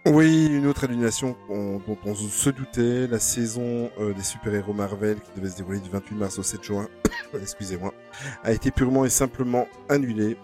Oui, 0.07 0.47
une 0.47 0.65
autre 0.65 0.85
annulation 0.85 1.35
on- 1.49 1.79
dont 1.85 1.97
on 2.05 2.15
se 2.15 2.49
doutait, 2.49 3.05
la 3.07 3.19
saison 3.19 3.91
euh, 3.99 4.13
des 4.13 4.23
super-héros 4.23 4.73
Marvel 4.73 5.19
qui 5.19 5.29
devait 5.39 5.51
se 5.51 5.57
dérouler 5.57 5.79
du 5.79 5.89
28 5.91 6.15
mars 6.15 6.39
au 6.39 6.43
7 6.43 6.63
juin, 6.63 6.87
excusez-moi, 7.39 7.93
a 8.43 8.51
été 8.51 8.71
purement 8.71 9.05
et 9.05 9.09
simplement 9.11 9.67
annulée. 9.89 10.37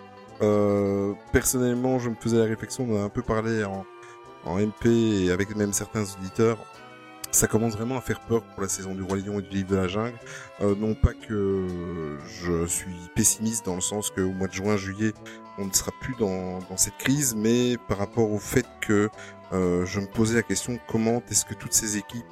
Euh, 0.44 1.14
personnellement, 1.32 1.98
je 1.98 2.10
me 2.12 2.16
faisais 2.16 2.38
la 2.38 2.44
réflexion, 2.46 2.86
on 2.88 2.98
en 2.98 3.02
a 3.02 3.06
un 3.06 3.10
peu 3.10 3.24
parlé 3.24 3.64
en, 3.64 3.84
en 4.46 4.60
MP 4.60 4.86
et 5.26 5.32
avec 5.32 5.56
même 5.56 5.74
certains 5.74 6.04
auditeurs. 6.20 6.58
Ça 7.32 7.48
commence 7.48 7.74
vraiment 7.74 7.98
à 7.98 8.02
faire 8.02 8.20
peur 8.22 8.42
pour 8.42 8.62
la 8.64 8.70
saison 8.70 8.96
du 8.96 9.04
Roi 9.04 9.18
Lion 9.18 9.40
et 9.40 9.42
du 9.44 9.50
Livre 9.50 9.70
de 9.70 9.76
la 9.76 9.88
Jungle. 9.88 10.18
Euh, 10.62 10.74
non 10.76 10.96
pas 10.96 11.12
que 11.14 11.68
je 12.42 12.66
suis 12.66 12.96
pessimiste 13.16 13.66
dans 13.66 13.76
le 13.76 13.82
sens 13.82 14.10
qu'au 14.10 14.32
mois 14.32 14.48
de 14.48 14.54
juin, 14.54 14.76
juillet, 14.78 15.14
on 15.60 15.66
ne 15.66 15.74
sera 15.74 15.92
plus 16.02 16.16
dans, 16.20 16.60
dans 16.70 16.78
cette 16.78 16.98
crise, 16.98 17.36
mais 17.36 17.76
par 17.88 17.98
rapport 18.00 18.32
au 18.32 18.40
fait 18.40 18.66
que 18.82 19.10
euh, 19.54 19.86
je 19.86 20.00
me 20.00 20.08
posais 20.08 20.36
la 20.36 20.42
question 20.42 20.80
comment 20.88 21.22
est-ce 21.30 21.46
que 21.46 21.54
toutes 21.54 21.74
ces 21.74 21.98
équipes 21.98 22.26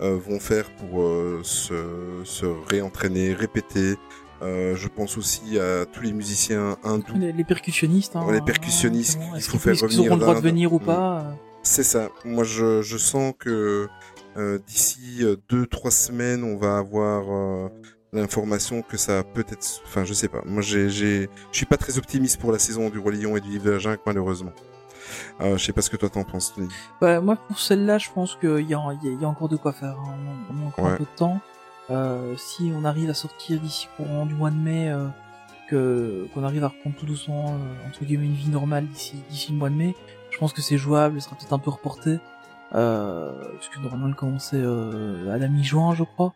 euh, 0.00 0.16
vont 0.16 0.40
faire 0.40 0.70
pour 0.76 1.02
euh, 1.02 1.40
se, 1.42 2.22
se 2.24 2.46
réentraîner, 2.70 3.34
répéter? 3.34 3.96
Euh, 4.42 4.76
je 4.76 4.88
pense 4.88 5.16
aussi 5.18 5.58
à 5.58 5.86
tous 5.86 6.02
les 6.02 6.12
musiciens 6.12 6.76
hindous. 6.84 7.14
Les, 7.16 7.32
les 7.32 7.44
percussionnistes. 7.44 8.16
Hein, 8.16 8.26
les 8.32 8.40
percussionnistes, 8.42 9.18
notamment. 9.18 9.36
il 9.36 9.42
faut 9.42 9.58
faire 9.58 9.74
revenir 9.80 10.00
auront 10.06 10.14
le 10.16 10.20
droit 10.20 10.34
de 10.34 10.40
venir 10.40 10.72
ou 10.72 10.78
Mm. 10.78 10.84
pas? 10.84 11.18
Euh, 11.20 11.32
C'est 11.62 11.82
ça. 11.82 12.10
Moi, 12.24 12.44
je, 12.44 12.82
je 12.82 12.96
sens 12.98 13.32
que 13.38 13.48
euh, 13.50 13.88
d'ici 14.66 15.18
euh, 15.22 15.36
deux, 15.48 15.66
trois 15.66 15.90
semaines, 15.90 16.44
on 16.44 16.56
va 16.56 16.78
avoir 16.78 17.24
euh, 17.30 17.68
l'information 18.12 18.82
que 18.82 18.96
ça 18.96 19.22
peut 19.24 19.44
être. 19.48 19.80
Enfin, 19.86 20.04
je 20.04 20.12
sais 20.14 20.28
pas. 20.28 20.42
Moi, 20.46 20.62
j'ai, 20.62 20.88
j'ai, 20.88 21.28
je 21.52 21.56
suis 21.56 21.66
pas 21.66 21.76
très 21.76 21.98
optimiste 21.98 22.40
pour 22.40 22.52
la 22.52 22.58
saison 22.58 22.88
du 22.90 22.98
Roi 22.98 23.12
Lion 23.12 23.36
et 23.36 23.40
du 23.40 23.50
Livre 23.50 23.64
de 23.64 23.70
la 23.72 23.78
Jungle, 23.78 24.00
malheureusement. 24.06 24.52
Euh, 25.40 25.56
je 25.56 25.64
sais 25.64 25.72
pas 25.72 25.82
ce 25.82 25.90
que 25.90 25.96
toi 25.96 26.08
t'en 26.08 26.24
penses. 26.24 26.52
Tony. 26.54 26.68
Moi 27.22 27.36
pour 27.36 27.58
celle-là, 27.60 27.98
je 27.98 28.08
pense 28.12 28.34
qu'il 28.36 28.60
y 28.60 28.70
y, 28.70 28.74
a, 28.74 28.80
il 29.04 29.20
y 29.20 29.24
a 29.24 29.28
encore 29.28 29.48
de 29.48 29.56
quoi 29.56 29.72
faire. 29.72 29.96
hein. 29.98 30.14
On, 30.50 30.56
on 30.56 30.64
a 30.64 30.66
encore 30.68 30.84
Ouais. 30.86 30.90
un 30.92 30.96
peu 30.96 31.04
de 31.04 31.16
temps. 31.16 31.40
Euh, 31.90 32.34
si 32.36 32.72
on 32.74 32.84
arrive 32.84 33.08
à 33.10 33.14
sortir 33.14 33.60
d'ici 33.60 33.86
courant 33.96 34.26
du 34.26 34.34
mois 34.34 34.50
de 34.50 34.56
mai, 34.56 34.88
euh, 34.90 35.06
que 35.68 36.26
qu'on 36.34 36.42
arrive 36.44 36.64
à 36.64 36.68
reprendre 36.68 36.96
tout 36.96 37.06
doucement 37.06 37.50
euh, 37.54 37.88
entre 37.88 38.04
guillemets 38.04 38.26
une 38.26 38.34
vie 38.34 38.48
normale 38.48 38.86
d'ici 38.88 39.14
d'ici 39.30 39.52
le 39.52 39.58
mois 39.58 39.70
de 39.70 39.74
mai, 39.76 39.94
je 40.30 40.38
pense 40.38 40.52
que 40.52 40.62
c'est 40.62 40.78
jouable. 40.78 41.20
Ce 41.20 41.26
sera 41.28 41.36
peut-être 41.36 41.52
un 41.52 41.58
peu 41.60 41.70
reporté. 41.70 42.18
Euh, 42.76 43.32
parce 43.54 43.68
que 43.68 43.80
normalement 43.80 44.08
elle 44.08 44.14
commençait 44.14 44.60
euh, 44.60 45.32
à 45.34 45.38
la 45.38 45.48
mi-juin, 45.48 45.94
je 45.94 46.04
crois. 46.04 46.34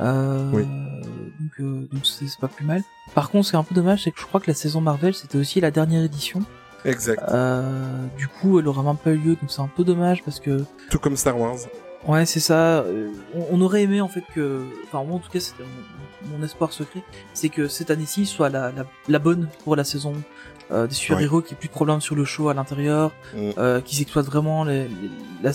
Euh, 0.00 0.50
Oui. 0.52 0.62
Donc 0.64 1.60
euh, 1.60 1.88
donc 1.92 2.06
c'est 2.06 2.26
pas 2.40 2.48
plus 2.48 2.64
mal. 2.64 2.82
Par 3.14 3.30
contre, 3.30 3.46
ce 3.46 3.50
qui 3.50 3.56
est 3.56 3.58
un 3.58 3.64
peu 3.64 3.74
dommage, 3.74 4.04
c'est 4.04 4.10
que 4.10 4.20
je 4.20 4.24
crois 4.26 4.40
que 4.40 4.50
la 4.50 4.54
saison 4.54 4.80
Marvel 4.80 5.12
c'était 5.14 5.38
aussi 5.38 5.60
la 5.60 5.70
dernière 5.70 6.02
édition. 6.02 6.40
Exact. 6.84 7.22
Euh, 7.28 8.06
du 8.16 8.26
coup, 8.26 8.58
elle 8.58 8.66
aura 8.66 8.82
même 8.82 8.96
pas 8.96 9.10
eu 9.10 9.18
lieu, 9.18 9.36
donc 9.36 9.50
c'est 9.50 9.60
un 9.60 9.68
peu 9.68 9.84
dommage 9.84 10.22
parce 10.24 10.40
que 10.40 10.64
Tout 10.90 10.98
comme 10.98 11.16
Star 11.16 11.38
Wars. 11.38 11.58
Ouais, 12.06 12.26
c'est 12.26 12.40
ça. 12.40 12.80
euh, 12.80 13.08
On, 13.34 13.46
on 13.52 13.60
aurait 13.60 13.82
aimé 13.82 14.00
en 14.00 14.08
fait 14.08 14.24
que, 14.34 14.62
enfin 14.84 15.04
moi 15.04 15.16
en 15.16 15.18
tout 15.20 15.30
cas 15.30 15.38
c'était 15.40 15.62
mon, 15.62 16.36
mon 16.38 16.44
espoir 16.44 16.72
secret, 16.72 17.02
c'est 17.32 17.48
que 17.48 17.68
cette 17.68 17.90
année-ci 17.90 18.26
soit 18.26 18.48
la, 18.48 18.72
la, 18.72 18.84
la 19.08 19.18
bonne 19.18 19.48
pour 19.64 19.76
la 19.76 19.84
saison 19.84 20.14
euh, 20.72 20.86
des 20.86 20.94
super-héros, 20.94 21.42
qui 21.42 21.54
ait 21.54 21.56
plus 21.56 21.68
de 21.68 21.72
problèmes 21.72 22.00
sur 22.00 22.14
le 22.16 22.24
show 22.24 22.48
à 22.48 22.54
l'intérieur, 22.54 23.12
Mm. 23.34 23.50
euh, 23.58 23.80
qu'ils 23.80 24.00
exploitent 24.02 24.26
vraiment 24.26 24.64
les, 24.64 24.88
les- 24.88 25.10
la, 25.42 25.50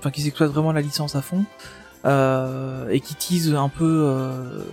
enfin 0.00 0.10
qu'ils 0.10 0.26
exploitent 0.26 0.50
vraiment 0.50 0.72
la 0.72 0.80
licence 0.80 1.14
à 1.16 1.22
fond, 1.22 1.44
euh, 2.04 2.88
et 2.90 3.00
qui 3.00 3.14
tease 3.14 3.54
un 3.54 3.68
peu 3.68 3.84
euh, 4.06 4.64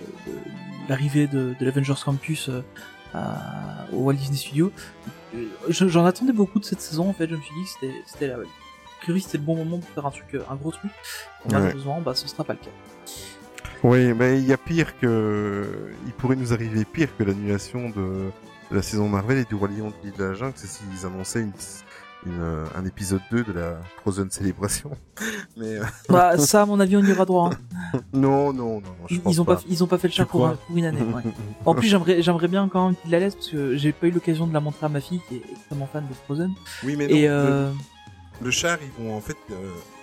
l'arrivée 0.90 1.28
de, 1.28 1.54
de 1.60 1.66
l'Avengers 1.66 1.94
Campus 2.04 2.50
euh, 2.50 2.62
à- 3.14 3.86
au 3.94 3.98
Walt 4.04 4.14
Disney 4.16 4.38
Studios. 4.38 4.72
Je- 5.70 5.88
J'en 5.88 6.06
attendais 6.06 6.34
beaucoup 6.34 6.60
de 6.60 6.66
cette 6.66 6.82
saison 6.82 7.10
en 7.10 7.14
fait. 7.14 7.28
Je 7.30 7.36
me 7.36 7.42
suis 7.42 7.54
dit 7.56 7.64
que 7.64 7.70
c'était 7.70 7.94
c'était 8.06 8.28
la 8.28 8.38
a 9.02 9.04
priori, 9.04 9.22
c'était 9.22 9.38
le 9.40 9.44
bon 9.44 9.56
moment 9.56 9.80
pour 9.80 9.90
faire 9.90 10.06
un 10.06 10.12
truc, 10.12 10.26
euh, 10.36 10.44
un 10.50 10.56
gros 10.56 10.72
truc. 10.72 10.92
Ouais. 11.46 11.52
Malheureusement, 11.54 12.00
bah, 12.02 12.14
ce 12.16 12.28
sera 12.28 12.44
pas 12.44 12.54
le 12.54 12.60
cas. 12.60 12.70
Oui, 13.84 14.14
mais 14.14 14.38
il 14.38 14.46
y 14.46 14.54
a 14.54 14.58
pire 14.58 14.98
que. 15.00 15.66
Il 16.06 16.14
pourrait 16.14 16.36
nous 16.36 16.54
arriver 16.54 16.86
pire 16.86 17.10
que 17.18 17.24
l'annulation 17.24 17.90
de... 17.90 18.30
de 18.70 18.76
la 18.76 18.82
saison 18.84 19.10
Marvel 19.10 19.40
et 19.40 19.46
du 19.46 19.56
Roi 19.56 19.70
Lion 19.70 19.88
de 19.90 19.94
l'île 20.04 20.14
de 20.18 20.24
la 20.24 20.34
Jungle, 20.36 20.54
c'est 20.56 20.68
s'ils 20.68 21.06
annonçaient 21.06 21.42
une... 21.42 21.52
une, 22.28 22.40
euh, 22.42 22.66
un 22.78 22.86
épisode 22.86 23.22
2 23.32 23.44
de 23.44 23.54
la 23.54 23.78
Frozen 24.02 24.30
Célébration. 24.30 24.92
mais 25.58 25.78
euh, 25.78 25.84
Bah, 26.10 26.38
ça, 26.38 26.62
à 26.62 26.66
mon 26.68 26.80
avis, 26.80 26.96
on 26.96 27.02
y 27.04 27.12
aura 27.12 27.26
droit. 27.26 27.50
hein. 27.52 28.00
non, 28.14 28.54
non, 28.54 28.76
non, 28.76 28.82
non, 28.82 29.08
je 29.10 29.16
Ils, 29.16 29.22
pense 29.22 29.34
ils 29.34 29.42
ont 29.42 29.46
pas. 29.46 29.56
pas. 29.56 29.62
ils 29.68 29.84
ont 29.84 29.88
pas 29.88 29.98
fait 29.98 30.10
le 30.10 30.14
chat 30.14 30.26
pour, 30.26 30.42
crois 30.42 30.50
un- 30.52 30.56
pour 30.68 30.78
une 30.78 30.86
année. 30.86 31.02
ouais. 31.02 31.24
En 31.66 31.74
plus, 31.74 31.88
j'aimerais, 31.88 32.22
j'aimerais 32.22 32.48
bien 32.48 32.70
quand 32.72 32.86
même 32.86 32.96
qu'il 33.02 33.10
la 33.10 33.18
laisse 33.20 33.34
parce 33.34 33.50
que 33.50 33.76
j'ai 33.78 33.92
pas 33.94 34.06
eu 34.06 34.12
l'occasion 34.12 34.46
de 34.46 34.54
la 34.54 34.60
montrer 34.60 34.86
à 34.86 34.90
ma 34.90 35.02
fille 35.02 35.22
qui 35.28 35.38
est 35.38 35.42
extrêmement 35.52 35.88
fan 35.92 36.06
de 36.08 36.14
Frozen. 36.14 36.52
Oui, 36.84 36.96
mais 36.96 37.08
non. 37.08 37.16
Et 37.16 37.22
le- 37.24 37.28
euh, 37.32 37.70
Le, 37.72 37.76
char, 38.50 38.78
ils 38.82 39.04
vont 39.04 39.16
en 39.16 39.22
fait. 39.22 39.38
euh, 39.52 39.56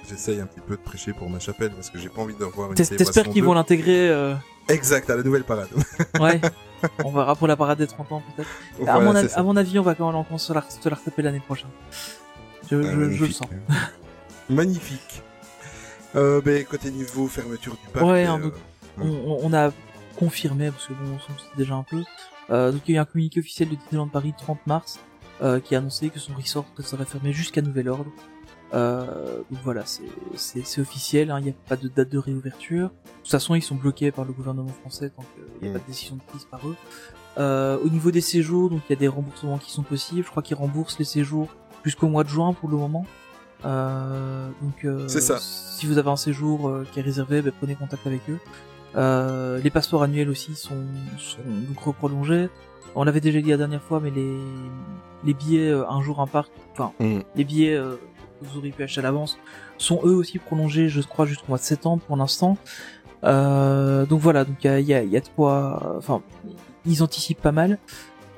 J'essaye 0.08 0.40
un 0.40 0.46
petit 0.46 0.60
peu 0.60 0.76
de 0.76 0.80
prêcher 0.80 1.12
pour 1.12 1.28
ma 1.28 1.38
chapelle 1.38 1.70
parce 1.72 1.90
que 1.90 1.98
j'ai 1.98 2.08
pas 2.08 2.22
envie 2.22 2.34
de 2.34 2.42
revoir 2.44 2.68
une 2.70 2.74
t'espères 2.76 3.28
qu'ils 3.28 3.42
vont 3.44 3.50
2. 3.52 3.56
l'intégrer. 3.56 4.08
euh, 4.08 4.34
Exact, 4.68 5.10
à 5.10 5.16
la 5.16 5.22
nouvelle 5.22 5.44
parade. 5.44 5.68
Ouais. 6.20 6.40
on 7.04 7.10
verra 7.12 7.34
pour 7.34 7.46
la 7.48 7.56
parade 7.56 7.76
des 7.78 7.86
30 7.86 8.12
ans 8.12 8.22
peut-être. 8.36 8.48
à, 8.48 8.84
Voilà, 8.94 9.00
mon 9.00 9.14
avis, 9.16 9.28
ça. 9.28 9.40
à 9.40 9.42
mon 9.42 9.56
avis, 9.56 9.78
on 9.78 9.82
va 9.82 9.94
quand 9.94 10.10
même 10.12 10.38
se 10.38 10.52
la, 10.52 10.62
se 10.68 10.88
la 10.88 10.94
retaper 10.96 11.22
l'année 11.22 11.40
prochaine. 11.40 11.68
Je, 12.70 12.76
Ah, 12.76 12.82
je, 12.82 12.88
je 12.90 12.94
le 12.96 13.06
magnifique. 13.08 13.32
sens. 13.36 13.48
Magnifique. 14.48 15.22
Euh, 16.16 16.40
ben, 16.40 16.64
côté 16.64 16.90
niveau 16.90 17.26
fermeture 17.28 17.72
du 17.74 17.92
parc. 17.92 18.06
Ouais, 18.06 18.26
euh, 18.26 18.30
un 18.32 18.52
on, 19.02 19.52
a 19.52 19.70
confirmé, 20.16 20.70
parce 20.70 20.86
que 20.86 20.92
bon, 20.94 21.16
on 21.16 21.18
s'en 21.18 21.34
déjà 21.56 21.74
un 21.74 21.82
peu, 21.82 22.02
euh, 22.50 22.72
donc 22.72 22.80
il 22.88 22.92
y 22.92 22.94
a 22.96 23.00
eu 23.00 23.02
un 23.02 23.04
communiqué 23.04 23.40
officiel 23.40 23.68
de 23.68 23.74
Disneyland 23.76 24.08
Paris 24.08 24.34
le 24.36 24.42
30 24.42 24.66
mars, 24.66 24.98
euh, 25.42 25.60
qui 25.60 25.74
a 25.74 25.78
annoncé 25.78 26.08
que 26.08 26.18
son 26.18 26.34
resort 26.34 26.64
serait 26.80 27.04
fermé 27.04 27.32
jusqu'à 27.32 27.60
nouvel 27.62 27.88
ordre. 27.88 28.10
Euh, 28.74 29.38
donc 29.50 29.60
voilà, 29.64 29.86
c'est- 29.86 30.02
c'est 30.36 30.64
c'est 30.66 30.80
officiel, 30.80 31.30
hein, 31.30 31.38
il 31.40 31.44
n'y 31.44 31.50
a 31.50 31.54
pas 31.68 31.76
de 31.76 31.88
date 31.88 32.10
de 32.10 32.18
réouverture. 32.18 32.88
De 32.88 33.22
toute 33.22 33.30
façon, 33.30 33.54
ils 33.54 33.62
sont 33.62 33.74
bloqués 33.76 34.10
par 34.12 34.24
le 34.26 34.32
gouvernement 34.32 34.68
français 34.82 35.10
tant 35.10 35.22
qu'il 35.34 35.62
n'y 35.62 35.68
a 35.68 35.70
Mm. 35.70 35.72
pas 35.74 35.78
de 35.80 35.86
décision 35.86 36.16
de 36.16 36.22
prise 36.22 36.44
par 36.44 36.60
eux. 36.68 36.76
Euh, 37.38 37.78
au 37.84 37.88
niveau 37.88 38.10
des 38.10 38.20
séjours, 38.20 38.68
donc 38.68 38.80
il 38.88 38.92
y 38.92 38.96
a 38.96 38.98
des 38.98 39.08
remboursements 39.08 39.58
qui 39.58 39.70
sont 39.70 39.82
possibles. 39.84 40.24
Je 40.24 40.30
crois 40.30 40.42
qu'ils 40.42 40.56
remboursent 40.56 40.98
les 40.98 41.04
séjours 41.04 41.48
jusqu'au 41.84 42.08
mois 42.08 42.24
de 42.24 42.28
juin 42.28 42.52
pour 42.52 42.68
le 42.68 42.76
moment. 42.76 43.06
Euh, 43.64 44.48
donc 44.62 44.84
euh, 44.84 45.08
C'est 45.08 45.20
ça. 45.20 45.38
si 45.40 45.86
vous 45.86 45.98
avez 45.98 46.10
un 46.10 46.16
séjour 46.16 46.68
euh, 46.68 46.86
qui 46.92 46.98
est 47.00 47.02
réservé, 47.02 47.42
ben, 47.42 47.52
prenez 47.58 47.74
contact 47.74 48.06
avec 48.06 48.20
eux. 48.28 48.38
Euh, 48.96 49.58
les 49.60 49.70
passeports 49.70 50.02
annuels 50.02 50.28
aussi 50.28 50.54
sont, 50.54 50.84
sont 51.18 51.38
donc 51.68 51.78
reprolongés. 51.80 52.48
On 52.94 53.04
l'avait 53.04 53.20
déjà 53.20 53.40
dit 53.40 53.50
la 53.50 53.56
dernière 53.56 53.82
fois, 53.82 54.00
mais 54.00 54.10
les, 54.10 54.38
les 55.24 55.34
billets 55.34 55.70
euh, 55.70 55.88
un 55.88 56.00
jour 56.02 56.20
un 56.20 56.26
parc, 56.26 56.50
enfin 56.72 56.92
Mm. 57.00 57.20
les 57.34 57.44
billets 57.44 57.74
euh, 57.76 57.96
vous 58.42 58.58
auriez 58.58 58.72
pu 58.72 58.82
acheter 58.82 59.00
à 59.00 59.02
l'avance 59.02 59.38
sont 59.78 60.00
eux 60.04 60.14
aussi 60.14 60.38
prolongés, 60.38 60.88
je 60.88 61.00
crois, 61.02 61.26
jusqu'au 61.26 61.46
mois 61.48 61.58
de 61.58 61.62
septembre 61.62 62.02
pour 62.06 62.16
l'instant. 62.16 62.56
Euh, 63.24 64.06
donc 64.06 64.20
voilà, 64.20 64.44
donc 64.44 64.56
il 64.62 64.66
y 64.66 64.70
a, 64.70 64.80
il 64.80 64.86
y, 64.86 64.94
a, 64.94 65.02
y 65.04 65.16
a 65.16 65.20
de 65.20 65.28
quoi, 65.34 65.94
enfin 65.98 66.22
ils 66.86 67.02
anticipent 67.02 67.40
pas 67.42 67.52
mal. 67.52 67.78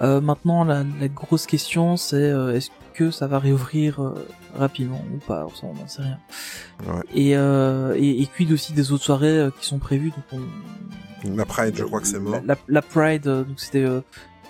Euh, 0.00 0.20
maintenant, 0.22 0.64
la, 0.64 0.82
la 0.98 1.08
grosse 1.08 1.44
question, 1.46 1.98
c'est 1.98 2.16
euh, 2.16 2.54
est-ce 2.54 2.70
que 2.94 3.10
ça 3.10 3.26
va 3.26 3.38
réouvrir 3.38 4.00
euh, 4.02 4.14
rapidement 4.58 5.02
ou 5.14 5.18
pas? 5.18 5.46
Ça, 5.54 5.66
on 5.66 5.74
n'en 5.74 5.86
sait 5.86 6.00
rien. 6.02 6.18
Ouais. 6.86 7.02
Et, 7.14 7.36
euh, 7.36 7.94
et, 7.98 8.22
et 8.22 8.26
quid 8.26 8.50
aussi 8.52 8.72
des 8.72 8.92
autres 8.92 9.04
soirées 9.04 9.48
qui 9.60 9.66
sont 9.66 9.78
prévues. 9.78 10.10
Donc 10.10 10.24
on, 11.24 11.36
La 11.36 11.44
Pride, 11.44 11.74
je 11.76 11.84
crois 11.84 12.00
que 12.00 12.06
c'est 12.06 12.18
mort. 12.18 12.36
la, 12.36 12.40
la- 12.54 12.56
la 12.66 12.82
Pride, 12.82 13.26
euh, 13.26 13.44
donc 13.44 13.60
c'était 13.60 13.84
euh, 13.84 14.00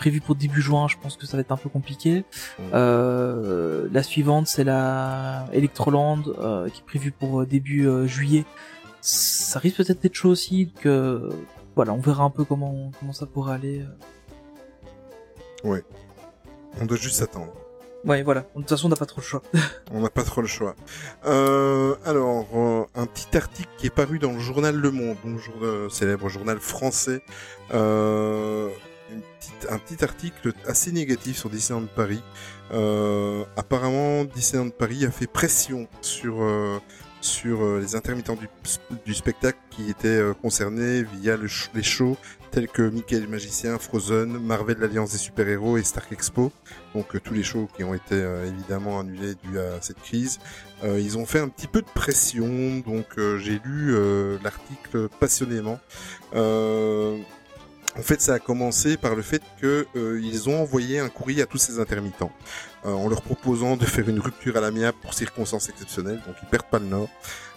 prévu 0.01 0.21
pour 0.21 0.35
début 0.35 0.63
juin. 0.63 0.89
Je 0.89 0.97
pense 1.03 1.17
que 1.17 1.27
ça 1.27 1.37
va 1.37 1.43
être 1.43 1.53
un 1.53 1.57
peu 1.57 1.69
compliqué. 1.69 2.25
Euh, 2.75 3.89
la 3.93 4.03
suivante, 4.03 4.47
c'est 4.47 4.65
la 4.65 5.47
Electroland, 5.53 6.23
euh, 6.39 6.69
qui 6.69 6.81
est 6.81 6.85
prévue 6.87 7.13
pour 7.13 7.41
euh, 7.43 7.47
début 7.47 7.87
juillet. 8.09 8.45
Ça 9.03 9.59
risque 9.59 9.77
peut-être 9.77 10.01
d'être 10.03 10.15
chaud 10.15 10.31
aussi. 10.31 10.73
Que 10.81 11.29
voilà, 11.77 11.93
on 11.93 12.01
verra 12.01 12.25
un 12.25 12.31
peu 12.31 12.45
comment 12.45 12.91
comment 12.99 13.13
ça 13.13 13.27
pourra 13.27 13.55
aller. 13.55 13.81
euh. 15.65 15.81
On 16.81 16.87
doit 16.87 16.97
juste 16.97 17.17
s'attendre. 17.17 17.53
Ouais, 18.05 18.23
voilà. 18.23 18.41
De 18.41 18.61
toute 18.61 18.69
façon, 18.71 18.87
on 18.87 18.91
n'a 18.91 18.97
pas 18.97 19.05
trop 19.05 19.21
le 19.21 19.27
choix. 19.27 19.43
On 19.93 20.01
n'a 20.01 20.09
pas 20.09 20.23
trop 20.23 20.41
le 20.41 20.47
choix. 20.47 20.75
Euh, 21.27 21.97
alors, 22.07 22.47
euh, 22.55 22.85
un 22.95 23.05
petit 23.05 23.37
article 23.37 23.69
qui 23.77 23.89
est 23.89 23.95
paru 23.95 24.19
dans 24.19 24.33
le 24.33 24.39
journal 24.39 24.75
Le 24.75 24.91
Monde, 24.91 25.17
donc 25.25 25.39
jour- 25.39 25.53
euh, 25.63 25.89
célèbre 25.91 26.29
journal 26.31 26.59
français. 26.61 27.21
Un 29.71 29.79
petit 29.79 30.05
article 30.05 30.53
assez 30.67 30.93
négatif 30.93 31.39
sur 31.39 31.51
Disneyland 31.51 31.87
Paris. 31.95 32.23
Euh, 32.73 33.45
apparemment, 33.57 34.25
Disneyland 34.25 34.71
Paris 34.71 35.05
a 35.05 35.11
fait 35.11 35.27
pression 35.27 35.89
sur 36.03 36.43
euh, 36.43 36.79
sur 37.21 37.63
euh, 37.63 37.81
les 37.81 37.97
intermittents 37.97 38.37
du, 39.05 39.15
spectacle 39.15 39.59
qui 39.71 39.91
étaient 39.91 40.09
euh, 40.09 40.33
concernés 40.33 41.03
via 41.03 41.37
les 41.37 41.83
shows 41.83 42.17
tels 42.51 42.69
que 42.69 42.83
Mickey 42.83 43.21
le 43.21 43.29
Magicien, 43.29 43.79
Frozen, 43.79 44.39
Marvel 44.39 44.79
l'Alliance 44.79 45.13
des 45.13 45.19
super-héros 45.19 45.77
et 45.77 45.83
Stark 45.83 46.11
Expo 46.13 46.51
donc 46.95 47.23
tous 47.23 47.35
les 47.35 47.43
shows 47.43 47.69
qui 47.77 47.85
ont 47.85 47.95
été 47.95 48.17
évidemment 48.47 49.01
annulés 49.01 49.35
dû 49.45 49.59
à 49.59 49.81
cette 49.81 50.01
crise. 50.03 50.41
Ils 50.83 51.17
ont 51.19 51.27
fait 51.27 51.39
un 51.39 51.49
petit 51.49 51.69
peu 51.69 51.83
de 51.83 51.91
pression, 51.95 52.79
donc 52.85 53.07
j'ai 53.39 53.61
lu 53.65 53.95
l'article 54.43 55.09
passionnément. 55.21 55.79
En 57.99 58.03
fait, 58.03 58.21
ça 58.21 58.35
a 58.35 58.39
commencé 58.39 58.97
par 58.97 59.17
le 59.17 59.23
fait 59.23 59.43
que 59.61 59.87
euh, 59.97 60.21
ont 60.47 60.63
envoyé 60.63 61.01
un 61.01 61.09
courrier 61.09 61.43
à 61.43 61.47
tous 61.47 61.59
ces 61.59 61.81
intermittents 61.81 62.31
euh, 62.87 62.93
en 62.93 63.09
leur 63.09 63.21
proposant 63.23 63.77
de 63.77 63.85
faire 63.85 64.09
une 64.09 64.21
rupture 64.21 64.57
à 64.57 64.61
l'amiable 64.61 64.97
pour 65.03 65.13
circonstances 65.13 65.69
exceptionnelles, 65.69 66.23
donc 66.27 66.37
ils 66.43 66.49
perdent 66.49 66.71
pas 66.71 66.79
le 66.79 66.87
nord. 66.87 67.09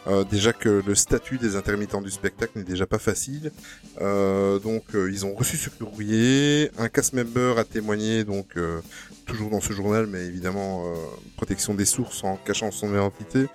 Euh, 0.06 0.26
déjà 0.26 0.52
que 0.52 0.84
le 0.86 0.96
statut 0.96 1.38
des 1.38 1.56
intermittents 1.56 2.02
du 2.02 2.12
spectacle 2.12 2.58
n'est 2.58 2.66
déjà 2.66 2.86
pas 2.86 3.00
facile, 3.00 3.52
Euh, 4.02 4.60
donc 4.60 4.84
ils 4.94 5.26
ont 5.26 5.36
reçu 5.36 5.56
ce 5.56 5.70
courrier. 5.70 6.72
Un 6.78 6.90
cast 6.90 7.14
member 7.14 7.60
a 7.60 7.64
témoigné, 7.64 8.24
donc 8.24 8.56
toujours 9.26 9.50
dans 9.52 9.62
ce 9.62 9.72
journal, 9.72 10.08
mais 10.08 10.26
évidemment 10.26 10.92
protection 11.38 11.76
des 11.76 11.86
sources 11.86 12.24
en 12.24 12.38
cachant 12.38 12.72
son 12.72 12.90
identité, 12.90 13.46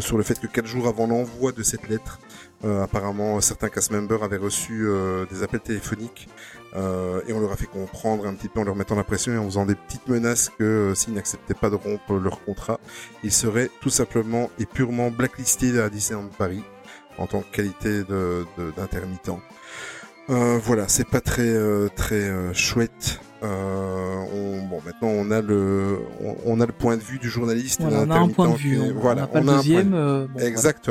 sur 0.00 0.18
le 0.18 0.22
fait 0.22 0.38
que 0.38 0.46
quatre 0.46 0.66
jours 0.66 0.86
avant 0.86 1.06
l'envoi 1.06 1.52
de 1.52 1.62
cette 1.62 1.88
lettre, 1.88 2.20
apparemment 2.64 3.40
certains 3.40 3.68
cast 3.68 3.90
members 3.90 4.22
avaient 4.22 4.36
reçu 4.38 4.86
euh, 4.86 5.24
des 5.30 5.42
appels 5.42 5.60
téléphoniques 5.60 6.28
euh, 6.74 7.20
et 7.28 7.32
on 7.32 7.40
leur 7.40 7.52
a 7.52 7.56
fait 7.56 7.66
comprendre 7.66 8.26
un 8.26 8.34
petit 8.34 8.48
peu 8.48 8.60
en 8.60 8.64
leur 8.64 8.74
mettant 8.76 8.96
la 8.96 9.04
pression 9.04 9.32
et 9.32 9.38
en 9.38 9.44
faisant 9.44 9.66
des 9.66 9.74
petites 9.74 10.08
menaces 10.08 10.50
que 10.58 10.64
euh, 10.64 10.94
s'ils 10.94 11.14
n'acceptaient 11.14 11.54
pas 11.54 11.70
de 11.70 11.74
rompre 11.76 12.14
leur 12.14 12.42
contrat, 12.44 12.80
ils 13.22 13.32
seraient 13.32 13.70
tout 13.80 13.90
simplement 13.90 14.50
et 14.58 14.66
purement 14.66 15.10
blacklistés 15.10 15.78
à 15.80 15.88
Disneyland 15.90 16.28
Paris 16.36 16.62
en 17.18 17.26
tant 17.26 17.40
que 17.40 17.50
qualité 17.50 18.04
de- 18.04 18.44
de- 18.58 18.72
d'intermittent. 18.76 19.30
Euh, 20.28 20.58
voilà, 20.62 20.88
c'est 20.88 21.06
pas 21.08 21.20
très 21.20 21.42
euh, 21.48 21.88
très 21.94 22.16
euh, 22.28 22.52
chouette. 22.52 23.20
Euh, 23.42 24.16
on, 24.34 24.66
bon, 24.66 24.80
maintenant 24.84 25.08
on 25.08 25.30
a 25.30 25.40
le 25.40 25.98
on, 26.20 26.36
on 26.46 26.60
a 26.60 26.66
le 26.66 26.72
point 26.72 26.96
de 26.96 27.02
vue 27.02 27.18
du 27.18 27.28
journaliste. 27.30 27.80
Voilà, 27.82 27.98
on 28.06 28.10
a 28.10 28.18
un 28.18 28.28
point 28.28 28.48
de 28.48 28.56
vue. 28.56 28.76
qui 28.76 28.84
est- 28.86 28.92
On 28.92 28.98
voilà, 29.00 29.26
pas 29.28 29.38
on 29.38 29.44
le 29.44 29.50
a 29.50 29.56
deuxième. 29.56 29.94
euh, 29.94 30.26
bon, 30.26 30.40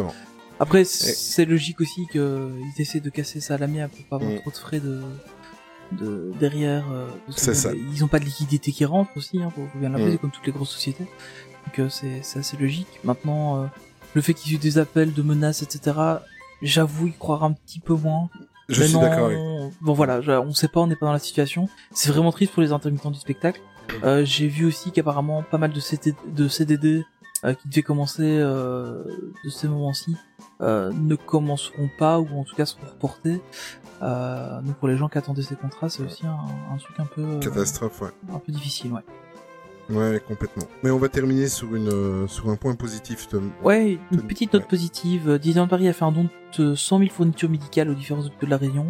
voilà. 0.01 0.11
Après, 0.60 0.84
c'est 0.86 1.45
logique 1.45 1.82
aussi 1.82 2.08
qu'ils 2.12 2.72
essaient 2.78 2.99
de 3.01 3.10
casser 3.10 3.39
ça 3.41 3.56
à 3.56 3.58
l'amiable 3.58 3.93
pour 3.93 4.06
pas 4.06 4.16
avoir 4.18 4.32
Mm. 4.32 4.39
trop 4.41 4.51
de 4.51 4.56
frais 4.56 4.80
de, 4.80 5.01
de 5.91 6.32
derrière. 6.39 6.86
euh, 6.91 7.08
C'est 7.30 7.53
ça. 7.53 7.72
Ils 7.74 8.03
ont 8.03 8.08
pas 8.08 8.20
de 8.20 8.26
liquidité 8.26 8.72
qui 8.72 8.86
rentre 8.86 9.12
aussi, 9.18 9.41
hein, 9.41 9.51
faut, 9.56 9.66
faut 9.72 9.80
bien 9.80 9.89
l'avouer, 9.89 10.14
Mm. 10.14 10.18
comme 10.20 10.32
toutes 10.32 10.45
les 10.45 10.53
grosses 10.53 10.72
sociétés. 10.72 11.06
Donc 11.66 11.80
euh, 11.80 11.89
c'est 11.89 12.20
c'est 12.24 12.39
assez 12.39 12.58
logique. 12.58 12.88
Maintenant, 13.03 13.64
euh, 13.64 13.68
le 14.14 14.22
fait 14.22 14.34
qu'il 14.34 14.51
y 14.53 14.56
ait 14.56 14.60
des 14.60 14.78
appels 14.78 15.14
de 15.14 15.22
menaces, 15.22 15.62
etc. 15.62 15.97
J'avoue 16.62 17.08
y 17.08 17.14
croire 17.14 17.43
un 17.43 17.51
petit 17.51 17.80
peu 17.80 17.93
moins. 17.95 18.30
Je 18.70 18.82
suis 18.84 18.97
d'accord 18.97 19.26
avec 19.28 19.38
Bon 19.82 19.93
voilà, 19.93 20.22
on 20.41 20.53
sait 20.53 20.68
pas, 20.70 20.80
on 20.80 20.88
n'est 20.88 20.95
pas 20.95 21.06
dans 21.08 21.12
la 21.14 21.20
situation. 21.20 21.68
C'est 21.91 22.10
vraiment 22.12 22.32
triste 22.32 22.53
pour 22.53 22.62
les 22.64 22.72
intermittents 22.72 23.12
du 23.12 23.20
spectacle. 23.20 23.60
Euh, 24.03 24.24
J'ai 24.26 24.47
vu 24.47 24.66
aussi 24.66 24.91
qu'apparemment 24.91 25.43
pas 25.43 25.58
mal 25.60 25.72
de, 25.74 25.80
CDD 26.47 27.03
qui 27.43 27.67
devaient 27.67 27.83
commencer 27.83 28.23
euh, 28.39 29.03
de 29.43 29.49
ces 29.49 29.67
moments-ci 29.67 30.15
euh, 30.61 30.91
ne 30.93 31.15
commenceront 31.15 31.89
pas 31.99 32.19
ou 32.19 32.27
en 32.39 32.43
tout 32.43 32.55
cas 32.55 32.65
seront 32.65 32.88
reportés. 32.88 33.41
Euh, 34.01 34.61
donc 34.61 34.75
pour 34.75 34.88
les 34.88 34.97
gens 34.97 35.09
qui 35.09 35.17
attendaient 35.17 35.41
ces 35.41 35.55
contrats, 35.55 35.89
c'est 35.89 36.03
aussi 36.03 36.25
un, 36.25 36.38
un 36.73 36.77
truc 36.77 36.99
un 36.99 37.05
peu 37.05 37.21
euh, 37.21 37.39
Catastrophe, 37.39 38.01
ouais. 38.01 38.09
un 38.33 38.39
peu 38.39 38.51
difficile, 38.51 38.93
ouais. 38.93 39.01
Ouais, 39.89 40.19
complètement. 40.27 40.63
Mais 40.83 40.89
on 40.89 40.97
va 40.97 41.09
terminer 41.09 41.47
sur 41.47 41.75
une 41.75 41.89
euh, 41.89 42.27
sur 42.27 42.49
un 42.49 42.55
point 42.55 42.73
positif, 42.75 43.27
Tom. 43.27 43.51
Ouais, 43.63 43.99
une 44.11 44.21
petite 44.23 44.51
note 44.53 44.63
ouais. 44.63 44.67
positive. 44.67 45.29
Euh, 45.29 45.38
Disneyland 45.38 45.67
Paris 45.67 45.88
a 45.88 45.93
fait 45.93 46.05
un 46.05 46.11
don 46.11 46.27
de 46.57 46.73
100 46.73 46.99
000 46.99 47.11
fournitures 47.11 47.49
médicales 47.49 47.89
aux 47.89 47.93
différents 47.93 48.25
hôpitaux 48.25 48.47
de 48.47 48.51
la 48.51 48.57
région, 48.57 48.88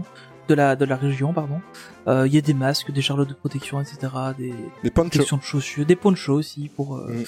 de 0.47 0.53
la 0.53 0.75
de 0.77 0.85
la 0.85 0.95
région, 0.95 1.33
pardon. 1.33 1.59
Euh, 2.07 2.25
Il 2.27 2.33
y 2.33 2.37
a 2.37 2.41
des 2.41 2.53
masques, 2.53 2.91
des 2.91 3.01
charlottes 3.01 3.27
de 3.29 3.33
protection, 3.33 3.81
etc., 3.81 3.97
des 4.37 4.53
ponchos. 4.91 4.91
protections 4.93 5.37
de 5.37 5.41
chaussures, 5.41 5.85
des 5.85 5.97
ponchos 5.97 6.33
aussi 6.35 6.69
pour 6.69 6.95
euh, 6.95 7.07
Mm. 7.11 7.23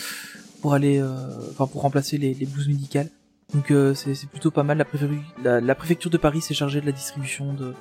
Pour 0.67 0.73
aller, 0.73 0.99
euh, 0.99 1.15
enfin 1.51 1.65
pour 1.65 1.81
remplacer 1.83 2.17
les, 2.17 2.33
les 2.33 2.45
blouses 2.45 2.67
médicales. 2.67 3.07
Donc 3.53 3.71
euh, 3.71 3.93
c'est 3.93 4.27
plutôt 4.29 4.51
pas 4.51 4.63
mal. 4.63 4.77
La, 4.77 4.83
préfecture- 4.83 5.23
la, 5.41 5.61
la 5.61 5.75
préfecture 5.75 6.11
de 6.11 6.17
Paris 6.17 6.41
s'est 6.41 6.53
chargée 6.53 6.81
de 6.81 6.85
la 6.85 6.91
distribution 6.91 7.53
de 7.53 7.73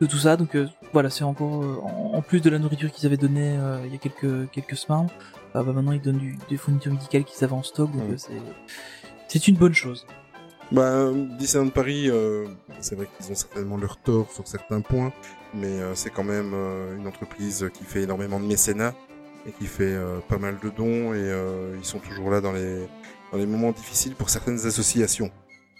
de 0.00 0.06
tout 0.06 0.16
ça. 0.18 0.36
Donc 0.36 0.56
euh, 0.56 0.66
voilà, 0.92 1.08
c'est 1.08 1.22
encore 1.22 1.62
euh, 1.62 1.76
en, 1.84 2.14
en 2.18 2.20
plus 2.22 2.40
de 2.40 2.50
la 2.50 2.58
nourriture 2.58 2.90
qu'ils 2.90 3.06
avaient 3.06 3.16
donnée 3.16 3.56
il 3.84 3.92
y 3.92 3.94
a 3.94 3.98
quelques 3.98 4.50
quelques 4.50 4.76
semaines. 4.76 5.06
bah 5.54 5.62
maintenant 5.62 5.92
ils 5.92 6.00
donnent 6.02 6.18
du, 6.18 6.36
des 6.50 6.56
fournitures 6.56 6.90
médicales 6.92 7.22
qu'ils 7.22 7.44
avaient 7.44 7.52
en 7.52 7.62
stock. 7.62 7.92
Donc 7.92 8.18
c'est 9.28 9.46
une 9.46 9.56
bonne 9.56 9.74
chose. 9.74 10.04
Bah, 10.72 11.12
Disneyland 11.38 11.68
Paris, 11.70 12.10
c'est 12.80 12.96
vrai 12.96 13.06
qu'ils 13.16 13.30
ont 13.30 13.36
certainement 13.36 13.76
leur 13.76 13.98
tort 13.98 14.32
sur 14.32 14.48
certains 14.48 14.80
points, 14.80 15.12
mais 15.54 15.78
c'est 15.94 16.10
quand 16.10 16.24
même 16.24 16.52
une 16.98 17.06
entreprise 17.06 17.70
qui 17.72 17.84
fait 17.84 18.02
énormément 18.02 18.40
de 18.40 18.46
mécénat 18.46 18.94
et 19.46 19.52
qui 19.52 19.66
fait 19.66 19.94
euh, 19.94 20.18
pas 20.28 20.38
mal 20.38 20.58
de 20.62 20.68
dons 20.70 21.12
et 21.14 21.18
euh, 21.18 21.76
ils 21.78 21.84
sont 21.84 21.98
toujours 21.98 22.30
là 22.30 22.40
dans 22.40 22.52
les 22.52 22.86
dans 23.32 23.38
les 23.38 23.46
moments 23.46 23.72
difficiles 23.72 24.14
pour 24.14 24.28
certaines 24.30 24.64
associations. 24.66 25.30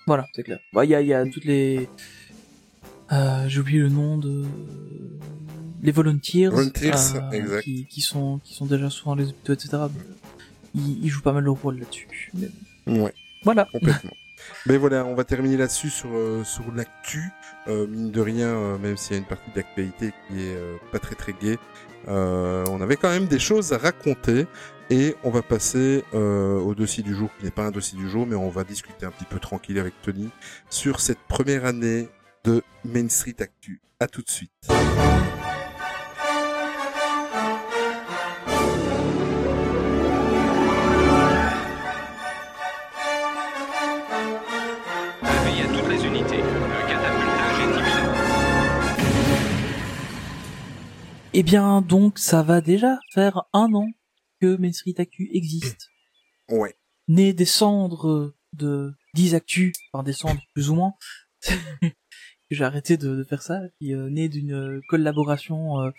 Voilà, 0.07 0.27
c'est 0.35 0.43
clair. 0.43 0.59
Bah, 0.73 0.85
il 0.85 0.91
y 0.91 0.95
a, 0.95 1.01
il 1.01 1.07
y 1.07 1.15
a 1.15 1.25
toutes 1.27 1.45
les. 1.45 1.89
Euh, 3.13 3.45
J'ai 3.47 3.61
oublié 3.61 3.79
le 3.81 3.89
nom 3.89 4.17
de. 4.19 4.45
Les 5.83 5.93
volunteers. 5.93 6.49
Volunteers, 6.49 7.19
exact. 7.33 7.63
Qui, 7.63 7.87
qui 7.87 8.01
sont, 8.01 8.41
qui 8.43 8.55
sont 8.55 8.67
déjà 8.67 8.89
souvent 8.89 9.15
les 9.15 9.29
hôpitaux, 9.29 9.53
etc. 9.53 9.79
Ils, 10.75 11.05
ils 11.05 11.09
jouent 11.09 11.23
pas 11.23 11.33
mal 11.33 11.45
leur 11.45 11.55
rôle 11.61 11.79
là-dessus. 11.79 12.09
Ouais, 12.87 13.13
Voilà. 13.45 13.67
complètement. 13.71 14.13
mais 14.67 14.77
voilà, 14.77 15.05
on 15.05 15.15
va 15.15 15.25
terminer 15.25 15.57
là-dessus 15.57 15.91
sur 15.91 16.09
euh, 16.13 16.43
sur 16.45 16.73
l'actu. 16.73 17.31
Euh, 17.69 17.87
mine 17.87 18.11
de 18.11 18.21
rien, 18.21 18.47
euh, 18.49 18.79
même 18.79 18.97
s'il 18.97 19.13
y 19.13 19.17
a 19.17 19.19
une 19.19 19.29
partie 19.29 19.51
de 19.51 19.57
l'actualité 19.57 20.13
qui 20.29 20.41
est 20.41 20.57
pas 20.91 20.99
très 20.99 21.15
très 21.15 21.33
gaie, 21.33 21.59
euh, 22.09 22.65
on 22.71 22.81
avait 22.81 22.97
quand 22.97 23.11
même 23.11 23.27
des 23.27 23.39
choses 23.39 23.73
à 23.73 23.79
raconter. 23.79 24.47
Et 24.91 25.17
on 25.25 25.31
va 25.31 25.41
passer 25.41 26.05
euh, 26.13 26.59
au 26.59 26.75
dossier 26.75 27.03
du 27.03 27.15
jour, 27.15 27.31
qui 27.39 27.47
n'est 27.47 27.51
pas 27.51 27.65
un 27.65 27.71
dossier 27.71 27.97
du 27.97 28.11
jour, 28.11 28.27
mais 28.27 28.35
on 28.35 28.51
va 28.51 28.63
discuter 28.63 29.07
un 29.07 29.11
petit 29.11 29.25
peu 29.25 29.39
tranquille 29.39 29.79
avec 29.79 29.95
Tony 30.03 30.29
sur 30.69 31.01
cette 31.01 31.21
première 31.29 31.65
année 31.65 32.09
de 32.45 32.63
Main 32.85 33.09
Street 33.09 33.37
Actu. 33.41 33.81
À 34.01 34.07
tout 34.07 34.21
de 34.21 34.29
suite. 34.29 34.51
Eh 51.35 51.43
bien, 51.43 51.81
donc, 51.81 52.19
ça 52.19 52.43
va 52.43 52.61
déjà 52.61 52.99
faire 53.13 53.45
un 53.53 53.73
an 53.75 53.89
que 54.41 54.57
Main 54.57 54.73
Street 54.73 54.95
Actu 54.99 55.31
existe. 55.33 55.89
Ouais. 56.51 56.75
Né 57.09 57.33
des 57.33 57.47
cendres 57.47 58.35
de 58.53 58.93
10 59.15 59.35
actus, 59.35 59.73
enfin 59.93 60.03
des 60.03 60.13
cendres 60.13 60.43
plus 60.53 60.69
ou 60.69 60.75
moins. 60.75 60.93
J'ai 62.51 62.65
arrêté 62.65 62.99
de, 62.99 63.17
de 63.17 63.25
faire 63.25 63.41
ça, 63.41 63.61
puis 63.79 63.95
euh, 63.95 64.11
né 64.11 64.29
d'une 64.29 64.83
collaboration 64.89 65.81
euh, 65.81 65.91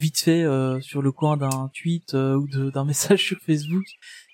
vite 0.00 0.18
fait 0.18 0.42
euh, 0.42 0.78
sur 0.82 1.00
le 1.00 1.10
coin 1.12 1.38
d'un 1.38 1.70
tweet 1.72 2.12
ou 2.12 2.46
d'un 2.70 2.84
message 2.84 3.24
sur 3.24 3.38
Facebook, 3.38 3.84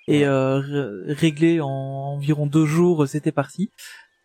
et 0.08 0.26
ré- 0.26 1.12
réglé 1.12 1.60
en 1.60 1.68
environ 1.68 2.46
deux 2.46 2.66
jours, 2.66 3.06
c'était 3.06 3.30
parti. 3.32 3.70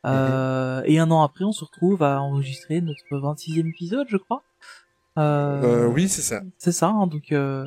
Euh, 0.07 0.81
Et 0.85 0.97
un 0.97 1.11
an 1.11 1.21
après, 1.21 1.43
on 1.45 1.51
se 1.51 1.63
retrouve 1.65 2.01
à 2.01 2.21
enregistrer 2.21 2.81
notre 2.81 3.03
26e 3.11 3.69
épisode, 3.69 4.07
je 4.09 4.17
crois. 4.17 4.43
Euh, 5.17 5.87
oui, 5.87 6.09
c'est 6.09 6.21
ça. 6.21 6.41
C'est 6.57 6.71
ça, 6.73 6.87
hein, 6.89 7.07
donc 7.07 7.31
euh, 7.31 7.63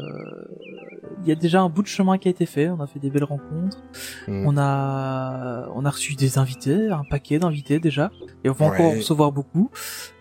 il 1.23 1.29
y 1.29 1.33
a 1.33 1.35
déjà 1.35 1.63
un 1.63 1.69
bout 1.71 1.83
de 1.83 1.87
chemin 1.89 2.19
qui 2.19 2.29
a 2.29 2.31
été 2.31 2.45
fait, 2.47 2.69
on 2.69 2.81
a 2.81 2.87
fait 2.87 2.99
des 2.99 3.11
belles 3.11 3.25
rencontres, 3.25 3.83
Mm. 4.27 4.47
on 4.47 4.57
a 4.59 5.69
on 5.75 5.85
a 5.87 5.91
reçu 5.91 6.15
des 6.15 6.39
invités, 6.39 6.89
un 6.91 7.05
paquet 7.09 7.39
d'invités 7.39 7.81
déjà, 7.81 8.11
et 8.45 8.51
on 8.51 8.53
va 8.53 8.67
encore 8.67 8.95
recevoir 8.97 9.33
beaucoup. 9.33 9.71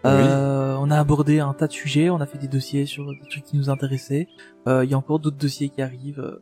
Euh, 0.06 0.76
On 0.80 0.90
a 0.90 0.98
abordé 1.00 1.40
un 1.42 1.54
tas 1.54 1.68
de 1.68 1.74
sujets, 1.74 2.10
on 2.10 2.22
a 2.22 2.26
fait 2.26 2.38
des 2.38 2.48
dossiers 2.48 2.86
sur 2.86 3.06
des 3.10 3.28
trucs 3.30 3.44
qui 3.44 3.58
nous 3.58 3.70
intéressaient, 3.70 4.28
Euh, 4.68 4.86
il 4.86 4.90
y 4.92 4.94
a 4.94 4.98
encore 4.98 5.20
d'autres 5.20 5.38
dossiers 5.38 5.70
qui 5.70 5.82
arrivent. 5.82 6.20
Euh, 6.20 6.42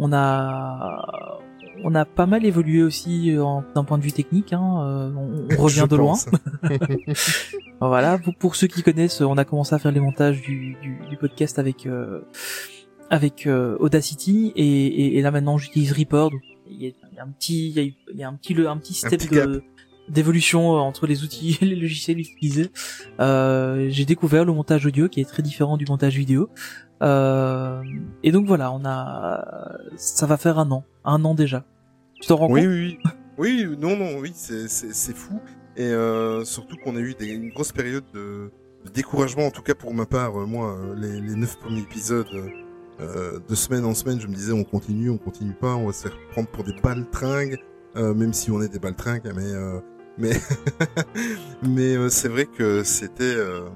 On 0.00 0.12
a 0.12 1.38
on 1.84 1.94
a 1.94 2.04
pas 2.04 2.26
mal 2.26 2.44
évolué 2.44 2.82
aussi 2.82 3.32
euh, 3.36 3.44
d'un 3.74 3.84
point 3.84 3.98
de 3.98 4.02
vue 4.02 4.12
technique, 4.12 4.52
hein, 4.52 4.82
euh, 4.82 5.10
on, 5.16 5.46
on 5.58 5.62
revient 5.62 5.86
de 5.88 5.96
loin. 5.96 6.16
Voilà, 7.80 8.18
pour, 8.18 8.34
pour 8.34 8.56
ceux 8.56 8.66
qui 8.66 8.82
connaissent, 8.82 9.20
on 9.20 9.38
a 9.38 9.44
commencé 9.44 9.74
à 9.74 9.78
faire 9.78 9.92
les 9.92 10.00
montages 10.00 10.40
du, 10.42 10.76
du, 10.82 10.98
du 11.08 11.16
podcast 11.16 11.58
avec 11.60 11.86
euh, 11.86 12.20
avec 13.08 13.46
euh, 13.46 13.76
Audacity 13.78 14.52
et, 14.56 14.86
et, 14.86 15.18
et 15.18 15.22
là 15.22 15.30
maintenant 15.30 15.58
j'utilise 15.58 15.92
Reaper. 15.92 16.28
Il 16.68 16.82
y, 16.82 16.86
a, 16.88 16.90
il 17.12 17.16
y 17.16 17.18
a 17.20 17.22
un 17.22 17.28
petit 17.28 17.68
il 17.68 17.74
y 17.76 17.80
a, 17.80 17.82
il 18.12 18.18
y 18.18 18.22
a 18.24 18.28
un 18.28 18.34
petit 18.34 18.52
le- 18.54 18.68
un 18.68 18.76
petit 18.78 18.94
step 18.94 19.20
petit 19.20 19.28
gap. 19.28 19.46
de 19.48 19.62
d'évolution 20.08 20.70
entre 20.72 21.06
les 21.06 21.22
outils 21.22 21.56
et 21.60 21.66
les 21.66 21.76
logiciels 21.76 22.18
utilisés. 22.18 22.70
Euh, 23.20 23.86
J'ai 23.90 24.04
découvert 24.06 24.44
le 24.44 24.52
montage 24.54 24.84
audio 24.86 25.08
qui 25.08 25.20
est 25.20 25.24
très 25.28 25.42
différent 25.42 25.76
du 25.76 25.84
montage 25.88 26.16
vidéo. 26.16 26.48
Euh, 27.02 27.82
et 28.22 28.32
donc 28.32 28.46
voilà, 28.46 28.72
on 28.72 28.84
a 28.84 29.78
ça 29.96 30.26
va 30.26 30.36
faire 30.36 30.58
un 30.58 30.70
an, 30.70 30.84
un 31.04 31.24
an 31.24 31.34
déjà. 31.34 31.64
Tu 32.20 32.26
t'en 32.28 32.36
rends 32.36 32.50
Oui, 32.50 32.62
compte 32.62 32.70
oui, 32.70 32.98
oui. 33.04 33.10
Oui, 33.38 33.76
non, 33.78 33.96
non, 33.96 34.18
oui, 34.18 34.32
c'est, 34.34 34.66
c'est, 34.66 34.92
c'est 34.92 35.14
fou. 35.14 35.38
Et 35.76 35.84
euh, 35.84 36.44
surtout 36.44 36.74
qu'on 36.82 36.96
a 36.96 36.98
eu 36.98 37.14
des, 37.14 37.28
une 37.28 37.50
grosse 37.50 37.70
période 37.70 38.02
de, 38.12 38.50
de 38.84 38.90
découragement, 38.90 39.46
en 39.46 39.52
tout 39.52 39.62
cas 39.62 39.76
pour 39.76 39.94
ma 39.94 40.06
part. 40.06 40.36
Euh, 40.40 40.44
Moi, 40.44 40.76
euh, 40.76 40.94
les, 40.96 41.20
les 41.20 41.36
neuf 41.36 41.56
premiers 41.56 41.82
épisodes, 41.82 42.26
euh, 42.34 42.48
euh, 43.00 43.38
de 43.48 43.54
semaine 43.54 43.84
en 43.84 43.94
semaine, 43.94 44.20
je 44.20 44.26
me 44.26 44.34
disais 44.34 44.52
on 44.52 44.64
continue, 44.64 45.08
on 45.08 45.18
continue 45.18 45.52
pas, 45.52 45.76
on 45.76 45.86
va 45.86 45.92
se 45.92 46.08
faire 46.08 46.16
prendre 46.32 46.48
pour 46.48 46.64
des 46.64 46.74
baltringues, 46.82 47.58
euh, 47.94 48.12
même 48.12 48.32
si 48.32 48.50
on 48.50 48.60
est 48.60 48.68
des 48.68 48.80
baltringues, 48.80 49.30
mais 49.36 49.52
euh, 49.52 49.78
mais 50.18 50.32
mais 51.62 51.96
euh, 51.96 52.08
c'est 52.08 52.28
vrai 52.28 52.46
que 52.46 52.82
c'était 52.82 53.22
euh, 53.22 53.68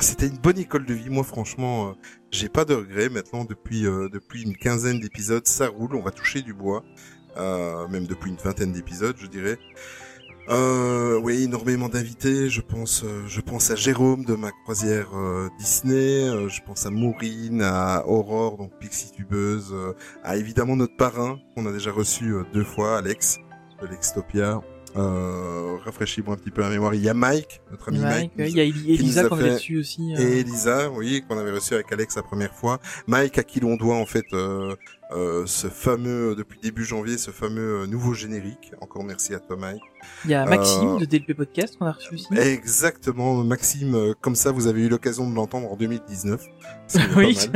c'était 0.00 0.26
une 0.26 0.38
bonne 0.38 0.58
école 0.58 0.86
de 0.86 0.94
vie. 0.94 1.08
Moi, 1.08 1.22
franchement, 1.22 1.90
euh, 1.90 1.92
j'ai 2.30 2.48
pas 2.48 2.64
de 2.64 2.74
regrets. 2.74 3.08
Maintenant, 3.08 3.44
depuis 3.44 3.86
euh, 3.86 4.08
depuis 4.08 4.42
une 4.42 4.56
quinzaine 4.56 5.00
d'épisodes, 5.00 5.46
ça 5.46 5.68
roule. 5.68 5.94
On 5.94 6.02
va 6.02 6.10
toucher 6.10 6.42
du 6.42 6.52
bois 6.54 6.84
euh, 7.38 7.88
même 7.88 8.06
depuis 8.06 8.30
une 8.30 8.36
vingtaine 8.36 8.72
d'épisodes, 8.72 9.16
je 9.18 9.26
dirais. 9.26 9.58
Euh, 10.50 11.20
oui, 11.22 11.42
énormément 11.42 11.88
d'invités. 11.88 12.48
Je 12.48 12.62
pense, 12.62 13.04
euh, 13.04 13.24
je 13.26 13.40
pense 13.40 13.70
à 13.70 13.76
Jérôme 13.76 14.24
de 14.24 14.34
ma 14.34 14.50
croisière 14.50 15.10
euh, 15.14 15.48
Disney. 15.58 16.26
euh, 16.26 16.48
je 16.48 16.62
pense 16.62 16.86
à 16.86 16.90
Maureen, 16.90 17.60
à 17.62 18.06
Aurore, 18.06 18.56
donc 18.56 18.72
Pixie 18.78 19.12
tubeuse, 19.12 19.70
euh, 19.72 19.92
à 20.24 20.36
évidemment 20.36 20.74
notre 20.76 20.96
parrain 20.96 21.38
qu'on 21.54 21.66
a 21.66 21.72
déjà 21.72 21.92
reçu 21.92 22.34
deux 22.52 22.64
fois, 22.64 22.96
Alex 22.98 23.38
de 23.82 23.86
l'Extopia. 23.86 24.60
Euh, 24.96 25.76
rafraîchis-moi 25.84 26.34
un 26.34 26.38
petit 26.38 26.50
peu 26.50 26.62
la 26.62 26.70
mémoire. 26.70 26.94
Il 26.94 27.02
y 27.02 27.08
a 27.08 27.14
Mike, 27.14 27.60
notre 27.70 27.88
ami 27.88 27.98
Mike, 27.98 28.32
il 28.38 28.48
y 28.56 28.60
a 28.60 28.64
Elisa 28.64 29.28
qu'on 29.28 29.38
avait 29.38 29.54
reçu 29.54 29.78
aussi. 29.78 30.14
euh, 30.14 30.18
et 30.20 30.40
Elisa, 30.40 30.90
oui, 30.90 31.22
qu'on 31.28 31.38
avait 31.38 31.52
reçu 31.52 31.74
avec 31.74 31.92
Alex 31.92 32.16
la 32.16 32.22
première 32.22 32.54
fois. 32.54 32.78
Mike, 33.06 33.38
à 33.38 33.42
qui 33.42 33.60
l'on 33.60 33.76
doit 33.76 33.96
en 33.96 34.06
fait 34.06 34.24
euh, 34.32 34.74
euh, 35.12 35.44
ce 35.46 35.68
fameux, 35.68 36.34
depuis 36.34 36.58
début 36.60 36.84
janvier, 36.84 37.18
ce 37.18 37.30
fameux 37.30 37.82
euh, 37.82 37.86
nouveau 37.86 38.14
générique. 38.14 38.72
Encore 38.80 39.04
merci 39.04 39.34
à 39.34 39.40
toi, 39.40 39.56
Mike. 39.56 39.82
Il 40.24 40.30
y 40.30 40.34
a 40.34 40.44
Maxime 40.46 40.98
de 40.98 41.04
DLP 41.04 41.34
Podcast 41.34 41.76
qu'on 41.78 41.86
a 41.86 41.92
reçu 41.92 42.14
aussi. 42.14 42.26
Exactement, 42.36 43.34
Maxime. 43.44 44.14
comme 44.20 44.34
ça, 44.34 44.52
vous 44.52 44.66
avez 44.66 44.82
eu 44.82 44.88
l'occasion 44.88 45.28
de 45.28 45.34
l'entendre 45.34 45.70
en 45.70 45.76
2019. 45.76 46.42
C'est 46.86 47.00
Oui. 47.16 47.38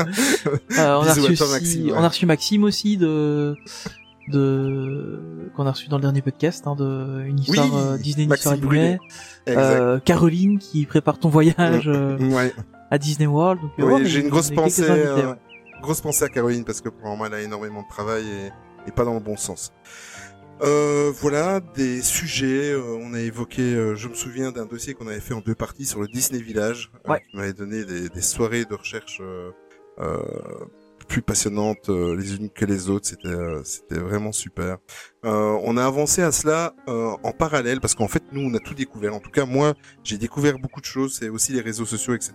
Euh, 0.00 0.96
on, 0.96 1.06
a 1.06 1.12
reçu 1.12 1.20
aussi, 1.20 1.52
Maxime, 1.52 1.86
ouais. 1.86 1.92
on 1.94 2.02
a 2.02 2.08
reçu 2.08 2.26
Maxime 2.26 2.64
aussi 2.64 2.96
de 2.96 3.54
de 4.28 5.50
qu'on 5.56 5.66
a 5.66 5.72
reçu 5.72 5.88
dans 5.88 5.96
le 5.96 6.02
dernier 6.02 6.22
podcast 6.22 6.66
hein, 6.66 6.74
de 6.76 7.22
une 7.26 7.38
histoire 7.38 7.66
Oui, 7.66 7.72
euh, 7.74 7.96
Disney 7.98 8.24
une 8.24 8.32
histoire. 8.32 8.56
Euh, 9.48 9.98
Caroline 10.00 10.58
qui 10.58 10.86
prépare 10.86 11.18
ton 11.18 11.28
voyage 11.28 11.88
euh, 11.88 12.16
Ouais. 12.30 12.52
à 12.90 12.98
Disney 12.98 13.26
World. 13.26 13.60
Donc, 13.60 13.70
euh, 13.78 13.84
Oui, 13.84 13.92
ouais, 13.94 14.04
j'ai 14.06 14.20
une 14.20 14.28
grosse 14.30 14.50
pensée. 14.50 14.88
invités, 14.88 15.26
ouais. 15.26 15.34
grosse 15.82 16.00
pensée 16.00 16.24
à 16.24 16.28
Caroline 16.28 16.64
parce 16.64 16.80
que 16.80 16.88
pour 16.88 17.04
le 17.04 17.10
moment 17.10 17.26
elle 17.26 17.34
a 17.34 17.40
énormément 17.42 17.82
de 17.82 17.88
travail 17.88 18.24
et, 18.26 18.88
et 18.88 18.92
pas 18.92 19.04
dans 19.04 19.14
le 19.14 19.20
bon 19.20 19.36
sens. 19.36 19.72
Euh, 20.62 21.10
voilà 21.20 21.60
des 21.74 22.00
sujets. 22.00 22.74
on 22.76 23.12
a 23.12 23.20
évoqué, 23.20 23.62
je 23.96 24.08
me 24.08 24.14
souviens 24.14 24.52
d'un 24.52 24.66
dossier 24.66 24.94
qu'on 24.94 25.08
avait 25.08 25.20
fait 25.20 25.34
en 25.34 25.40
deux 25.40 25.54
parties 25.56 25.84
sur 25.84 26.00
le 26.00 26.06
Disney 26.08 26.40
Village, 26.40 26.90
Ouais. 27.08 27.20
qui 27.28 27.36
m'avait 27.36 27.52
donné 27.52 27.84
des, 27.84 28.08
des 28.08 28.22
soirées 28.22 28.64
de 28.64 28.74
recherche 28.74 29.20
plus 31.04 31.22
passionnantes 31.22 31.88
euh, 31.88 32.16
les 32.16 32.36
unes 32.36 32.50
que 32.50 32.64
les 32.64 32.90
autres. 32.90 33.06
C'était 33.06 33.28
euh, 33.28 33.62
c'était 33.64 33.98
vraiment 33.98 34.32
super. 34.32 34.78
Euh, 35.24 35.58
on 35.62 35.76
a 35.76 35.84
avancé 35.84 36.22
à 36.22 36.32
cela 36.32 36.74
euh, 36.88 37.12
en 37.22 37.32
parallèle 37.32 37.80
parce 37.80 37.94
qu'en 37.94 38.08
fait 38.08 38.22
nous 38.32 38.40
on 38.42 38.54
a 38.54 38.58
tout 38.58 38.74
découvert. 38.74 39.14
En 39.14 39.20
tout 39.20 39.30
cas 39.30 39.44
moi 39.46 39.74
j'ai 40.02 40.18
découvert 40.18 40.58
beaucoup 40.58 40.80
de 40.80 40.86
choses. 40.86 41.14
C'est 41.18 41.28
aussi 41.28 41.52
les 41.52 41.60
réseaux 41.60 41.86
sociaux 41.86 42.14
etc. 42.14 42.32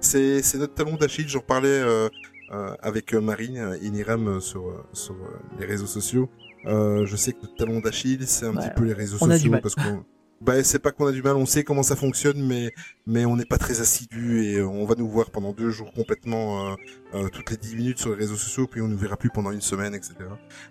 C'est 0.00 0.42
c'est 0.42 0.58
notre 0.58 0.74
talon 0.74 0.96
d'Achille. 0.96 1.28
J'en 1.28 1.40
parlais 1.40 1.68
euh, 1.68 2.08
euh, 2.52 2.74
avec 2.80 3.14
Marine 3.14 3.78
Iniram 3.82 4.40
sur 4.40 4.84
sur 4.92 5.16
les 5.58 5.66
réseaux 5.66 5.86
sociaux. 5.86 6.28
Euh, 6.66 7.06
je 7.06 7.16
sais 7.16 7.32
que 7.32 7.38
notre 7.42 7.54
talon 7.56 7.80
d'Achille, 7.80 8.26
c'est 8.26 8.46
un 8.46 8.54
Ouais, 8.54 8.62
petit 8.62 8.70
peu 8.74 8.84
les 8.84 8.92
réseaux 8.92 9.18
sociaux 9.18 9.52
parce 9.62 9.74
qu'on 9.74 10.04
bah, 10.40 10.62
c'est 10.62 10.78
pas 10.78 10.92
qu'on 10.92 11.06
a 11.06 11.12
du 11.12 11.22
mal, 11.22 11.36
on 11.36 11.46
sait 11.46 11.64
comment 11.64 11.82
ça 11.82 11.96
fonctionne, 11.96 12.40
mais 12.46 12.72
mais 13.06 13.24
on 13.24 13.36
n'est 13.36 13.44
pas 13.44 13.58
très 13.58 13.80
assidu 13.80 14.44
et 14.44 14.56
euh, 14.58 14.66
on 14.68 14.84
va 14.86 14.94
nous 14.96 15.08
voir 15.08 15.30
pendant 15.30 15.52
deux 15.52 15.70
jours 15.70 15.92
complètement 15.92 16.70
euh, 16.72 16.74
euh, 17.14 17.28
toutes 17.28 17.50
les 17.50 17.56
dix 17.56 17.74
minutes 17.74 17.98
sur 17.98 18.10
les 18.10 18.16
réseaux 18.16 18.36
sociaux, 18.36 18.66
puis 18.70 18.80
on 18.80 18.88
nous 18.88 18.96
verra 18.98 19.16
plus 19.16 19.30
pendant 19.30 19.50
une 19.50 19.60
semaine, 19.60 19.94
etc. 19.94 20.14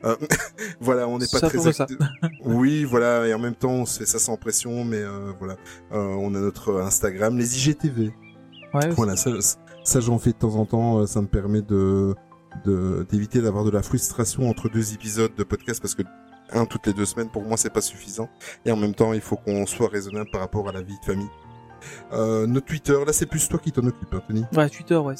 Euh, 0.05 0.15
voilà, 0.79 1.07
on 1.07 1.17
n'est 1.17 1.27
pas 1.31 1.39
Ça 1.39 1.49
très 1.49 1.73
ça. 1.73 1.85
Oui, 2.45 2.83
voilà, 2.85 3.27
et 3.27 3.33
en 3.33 3.39
même 3.39 3.55
temps 3.55 3.71
on 3.71 3.85
se 3.85 3.99
fait 3.99 4.05
ça 4.05 4.19
sans 4.19 4.37
pression, 4.37 4.85
mais 4.85 5.01
euh, 5.01 5.31
voilà, 5.39 5.55
Euh, 5.91 5.97
on 5.97 6.33
a 6.35 6.39
notre 6.39 6.79
Instagram, 6.81 7.37
les 7.37 7.57
IGTV. 7.57 8.13
Ouais, 8.73 8.89
Voilà, 8.95 9.15
ça, 9.15 9.31
ça 9.83 9.99
j'en 9.99 10.17
fais 10.19 10.31
de 10.31 10.37
temps 10.37 10.55
en 10.55 10.65
temps. 10.65 11.05
Ça 11.07 11.21
me 11.21 11.27
permet 11.27 11.61
de 11.61 12.13
de- 12.65 13.05
d'éviter 13.09 13.41
d'avoir 13.41 13.63
de 13.65 13.69
la 13.71 13.83
frustration 13.83 14.49
entre 14.49 14.67
deux 14.69 14.93
épisodes 14.93 15.35
de 15.35 15.43
podcast 15.43 15.79
parce 15.81 15.93
que 15.93 16.01
un 16.51 16.65
toutes 16.65 16.87
les 16.87 16.93
deux 16.93 17.05
semaines 17.05 17.29
pour 17.29 17.43
moi 17.43 17.57
c'est 17.57 17.69
pas 17.69 17.81
suffisant. 17.81 18.29
Et 18.65 18.71
en 18.71 18.77
même 18.77 18.93
temps, 18.93 19.13
il 19.13 19.21
faut 19.21 19.35
qu'on 19.37 19.65
soit 19.65 19.89
raisonnable 19.89 20.29
par 20.31 20.41
rapport 20.41 20.67
à 20.69 20.71
la 20.71 20.81
vie 20.81 20.97
de 20.99 21.05
famille. 21.05 21.29
Euh, 22.11 22.47
notre 22.47 22.65
Twitter, 22.65 22.97
là 23.05 23.13
c'est 23.13 23.25
plus 23.25 23.47
toi 23.47 23.59
qui 23.59 23.71
t'en 23.71 23.85
occupes, 23.85 24.13
hein, 24.13 24.21
Tony. 24.27 24.43
Ouais, 24.55 24.69
Twitter, 24.69 24.95
ouais. 24.95 25.15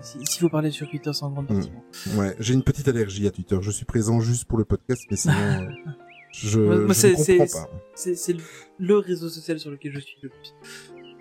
S'il 0.00 0.40
faut 0.40 0.48
parler 0.48 0.70
sur 0.70 0.88
Twitter, 0.88 1.12
c'est 1.12 1.24
en 1.24 1.30
grande 1.30 1.48
partie. 1.48 1.72
Ouais, 2.16 2.34
j'ai 2.38 2.54
une 2.54 2.62
petite 2.62 2.88
allergie 2.88 3.26
à 3.26 3.30
Twitter. 3.30 3.56
Je 3.60 3.70
suis 3.70 3.84
présent 3.84 4.20
juste 4.20 4.44
pour 4.46 4.58
le 4.58 4.64
podcast, 4.64 5.02
mais 5.10 5.16
sinon 5.16 5.34
euh, 5.34 5.70
je, 6.32 6.58
Moi, 6.58 6.94
je 6.94 7.36
comprends 7.36 7.60
pas. 7.60 7.70
C'est 7.94 8.36
le 8.78 8.96
réseau 8.98 9.28
social 9.28 9.58
sur 9.58 9.70
lequel 9.70 9.92
je 9.92 10.00
suis 10.00 10.16
le 10.22 10.28
plus. 10.30 10.54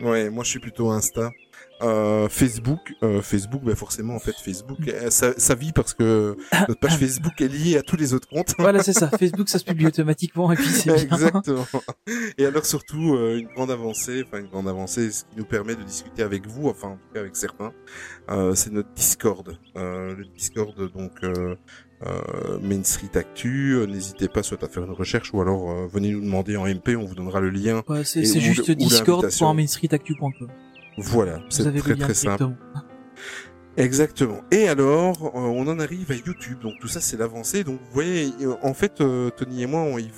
Ouais, 0.04 0.30
moi 0.30 0.44
je 0.44 0.50
suis 0.50 0.60
plutôt 0.60 0.90
Insta. 0.90 1.32
Euh, 1.82 2.30
Facebook, 2.30 2.94
euh, 3.04 3.22
Facebook, 3.22 3.62
bah 3.64 3.76
forcément 3.76 4.16
en 4.16 4.20
fait 4.20 4.36
Facebook, 4.36 4.78
euh, 4.88 5.10
ça, 5.10 5.34
ça 5.38 5.56
vit 5.56 5.72
parce 5.72 5.94
que 5.94 6.38
notre 6.68 6.80
page 6.80 6.98
Facebook 6.98 7.40
est 7.42 7.48
liée 7.48 7.78
à 7.78 7.82
tous 7.82 7.96
les 7.96 8.14
autres 8.14 8.28
comptes. 8.28 8.54
Voilà, 8.60 8.84
c'est 8.84 8.94
ça. 8.94 9.10
Facebook, 9.10 9.50
ça 9.50 9.60
se 9.60 9.66
publie 9.66 9.86
automatiquement 9.88 10.52
et 10.52 10.56
puis 10.56 10.66
c'est 10.66 10.94
bien. 10.94 11.04
Exactement. 11.04 11.66
Et 12.38 12.46
alors 12.46 12.66
surtout 12.66 13.16
euh, 13.16 13.40
une 13.40 13.48
grande 13.48 13.72
avancée, 13.72 14.24
enfin 14.26 14.40
une 14.40 14.50
grande 14.50 14.68
avancée, 14.68 15.12
ce 15.12 15.24
qui 15.24 15.38
nous 15.38 15.46
permet 15.46 15.76
de 15.76 15.84
discuter 15.84 16.24
avec 16.24 16.48
vous, 16.48 16.68
enfin 16.70 16.90
en 16.90 16.96
tout 16.96 17.14
cas 17.14 17.22
avec 17.22 17.36
certains, 17.36 17.74
euh, 18.30 18.54
c'est 18.54 18.72
notre 18.72 18.94
Discord. 18.94 19.58
Euh, 19.78 20.16
le 20.16 20.26
Discord 20.26 20.76
donc 20.94 21.24
Main 22.62 22.84
Street 22.84 23.16
Actu. 23.16 23.74
Euh, 23.76 23.86
N'hésitez 23.86 24.28
pas 24.28 24.44
soit 24.44 24.64
à 24.64 24.68
faire 24.68 24.84
une 24.84 24.92
recherche 24.92 25.34
ou 25.34 25.42
alors 25.42 25.72
euh, 25.72 25.88
venez 25.88 26.12
nous 26.12 26.22
demander 26.22 26.56
en 26.58 26.66
MP, 26.66 26.96
on 26.98 27.06
vous 27.06 27.16
donnera 27.16 27.40
le 27.40 27.50
lien. 27.50 27.84
Ouais, 27.88 28.04
c'est 28.04 28.24
juste 28.24 28.72
discord.mainstreetactu.com. 28.72 30.48
Voilà, 30.98 31.40
c'est 31.50 31.74
très 31.78 31.96
très 31.96 32.14
simple. 32.14 32.50
Exactement. 33.78 34.42
Et 34.52 34.68
alors, 34.68 35.28
euh, 35.28 35.40
on 35.40 35.66
en 35.68 35.80
arrive 35.80 36.12
à 36.12 36.16
YouTube. 36.16 36.60
Donc 36.62 36.74
tout 36.82 36.90
ça, 36.90 37.00
c'est 37.00 37.18
l'avancée. 37.18 37.64
Donc 37.64 37.80
vous 37.80 37.94
voyez, 37.94 38.32
euh, 38.42 38.56
en 38.62 38.74
fait, 38.74 39.00
euh, 39.00 39.30
Tony 39.30 39.64
et 39.64 39.66
moi, 39.66 39.82
on, 39.82 39.98
il 39.98 40.12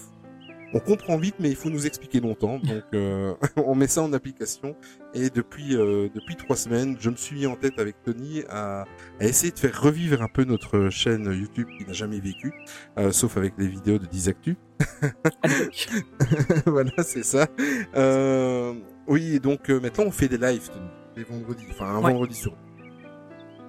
on 0.74 0.80
comprend 0.80 1.18
vite, 1.18 1.36
mais 1.40 1.50
il 1.50 1.56
faut 1.56 1.70
nous 1.70 1.86
expliquer 1.86 2.20
longtemps. 2.20 2.60
Donc 2.64 2.84
euh, 2.94 3.34
on 3.58 3.76
met 3.76 3.88
ça 3.88 4.02
en 4.02 4.12
application. 4.14 4.76
Et 5.14 5.30
depuis 5.30 5.76
euh, 5.76 6.10
depuis 6.14 6.36
trois 6.36 6.56
semaines, 6.56 6.98
je 7.00 7.10
me 7.10 7.16
suis 7.16 7.36
mis 7.36 7.46
en 7.46 7.56
tête 7.56 7.80
avec 7.80 8.02
Tony 8.04 8.44
à, 8.50 8.86
à 9.20 9.26
essayer 9.26 9.52
de 9.52 9.60
faire 9.60 9.80
revivre 9.80 10.22
un 10.22 10.28
peu 10.28 10.44
notre 10.44 10.90
chaîne 10.90 11.26
YouTube 11.26 11.68
qui 11.78 11.86
n'a 11.86 11.94
jamais 11.94 12.20
vécu, 12.20 12.54
euh, 12.98 13.12
sauf 13.12 13.38
avec 13.38 13.54
les 13.58 13.68
vidéos 13.68 14.00
de 14.00 14.08
l'époque. 14.12 14.58
voilà, 16.66 16.92
c'est 17.04 17.24
ça. 17.24 17.48
Euh, 17.96 18.74
oui, 19.08 19.36
et 19.36 19.40
donc 19.40 19.70
euh, 19.70 19.80
maintenant 19.80 20.06
on 20.06 20.12
fait 20.12 20.28
des 20.28 20.38
lives 20.38 20.70
les 21.16 21.24
vendredis, 21.24 21.66
enfin 21.70 21.86
un 21.86 22.02
Ouais. 22.02 22.12
vendredi 22.12 22.34
sur 22.36 22.54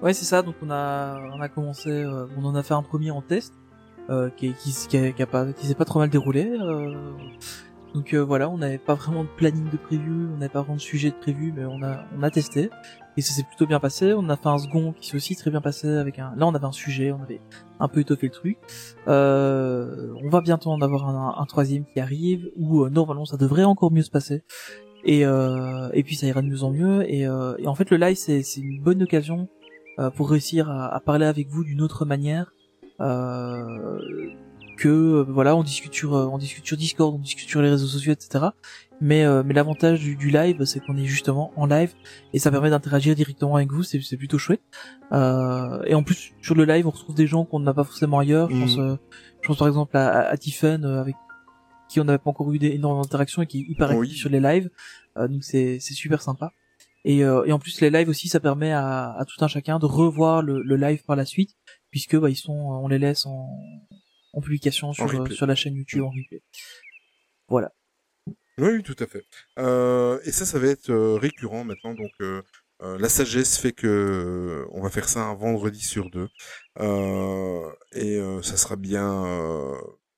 Ouais, 0.01 0.13
c'est 0.13 0.25
ça. 0.25 0.41
Donc 0.41 0.55
on 0.61 0.69
a 0.71 1.19
on 1.33 1.41
a 1.41 1.49
commencé, 1.49 1.89
euh, 1.89 2.25
on 2.37 2.45
en 2.45 2.55
a 2.55 2.63
fait 2.63 2.73
un 2.73 2.81
premier 2.83 3.11
en 3.11 3.21
test 3.21 3.53
euh, 4.09 4.29
qui 4.29 4.53
qui 4.53 4.73
qui, 4.87 4.97
a, 4.97 5.11
qui 5.11 5.21
a 5.23 5.27
pas 5.27 5.51
qui 5.53 5.67
s'est 5.67 5.75
pas 5.75 5.85
trop 5.85 5.99
mal 5.99 6.09
déroulé. 6.09 6.45
euh. 6.45 6.93
donc 7.93 8.13
euh, 8.13 8.19
voilà, 8.23 8.49
on 8.49 8.57
n'avait 8.57 8.77
pas 8.77 8.93
vraiment 8.95 9.23
de 9.23 9.29
planning 9.37 9.69
de 9.69 9.77
prévu, 9.77 10.27
on 10.33 10.37
n'avait 10.37 10.49
pas 10.49 10.59
vraiment 10.61 10.75
de 10.75 10.81
sujet 10.81 11.09
de 11.11 11.15
prévu, 11.15 11.53
mais 11.55 11.65
on 11.65 11.81
a 11.81 12.03
on 12.17 12.23
a 12.23 12.29
testé 12.29 12.69
et 13.17 13.21
ça 13.21 13.33
s'est 13.33 13.43
plutôt 13.43 13.65
bien 13.65 13.79
passé. 13.79 14.13
On 14.13 14.27
a 14.29 14.35
fait 14.35 14.47
un 14.49 14.57
second 14.57 14.91
qui 14.91 15.07
s'est 15.09 15.15
aussi 15.15 15.35
très 15.37 15.49
bien 15.49 15.61
passé 15.61 15.87
avec 15.87 16.19
un. 16.19 16.33
Là, 16.35 16.45
on 16.47 16.53
avait 16.53 16.65
un 16.65 16.73
sujet, 16.73 17.13
on 17.13 17.23
avait 17.23 17.39
un 17.79 17.87
peu 17.87 18.01
étoffé 18.01 18.27
le 18.27 18.33
truc. 18.33 18.57
Euh, 19.07 20.13
on 20.23 20.29
va 20.29 20.41
bientôt 20.41 20.71
en 20.71 20.81
avoir 20.81 21.07
un, 21.07 21.41
un 21.41 21.45
troisième 21.45 21.85
qui 21.85 21.99
arrive 22.01 22.49
où 22.57 22.83
euh, 22.83 22.89
normalement 22.89 23.23
ça 23.25 23.37
devrait 23.37 23.63
encore 23.63 23.91
mieux 23.91 24.01
se 24.01 24.11
passer. 24.11 24.43
Et, 25.05 25.25
euh, 25.25 25.89
et 25.93 26.03
puis 26.03 26.15
ça 26.15 26.25
ira 26.27 26.41
de 26.41 26.47
mieux 26.47 26.63
en 26.63 26.71
mieux. 26.71 27.09
Et, 27.11 27.27
euh, 27.27 27.55
et 27.59 27.67
en 27.67 27.75
fait, 27.75 27.89
le 27.91 27.97
live, 27.97 28.15
c'est 28.17 28.41
c'est 28.43 28.61
une 28.61 28.81
bonne 28.81 29.03
occasion 29.03 29.47
euh, 29.99 30.09
pour 30.09 30.29
réussir 30.29 30.69
à, 30.69 30.93
à 30.93 30.99
parler 30.99 31.25
avec 31.25 31.47
vous 31.47 31.63
d'une 31.63 31.81
autre 31.81 32.05
manière. 32.05 32.51
Euh, 33.01 33.99
que 34.77 34.89
euh, 34.89 35.25
voilà 35.27 35.55
on 35.55 35.63
discute 35.63 35.93
sur 35.93 36.15
euh, 36.15 36.25
on 36.25 36.37
discute 36.37 36.65
sur 36.65 36.75
Discord 36.75 37.15
on 37.15 37.19
discute 37.19 37.47
sur 37.47 37.61
les 37.61 37.69
réseaux 37.69 37.87
sociaux 37.87 38.11
etc 38.11 38.47
mais 38.99 39.23
euh, 39.23 39.41
mais 39.45 39.53
l'avantage 39.53 40.01
du, 40.01 40.17
du 40.17 40.29
live 40.31 40.65
c'est 40.65 40.81
qu'on 40.81 40.97
est 40.97 41.05
justement 41.05 41.53
en 41.55 41.65
live 41.65 41.93
et 42.33 42.39
ça 42.39 42.51
permet 42.51 42.69
d'interagir 42.69 43.15
directement 43.15 43.55
avec 43.55 43.71
vous. 43.71 43.83
C'est 43.83 44.01
c'est 44.01 44.17
plutôt 44.17 44.37
chouette. 44.37 44.61
Euh, 45.11 45.81
et 45.85 45.95
en 45.95 46.03
plus 46.03 46.33
sur 46.41 46.55
le 46.55 46.65
live 46.65 46.87
on 46.87 46.91
retrouve 46.91 47.15
des 47.15 47.27
gens 47.27 47.45
qu'on 47.45 47.59
n'a 47.61 47.73
pas 47.73 47.83
forcément 47.85 48.19
ailleurs. 48.19 48.49
Je 48.49 48.55
Mhm. 48.55 48.61
pense 48.61 48.77
euh, 48.79 48.95
je 49.41 49.47
pense 49.47 49.57
par 49.57 49.67
exemple 49.67 49.95
à, 49.97 50.07
à, 50.07 50.19
à 50.29 50.37
Tiffen 50.37 50.83
euh, 50.85 50.99
avec 51.01 51.15
qui 51.95 51.99
on 52.01 52.03
n'avait 52.03 52.17
pas 52.25 52.29
encore 52.29 52.51
eu 52.53 52.57
énormément 52.61 53.01
d'interactions 53.03 53.41
et 53.41 53.47
qui 53.47 53.59
est 53.61 53.65
hyper 53.71 53.87
actif 53.91 53.99
Oui. 53.99 54.09
sur 54.23 54.29
les 54.29 54.39
lives 54.41 54.69
euh, 55.17 55.27
donc 55.27 55.43
c'est 55.43 55.79
super 55.79 56.21
sympa 56.21 56.51
et, 57.05 57.23
euh, 57.23 57.45
et 57.45 57.51
en 57.51 57.59
plus 57.59 57.79
les 57.81 57.89
lives 57.89 58.09
aussi 58.09 58.27
ça 58.27 58.39
permet 58.39 58.71
à, 58.71 59.11
à 59.17 59.23
tout 59.25 59.43
un 59.43 59.47
chacun 59.47 59.79
de 59.79 59.85
revoir 59.85 60.41
le, 60.41 60.61
le 60.61 60.75
live 60.75 61.03
par 61.05 61.15
la 61.15 61.25
suite 61.25 61.51
puisque 61.91 62.15
bah, 62.17 62.29
ils 62.29 62.35
sont 62.35 62.51
on 62.83 62.87
les 62.89 62.99
laisse 62.99 63.25
en, 63.25 63.47
en 64.33 64.41
publication 64.41 64.91
sur, 64.91 65.05
euh, 65.09 65.45
la 65.47 65.55
chaîne 65.55 65.75
YouTube 65.75 66.03
en 66.03 66.09
replay. 66.09 66.41
Voilà. 67.47 67.71
Oui, 68.57 68.83
tout 68.83 68.95
à 68.99 69.05
fait. 69.05 69.23
Euh, 69.59 70.19
et 70.25 70.31
ça, 70.31 70.45
ça 70.45 70.59
va 70.59 70.67
être 70.67 70.89
euh, 70.89 71.15
récurrent 71.15 71.63
maintenant. 71.63 71.93
Donc, 71.93 72.11
euh, 72.21 72.41
euh, 72.81 72.97
la 72.99 73.07
sagesse 73.09 73.57
fait 73.57 73.71
que 73.71 73.87
euh, 73.87 74.65
on 74.71 74.81
va 74.81 74.89
faire 74.89 75.07
ça 75.07 75.21
un 75.21 75.35
vendredi 75.35 75.79
sur 75.81 76.09
deux, 76.09 76.27
Euh, 76.79 77.69
et 77.93 78.17
euh, 78.17 78.41
ça 78.41 78.57
sera 78.57 78.75
bien. 78.75 79.05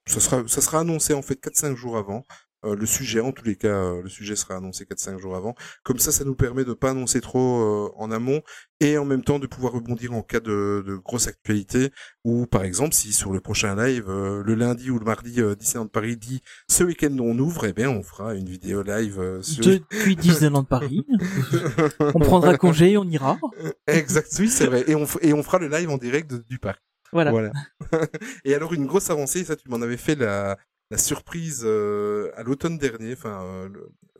Ça 0.07 0.19
sera, 0.19 0.43
ça 0.47 0.61
sera 0.61 0.79
annoncé 0.79 1.13
en 1.13 1.21
fait 1.21 1.35
4-5 1.35 1.75
jours 1.75 1.97
avant. 1.97 2.25
Euh, 2.65 2.75
le 2.75 2.87
sujet, 2.87 3.19
en 3.19 3.31
tous 3.31 3.45
les 3.45 3.55
cas, 3.55 3.67
euh, 3.67 4.01
le 4.01 4.09
sujet 4.09 4.35
sera 4.35 4.55
annoncé 4.55 4.83
4-5 4.85 5.19
jours 5.19 5.35
avant. 5.35 5.53
Comme 5.83 5.99
ça, 5.99 6.11
ça 6.11 6.23
nous 6.23 6.33
permet 6.33 6.65
de 6.65 6.73
pas 6.73 6.89
annoncer 6.89 7.21
trop 7.21 7.61
euh, 7.61 7.91
en 7.97 8.09
amont 8.09 8.41
et 8.79 8.97
en 8.97 9.05
même 9.05 9.23
temps 9.23 9.37
de 9.37 9.45
pouvoir 9.45 9.73
rebondir 9.73 10.11
en 10.13 10.23
cas 10.23 10.39
de, 10.39 10.83
de 10.85 10.95
grosse 10.95 11.27
actualité. 11.27 11.91
Ou 12.23 12.47
par 12.47 12.63
exemple, 12.63 12.95
si 12.95 13.13
sur 13.13 13.31
le 13.31 13.41
prochain 13.41 13.75
live, 13.75 14.05
euh, 14.09 14.41
le 14.43 14.55
lundi 14.55 14.89
ou 14.89 14.97
le 14.97 15.05
mardi, 15.05 15.39
euh, 15.39 15.53
Disneyland 15.55 15.85
Paris 15.87 16.17
dit 16.17 16.41
ce 16.67 16.83
week-end 16.83 17.15
on 17.19 17.37
ouvre, 17.37 17.65
eh 17.67 17.73
bien 17.73 17.91
on 17.91 18.01
fera 18.01 18.33
une 18.33 18.49
vidéo 18.49 18.81
live 18.81 19.19
euh, 19.19 19.41
sur... 19.43 19.63
Depuis 19.63 20.15
Disneyland 20.15 20.63
Paris, 20.63 21.05
on 21.99 22.19
prendra 22.19 22.57
congé 22.57 22.93
et 22.93 22.97
on 22.97 23.05
ira. 23.07 23.37
exact, 23.85 24.31
oui 24.39 24.49
c'est 24.49 24.65
vrai. 24.65 24.83
Et 24.87 24.95
on, 24.95 25.03
f- 25.05 25.19
et 25.21 25.31
on 25.31 25.43
fera 25.43 25.59
le 25.59 25.67
live 25.67 25.91
en 25.91 25.97
direct 25.97 26.31
de- 26.31 26.43
du 26.49 26.57
parc. 26.57 26.81
Voilà. 27.11 27.31
Voilà. 27.31 27.51
et 28.45 28.53
alors 28.53 28.73
une 28.73 28.85
grosse 28.85 29.09
avancée, 29.09 29.43
ça 29.43 29.55
tu 29.55 29.69
m'en 29.69 29.81
avais 29.81 29.97
fait 29.97 30.15
la, 30.15 30.57
la 30.89 30.97
surprise 30.97 31.63
euh, 31.65 32.31
à 32.35 32.43
l'automne 32.43 32.77
dernier, 32.77 33.13
enfin 33.13 33.43
euh, 33.43 33.69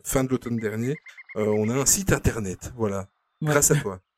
fin 0.04 0.24
de 0.24 0.30
l'automne 0.30 0.58
dernier. 0.58 0.96
Euh, 1.36 1.46
on 1.46 1.70
a 1.70 1.76
un 1.76 1.86
site 1.86 2.12
internet, 2.12 2.74
voilà. 2.76 3.10
Ouais. 3.42 3.50
Grâce 3.50 3.72
à 3.72 3.76
toi. 3.76 4.00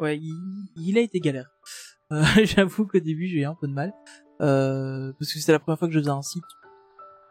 Ouais, 0.00 0.18
il, 0.18 0.34
il 0.76 0.98
a 0.98 1.02
été 1.02 1.20
galère. 1.20 1.48
J'avoue 2.42 2.84
qu'au 2.84 2.98
début 2.98 3.28
j'ai 3.28 3.42
eu 3.42 3.44
un 3.44 3.54
peu 3.54 3.68
de 3.68 3.72
mal 3.72 3.92
parce 4.40 5.32
que 5.32 5.38
c'était 5.38 5.52
la 5.52 5.60
première 5.60 5.78
fois 5.78 5.86
que 5.86 5.94
je 5.94 6.00
faisais 6.00 6.10
un 6.10 6.20
site 6.20 6.42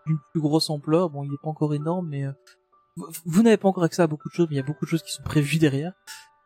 d'une 0.05 0.17
plus 0.31 0.39
grosse 0.39 0.69
ampleur. 0.69 1.09
Bon, 1.09 1.25
il 1.25 1.33
est 1.33 1.41
pas 1.43 1.49
encore 1.49 1.73
énorme, 1.73 2.07
mais 2.07 2.23
vous, 2.95 3.07
vous 3.25 3.43
n'avez 3.43 3.57
pas 3.57 3.67
encore 3.67 3.83
accès 3.83 4.01
à 4.01 4.07
beaucoup 4.07 4.29
de 4.29 4.33
choses, 4.33 4.47
mais 4.49 4.55
il 4.55 4.59
y 4.59 4.61
a 4.61 4.65
beaucoup 4.65 4.85
de 4.85 4.89
choses 4.89 5.03
qui 5.03 5.11
sont 5.11 5.23
prévues 5.23 5.57
derrière. 5.57 5.91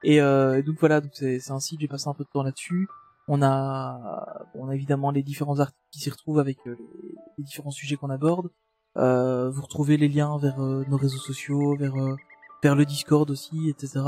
Et 0.03 0.19
donc 0.19 0.77
voilà, 0.79 1.01
donc 1.01 1.11
c'est 1.13 1.51
un 1.51 1.59
site. 1.59 1.81
J'ai 1.81 1.87
passé 1.87 2.07
un 2.07 2.15
peu 2.15 2.23
de 2.23 2.29
temps 2.29 2.41
là-dessus. 2.41 2.87
On 3.27 3.41
a, 3.41 4.47
on 4.55 4.69
a 4.69 4.75
évidemment 4.75 5.11
les 5.11 5.23
différents 5.23 5.59
articles 5.59 5.79
qui 5.91 5.99
s'y 5.99 6.09
retrouvent 6.09 6.39
avec 6.39 6.57
euh, 6.65 6.75
les, 6.79 7.15
les 7.37 7.43
différents 7.43 7.71
sujets 7.71 7.95
qu'on 7.97 8.09
aborde. 8.09 8.49
Euh, 8.97 9.49
vous 9.51 9.61
retrouvez 9.61 9.97
les 9.97 10.07
liens 10.07 10.37
vers 10.37 10.59
euh, 10.61 10.85
nos 10.89 10.97
réseaux 10.97 11.17
sociaux, 11.19 11.75
vers 11.77 11.95
euh, 11.95 12.15
vers 12.63 12.75
le 12.75 12.85
Discord 12.85 13.29
aussi, 13.29 13.69
etc. 13.69 13.99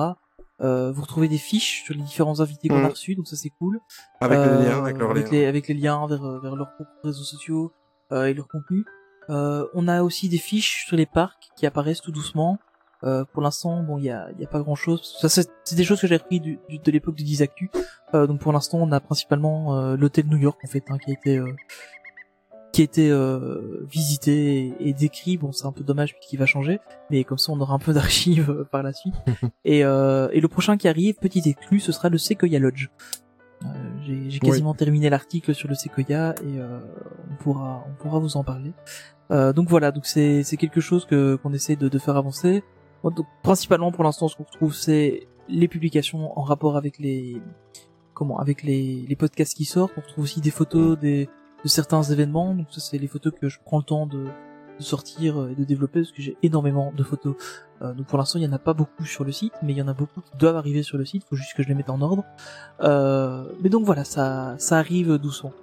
Euh, 0.62 0.92
vous 0.92 1.02
retrouvez 1.04 1.28
des 1.28 1.38
fiches 1.38 1.84
sur 1.86 1.94
les 1.94 2.02
différents 2.02 2.40
invités 2.40 2.68
qu'on 2.70 2.80
Mhm. 2.80 2.86
a 2.86 2.90
reçus, 2.90 3.16
donc 3.16 3.28
ça 3.28 3.36
c'est 3.36 3.52
cool. 3.52 3.80
Avec 4.22 4.40
les 4.40 4.46
liens, 4.66 4.80
avec 4.84 4.98
leurs 4.98 5.12
avec 5.12 5.26
liens. 5.26 5.32
les, 5.32 5.46
avec 5.46 5.68
les 5.68 5.74
liens 5.76 6.08
vers, 6.08 6.40
vers 6.42 6.56
leurs 6.56 6.74
propres 6.76 6.92
réseaux 7.04 7.24
sociaux 7.24 7.72
euh, 8.12 8.26
et 8.26 8.34
leur 8.34 8.48
contenu. 8.48 8.84
Euh, 9.30 9.68
on 9.76 9.88
a 9.88 10.02
aussi 10.02 10.28
des 10.30 10.40
fiches 10.40 10.86
sur 10.88 10.98
les 10.98 11.06
parcs 11.06 11.50
qui 11.56 11.66
apparaissent 11.68 12.02
tout 12.02 12.12
doucement. 12.12 12.58
Euh, 13.04 13.24
pour 13.32 13.42
l'instant, 13.42 13.82
bon, 13.84 13.98
il 13.98 14.06
y 14.06 14.10
a, 14.10 14.28
y 14.38 14.44
a 14.44 14.48
pas 14.48 14.60
grand 14.60 14.76
chose. 14.76 15.16
Ça, 15.22 15.30
c'est 15.30 15.76
des 15.76 15.84
choses 15.86 16.02
que 16.02 16.08
j'ai 16.08 16.18
repris 16.18 16.40
du, 16.40 16.60
du- 16.68 16.80
de 16.80 16.92
l'époque 16.92 17.16
du 17.16 17.24
Dizactu. 17.24 17.72
Euh, 18.14 18.28
donc 18.28 18.40
pour 18.42 18.52
l'instant, 18.52 18.80
on 18.82 18.92
a 18.92 19.00
principalement 19.00 19.78
euh, 19.78 19.96
l'hôtel 19.96 20.26
New 20.28 20.38
York 20.38 20.60
en 20.64 20.68
fait, 20.68 20.84
hein, 20.90 20.98
qui 20.98 21.12
a 21.12 21.14
été 21.14 21.38
euh, 21.38 21.54
qui 22.72 22.82
a 22.82 22.84
été 22.84 23.10
euh, 23.10 23.86
visité 23.90 24.68
et, 24.80 24.90
et 24.90 24.94
décrit. 24.94 25.38
Bon, 25.38 25.52
c'est 25.52 25.66
un 25.66 25.72
peu 25.72 25.84
dommage 25.84 26.14
puisqu'il 26.14 26.38
va 26.38 26.46
changer, 26.46 26.80
mais 27.10 27.24
comme 27.24 27.38
ça, 27.38 27.52
on 27.52 27.60
aura 27.62 27.74
un 27.74 27.80
peu 27.80 27.94
d'archives 27.94 28.66
par 28.72 28.84
la 28.84 28.94
suite. 28.94 29.16
et, 29.66 29.84
euh, 29.86 30.28
et 30.34 30.42
le 30.42 30.48
prochain 30.48 30.78
qui 30.78 30.88
arrive, 30.88 31.16
petit 31.16 31.42
exclu, 31.50 31.80
ce 31.80 31.92
sera 31.92 32.10
le 32.10 32.18
Sequoia 32.18 32.60
Lodge. 32.60 32.90
Euh, 33.64 33.68
j'ai 34.06 34.40
quasiment 34.40 34.74
terminé 34.74 35.10
l'article 35.10 35.54
sur 35.54 35.68
le 35.68 35.76
Sequoia 35.76 36.34
et 36.44 36.60
euh, 36.60 36.80
on 37.32 37.36
pourra 37.44 37.86
on 37.90 37.94
pourra 38.02 38.20
vous 38.20 38.38
en 38.38 38.44
parler. 38.44 38.72
Euh, 39.32 39.52
donc 39.54 39.68
voilà, 39.70 39.92
donc 39.92 40.06
c'est 40.06 40.44
c'est 40.44 40.56
quelque 40.58 40.80
chose 40.82 41.06
que 41.06 41.36
qu'on 41.36 41.54
essaie 41.54 41.76
de, 41.76 41.90
de 41.90 42.00
faire 42.00 42.16
avancer. 42.18 42.64
Donc, 43.04 43.26
principalement 43.44 43.92
pour 43.92 44.04
l'instant, 44.04 44.28
ce 44.28 44.36
qu'on 44.36 44.44
retrouve, 44.44 44.74
c'est 44.74 45.28
les 45.48 45.68
publications 45.68 46.38
en 46.38 46.44
rapport 46.44 46.78
avec 46.78 47.00
les 47.00 47.42
comment 48.14 48.40
avec 48.40 48.64
les, 48.64 49.06
les 49.08 49.16
podcasts 49.16 49.56
qui 49.56 49.66
sortent. 49.66 49.94
On 49.98 50.02
retrouve 50.02 50.24
aussi 50.26 50.42
des 50.42 50.52
photos 50.52 50.98
des 51.00 51.30
de 51.64 51.68
certains 51.70 52.04
événements. 52.04 52.54
Donc 52.54 52.68
ça, 52.70 52.80
c'est 52.80 52.98
les 52.98 53.08
photos 53.08 53.34
que 53.40 53.50
je 53.50 53.60
prends 53.66 53.78
le 53.78 53.84
temps 53.84 54.06
de, 54.06 54.26
de 54.26 54.84
sortir 54.84 55.50
et 55.50 55.56
de 55.56 55.64
développer 55.64 56.02
parce 56.02 56.12
que 56.12 56.22
j'ai 56.22 56.38
énormément 56.44 56.94
de 56.96 57.04
photos. 57.04 57.36
Euh, 57.82 57.94
donc 57.94 58.08
pour 58.08 58.18
l'instant, 58.18 58.40
il 58.40 58.44
y 58.44 58.48
en 58.48 58.54
a 58.54 58.60
pas 58.60 58.74
beaucoup 58.74 59.06
sur 59.06 59.24
le 59.24 59.32
site, 59.32 59.54
mais 59.64 59.74
il 59.74 59.78
y 59.78 59.82
en 59.82 59.88
a 59.88 59.94
beaucoup 59.94 60.22
qui 60.22 60.38
doivent 60.38 60.58
arriver 60.58 60.84
sur 60.84 60.98
le 60.98 61.06
site. 61.06 61.24
Faut 61.30 61.36
juste 61.36 61.54
que 61.56 61.64
je 61.64 61.70
les 61.70 61.76
mette 61.76 61.90
en 61.90 62.02
ordre. 62.02 62.24
Euh, 62.82 63.46
mais 63.62 63.70
donc 63.70 63.86
voilà, 63.86 64.04
ça 64.04 64.56
ça 64.58 64.78
arrive 64.78 65.18
doucement. 65.18 65.54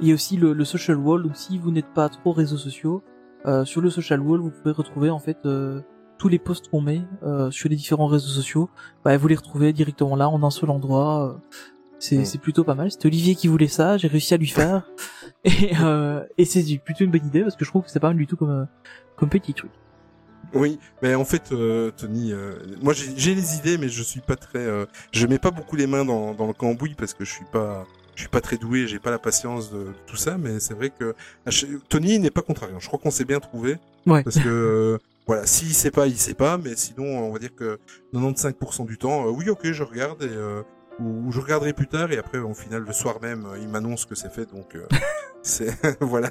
Il 0.00 0.08
y 0.08 0.12
a 0.12 0.14
aussi 0.14 0.36
le, 0.36 0.52
le 0.52 0.64
social 0.64 0.96
wall. 0.96 1.22
Donc 1.22 1.36
si 1.36 1.58
vous 1.58 1.70
n'êtes 1.70 1.92
pas 1.92 2.08
trop 2.08 2.32
réseaux 2.32 2.56
sociaux, 2.56 3.02
euh, 3.46 3.64
sur 3.64 3.80
le 3.80 3.90
social 3.90 4.20
wall, 4.20 4.40
vous 4.40 4.50
pouvez 4.50 4.72
retrouver 4.72 5.10
en 5.10 5.18
fait 5.18 5.38
euh, 5.44 5.80
tous 6.18 6.28
les 6.28 6.38
posts 6.38 6.68
qu'on 6.68 6.80
met 6.80 7.02
euh, 7.22 7.50
sur 7.50 7.68
les 7.68 7.76
différents 7.76 8.06
réseaux 8.08 8.28
sociaux. 8.28 8.68
Bah, 9.04 9.16
vous 9.16 9.28
les 9.28 9.36
retrouvez 9.36 9.72
directement 9.72 10.16
là 10.16 10.28
en 10.28 10.42
un 10.42 10.50
seul 10.50 10.70
endroit. 10.70 11.28
euh, 11.28 11.56
C'est 12.00 12.18
Mm. 12.18 12.24
c'est 12.24 12.38
plutôt 12.38 12.64
pas 12.64 12.74
mal. 12.74 12.90
C'était 12.90 13.06
Olivier 13.06 13.34
qui 13.34 13.48
voulait 13.48 13.68
ça, 13.68 13.96
j'ai 13.96 14.08
réussi 14.08 14.34
à 14.34 14.36
lui 14.36 14.46
faire. 14.48 14.90
et 15.44 15.70
euh, 15.80 16.22
et 16.36 16.44
c'est 16.44 16.62
plutôt 16.78 17.04
une 17.04 17.10
bonne 17.10 17.26
idée 17.26 17.42
parce 17.42 17.56
que 17.56 17.64
je 17.64 17.70
trouve 17.70 17.82
que 17.84 17.90
c'est 17.90 18.00
pas 18.00 18.08
mal 18.08 18.16
du 18.16 18.26
tout 18.26 18.36
comme 18.36 18.50
euh, 18.50 18.64
comme 19.16 19.28
petit 19.30 19.54
truc. 19.54 19.70
Oui, 20.54 20.78
mais 21.02 21.14
en 21.14 21.24
fait, 21.26 21.52
euh, 21.52 21.90
Tony, 21.96 22.32
euh, 22.32 22.52
moi 22.80 22.94
j'ai 22.94 23.34
les 23.34 23.56
idées, 23.56 23.76
mais 23.76 23.88
je 23.88 24.02
suis 24.02 24.20
pas 24.20 24.36
très, 24.36 24.60
euh, 24.60 24.86
je 25.12 25.26
mets 25.26 25.38
pas 25.38 25.50
beaucoup 25.50 25.76
les 25.76 25.86
mains 25.86 26.04
dans, 26.06 26.32
dans 26.34 26.46
le 26.46 26.54
cambouis 26.54 26.94
parce 26.94 27.12
que 27.12 27.24
je 27.24 27.32
suis 27.32 27.44
pas, 27.52 27.84
je 28.14 28.20
suis 28.22 28.30
pas 28.30 28.40
très 28.40 28.56
doué, 28.56 28.86
j'ai 28.86 28.98
pas 28.98 29.10
la 29.10 29.18
patience 29.18 29.70
de, 29.70 29.78
de 29.78 29.92
tout 30.06 30.16
ça. 30.16 30.38
Mais 30.38 30.58
c'est 30.60 30.72
vrai 30.74 30.90
que 30.90 31.14
Tony 31.90 32.18
n'est 32.18 32.30
pas 32.30 32.40
contrariant. 32.42 32.78
Je 32.78 32.86
crois 32.86 32.98
qu'on 32.98 33.10
s'est 33.10 33.24
bien 33.26 33.40
trouvé 33.40 33.76
Ouais. 34.06 34.22
parce 34.22 34.38
que 34.38 34.48
euh, 34.48 34.98
voilà, 35.28 35.44
s'il 35.44 35.74
sait 35.74 35.90
pas, 35.90 36.06
il 36.06 36.16
sait 36.16 36.32
pas, 36.32 36.56
mais 36.56 36.74
sinon 36.74 37.04
on 37.04 37.30
va 37.30 37.38
dire 37.38 37.54
que 37.54 37.78
95% 38.14 38.86
du 38.86 38.96
temps, 38.96 39.26
euh, 39.26 39.30
oui, 39.30 39.50
ok, 39.50 39.72
je 39.72 39.82
regarde 39.82 40.22
et 40.22 40.28
euh, 40.30 40.62
ou 41.00 41.30
je 41.30 41.38
regarderai 41.38 41.74
plus 41.74 41.86
tard 41.86 42.10
et 42.10 42.16
après 42.16 42.38
au 42.38 42.54
final 42.54 42.82
le 42.82 42.92
soir 42.94 43.20
même, 43.20 43.44
euh, 43.44 43.58
il 43.60 43.68
m'annonce 43.68 44.06
que 44.06 44.14
c'est 44.14 44.32
fait, 44.32 44.46
donc 44.46 44.74
euh, 44.74 44.86
c'est 45.42 45.70
voilà. 46.00 46.30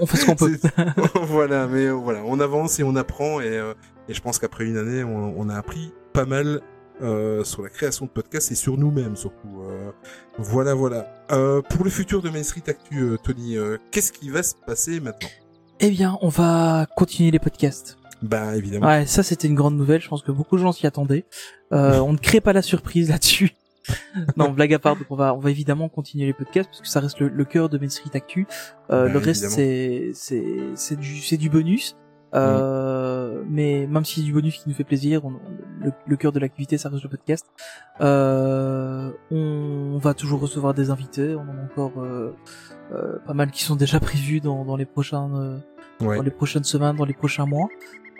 On 0.00 0.06
fait 0.06 0.16
ce 0.16 0.26
qu'on 0.26 0.34
peut. 0.34 0.58
Voilà, 1.22 1.68
mais 1.68 1.88
voilà, 1.90 2.22
on 2.26 2.40
avance 2.40 2.80
et 2.80 2.82
on 2.82 2.96
apprend 2.96 3.40
et, 3.40 3.62
et 4.08 4.14
je 4.14 4.20
pense 4.20 4.40
qu'après 4.40 4.64
une 4.64 4.78
année, 4.78 5.04
on, 5.04 5.38
on 5.38 5.48
a 5.48 5.56
appris 5.56 5.94
pas 6.12 6.26
mal 6.26 6.60
euh, 7.02 7.44
sur 7.44 7.62
la 7.62 7.68
création 7.68 8.06
de 8.06 8.10
podcasts 8.10 8.50
et 8.50 8.56
sur 8.56 8.76
nous-mêmes 8.76 9.14
surtout. 9.14 9.62
voilà, 10.38 10.74
voilà. 10.74 11.06
Euh, 11.30 11.62
pour 11.62 11.84
le 11.84 11.90
futur 11.90 12.20
de 12.20 12.30
Main 12.30 12.42
Street 12.42 12.64
Actu, 12.66 13.16
Tony, 13.22 13.56
qu'est-ce 13.92 14.10
qui 14.10 14.28
va 14.28 14.42
se 14.42 14.56
passer 14.66 14.98
maintenant? 14.98 15.28
Eh 15.80 15.90
bien, 15.90 16.18
on 16.20 16.28
va 16.28 16.86
continuer 16.96 17.30
les 17.30 17.40
podcasts. 17.40 17.96
Bah 18.26 18.56
évidemment. 18.56 18.86
Ouais, 18.86 19.04
ça 19.06 19.22
c'était 19.22 19.48
une 19.48 19.54
grande 19.54 19.76
nouvelle. 19.76 20.00
Je 20.00 20.08
pense 20.08 20.22
que 20.22 20.32
beaucoup 20.32 20.56
de 20.56 20.62
gens 20.62 20.72
s'y 20.72 20.86
attendaient. 20.86 21.24
Euh, 21.72 21.98
on 22.00 22.12
ne 22.12 22.18
crée 22.18 22.40
pas 22.40 22.52
la 22.52 22.62
surprise 22.62 23.08
là-dessus. 23.10 23.50
non, 24.38 24.50
blague 24.50 24.72
à 24.72 24.78
part. 24.78 24.96
Donc 24.96 25.06
on 25.10 25.16
va, 25.16 25.34
on 25.34 25.38
va 25.40 25.50
évidemment 25.50 25.88
continuer 25.90 26.24
les 26.26 26.32
podcasts 26.32 26.70
parce 26.70 26.80
que 26.80 26.88
ça 26.88 27.00
reste 27.00 27.20
le, 27.20 27.28
le 27.28 27.44
cœur 27.44 27.68
de 27.68 27.76
Main 27.78 27.90
Street 27.90 28.10
Actu. 28.14 28.46
Euh, 28.90 29.06
Bah, 29.08 29.12
le 29.12 29.18
reste 29.18 29.48
c'est, 29.50 30.10
c'est, 30.14 30.44
c'est 30.74 30.96
du, 30.98 31.18
c'est 31.18 31.36
du 31.36 31.50
bonus. 31.50 31.96
Euh, 32.34 33.42
Mais 33.48 33.86
même 33.86 34.04
si 34.04 34.20
c'est 34.20 34.26
du 34.26 34.32
bonus 34.32 34.56
qui 34.56 34.68
nous 34.68 34.74
fait 34.74 34.84
plaisir, 34.84 35.24
on- 35.24 35.34
le, 35.80 35.92
le 36.06 36.16
cœur 36.16 36.32
de 36.32 36.38
l'activité 36.40 36.78
ça 36.78 36.88
reste 36.88 37.02
le 37.04 37.10
podcast. 37.10 37.46
Euh, 38.00 39.10
on 39.30 39.98
va 39.98 40.14
toujours 40.14 40.40
recevoir 40.40 40.72
des 40.74 40.90
invités. 40.90 41.34
On 41.34 41.42
en 41.42 41.58
a 41.58 41.64
encore 41.64 41.92
euh, 42.02 42.34
euh, 42.92 43.18
pas 43.26 43.34
mal 43.34 43.50
qui 43.50 43.62
sont 43.64 43.76
déjà 43.76 44.00
prévus 44.00 44.40
dans, 44.40 44.64
dans 44.64 44.76
les 44.76 44.86
prochains. 44.86 45.30
euh, 45.36 45.58
Ouais. 46.00 46.16
dans 46.16 46.24
les 46.24 46.32
prochaines 46.32 46.64
semaines, 46.64 46.96
dans 46.96 47.04
les 47.04 47.14
prochains 47.14 47.46
mois. 47.46 47.68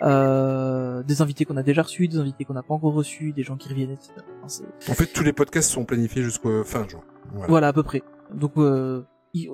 Euh, 0.01 1.03
des 1.03 1.21
invités 1.21 1.45
qu'on 1.45 1.57
a 1.57 1.63
déjà 1.63 1.81
reçus, 1.81 2.07
des 2.07 2.17
invités 2.17 2.43
qu'on 2.43 2.53
n'a 2.53 2.63
pas 2.63 2.73
encore 2.73 2.93
reçus, 2.93 3.31
des 3.31 3.43
gens 3.43 3.55
qui 3.55 3.69
reviennent, 3.69 3.91
etc. 3.91 4.11
Enfin, 4.43 4.63
En 4.89 4.93
fait, 4.93 5.07
tous 5.07 5.23
les 5.23 5.33
podcasts 5.33 5.71
sont 5.71 5.85
planifiés 5.85 6.21
jusqu'au 6.21 6.63
fin 6.63 6.87
juin. 6.87 7.01
Voilà. 7.31 7.47
voilà. 7.47 7.67
à 7.69 7.73
peu 7.73 7.83
près. 7.83 8.03
Donc 8.33 8.53
euh, 8.57 9.05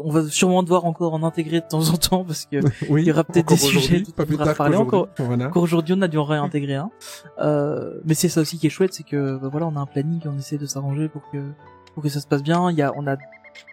on 0.03 0.11
va 0.11 0.23
sûrement 0.27 0.63
devoir 0.63 0.85
encore 0.85 1.13
en 1.13 1.23
intégrer 1.23 1.61
de 1.61 1.67
temps 1.67 1.89
en 1.89 1.97
temps 1.97 2.23
parce 2.23 2.45
que 2.45 2.57
Oui, 2.89 3.01
il 3.01 3.07
y 3.07 3.11
aura 3.11 3.23
peut-être 3.23 3.47
des 3.47 3.57
sujets 3.57 4.01
dont 4.01 4.13
on 4.17 4.25
pourra 4.25 4.53
parler 4.53 4.77
encore. 4.77 5.09
Voilà. 5.17 5.47
Encore 5.47 5.63
aujourd'hui, 5.63 5.95
on 5.97 6.01
a 6.01 6.07
dû 6.07 6.17
en 6.17 6.25
réintégrer 6.25 6.75
un. 6.75 6.91
Euh, 7.39 7.99
mais 8.05 8.13
c'est 8.13 8.29
ça 8.29 8.41
aussi 8.41 8.57
qui 8.57 8.67
est 8.67 8.71
chouette, 8.71 8.93
c'est 8.93 9.03
que 9.03 9.37
bah, 9.37 9.49
voilà, 9.51 9.67
on 9.67 9.75
a 9.75 9.79
un 9.79 9.85
planning, 9.85 10.21
on 10.25 10.37
essaie 10.37 10.57
de 10.57 10.65
s'arranger 10.65 11.09
pour 11.09 11.21
que 11.31 11.37
pour 11.93 12.03
que 12.03 12.09
ça 12.09 12.19
se 12.19 12.27
passe 12.27 12.43
bien. 12.43 12.71
Il 12.71 12.77
y 12.77 12.81
a, 12.81 12.93
on 12.95 13.07
a 13.07 13.17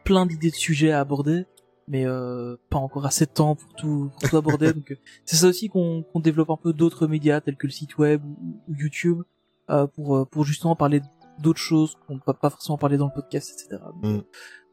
plein 0.04 0.26
d'idées 0.26 0.50
de 0.50 0.56
sujets 0.56 0.90
à 0.92 1.00
aborder, 1.00 1.46
mais 1.88 2.06
euh, 2.06 2.56
pas 2.70 2.78
encore 2.78 3.06
assez 3.06 3.26
de 3.26 3.30
temps 3.30 3.54
pour 3.54 3.74
tout, 3.74 4.10
pour 4.12 4.30
tout 4.30 4.36
aborder. 4.36 4.72
donc 4.74 4.92
euh, 4.92 4.96
c'est 5.24 5.36
ça 5.36 5.48
aussi 5.48 5.68
qu'on 5.68 6.02
qu'on 6.02 6.20
développe 6.20 6.50
un 6.50 6.56
peu 6.56 6.72
d'autres 6.72 7.06
médias 7.06 7.40
tels 7.40 7.56
que 7.56 7.66
le 7.66 7.72
site 7.72 7.98
web 7.98 8.22
ou, 8.24 8.60
ou 8.68 8.74
YouTube 8.74 9.22
euh, 9.70 9.86
pour 9.86 10.16
euh, 10.16 10.24
pour 10.24 10.44
justement 10.44 10.76
parler 10.76 11.02
d'autres 11.40 11.60
choses 11.60 11.96
qu'on 12.06 12.14
ne 12.14 12.20
peut 12.20 12.32
pas 12.32 12.50
forcément 12.50 12.78
parler 12.78 12.96
dans 12.96 13.06
le 13.06 13.12
podcast, 13.12 13.50
etc. 13.50 13.82
Donc, 14.02 14.22
Mm. 14.22 14.24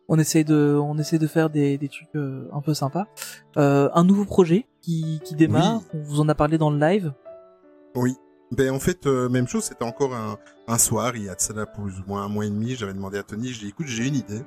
On 0.07 0.19
essaie 0.19 0.43
de 0.43 0.79
on 0.79 0.99
essaie 0.99 1.17
de 1.17 1.25
faire 1.25 1.49
des 1.49 1.79
des 1.79 1.89
trucs 1.89 2.15
euh, 2.15 2.47
un 2.53 2.61
peu 2.61 2.75
sympas. 2.75 3.07
Euh, 3.57 3.89
un 3.93 4.03
nouveau 4.03 4.25
projet 4.25 4.67
qui 4.81 5.19
qui 5.23 5.35
démarre. 5.35 5.81
Oui. 5.93 5.99
On 5.99 6.03
vous 6.03 6.19
en 6.19 6.29
a 6.29 6.35
parlé 6.35 6.59
dans 6.59 6.69
le 6.69 6.79
live. 6.79 7.11
Oui. 7.95 8.15
Ben 8.55 8.71
en 8.71 8.79
fait, 8.79 9.05
euh, 9.05 9.27
même 9.27 9.47
chose, 9.47 9.65
c'était 9.65 9.83
encore 9.83 10.13
un, 10.15 10.77
soir, 10.77 11.15
il 11.15 11.23
y 11.23 11.29
a 11.29 11.35
de 11.35 11.41
ça 11.41 11.53
là 11.53 11.65
plus 11.65 11.99
ou 11.99 12.03
moins 12.07 12.23
un 12.23 12.29
mois 12.29 12.45
et 12.45 12.49
demi, 12.49 12.75
j'avais 12.75 12.93
demandé 12.93 13.17
à 13.17 13.23
Tony, 13.23 13.49
je 13.49 13.59
lui 13.59 13.59
ai 13.59 13.63
dit, 13.65 13.69
écoute, 13.69 13.87
j'ai 13.87 14.07
une 14.07 14.15
idée 14.15 14.41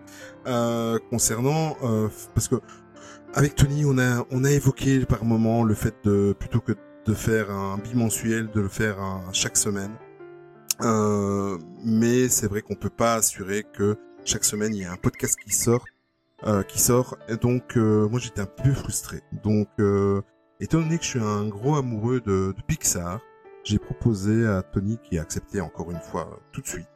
euh, 0.46 0.98
concernant, 1.10 1.76
euh, 1.82 2.08
parce 2.34 2.48
que 2.48 2.56
avec 3.34 3.54
Tony, 3.54 3.84
on 3.84 3.98
a 3.98 4.24
on 4.30 4.44
a 4.44 4.50
évoqué 4.50 5.04
par 5.04 5.24
moment 5.24 5.62
le 5.62 5.74
fait 5.74 5.94
de 6.04 6.34
plutôt 6.38 6.60
que 6.60 6.72
de 7.04 7.14
faire 7.14 7.50
un 7.50 7.76
bimensuel, 7.76 8.50
de 8.50 8.60
le 8.60 8.68
faire 8.68 8.98
un, 9.00 9.22
chaque 9.32 9.58
semaine. 9.58 9.92
Mais 11.84 12.28
c'est 12.28 12.46
vrai 12.46 12.62
qu'on 12.62 12.74
peut 12.74 12.90
pas 12.90 13.14
assurer 13.14 13.64
que 13.74 13.96
chaque 14.24 14.44
semaine 14.44 14.74
il 14.74 14.82
y 14.82 14.84
a 14.86 14.92
un 14.92 14.96
podcast 14.96 15.38
qui 15.38 15.52
sort, 15.52 15.84
qui 16.68 16.80
sort. 16.80 17.18
Et 17.28 17.36
donc 17.36 17.76
moi 17.76 18.18
j'étais 18.18 18.40
un 18.40 18.46
peu 18.46 18.72
frustré. 18.72 19.20
Donc 19.44 19.68
étant 20.60 20.78
donné 20.78 20.96
que 20.96 21.04
je 21.04 21.10
suis 21.10 21.20
un 21.20 21.46
gros 21.46 21.76
amoureux 21.76 22.20
de 22.20 22.54
Pixar, 22.66 23.20
j'ai 23.68 23.78
proposé 23.78 24.46
à 24.46 24.62
Tony 24.62 24.98
qui 25.02 25.18
a 25.18 25.22
accepté 25.22 25.60
encore 25.60 25.90
une 25.90 26.00
fois 26.00 26.28
euh, 26.32 26.36
tout 26.52 26.60
de 26.62 26.66
suite. 26.66 26.88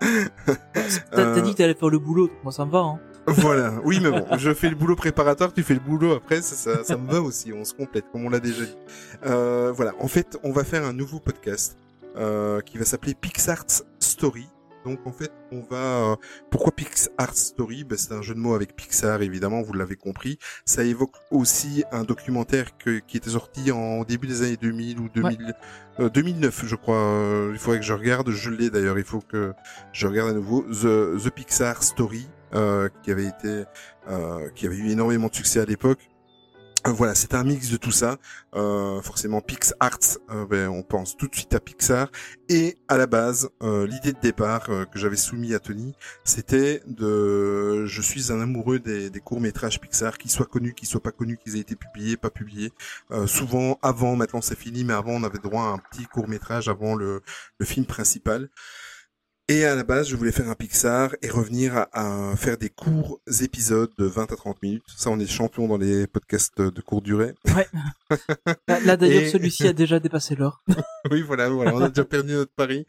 T'as 0.00 1.18
Euh, 1.20 1.40
dit 1.40 1.52
que 1.52 1.58
t'allais 1.58 1.74
faire 1.74 1.88
le 1.88 1.98
boulot, 1.98 2.30
moi 2.44 2.52
ça 2.52 2.64
me 2.64 2.70
va. 2.70 2.78
Hein. 2.80 3.00
voilà, 3.26 3.74
oui, 3.84 3.98
mais 4.02 4.10
bon, 4.10 4.24
je 4.38 4.54
fais 4.54 4.70
le 4.70 4.76
boulot 4.76 4.96
préparatoire, 4.96 5.52
tu 5.52 5.62
fais 5.62 5.74
le 5.74 5.80
boulot 5.80 6.12
après, 6.14 6.40
ça, 6.40 6.54
ça, 6.56 6.84
ça 6.84 6.96
me 6.96 7.10
va 7.10 7.20
aussi, 7.20 7.52
on 7.52 7.64
se 7.64 7.74
complète, 7.74 8.06
comme 8.10 8.24
on 8.24 8.30
l'a 8.30 8.40
déjà 8.40 8.64
dit. 8.64 8.76
Euh, 9.26 9.72
voilà, 9.74 9.92
en 10.00 10.08
fait, 10.08 10.38
on 10.44 10.52
va 10.52 10.64
faire 10.64 10.84
un 10.84 10.92
nouveau 10.92 11.20
podcast 11.20 11.76
euh, 12.16 12.60
qui 12.62 12.78
va 12.78 12.84
s'appeler 12.84 13.14
PixArts 13.14 13.82
Story. 13.98 14.48
Donc, 14.88 15.06
en 15.06 15.12
fait, 15.12 15.30
on 15.52 15.60
va... 15.60 16.12
euh, 16.12 16.16
pourquoi 16.50 16.72
PixArts 16.72 17.36
Story? 17.36 17.84
Ben, 17.84 17.98
C'est 17.98 18.12
un 18.12 18.22
jeu 18.22 18.34
de 18.34 18.40
mots 18.40 18.54
avec 18.54 18.74
Pixar, 18.74 19.20
évidemment, 19.20 19.60
vous 19.60 19.74
l'avez 19.74 19.96
compris. 19.96 20.38
Ça 20.64 20.82
évoque 20.82 21.14
aussi 21.30 21.84
un 21.92 22.04
documentaire 22.04 22.76
que, 22.78 22.98
qui 23.00 23.18
était 23.18 23.30
sorti 23.30 23.70
en 23.70 24.04
début 24.04 24.26
des 24.26 24.42
années 24.42 24.56
2000 24.56 24.98
ou 24.98 25.08
2000, 25.10 25.54
euh, 26.00 26.08
2009, 26.08 26.64
je 26.64 26.74
crois. 26.74 26.96
Euh, 26.96 27.50
il 27.52 27.58
faudrait 27.58 27.80
que 27.80 27.84
je 27.84 27.92
regarde, 27.92 28.30
je 28.30 28.50
l'ai 28.50 28.70
d'ailleurs, 28.70 28.98
il 28.98 29.04
faut 29.04 29.20
que 29.20 29.52
je 29.92 30.06
regarde 30.06 30.30
à 30.30 30.32
nouveau. 30.34 30.62
The, 30.62 31.22
The 31.22 31.30
Pixar 31.30 31.82
Story, 31.82 32.26
euh, 32.54 32.88
qui 33.02 33.10
avait 33.10 33.26
été, 33.26 33.64
euh, 34.08 34.48
qui 34.54 34.66
avait 34.66 34.76
eu 34.76 34.90
énormément 34.90 35.28
de 35.28 35.34
succès 35.34 35.60
à 35.60 35.66
l'époque. 35.66 36.00
Euh, 36.86 36.92
voilà, 36.92 37.14
c'est 37.14 37.34
un 37.34 37.42
mix 37.42 37.70
de 37.70 37.76
tout 37.76 37.90
ça. 37.90 38.18
Euh, 38.54 39.02
forcément, 39.02 39.40
PixArts, 39.40 40.18
euh, 40.30 40.46
ben, 40.46 40.68
on 40.68 40.82
pense 40.82 41.16
tout 41.16 41.26
de 41.26 41.34
suite 41.34 41.52
à 41.54 41.60
Pixar. 41.60 42.08
Et 42.48 42.78
à 42.86 42.96
la 42.96 43.06
base, 43.06 43.50
l'idée 43.60 44.12
de 44.12 44.20
départ 44.20 44.64
que 44.64 44.98
j'avais 44.98 45.16
soumis 45.16 45.54
à 45.54 45.58
Tony, 45.58 45.94
c'était 46.24 46.82
de, 46.86 47.84
je 47.84 48.02
suis 48.02 48.32
un 48.32 48.40
amoureux 48.40 48.78
des, 48.78 49.10
des 49.10 49.20
courts 49.20 49.40
métrages 49.40 49.80
Pixar, 49.80 50.16
qu'ils 50.16 50.30
soient 50.30 50.46
connus, 50.46 50.72
qu'ils 50.74 50.88
soient 50.88 51.02
pas 51.02 51.10
connus, 51.10 51.36
qu'ils 51.36 51.56
aient 51.56 51.60
été 51.60 51.76
publiés, 51.76 52.16
pas 52.16 52.30
publiés. 52.30 52.72
Souvent, 53.26 53.78
avant, 53.82 54.16
maintenant 54.16 54.40
c'est 54.40 54.58
fini, 54.58 54.84
mais 54.84 54.94
avant 54.94 55.12
on 55.12 55.24
avait 55.24 55.38
droit 55.38 55.64
à 55.64 55.66
un 55.66 55.78
petit 55.78 56.06
court 56.06 56.28
métrage 56.28 56.68
avant 56.68 56.94
le 56.94 57.22
film 57.62 57.84
principal. 57.84 58.48
Et 59.50 59.64
à 59.64 59.74
la 59.74 59.82
base, 59.82 60.08
je 60.10 60.16
voulais 60.16 60.30
faire 60.32 60.50
un 60.50 60.54
Pixar 60.54 61.16
et 61.22 61.30
revenir 61.30 61.74
à, 61.92 62.30
à 62.32 62.36
faire 62.36 62.58
des 62.58 62.68
courts 62.68 63.18
épisodes 63.40 63.90
de 63.96 64.04
20 64.04 64.30
à 64.30 64.36
30 64.36 64.62
minutes. 64.62 64.84
Ça, 64.94 65.08
on 65.08 65.18
est 65.18 65.26
champion 65.26 65.66
dans 65.66 65.78
les 65.78 66.06
podcasts 66.06 66.60
de 66.60 66.80
courte 66.82 67.04
durée. 67.04 67.34
Ouais. 67.56 67.66
Là, 68.68 68.80
là, 68.80 68.96
d'ailleurs, 68.98 69.22
Et- 69.22 69.30
celui-ci 69.30 69.66
a 69.66 69.72
déjà 69.72 70.00
dépassé 70.00 70.34
l'heure. 70.36 70.62
oui, 71.10 71.22
voilà, 71.22 71.48
voilà, 71.48 71.74
on 71.74 71.80
a 71.80 71.88
déjà 71.88 72.04
perdu 72.04 72.32
notre 72.34 72.52
pari. 72.52 72.86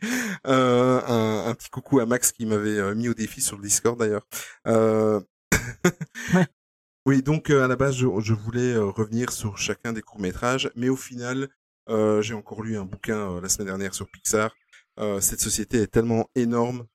Euh, 0.47 0.99
un, 1.07 1.49
un 1.49 1.55
petit 1.55 1.69
coucou 1.69 2.01
à 2.01 2.05
Max 2.05 2.33
qui 2.33 2.45
m'avait 2.45 2.77
euh, 2.77 2.93
mis 2.93 3.07
au 3.07 3.13
défi 3.13 3.39
sur 3.41 3.55
le 3.55 3.63
Discord 3.63 3.97
d'ailleurs. 3.97 4.27
Euh... 4.67 5.21
Ouais. 6.33 6.45
Oui, 7.05 7.23
donc 7.23 7.49
euh, 7.49 7.63
à 7.63 7.67
la 7.67 7.75
base, 7.77 7.95
je, 7.95 8.05
je 8.19 8.33
voulais 8.33 8.73
euh, 8.73 8.83
revenir 8.85 9.31
sur 9.31 9.57
chacun 9.57 9.93
des 9.93 10.01
courts 10.01 10.19
métrages, 10.19 10.69
mais 10.75 10.89
au 10.89 10.97
final, 10.97 11.47
euh, 11.89 12.21
j'ai 12.21 12.33
encore 12.35 12.61
lu 12.61 12.77
un 12.77 12.83
bouquin 12.85 13.39
la 13.41 13.49
semaine 13.49 13.67
dernière 13.67 13.95
sur 13.95 14.07
Pixar. 14.11 14.51
Euh, 14.97 15.21
cette 15.21 15.39
société 15.39 15.81
est 15.81 15.87
tellement 15.87 16.29
énorme 16.35 16.87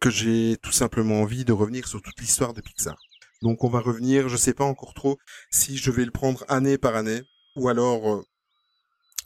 que 0.00 0.10
j'ai 0.10 0.56
tout 0.62 0.72
simplement 0.72 1.20
envie 1.22 1.44
de 1.44 1.52
revenir 1.52 1.86
sur 1.86 2.02
toute 2.02 2.18
l'histoire 2.20 2.54
de 2.54 2.60
Pixar. 2.60 2.96
Donc 3.42 3.64
on 3.64 3.68
va 3.68 3.80
revenir, 3.80 4.28
je 4.28 4.36
sais 4.36 4.54
pas 4.54 4.64
encore 4.64 4.94
trop 4.94 5.18
si 5.50 5.76
je 5.76 5.90
vais 5.90 6.04
le 6.04 6.10
prendre 6.10 6.44
année 6.48 6.78
par 6.78 6.96
année 6.96 7.22
ou 7.56 7.68
alors 7.68 8.12
euh, 8.12 8.22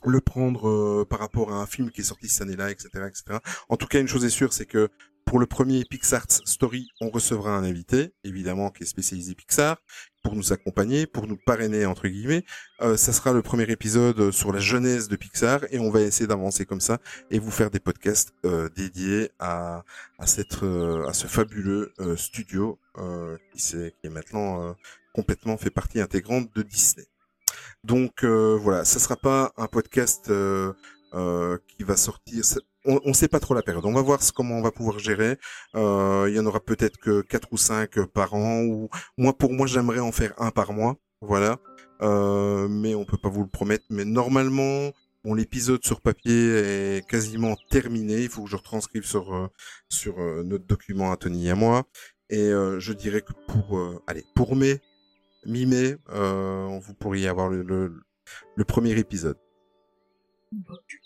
le 0.05 0.21
prendre 0.21 0.67
euh, 0.69 1.05
par 1.09 1.19
rapport 1.19 1.51
à 1.51 1.55
un 1.55 1.65
film 1.65 1.91
qui 1.91 2.01
est 2.01 2.03
sorti 2.03 2.27
cette 2.27 2.43
année-là, 2.43 2.71
etc., 2.71 2.89
etc. 3.07 3.39
En 3.69 3.77
tout 3.77 3.87
cas, 3.87 3.99
une 3.99 4.07
chose 4.07 4.25
est 4.25 4.29
sûre, 4.29 4.53
c'est 4.53 4.65
que 4.65 4.89
pour 5.27 5.39
le 5.39 5.45
premier 5.45 5.83
Pixar 5.83 6.23
Story, 6.29 6.89
on 7.01 7.09
recevra 7.09 7.51
un 7.51 7.63
invité, 7.65 8.13
évidemment, 8.23 8.71
qui 8.71 8.83
est 8.83 8.85
spécialisé 8.87 9.35
Pixar, 9.35 9.77
pour 10.23 10.35
nous 10.35 10.53
accompagner, 10.53 11.05
pour 11.05 11.27
nous 11.27 11.37
parrainer, 11.45 11.85
entre 11.85 12.07
guillemets. 12.07 12.45
Euh, 12.81 12.95
ça 12.95 13.11
sera 13.11 13.33
le 13.33 13.41
premier 13.41 13.69
épisode 13.69 14.31
sur 14.31 14.53
la 14.53 14.59
jeunesse 14.59 15.09
de 15.09 15.17
Pixar, 15.17 15.65
et 15.69 15.79
on 15.79 15.91
va 15.91 15.99
essayer 16.01 16.27
d'avancer 16.27 16.65
comme 16.65 16.79
ça, 16.79 16.99
et 17.29 17.39
vous 17.39 17.51
faire 17.51 17.69
des 17.69 17.81
podcasts 17.81 18.33
euh, 18.45 18.69
dédiés 18.73 19.29
à, 19.37 19.83
à, 20.17 20.27
cette, 20.27 20.63
euh, 20.63 21.05
à 21.07 21.13
ce 21.13 21.27
fabuleux 21.27 21.91
euh, 21.99 22.15
studio 22.15 22.79
euh, 22.97 23.37
qui, 23.53 23.61
s'est- 23.61 23.93
qui 23.99 24.07
est 24.07 24.11
maintenant 24.11 24.63
euh, 24.63 24.73
complètement 25.13 25.57
fait 25.57 25.69
partie 25.71 25.99
intégrante 25.99 26.55
de 26.55 26.61
Disney. 26.61 27.05
Donc 27.83 28.23
voilà, 28.23 28.85
ça 28.85 28.99
sera 28.99 29.15
pas 29.17 29.53
un 29.57 29.67
podcast 29.67 30.29
euh, 30.29 30.73
qui 31.67 31.83
va 31.83 31.95
sortir. 31.95 32.43
On 32.87 33.01
ne 33.09 33.13
sait 33.13 33.27
pas 33.27 33.41
trop 33.41 33.53
la 33.53 33.61
période. 33.61 33.85
On 33.85 33.91
va 33.91 34.01
voir 34.01 34.21
comment 34.33 34.57
on 34.57 34.61
va 34.61 34.71
pouvoir 34.71 34.97
gérer. 34.97 35.37
Euh, 35.75 36.27
il 36.29 36.35
y 36.35 36.39
en 36.39 36.45
aura 36.45 36.61
peut-être 36.61 36.97
que 36.97 37.19
quatre 37.21 37.49
ou 37.51 37.57
cinq 37.57 37.99
par 38.05 38.33
an. 38.33 38.61
Ou 38.63 38.89
moi, 39.17 39.37
pour 39.37 39.51
moi, 39.51 39.67
j'aimerais 39.67 39.99
en 39.99 40.13
faire 40.13 40.33
un 40.37 40.51
par 40.51 40.71
mois. 40.71 40.95
Voilà. 41.19 41.57
Euh, 42.01 42.69
mais 42.69 42.95
on 42.95 43.03
peut 43.03 43.17
pas 43.17 43.27
vous 43.27 43.41
le 43.41 43.49
promettre. 43.49 43.83
Mais 43.89 44.05
normalement, 44.05 44.91
bon, 45.25 45.33
l'épisode 45.33 45.83
sur 45.83 45.99
papier 45.99 46.95
est 46.97 47.07
quasiment 47.09 47.57
terminé. 47.69 48.21
Il 48.21 48.29
faut 48.29 48.45
que 48.45 48.49
je 48.49 48.55
retranscrive 48.55 49.05
sur 49.05 49.35
euh, 49.35 49.47
sur 49.89 50.17
notre 50.45 50.65
document 50.65 51.11
à 51.11 51.17
Tony 51.17 51.47
et 51.47 51.51
à 51.51 51.55
moi. 51.55 51.83
Et 52.29 52.51
je 52.51 52.93
dirais 52.93 53.21
que 53.21 53.33
pour 53.47 53.81
allez 54.07 54.23
pour 54.33 54.55
mai, 54.55 54.79
mi-mai, 55.45 55.97
vous 56.07 56.93
pourriez 56.93 57.27
avoir 57.27 57.49
le, 57.49 57.63
le, 57.63 58.65
premier 58.65 58.97
épisode. 58.97 59.37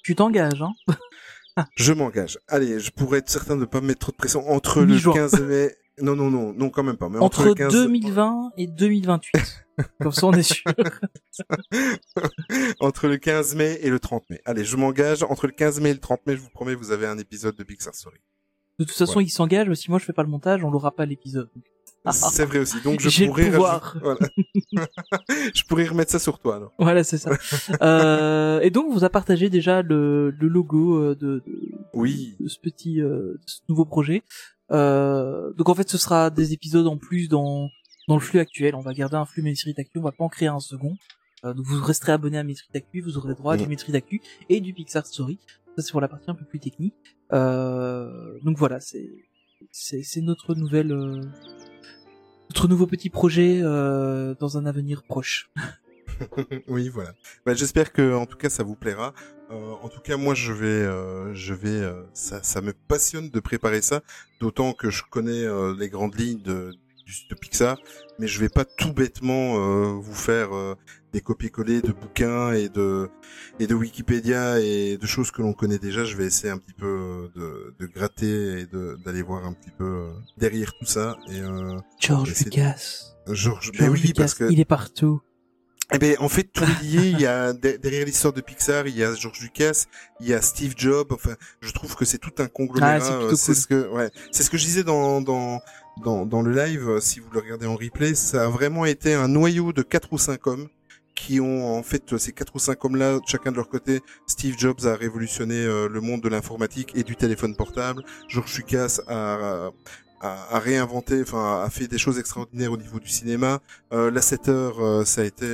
Tu 0.04 0.16
t'engages, 0.16 0.62
hein 0.62 0.74
Je 1.76 1.93
m'engage. 1.93 2.39
Allez, 2.47 2.80
je 2.80 2.91
pourrais 2.91 3.20
être 3.20 3.30
certain 3.30 3.56
de 3.56 3.62
ne 3.62 3.66
pas 3.66 3.82
mettre 3.82 3.99
trop 3.99 4.12
de 4.12 4.18
pression 4.18 4.49
entre 4.49 4.80
le 4.82 4.88
Mi-juin. 4.88 5.14
15 5.14 5.41
mai. 5.41 5.76
Non, 6.02 6.16
non, 6.16 6.32
non, 6.32 6.54
non, 6.54 6.70
quand 6.72 6.82
même 6.84 6.95
pas. 6.97 7.10
Mais 7.10 7.18
entre, 7.20 7.41
Entre 7.41 7.45
le 7.49 7.54
15... 7.54 7.74
2020 7.74 8.54
et 8.58 8.66
2028. 8.66 9.66
Comme 10.02 10.12
ça, 10.14 10.26
on 10.26 10.32
est 10.32 10.41
sûr. 10.41 10.64
entre 12.80 13.08
le 13.08 13.18
15 13.18 13.56
mai 13.56 13.78
et 13.82 13.89
le 13.89 13.99
30 13.99 14.30
mai. 14.30 14.41
Allez, 14.45 14.64
je 14.64 14.78
m'engage. 14.78 15.22
Entre 15.24 15.45
le 15.47 15.54
15 15.54 15.80
mai 15.82 15.91
et 15.91 15.93
le 15.93 15.99
30 15.99 16.26
mai, 16.26 16.36
je 16.38 16.41
vous 16.41 16.49
promets, 16.49 16.76
vous 16.76 16.91
avez 16.91 17.06
un 17.06 17.18
épisode 17.20 17.56
de 17.56 17.64
Pixar 17.64 17.93
Story. 17.93 18.18
De 18.80 18.86
toute 18.86 18.95
façon, 18.95 19.20
Ouais. 19.20 19.26
il 19.26 19.30
s'engage, 19.30 19.68
mais 19.68 19.76
si 19.76 19.91
moi 19.91 19.99
je 19.99 20.06
fais 20.06 20.14
pas 20.14 20.24
le 20.24 20.30
montage, 20.30 20.64
on 20.64 20.72
l'aura 20.72 20.95
pas 20.95 21.06
l'épisode. 21.06 21.49
C'est 22.10 22.45
vrai 22.45 22.60
aussi. 22.60 22.82
Donc 22.82 22.99
je 22.99 23.22
le 23.22 23.28
pourrais 23.28 23.52
pouvoir. 23.52 23.95
rajouter- 23.95 23.99
Voilà. 24.72 24.88
je 25.54 25.64
pourrais 25.66 25.86
remettre 25.88 26.12
ça 26.12 26.20
sur 26.20 26.39
toi 26.39 26.56
alors. 26.56 26.72
Voilà, 26.80 27.04
c'est 27.04 27.18
ça. 27.18 27.32
euh, 27.82 28.60
et 28.62 28.70
donc, 28.72 28.88
on 28.89 28.93
vous 28.93 29.04
a 29.04 29.10
partagé 29.10 29.49
déjà 29.49 29.82
le, 29.82 30.32
le 30.32 30.47
logo 30.47 30.97
euh, 30.97 31.16
de, 31.16 31.43
de, 31.45 31.72
Oui. 31.93 32.36
de 32.39 32.47
ce 32.47 32.60
petit, 32.60 33.02
euh, 33.02 33.34
de 33.34 33.39
ce 33.45 33.60
nouveau 33.70 33.86
projet. 33.86 34.24
Euh, 34.72 35.52
donc 35.54 35.70
en 35.70 35.76
fait, 35.76 35.89
ce 35.89 35.97
sera 35.97 36.30
des 36.30 36.54
épisodes 36.54 36.88
en 36.88 36.97
plus 36.97 37.28
dans 37.28 37.70
dans 38.08 38.16
le 38.16 38.22
flux 38.22 38.39
actuel. 38.39 38.74
On 38.76 38.82
va 38.82 38.93
garder 38.93 39.16
un 39.18 39.26
flux 39.26 39.43
Main 39.43 39.54
Street 39.54 39.76
Actu, 39.78 39.99
on 39.99 40.02
va 40.02 40.12
pas 40.12 40.24
en 40.24 40.30
créer 40.30 40.47
un 40.47 40.60
second. 40.60 40.95
Euh, 41.45 41.54
donc 41.54 41.66
vous 41.66 41.82
resterez 41.84 42.14
abonné 42.14 42.38
à 42.38 42.43
Main 42.43 42.56
Street 42.56 42.72
Actu, 42.78 43.02
vous 43.02 43.18
aurez 43.18 43.34
droit 43.36 43.54
à 43.54 43.58
du 43.58 43.64
Mhm. 43.64 43.70
Main 43.70 43.78
Street 43.78 43.95
Actu 43.95 44.22
et 44.49 44.60
du 44.62 44.74
Pixar 44.74 45.06
Story. 45.06 45.39
Ça 45.78 45.84
c'est 45.84 45.91
pour 45.91 46.02
la 46.02 46.08
partie 46.08 46.30
un 46.32 46.36
peu 46.36 46.45
plus 46.45 46.60
technique. 46.60 46.95
Euh, 47.34 48.39
donc 48.43 48.58
voilà, 48.58 48.80
c'est 48.80 49.10
c'est 49.72 50.04
c'est 50.04 50.22
notre 50.22 50.56
nouvelle 50.56 50.91
euh, 50.93 51.22
notre 52.52 52.68
nouveau 52.68 52.86
petit 52.86 53.10
projet 53.10 53.62
euh, 53.64 54.36
dans 54.38 54.58
un 54.58 54.66
avenir 54.66 55.04
proche. 55.04 55.49
oui, 56.68 56.89
voilà. 56.89 57.14
Bah, 57.45 57.54
J'espère 57.54 57.93
que, 57.93 58.14
en 58.14 58.26
tout 58.26 58.36
cas, 58.36 58.49
ça 58.49 58.64
vous 58.64 58.76
plaira. 58.76 59.14
Euh, 59.52 59.72
en 59.82 59.88
tout 59.88 60.02
cas, 60.02 60.18
moi, 60.18 60.34
je 60.34 60.52
vais, 60.52 60.66
euh, 60.66 61.34
je 61.34 61.54
vais, 61.54 61.70
euh, 61.70 62.04
ça, 62.14 62.43
ça 62.43 62.60
me 62.60 62.74
passionne 62.74 63.30
de 63.30 63.39
préparer 63.39 63.82
ça, 63.82 64.02
d'autant 64.41 64.74
que 64.74 64.89
je 64.89 65.04
connais 65.10 65.45
euh, 65.45 65.74
les 65.80 65.88
grandes 65.88 66.20
lignes 66.20 66.41
de, 66.41 66.74
de 67.30 67.36
Pixar, 67.36 67.78
mais 68.20 68.28
je 68.28 68.39
vais 68.39 68.49
pas 68.49 68.66
tout 68.66 68.93
bêtement 68.93 69.57
euh, 69.57 69.93
vous 69.99 70.14
faire 70.14 70.53
euh, 70.55 70.76
des 71.14 71.22
copier-coller 71.22 71.82
de 71.82 71.91
bouquins 71.91 72.53
et 72.53 72.70
de 72.70 73.09
et 73.59 73.68
de 73.68 73.76
Wikipédia 73.76 74.59
et 74.59 74.97
de 74.97 75.05
choses 75.07 75.32
que 75.32 75.41
l'on 75.41 75.53
connaît 75.53 75.80
déjà. 75.80 76.03
Je 76.05 76.16
vais 76.16 76.26
essayer 76.26 76.49
un 76.51 76.57
petit 76.57 76.74
peu 76.74 76.86
euh, 76.86 77.28
de, 77.36 77.76
de 77.80 77.91
gratter 77.91 78.62
et 78.62 78.66
d'aller 79.05 79.22
voir 79.22 79.45
un 79.45 79.53
petit 79.53 79.72
peu 79.78 79.84
euh, 79.86 80.12
derrière 80.38 80.74
tout 80.80 80.86
ça. 80.86 81.18
Et 81.30 81.39
euh, 81.41 81.78
George 81.99 82.34
Lucas. 82.45 83.14
George, 83.28 83.72
ben 83.74 83.86
George 83.86 83.99
oui, 84.01 84.07
Lucas, 84.07 84.24
parce 84.24 84.34
que 84.34 84.45
il 84.51 84.59
est 84.59 84.66
partout. 84.66 85.22
eh 85.93 85.99
ben, 85.99 86.16
en 86.20 86.30
fait, 86.30 86.45
tout 86.45 86.64
est 86.64 86.84
lié. 86.84 87.09
Il 87.12 87.20
y 87.20 87.26
a 87.28 87.51
de- 87.64 87.78
derrière 87.78 88.05
l'histoire 88.05 88.34
de 88.34 88.41
Pixar, 88.41 88.88
il 88.88 88.95
y 88.97 89.03
a 89.03 89.14
George 89.14 89.41
Lucas, 89.41 89.86
il 90.22 90.28
y 90.28 90.34
a 90.34 90.41
Steve 90.41 90.74
Jobs. 90.78 91.12
Enfin, 91.12 91.36
je 91.62 91.72
trouve 91.72 91.95
que 91.95 92.05
c'est 92.05 92.18
tout 92.18 92.32
un 92.39 92.47
conglomérat. 92.47 92.95
Ah, 92.95 92.99
c'est 93.01 93.12
euh, 93.14 93.28
cool. 93.30 93.38
ce 93.38 93.68
que, 93.68 93.89
ouais, 93.89 94.09
c'est 94.32 94.43
ce 94.43 94.49
que 94.49 94.57
je 94.57 94.64
disais 94.66 94.84
dans 94.84 95.22
dans 95.22 95.62
dans 95.98 96.26
dans 96.26 96.42
le 96.42 96.52
live. 96.54 96.89
euh, 96.89 97.00
Si 97.00 97.20
vous 97.20 97.30
le 97.32 97.39
regardez 97.39 97.68
en 97.68 97.76
replay, 97.76 98.16
ça 98.16 98.46
a 98.46 98.50
vraiment 98.50 98.86
été 98.86 99.14
un 99.14 99.28
noyau 99.28 99.74
de 99.74 99.82
quatre 99.82 100.14
ou 100.14 100.18
cinq 100.18 100.48
hommes 100.48 100.68
qui 101.16 101.39
ont 101.42 101.78
en 101.78 101.84
fait 101.84 102.14
euh, 102.14 102.18
ces 102.18 102.32
quatre 102.32 102.56
ou 102.56 102.60
cinq 102.60 102.84
hommes-là, 102.86 103.20
chacun 103.28 103.52
de 103.52 103.58
leur 103.58 103.70
côté. 103.70 104.02
Steve 104.28 104.56
Jobs 104.58 104.86
a 104.86 104.96
révolutionné 104.96 105.56
euh, 105.56 105.88
le 105.89 106.02
monde 106.02 106.22
de 106.22 106.30
l'informatique 106.30 106.94
et 106.96 107.04
du 107.04 107.16
téléphone 107.16 107.56
portable. 107.56 108.04
George 108.28 108.56
Lucas 108.58 109.00
a 109.08 109.70
a, 110.24 110.56
a 110.56 110.60
réinventé, 110.60 111.22
enfin, 111.22 111.64
a 111.66 111.70
fait 111.72 111.88
des 111.88 111.98
choses 111.98 112.20
extraordinaires 112.20 112.72
au 112.72 112.78
niveau 112.78 113.00
du 113.00 113.10
cinéma. 113.10 113.60
Euh, 113.92 114.12
Lasseter, 114.12 114.52
euh, 114.80 115.04
ça 115.04 115.22
a 115.22 115.24
été 115.26 115.46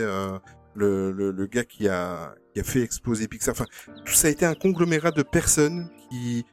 le, 0.76 1.12
le, 1.12 1.32
le 1.32 1.46
gars 1.48 1.64
qui 1.64 1.88
a, 1.88 2.36
qui 2.54 2.60
a 2.60 2.64
fait 2.64 2.82
exploser 2.82 3.28
Pixar. 3.28 3.54
Enfin, 3.54 3.66
tout 4.06 4.14
ça 4.14 4.28
a 4.28 4.32
été 4.32 4.46
un 4.46 4.56
conglomérat 4.56 5.12
de 5.12 5.24
personnes 5.24 5.90
qui, 6.10 6.46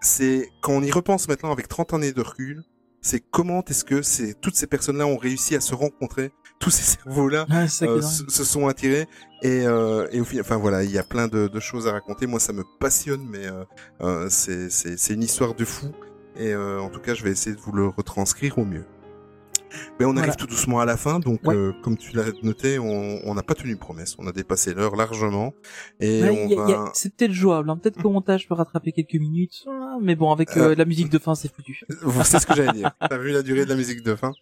c'est 0.00 0.48
quand 0.60 0.72
on 0.74 0.82
y 0.82 0.90
repense 0.90 1.28
maintenant 1.28 1.52
avec 1.52 1.68
30 1.68 1.94
années 1.94 2.12
de 2.12 2.20
recul, 2.22 2.64
c'est 3.02 3.20
comment 3.20 3.62
est-ce 3.64 3.84
que 3.84 4.00
c'est 4.00 4.40
toutes 4.40 4.56
ces 4.56 4.66
personnes-là 4.66 5.06
ont 5.06 5.18
réussi 5.18 5.54
à 5.54 5.60
se 5.60 5.74
rencontrer, 5.74 6.32
tous 6.58 6.70
ces 6.70 6.96
cerveaux-là 6.96 7.46
Ah, 7.50 7.64
euh, 7.82 8.00
se, 8.00 8.24
se 8.28 8.44
sont 8.44 8.68
attirés 8.68 9.08
et, 9.42 9.66
euh, 9.66 10.06
et 10.12 10.20
au 10.20 10.24
final, 10.24 10.44
enfin 10.44 10.56
voilà, 10.56 10.84
il 10.84 10.90
y 10.90 10.98
a 10.98 11.02
plein 11.02 11.26
de, 11.26 11.48
de 11.48 11.60
choses 11.60 11.88
à 11.88 11.92
raconter. 11.92 12.26
Moi, 12.26 12.38
ça 12.38 12.52
me 12.52 12.62
passionne, 12.78 13.26
mais 13.28 13.46
euh, 13.46 13.64
euh, 14.00 14.28
c'est 14.30 15.12
une 15.12 15.22
histoire 15.22 15.54
de 15.54 15.64
fou 15.64 15.92
et 16.36 16.52
euh, 16.52 16.80
en 16.80 16.88
tout 16.88 17.00
cas, 17.00 17.14
je 17.14 17.24
vais 17.24 17.30
essayer 17.30 17.54
de 17.54 17.60
vous 17.60 17.72
le 17.72 17.88
retranscrire 17.88 18.58
au 18.58 18.64
mieux. 18.64 18.84
Mais 19.98 20.04
on 20.06 20.12
Voilà. 20.12 20.20
arrive 20.28 20.36
tout 20.36 20.46
doucement 20.46 20.80
à 20.80 20.84
la 20.84 20.96
fin, 20.96 21.18
donc 21.20 21.40
Ouais. 21.46 21.54
euh, 21.54 21.72
comme 21.82 21.96
tu 21.96 22.14
l'as 22.16 22.30
noté, 22.42 22.78
on 22.78 23.34
n'a 23.34 23.42
pas 23.42 23.54
tenu 23.54 23.76
promesse, 23.76 24.16
on 24.18 24.26
a 24.26 24.32
dépassé 24.32 24.74
l'heure 24.74 24.96
largement 24.96 25.52
et 26.00 26.22
Ouais, 26.22 26.48
on 26.50 26.56
va. 26.66 26.90
C'est 26.94 27.14
peut-être 27.16 27.32
jouable, 27.32 27.70
hein. 27.70 27.76
peut-être 27.76 27.96
qu'au 28.02 28.10
montage 28.10 28.42
je 28.42 28.48
peux 28.48 28.54
rattraper 28.54 28.92
quelques 28.92 29.14
minutes, 29.14 29.64
Ah, 29.68 29.98
mais 30.00 30.14
bon, 30.16 30.30
avec 30.32 30.56
euh, 30.56 30.70
Euh, 30.70 30.74
la 30.74 30.84
musique 30.84 31.10
de 31.10 31.18
fin, 31.18 31.34
c'est 31.34 31.52
foutu. 31.52 31.80
C'est 32.24 32.38
ce 32.38 32.46
que 32.46 32.54
j'allais 32.54 32.72
dire. 32.72 32.92
T'as 33.00 33.18
vu 33.18 33.30
la 33.32 33.42
durée 33.42 33.64
de 33.64 33.70
la 33.70 33.76
musique 33.76 34.02
de 34.02 34.14
fin? 34.14 34.32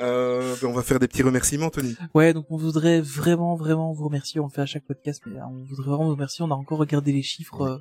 Euh, 0.00 0.54
ben, 0.60 0.68
On 0.68 0.72
va 0.72 0.82
faire 0.82 0.98
des 0.98 1.08
petits 1.08 1.22
remerciements, 1.22 1.70
Tony. 1.70 1.96
Ouais, 2.14 2.32
donc 2.32 2.46
on 2.50 2.56
voudrait 2.56 3.00
vraiment, 3.00 3.54
vraiment 3.56 3.92
vous 3.92 4.04
remercier. 4.04 4.40
On 4.40 4.46
le 4.46 4.50
fait 4.52 4.60
à 4.62 4.66
chaque 4.66 4.84
podcast, 4.86 5.22
mais 5.26 5.36
euh, 5.38 5.44
on 5.50 5.64
voudrait 5.64 5.86
vraiment 5.90 6.04
vous 6.06 6.12
remercier. 6.14 6.44
On 6.44 6.50
a 6.50 6.54
encore 6.54 6.78
regardé 6.78 7.12
les 7.12 7.22
chiffres 7.22 7.80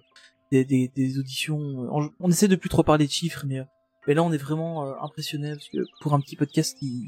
des, 0.52 0.64
des, 0.66 0.92
des 0.96 1.20
auditions. 1.20 1.58
On, 1.60 2.10
on 2.20 2.30
essaie 2.30 2.48
de 2.48 2.56
plus 2.56 2.70
trop 2.70 2.84
parler 2.84 3.06
de 3.08 3.12
chiffres, 3.12 3.44
mais, 3.48 3.62
mais 4.08 4.14
là 4.14 4.24
on 4.24 4.32
est 4.32 4.38
vraiment 4.38 4.88
euh, 4.88 4.94
impressionné 5.02 5.52
parce 5.52 5.68
que 5.68 5.80
pour 6.02 6.14
un 6.14 6.20
petit 6.20 6.36
podcast 6.36 6.78
qui, 6.80 7.06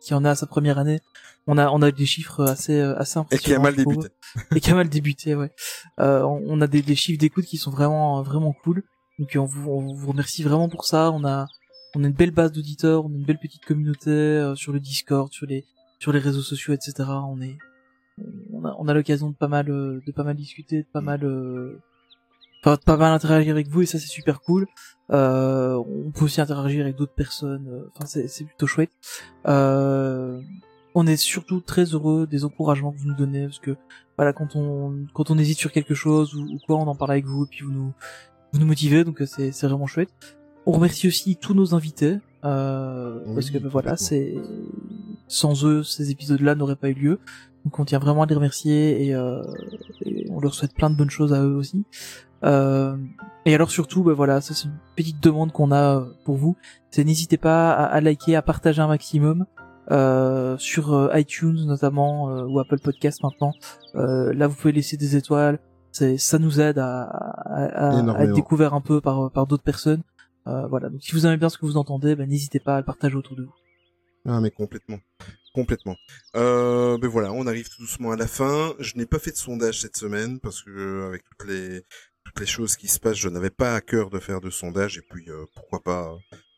qui 0.00 0.14
en 0.14 0.24
a 0.24 0.30
à 0.30 0.34
sa 0.34 0.46
première 0.46 0.78
année, 0.78 1.00
on 1.46 1.58
a 1.58 1.70
on 1.70 1.82
a 1.82 1.90
des 1.90 2.06
chiffres 2.06 2.44
assez 2.44 2.80
euh, 2.80 2.98
assez 2.98 3.18
Et 3.18 3.20
impressionnants. 3.20 3.44
qui 3.44 3.54
a 3.54 3.58
mal 3.58 3.76
débuté. 3.76 4.08
et 4.56 4.60
qui 4.60 4.70
a 4.70 4.74
mal 4.74 4.88
débuté, 4.88 5.34
ouais. 5.34 5.52
Euh, 6.00 6.22
on 6.22 6.42
on 6.46 6.60
a 6.60 6.66
des, 6.66 6.82
des 6.82 6.96
chiffres 6.96 7.20
d'écoute 7.20 7.44
qui 7.44 7.58
sont 7.58 7.70
vraiment 7.70 8.22
vraiment 8.22 8.52
cool. 8.64 8.82
Donc 9.18 9.36
on 9.36 9.44
vous, 9.44 9.70
on 9.70 9.94
vous 9.94 10.08
remercie 10.08 10.42
vraiment 10.42 10.68
pour 10.68 10.84
ça. 10.84 11.10
On 11.12 11.24
a 11.24 11.46
on 11.94 12.04
a 12.04 12.06
une 12.06 12.12
belle 12.14 12.30
base 12.30 12.52
d'auditeurs, 12.52 13.04
on 13.04 13.08
a 13.12 13.16
une 13.16 13.24
belle 13.24 13.38
petite 13.38 13.64
communauté 13.64 14.10
euh, 14.10 14.54
sur 14.54 14.72
le 14.72 14.80
Discord, 14.80 15.32
sur 15.32 15.46
les 15.46 15.64
sur 15.98 16.12
les 16.12 16.18
réseaux 16.18 16.42
sociaux, 16.42 16.72
etc. 16.74 16.92
On 17.28 17.40
est 17.40 17.58
on 18.52 18.64
a 18.64 18.74
on 18.78 18.88
a 18.88 18.94
l'occasion 18.94 19.30
de 19.30 19.34
pas 19.34 19.48
mal 19.48 19.70
euh, 19.70 20.00
de 20.06 20.12
pas 20.12 20.24
mal 20.24 20.36
discuter, 20.36 20.82
de 20.82 20.88
pas 20.92 21.00
mal 21.00 21.20
enfin 22.62 22.76
pas 22.84 22.96
mal 22.96 23.12
interagir 23.12 23.52
avec 23.52 23.68
vous 23.68 23.82
et 23.82 23.86
ça 23.86 23.98
c'est 23.98 24.06
super 24.08 24.40
cool. 24.40 24.66
Euh, 25.10 25.74
on 26.06 26.10
peut 26.10 26.24
aussi 26.26 26.40
interagir 26.40 26.82
avec 26.84 26.96
d'autres 26.96 27.14
personnes. 27.14 27.66
euh, 27.68 27.90
Enfin 27.94 28.06
c'est 28.06 28.28
c'est 28.28 28.44
plutôt 28.44 28.66
chouette. 28.66 28.90
Euh, 29.46 30.40
on 30.94 31.06
est 31.06 31.16
surtout 31.16 31.60
très 31.60 31.84
heureux 31.84 32.26
des 32.26 32.44
encouragements 32.44 32.92
que 32.92 32.98
vous 32.98 33.08
nous 33.08 33.14
donnez 33.14 33.44
parce 33.44 33.58
que 33.60 33.76
voilà 34.16 34.32
quand 34.32 34.56
on 34.56 35.06
quand 35.14 35.30
on 35.30 35.38
hésite 35.38 35.58
sur 35.58 35.70
quelque 35.72 35.94
chose 35.94 36.34
ou, 36.34 36.42
ou 36.42 36.58
quoi 36.66 36.76
on 36.76 36.86
en 36.86 36.94
parle 36.94 37.12
avec 37.12 37.26
vous 37.26 37.44
et 37.44 37.48
puis 37.48 37.64
vous 37.64 37.72
nous 37.72 37.92
vous 38.52 38.58
nous 38.58 38.66
motivez 38.66 39.04
donc 39.04 39.22
euh, 39.22 39.26
c'est 39.26 39.52
c'est 39.52 39.66
vraiment 39.66 39.86
chouette. 39.86 40.10
On 40.66 40.72
remercie 40.72 41.08
aussi 41.08 41.36
tous 41.36 41.54
nos 41.54 41.74
invités 41.74 42.18
euh, 42.44 43.20
Oui, 43.26 43.34
parce 43.34 43.50
que 43.50 43.58
ben, 43.58 43.68
voilà 43.68 43.96
c'est 43.96 44.34
sans 45.28 45.64
eux 45.64 45.82
ces 45.82 46.10
épisodes-là 46.10 46.54
n'auraient 46.54 46.76
pas 46.76 46.90
eu 46.90 46.94
lieu. 46.94 47.20
Donc 47.64 47.78
on 47.78 47.84
tient 47.84 47.98
vraiment 47.98 48.22
à 48.22 48.26
les 48.26 48.34
remercier 48.34 49.06
et, 49.06 49.14
euh, 49.14 49.42
et 50.04 50.26
on 50.30 50.40
leur 50.40 50.54
souhaite 50.54 50.74
plein 50.74 50.90
de 50.90 50.96
bonnes 50.96 51.10
choses 51.10 51.32
à 51.32 51.42
eux 51.42 51.54
aussi. 51.54 51.84
Euh, 52.44 52.96
et 53.44 53.54
alors 53.54 53.70
surtout, 53.70 54.02
ben 54.04 54.12
voilà, 54.12 54.40
ça 54.40 54.54
c'est 54.54 54.66
une 54.66 54.78
petite 54.96 55.22
demande 55.22 55.52
qu'on 55.52 55.72
a 55.72 56.06
pour 56.24 56.36
vous. 56.36 56.56
C'est 56.90 57.04
n'hésitez 57.04 57.36
pas 57.36 57.72
à, 57.72 57.84
à 57.84 58.00
liker, 58.00 58.36
à 58.36 58.42
partager 58.42 58.80
un 58.80 58.88
maximum 58.88 59.46
euh, 59.90 60.56
sur 60.58 60.92
euh, 60.94 61.08
iTunes 61.18 61.64
notamment 61.66 62.30
euh, 62.30 62.44
ou 62.44 62.60
Apple 62.60 62.78
Podcast 62.80 63.22
maintenant. 63.22 63.52
Euh, 63.94 64.32
là, 64.34 64.46
vous 64.46 64.54
pouvez 64.54 64.72
laisser 64.72 64.96
des 64.96 65.16
étoiles. 65.16 65.58
C'est 65.92 66.18
ça 66.18 66.38
nous 66.38 66.60
aide 66.60 66.78
à, 66.78 67.02
à, 67.04 67.88
à- 67.90 68.22
être 68.22 68.34
découvert 68.34 68.74
un 68.74 68.80
peu 68.82 69.00
par 69.00 69.30
par 69.32 69.46
d'autres 69.46 69.64
personnes. 69.64 70.02
Euh, 70.46 70.66
voilà. 70.66 70.90
Donc 70.90 71.02
si 71.02 71.12
vous 71.12 71.26
aimez 71.26 71.38
bien 71.38 71.48
ce 71.48 71.58
que 71.58 71.66
vous 71.66 71.76
entendez, 71.76 72.14
ben 72.14 72.28
n'hésitez 72.28 72.60
pas 72.60 72.76
à 72.76 72.78
le 72.78 72.84
partager 72.84 73.16
autour 73.16 73.36
de 73.36 73.44
vous. 73.44 73.54
Ah 74.28 74.40
mais 74.42 74.50
complètement, 74.50 74.98
complètement. 75.54 75.94
Euh, 76.36 76.98
ben 76.98 77.08
voilà, 77.08 77.32
on 77.32 77.46
arrive 77.46 77.68
tout 77.70 77.80
doucement 77.80 78.10
à 78.10 78.16
la 78.16 78.26
fin. 78.26 78.74
Je 78.78 78.94
n'ai 78.96 79.06
pas 79.06 79.18
fait 79.18 79.30
de 79.30 79.36
sondage 79.36 79.80
cette 79.80 79.96
semaine 79.96 80.38
parce 80.40 80.62
que 80.62 80.70
euh, 80.70 81.06
avec 81.08 81.22
toutes 81.24 81.48
les 81.48 81.82
toutes 82.28 82.40
les 82.40 82.46
choses 82.46 82.76
qui 82.76 82.88
se 82.88 82.98
passent, 83.00 83.16
je 83.16 83.28
n'avais 83.28 83.50
pas 83.50 83.74
à 83.74 83.80
cœur 83.80 84.10
de 84.10 84.18
faire 84.18 84.40
de 84.40 84.50
sondage 84.50 84.98
et 84.98 85.02
puis 85.10 85.28
euh, 85.30 85.44
pourquoi 85.54 85.82
pas, 85.82 86.12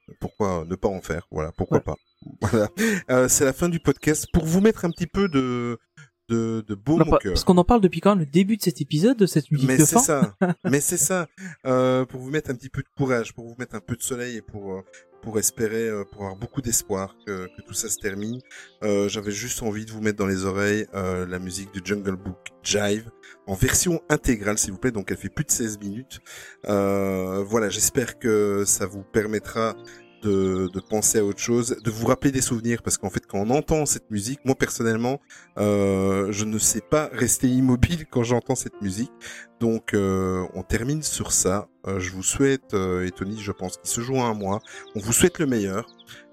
euh, 0.09 0.13
pourquoi 0.21 0.65
ne 0.67 0.75
pas 0.75 0.89
en 0.89 1.01
faire? 1.01 1.27
Voilà, 1.31 1.53
pourquoi 1.57 1.79
Ouais. 1.79 1.85
pas? 1.85 1.95
Voilà, 2.43 2.69
Euh, 3.11 3.29
c'est 3.29 3.45
la 3.47 3.53
fin 3.55 3.69
du 3.71 3.81
podcast 3.81 4.27
pour 4.33 4.45
vous 4.45 4.61
mettre 4.61 4.85
un 4.85 4.91
petit 4.91 5.07
peu 5.07 5.29
de 5.29 5.79
de, 6.31 6.65
de 6.67 6.75
baume 6.75 7.01
Non, 7.01 7.07
au 7.07 7.11
pas- 7.11 7.19
cœur. 7.19 7.33
parce 7.35 7.45
qu'on 7.45 7.59
en 7.59 7.65
parle 7.65 7.81
depuis 7.83 8.01
quand 8.01 8.15
le 8.15 8.25
début 8.25 8.57
de 8.57 8.63
cet 8.63 8.81
épisode, 8.81 9.17
de 9.19 9.27
cette 9.27 9.51
musique 9.51 9.69
Mais 9.69 9.77
de 9.79 9.85
c'est 9.85 9.99
ça, 9.99 10.35
mais 10.65 10.81
c'est 10.81 10.97
ça, 10.97 11.27
euh, 11.67 12.05
pour 12.07 12.21
vous 12.21 12.31
mettre 12.31 12.51
un 12.51 12.55
petit 12.55 12.71
peu 12.71 12.81
de 12.83 12.89
courage, 12.97 13.35
pour 13.35 13.47
vous 13.47 13.57
mettre 13.59 13.75
un 13.75 13.81
peu 13.81 13.97
de 13.97 14.03
soleil 14.03 14.37
et 14.37 14.43
pour 14.43 14.73
euh, 14.75 14.81
pour 15.23 15.39
espérer, 15.39 15.87
euh, 15.87 16.03
pour 16.11 16.23
avoir 16.23 16.37
beaucoup 16.37 16.63
d'espoir 16.63 17.15
que, 17.27 17.45
que 17.55 17.61
tout 17.67 17.75
ça 17.75 17.91
se 17.91 17.99
termine. 17.99 18.41
Euh, 18.83 19.07
J'avais 19.07 19.33
juste 19.33 19.63
envie 19.63 19.85
de 19.85 19.91
vous 19.91 20.01
mettre 20.01 20.17
dans 20.17 20.27
les 20.27 20.47
oreilles 20.47 20.87
euh, 20.95 21.27
la 21.27 21.39
musique 21.39 21.71
du 21.75 21.83
Jungle 21.85 22.17
Book 22.17 22.39
Jive 22.63 23.11
en 23.47 23.53
version 23.55 24.01
intégrale, 24.09 24.57
s'il 24.57 24.73
vous 24.73 24.79
plaît. 24.79 24.93
Donc 24.93 25.11
elle 25.11 25.19
fait 25.19 25.29
plus 25.29 25.45
de 25.45 25.51
16 25.51 25.79
minutes. 25.81 26.21
Voilà, 26.65 27.69
j'espère 27.69 28.19
que 28.19 28.65
ça 28.67 28.87
vous 28.87 29.03
permettra 29.03 29.77
de, 30.23 30.69
de 30.73 30.81
penser 30.81 31.19
à 31.19 31.25
autre 31.25 31.39
chose, 31.39 31.77
de 31.83 31.91
vous 31.91 32.07
rappeler 32.07 32.33
des 32.33 32.41
souvenirs, 32.41 32.83
parce 32.83 32.99
qu'en 32.99 33.11
fait, 33.11 33.27
quand 33.27 33.39
on 33.39 33.51
entend 33.51 33.87
cette 33.87 34.11
musique, 34.11 34.41
moi 34.45 34.55
personnellement, 34.55 35.21
euh, 35.59 36.31
je 36.33 36.45
ne 36.45 36.59
sais 36.59 36.81
pas 36.81 37.09
rester 37.13 37.49
immobile 37.49 38.07
quand 38.11 38.23
j'entends 38.23 38.55
cette 38.55 38.81
musique. 38.83 39.13
Donc, 39.61 39.95
euh, 39.95 40.47
on 40.55 40.63
termine 40.63 41.03
sur 41.03 41.33
ça. 41.33 41.69
Euh, 41.87 42.01
je 42.01 42.11
vous 42.13 42.23
souhaite, 42.23 42.75
euh, 42.75 43.07
et 43.07 43.11
Tony, 43.11 43.39
je 43.41 43.53
pense 43.53 43.77
qu'il 43.77 43.89
se 43.89 44.01
joue 44.01 44.17
à 44.17 44.25
un 44.25 44.35
mois, 44.35 44.61
on 44.95 45.01
vous 45.01 45.13
souhaite 45.13 45.39
le 45.39 45.47
meilleur. 45.47 45.87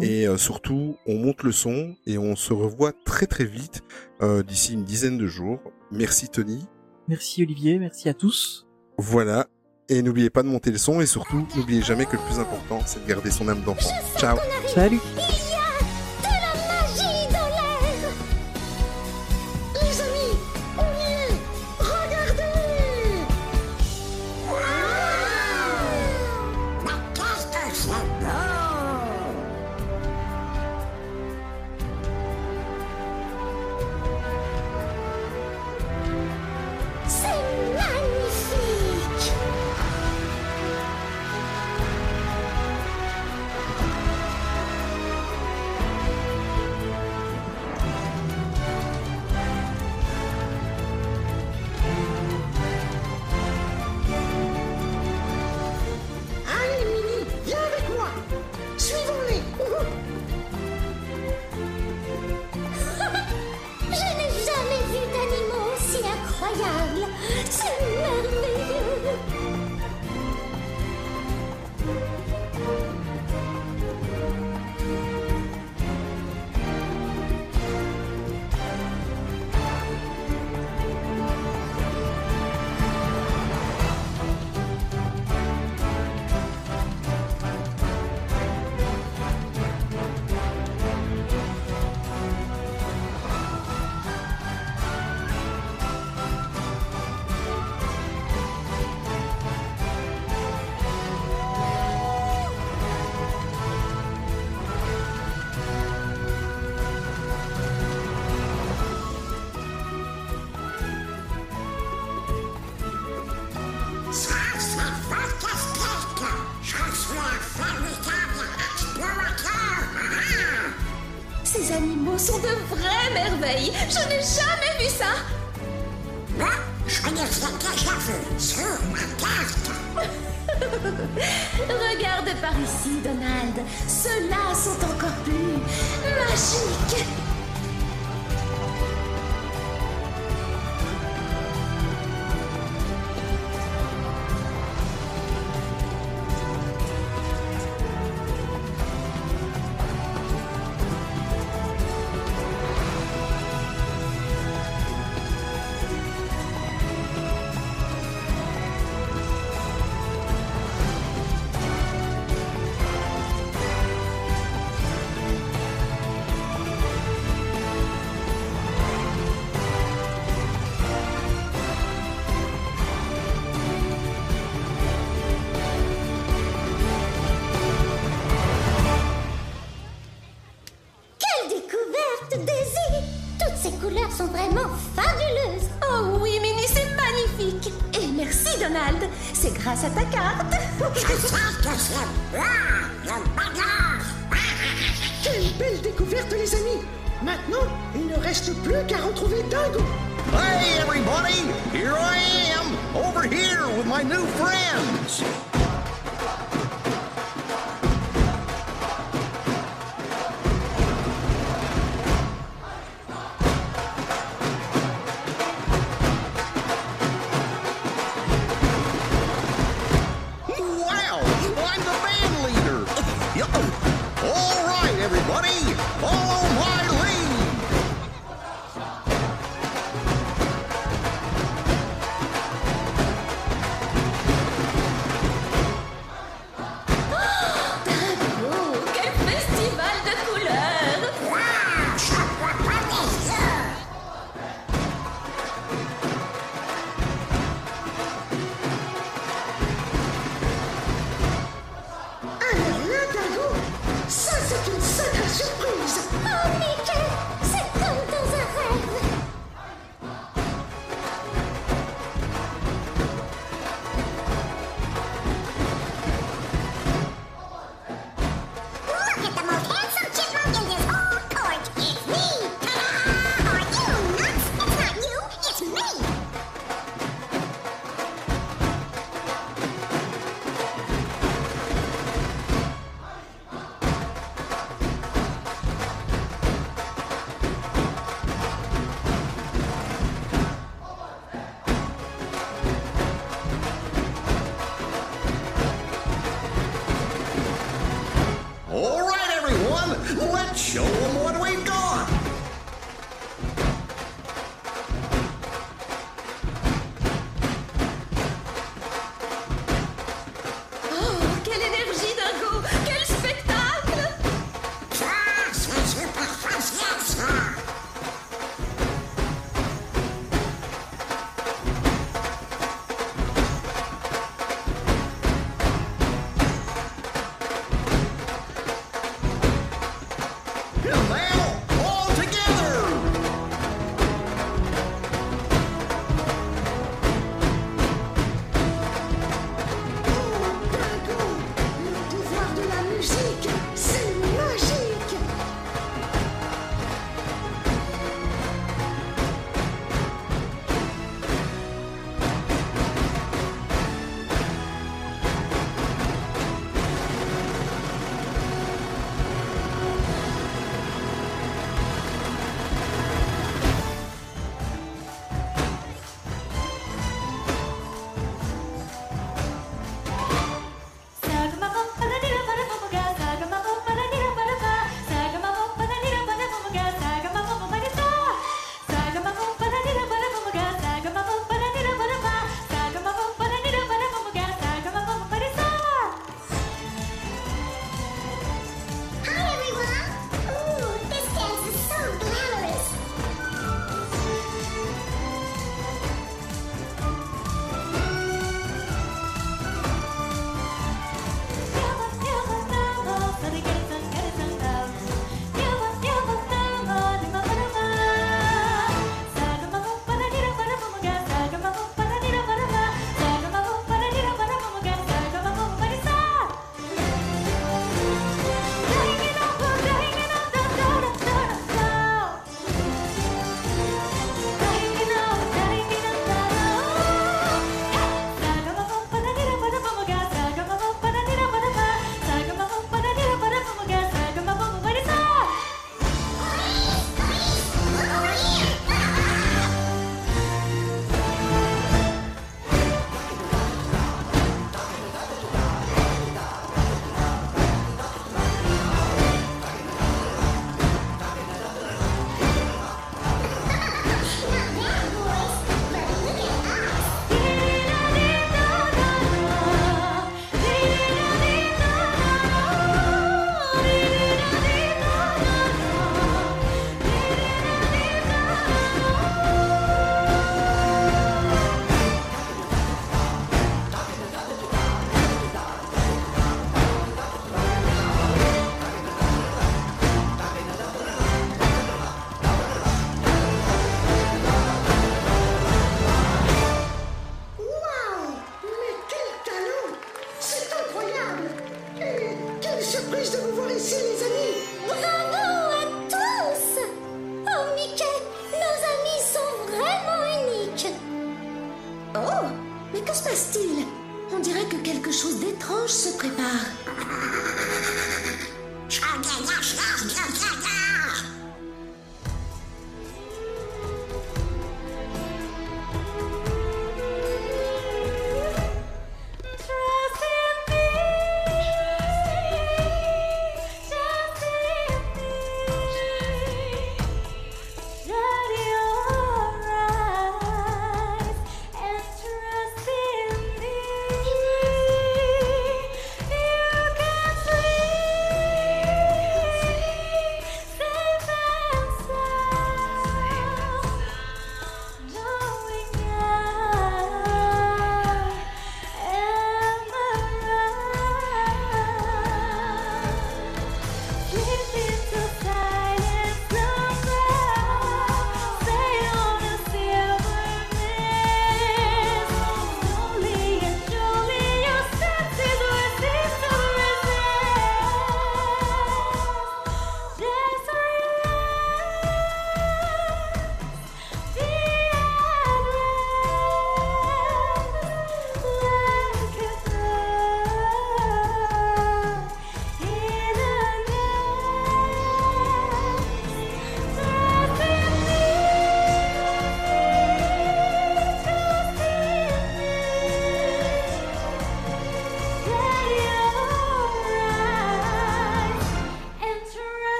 Et 0.00 0.28
euh, 0.28 0.36
surtout, 0.36 0.96
on 1.06 1.16
monte 1.16 1.42
le 1.42 1.50
son 1.50 1.96
et 2.06 2.18
on 2.18 2.36
se 2.36 2.52
revoit 2.52 2.92
très 3.04 3.26
très 3.26 3.44
vite 3.44 3.82
euh, 4.22 4.44
d'ici 4.44 4.74
une 4.74 4.84
dizaine 4.84 5.18
de 5.18 5.26
jours. 5.26 5.60
Merci 5.90 6.28
Tony. 6.28 6.64
Merci 7.08 7.42
Olivier, 7.42 7.80
merci 7.80 8.08
à 8.08 8.14
tous. 8.14 8.68
Voilà. 8.96 9.48
Et 9.90 10.02
n'oubliez 10.02 10.28
pas 10.28 10.42
de 10.42 10.48
monter 10.48 10.70
le 10.70 10.76
son 10.76 11.00
et 11.00 11.06
surtout, 11.06 11.46
n'oubliez 11.56 11.80
jamais 11.80 12.04
que 12.04 12.12
le 12.12 12.22
plus 12.22 12.38
important, 12.38 12.80
c'est 12.84 13.02
de 13.02 13.08
garder 13.08 13.30
son 13.30 13.48
âme 13.48 13.62
d'enfant. 13.62 13.88
Ciao 14.18 14.36
Salut. 14.66 15.00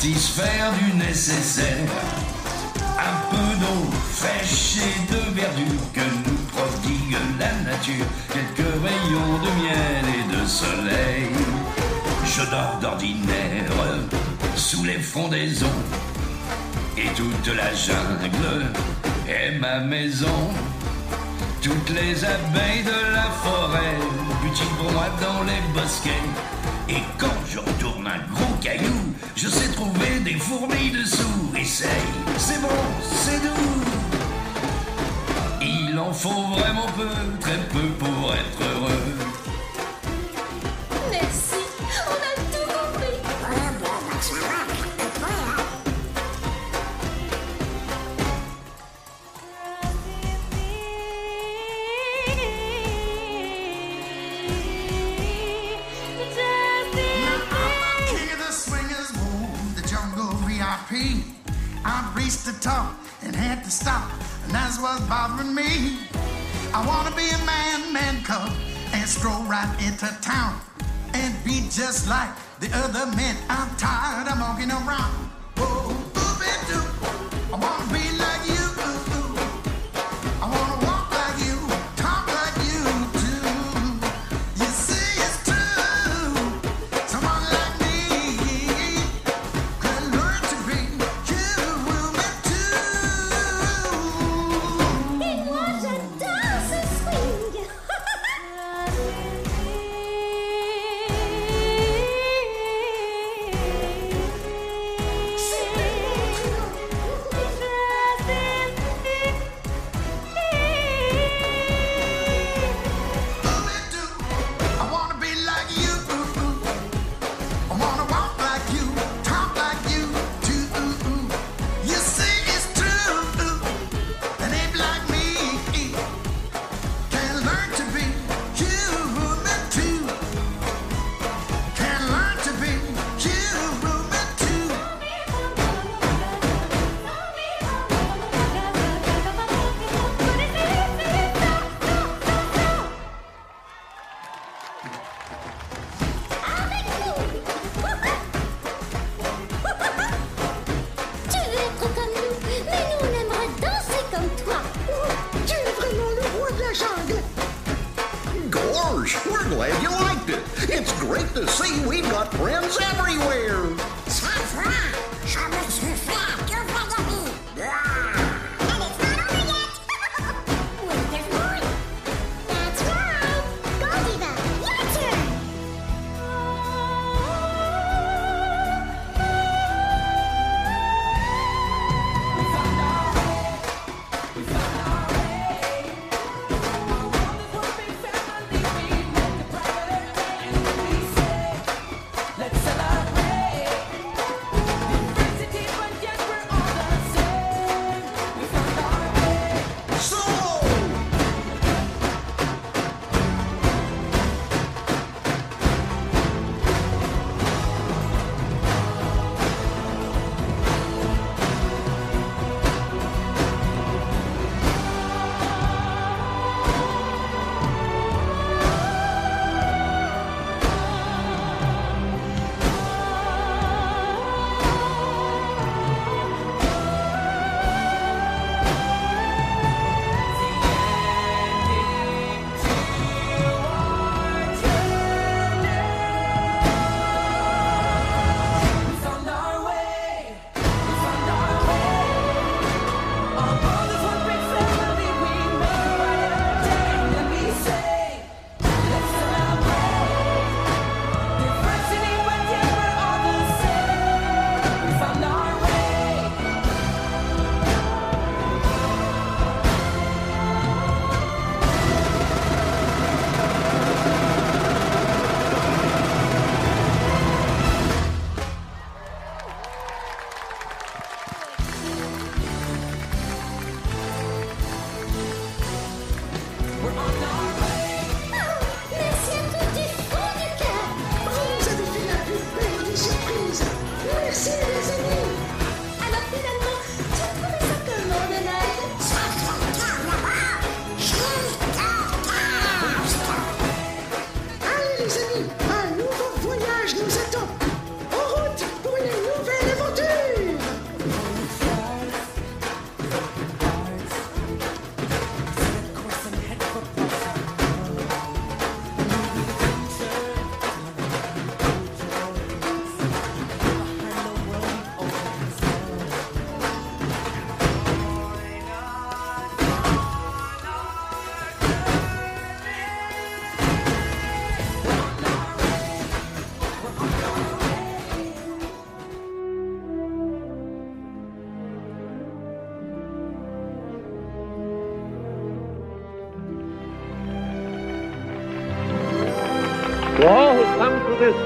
satisfaire 0.00 0.72
du 0.78 0.96
nécessaire. 0.96 1.90
Un 2.98 3.30
peu 3.30 3.56
d'eau 3.60 3.90
fraîche 4.12 4.78
et 4.78 5.12
de 5.12 5.20
verdure 5.38 5.92
que 5.92 6.00
nous 6.00 6.38
prodigue 6.52 7.16
la 7.38 7.70
nature. 7.70 8.06
Quelques 8.32 8.66
rayons 8.82 9.38
de 9.44 9.50
miel 9.60 10.04
et 10.18 10.36
de 10.36 10.46
soleil. 10.46 11.28
Je 12.24 12.50
dors 12.50 12.78
d'ordinaire 12.80 13.72
sous 14.56 14.84
les 14.84 14.98
frondaisons 14.98 15.80
Et 16.96 17.08
toute 17.14 17.54
la 17.54 17.74
jungle 17.74 18.72
est 19.28 19.58
ma 19.58 19.80
maison. 19.80 20.40
Toutes 21.60 21.90
les 21.90 22.24
abeilles 22.24 22.84
de 22.84 23.12
la 23.12 23.28
forêt 23.42 23.98
butinent 24.42 24.76
pour 24.78 24.92
moi 24.92 25.08
dans 25.20 25.42
les 25.42 25.60
bosquets. 25.78 26.26
Et 26.88 27.02
quand 27.18 27.29
trouver 29.80 30.20
des 30.20 30.38
fourmis 30.38 30.90
dessous. 30.90 31.52
Essaye, 31.56 31.88
c'est 32.36 32.60
bon, 32.60 32.68
c'est 33.02 33.40
doux. 33.40 33.80
Il 35.62 35.98
en 35.98 36.12
faut 36.12 36.42
vraiment 36.56 36.86
peu, 36.96 37.08
très 37.40 37.58
peu 37.72 37.86
pour 37.98 38.34
être 38.34 38.60
heureux. 38.74 39.19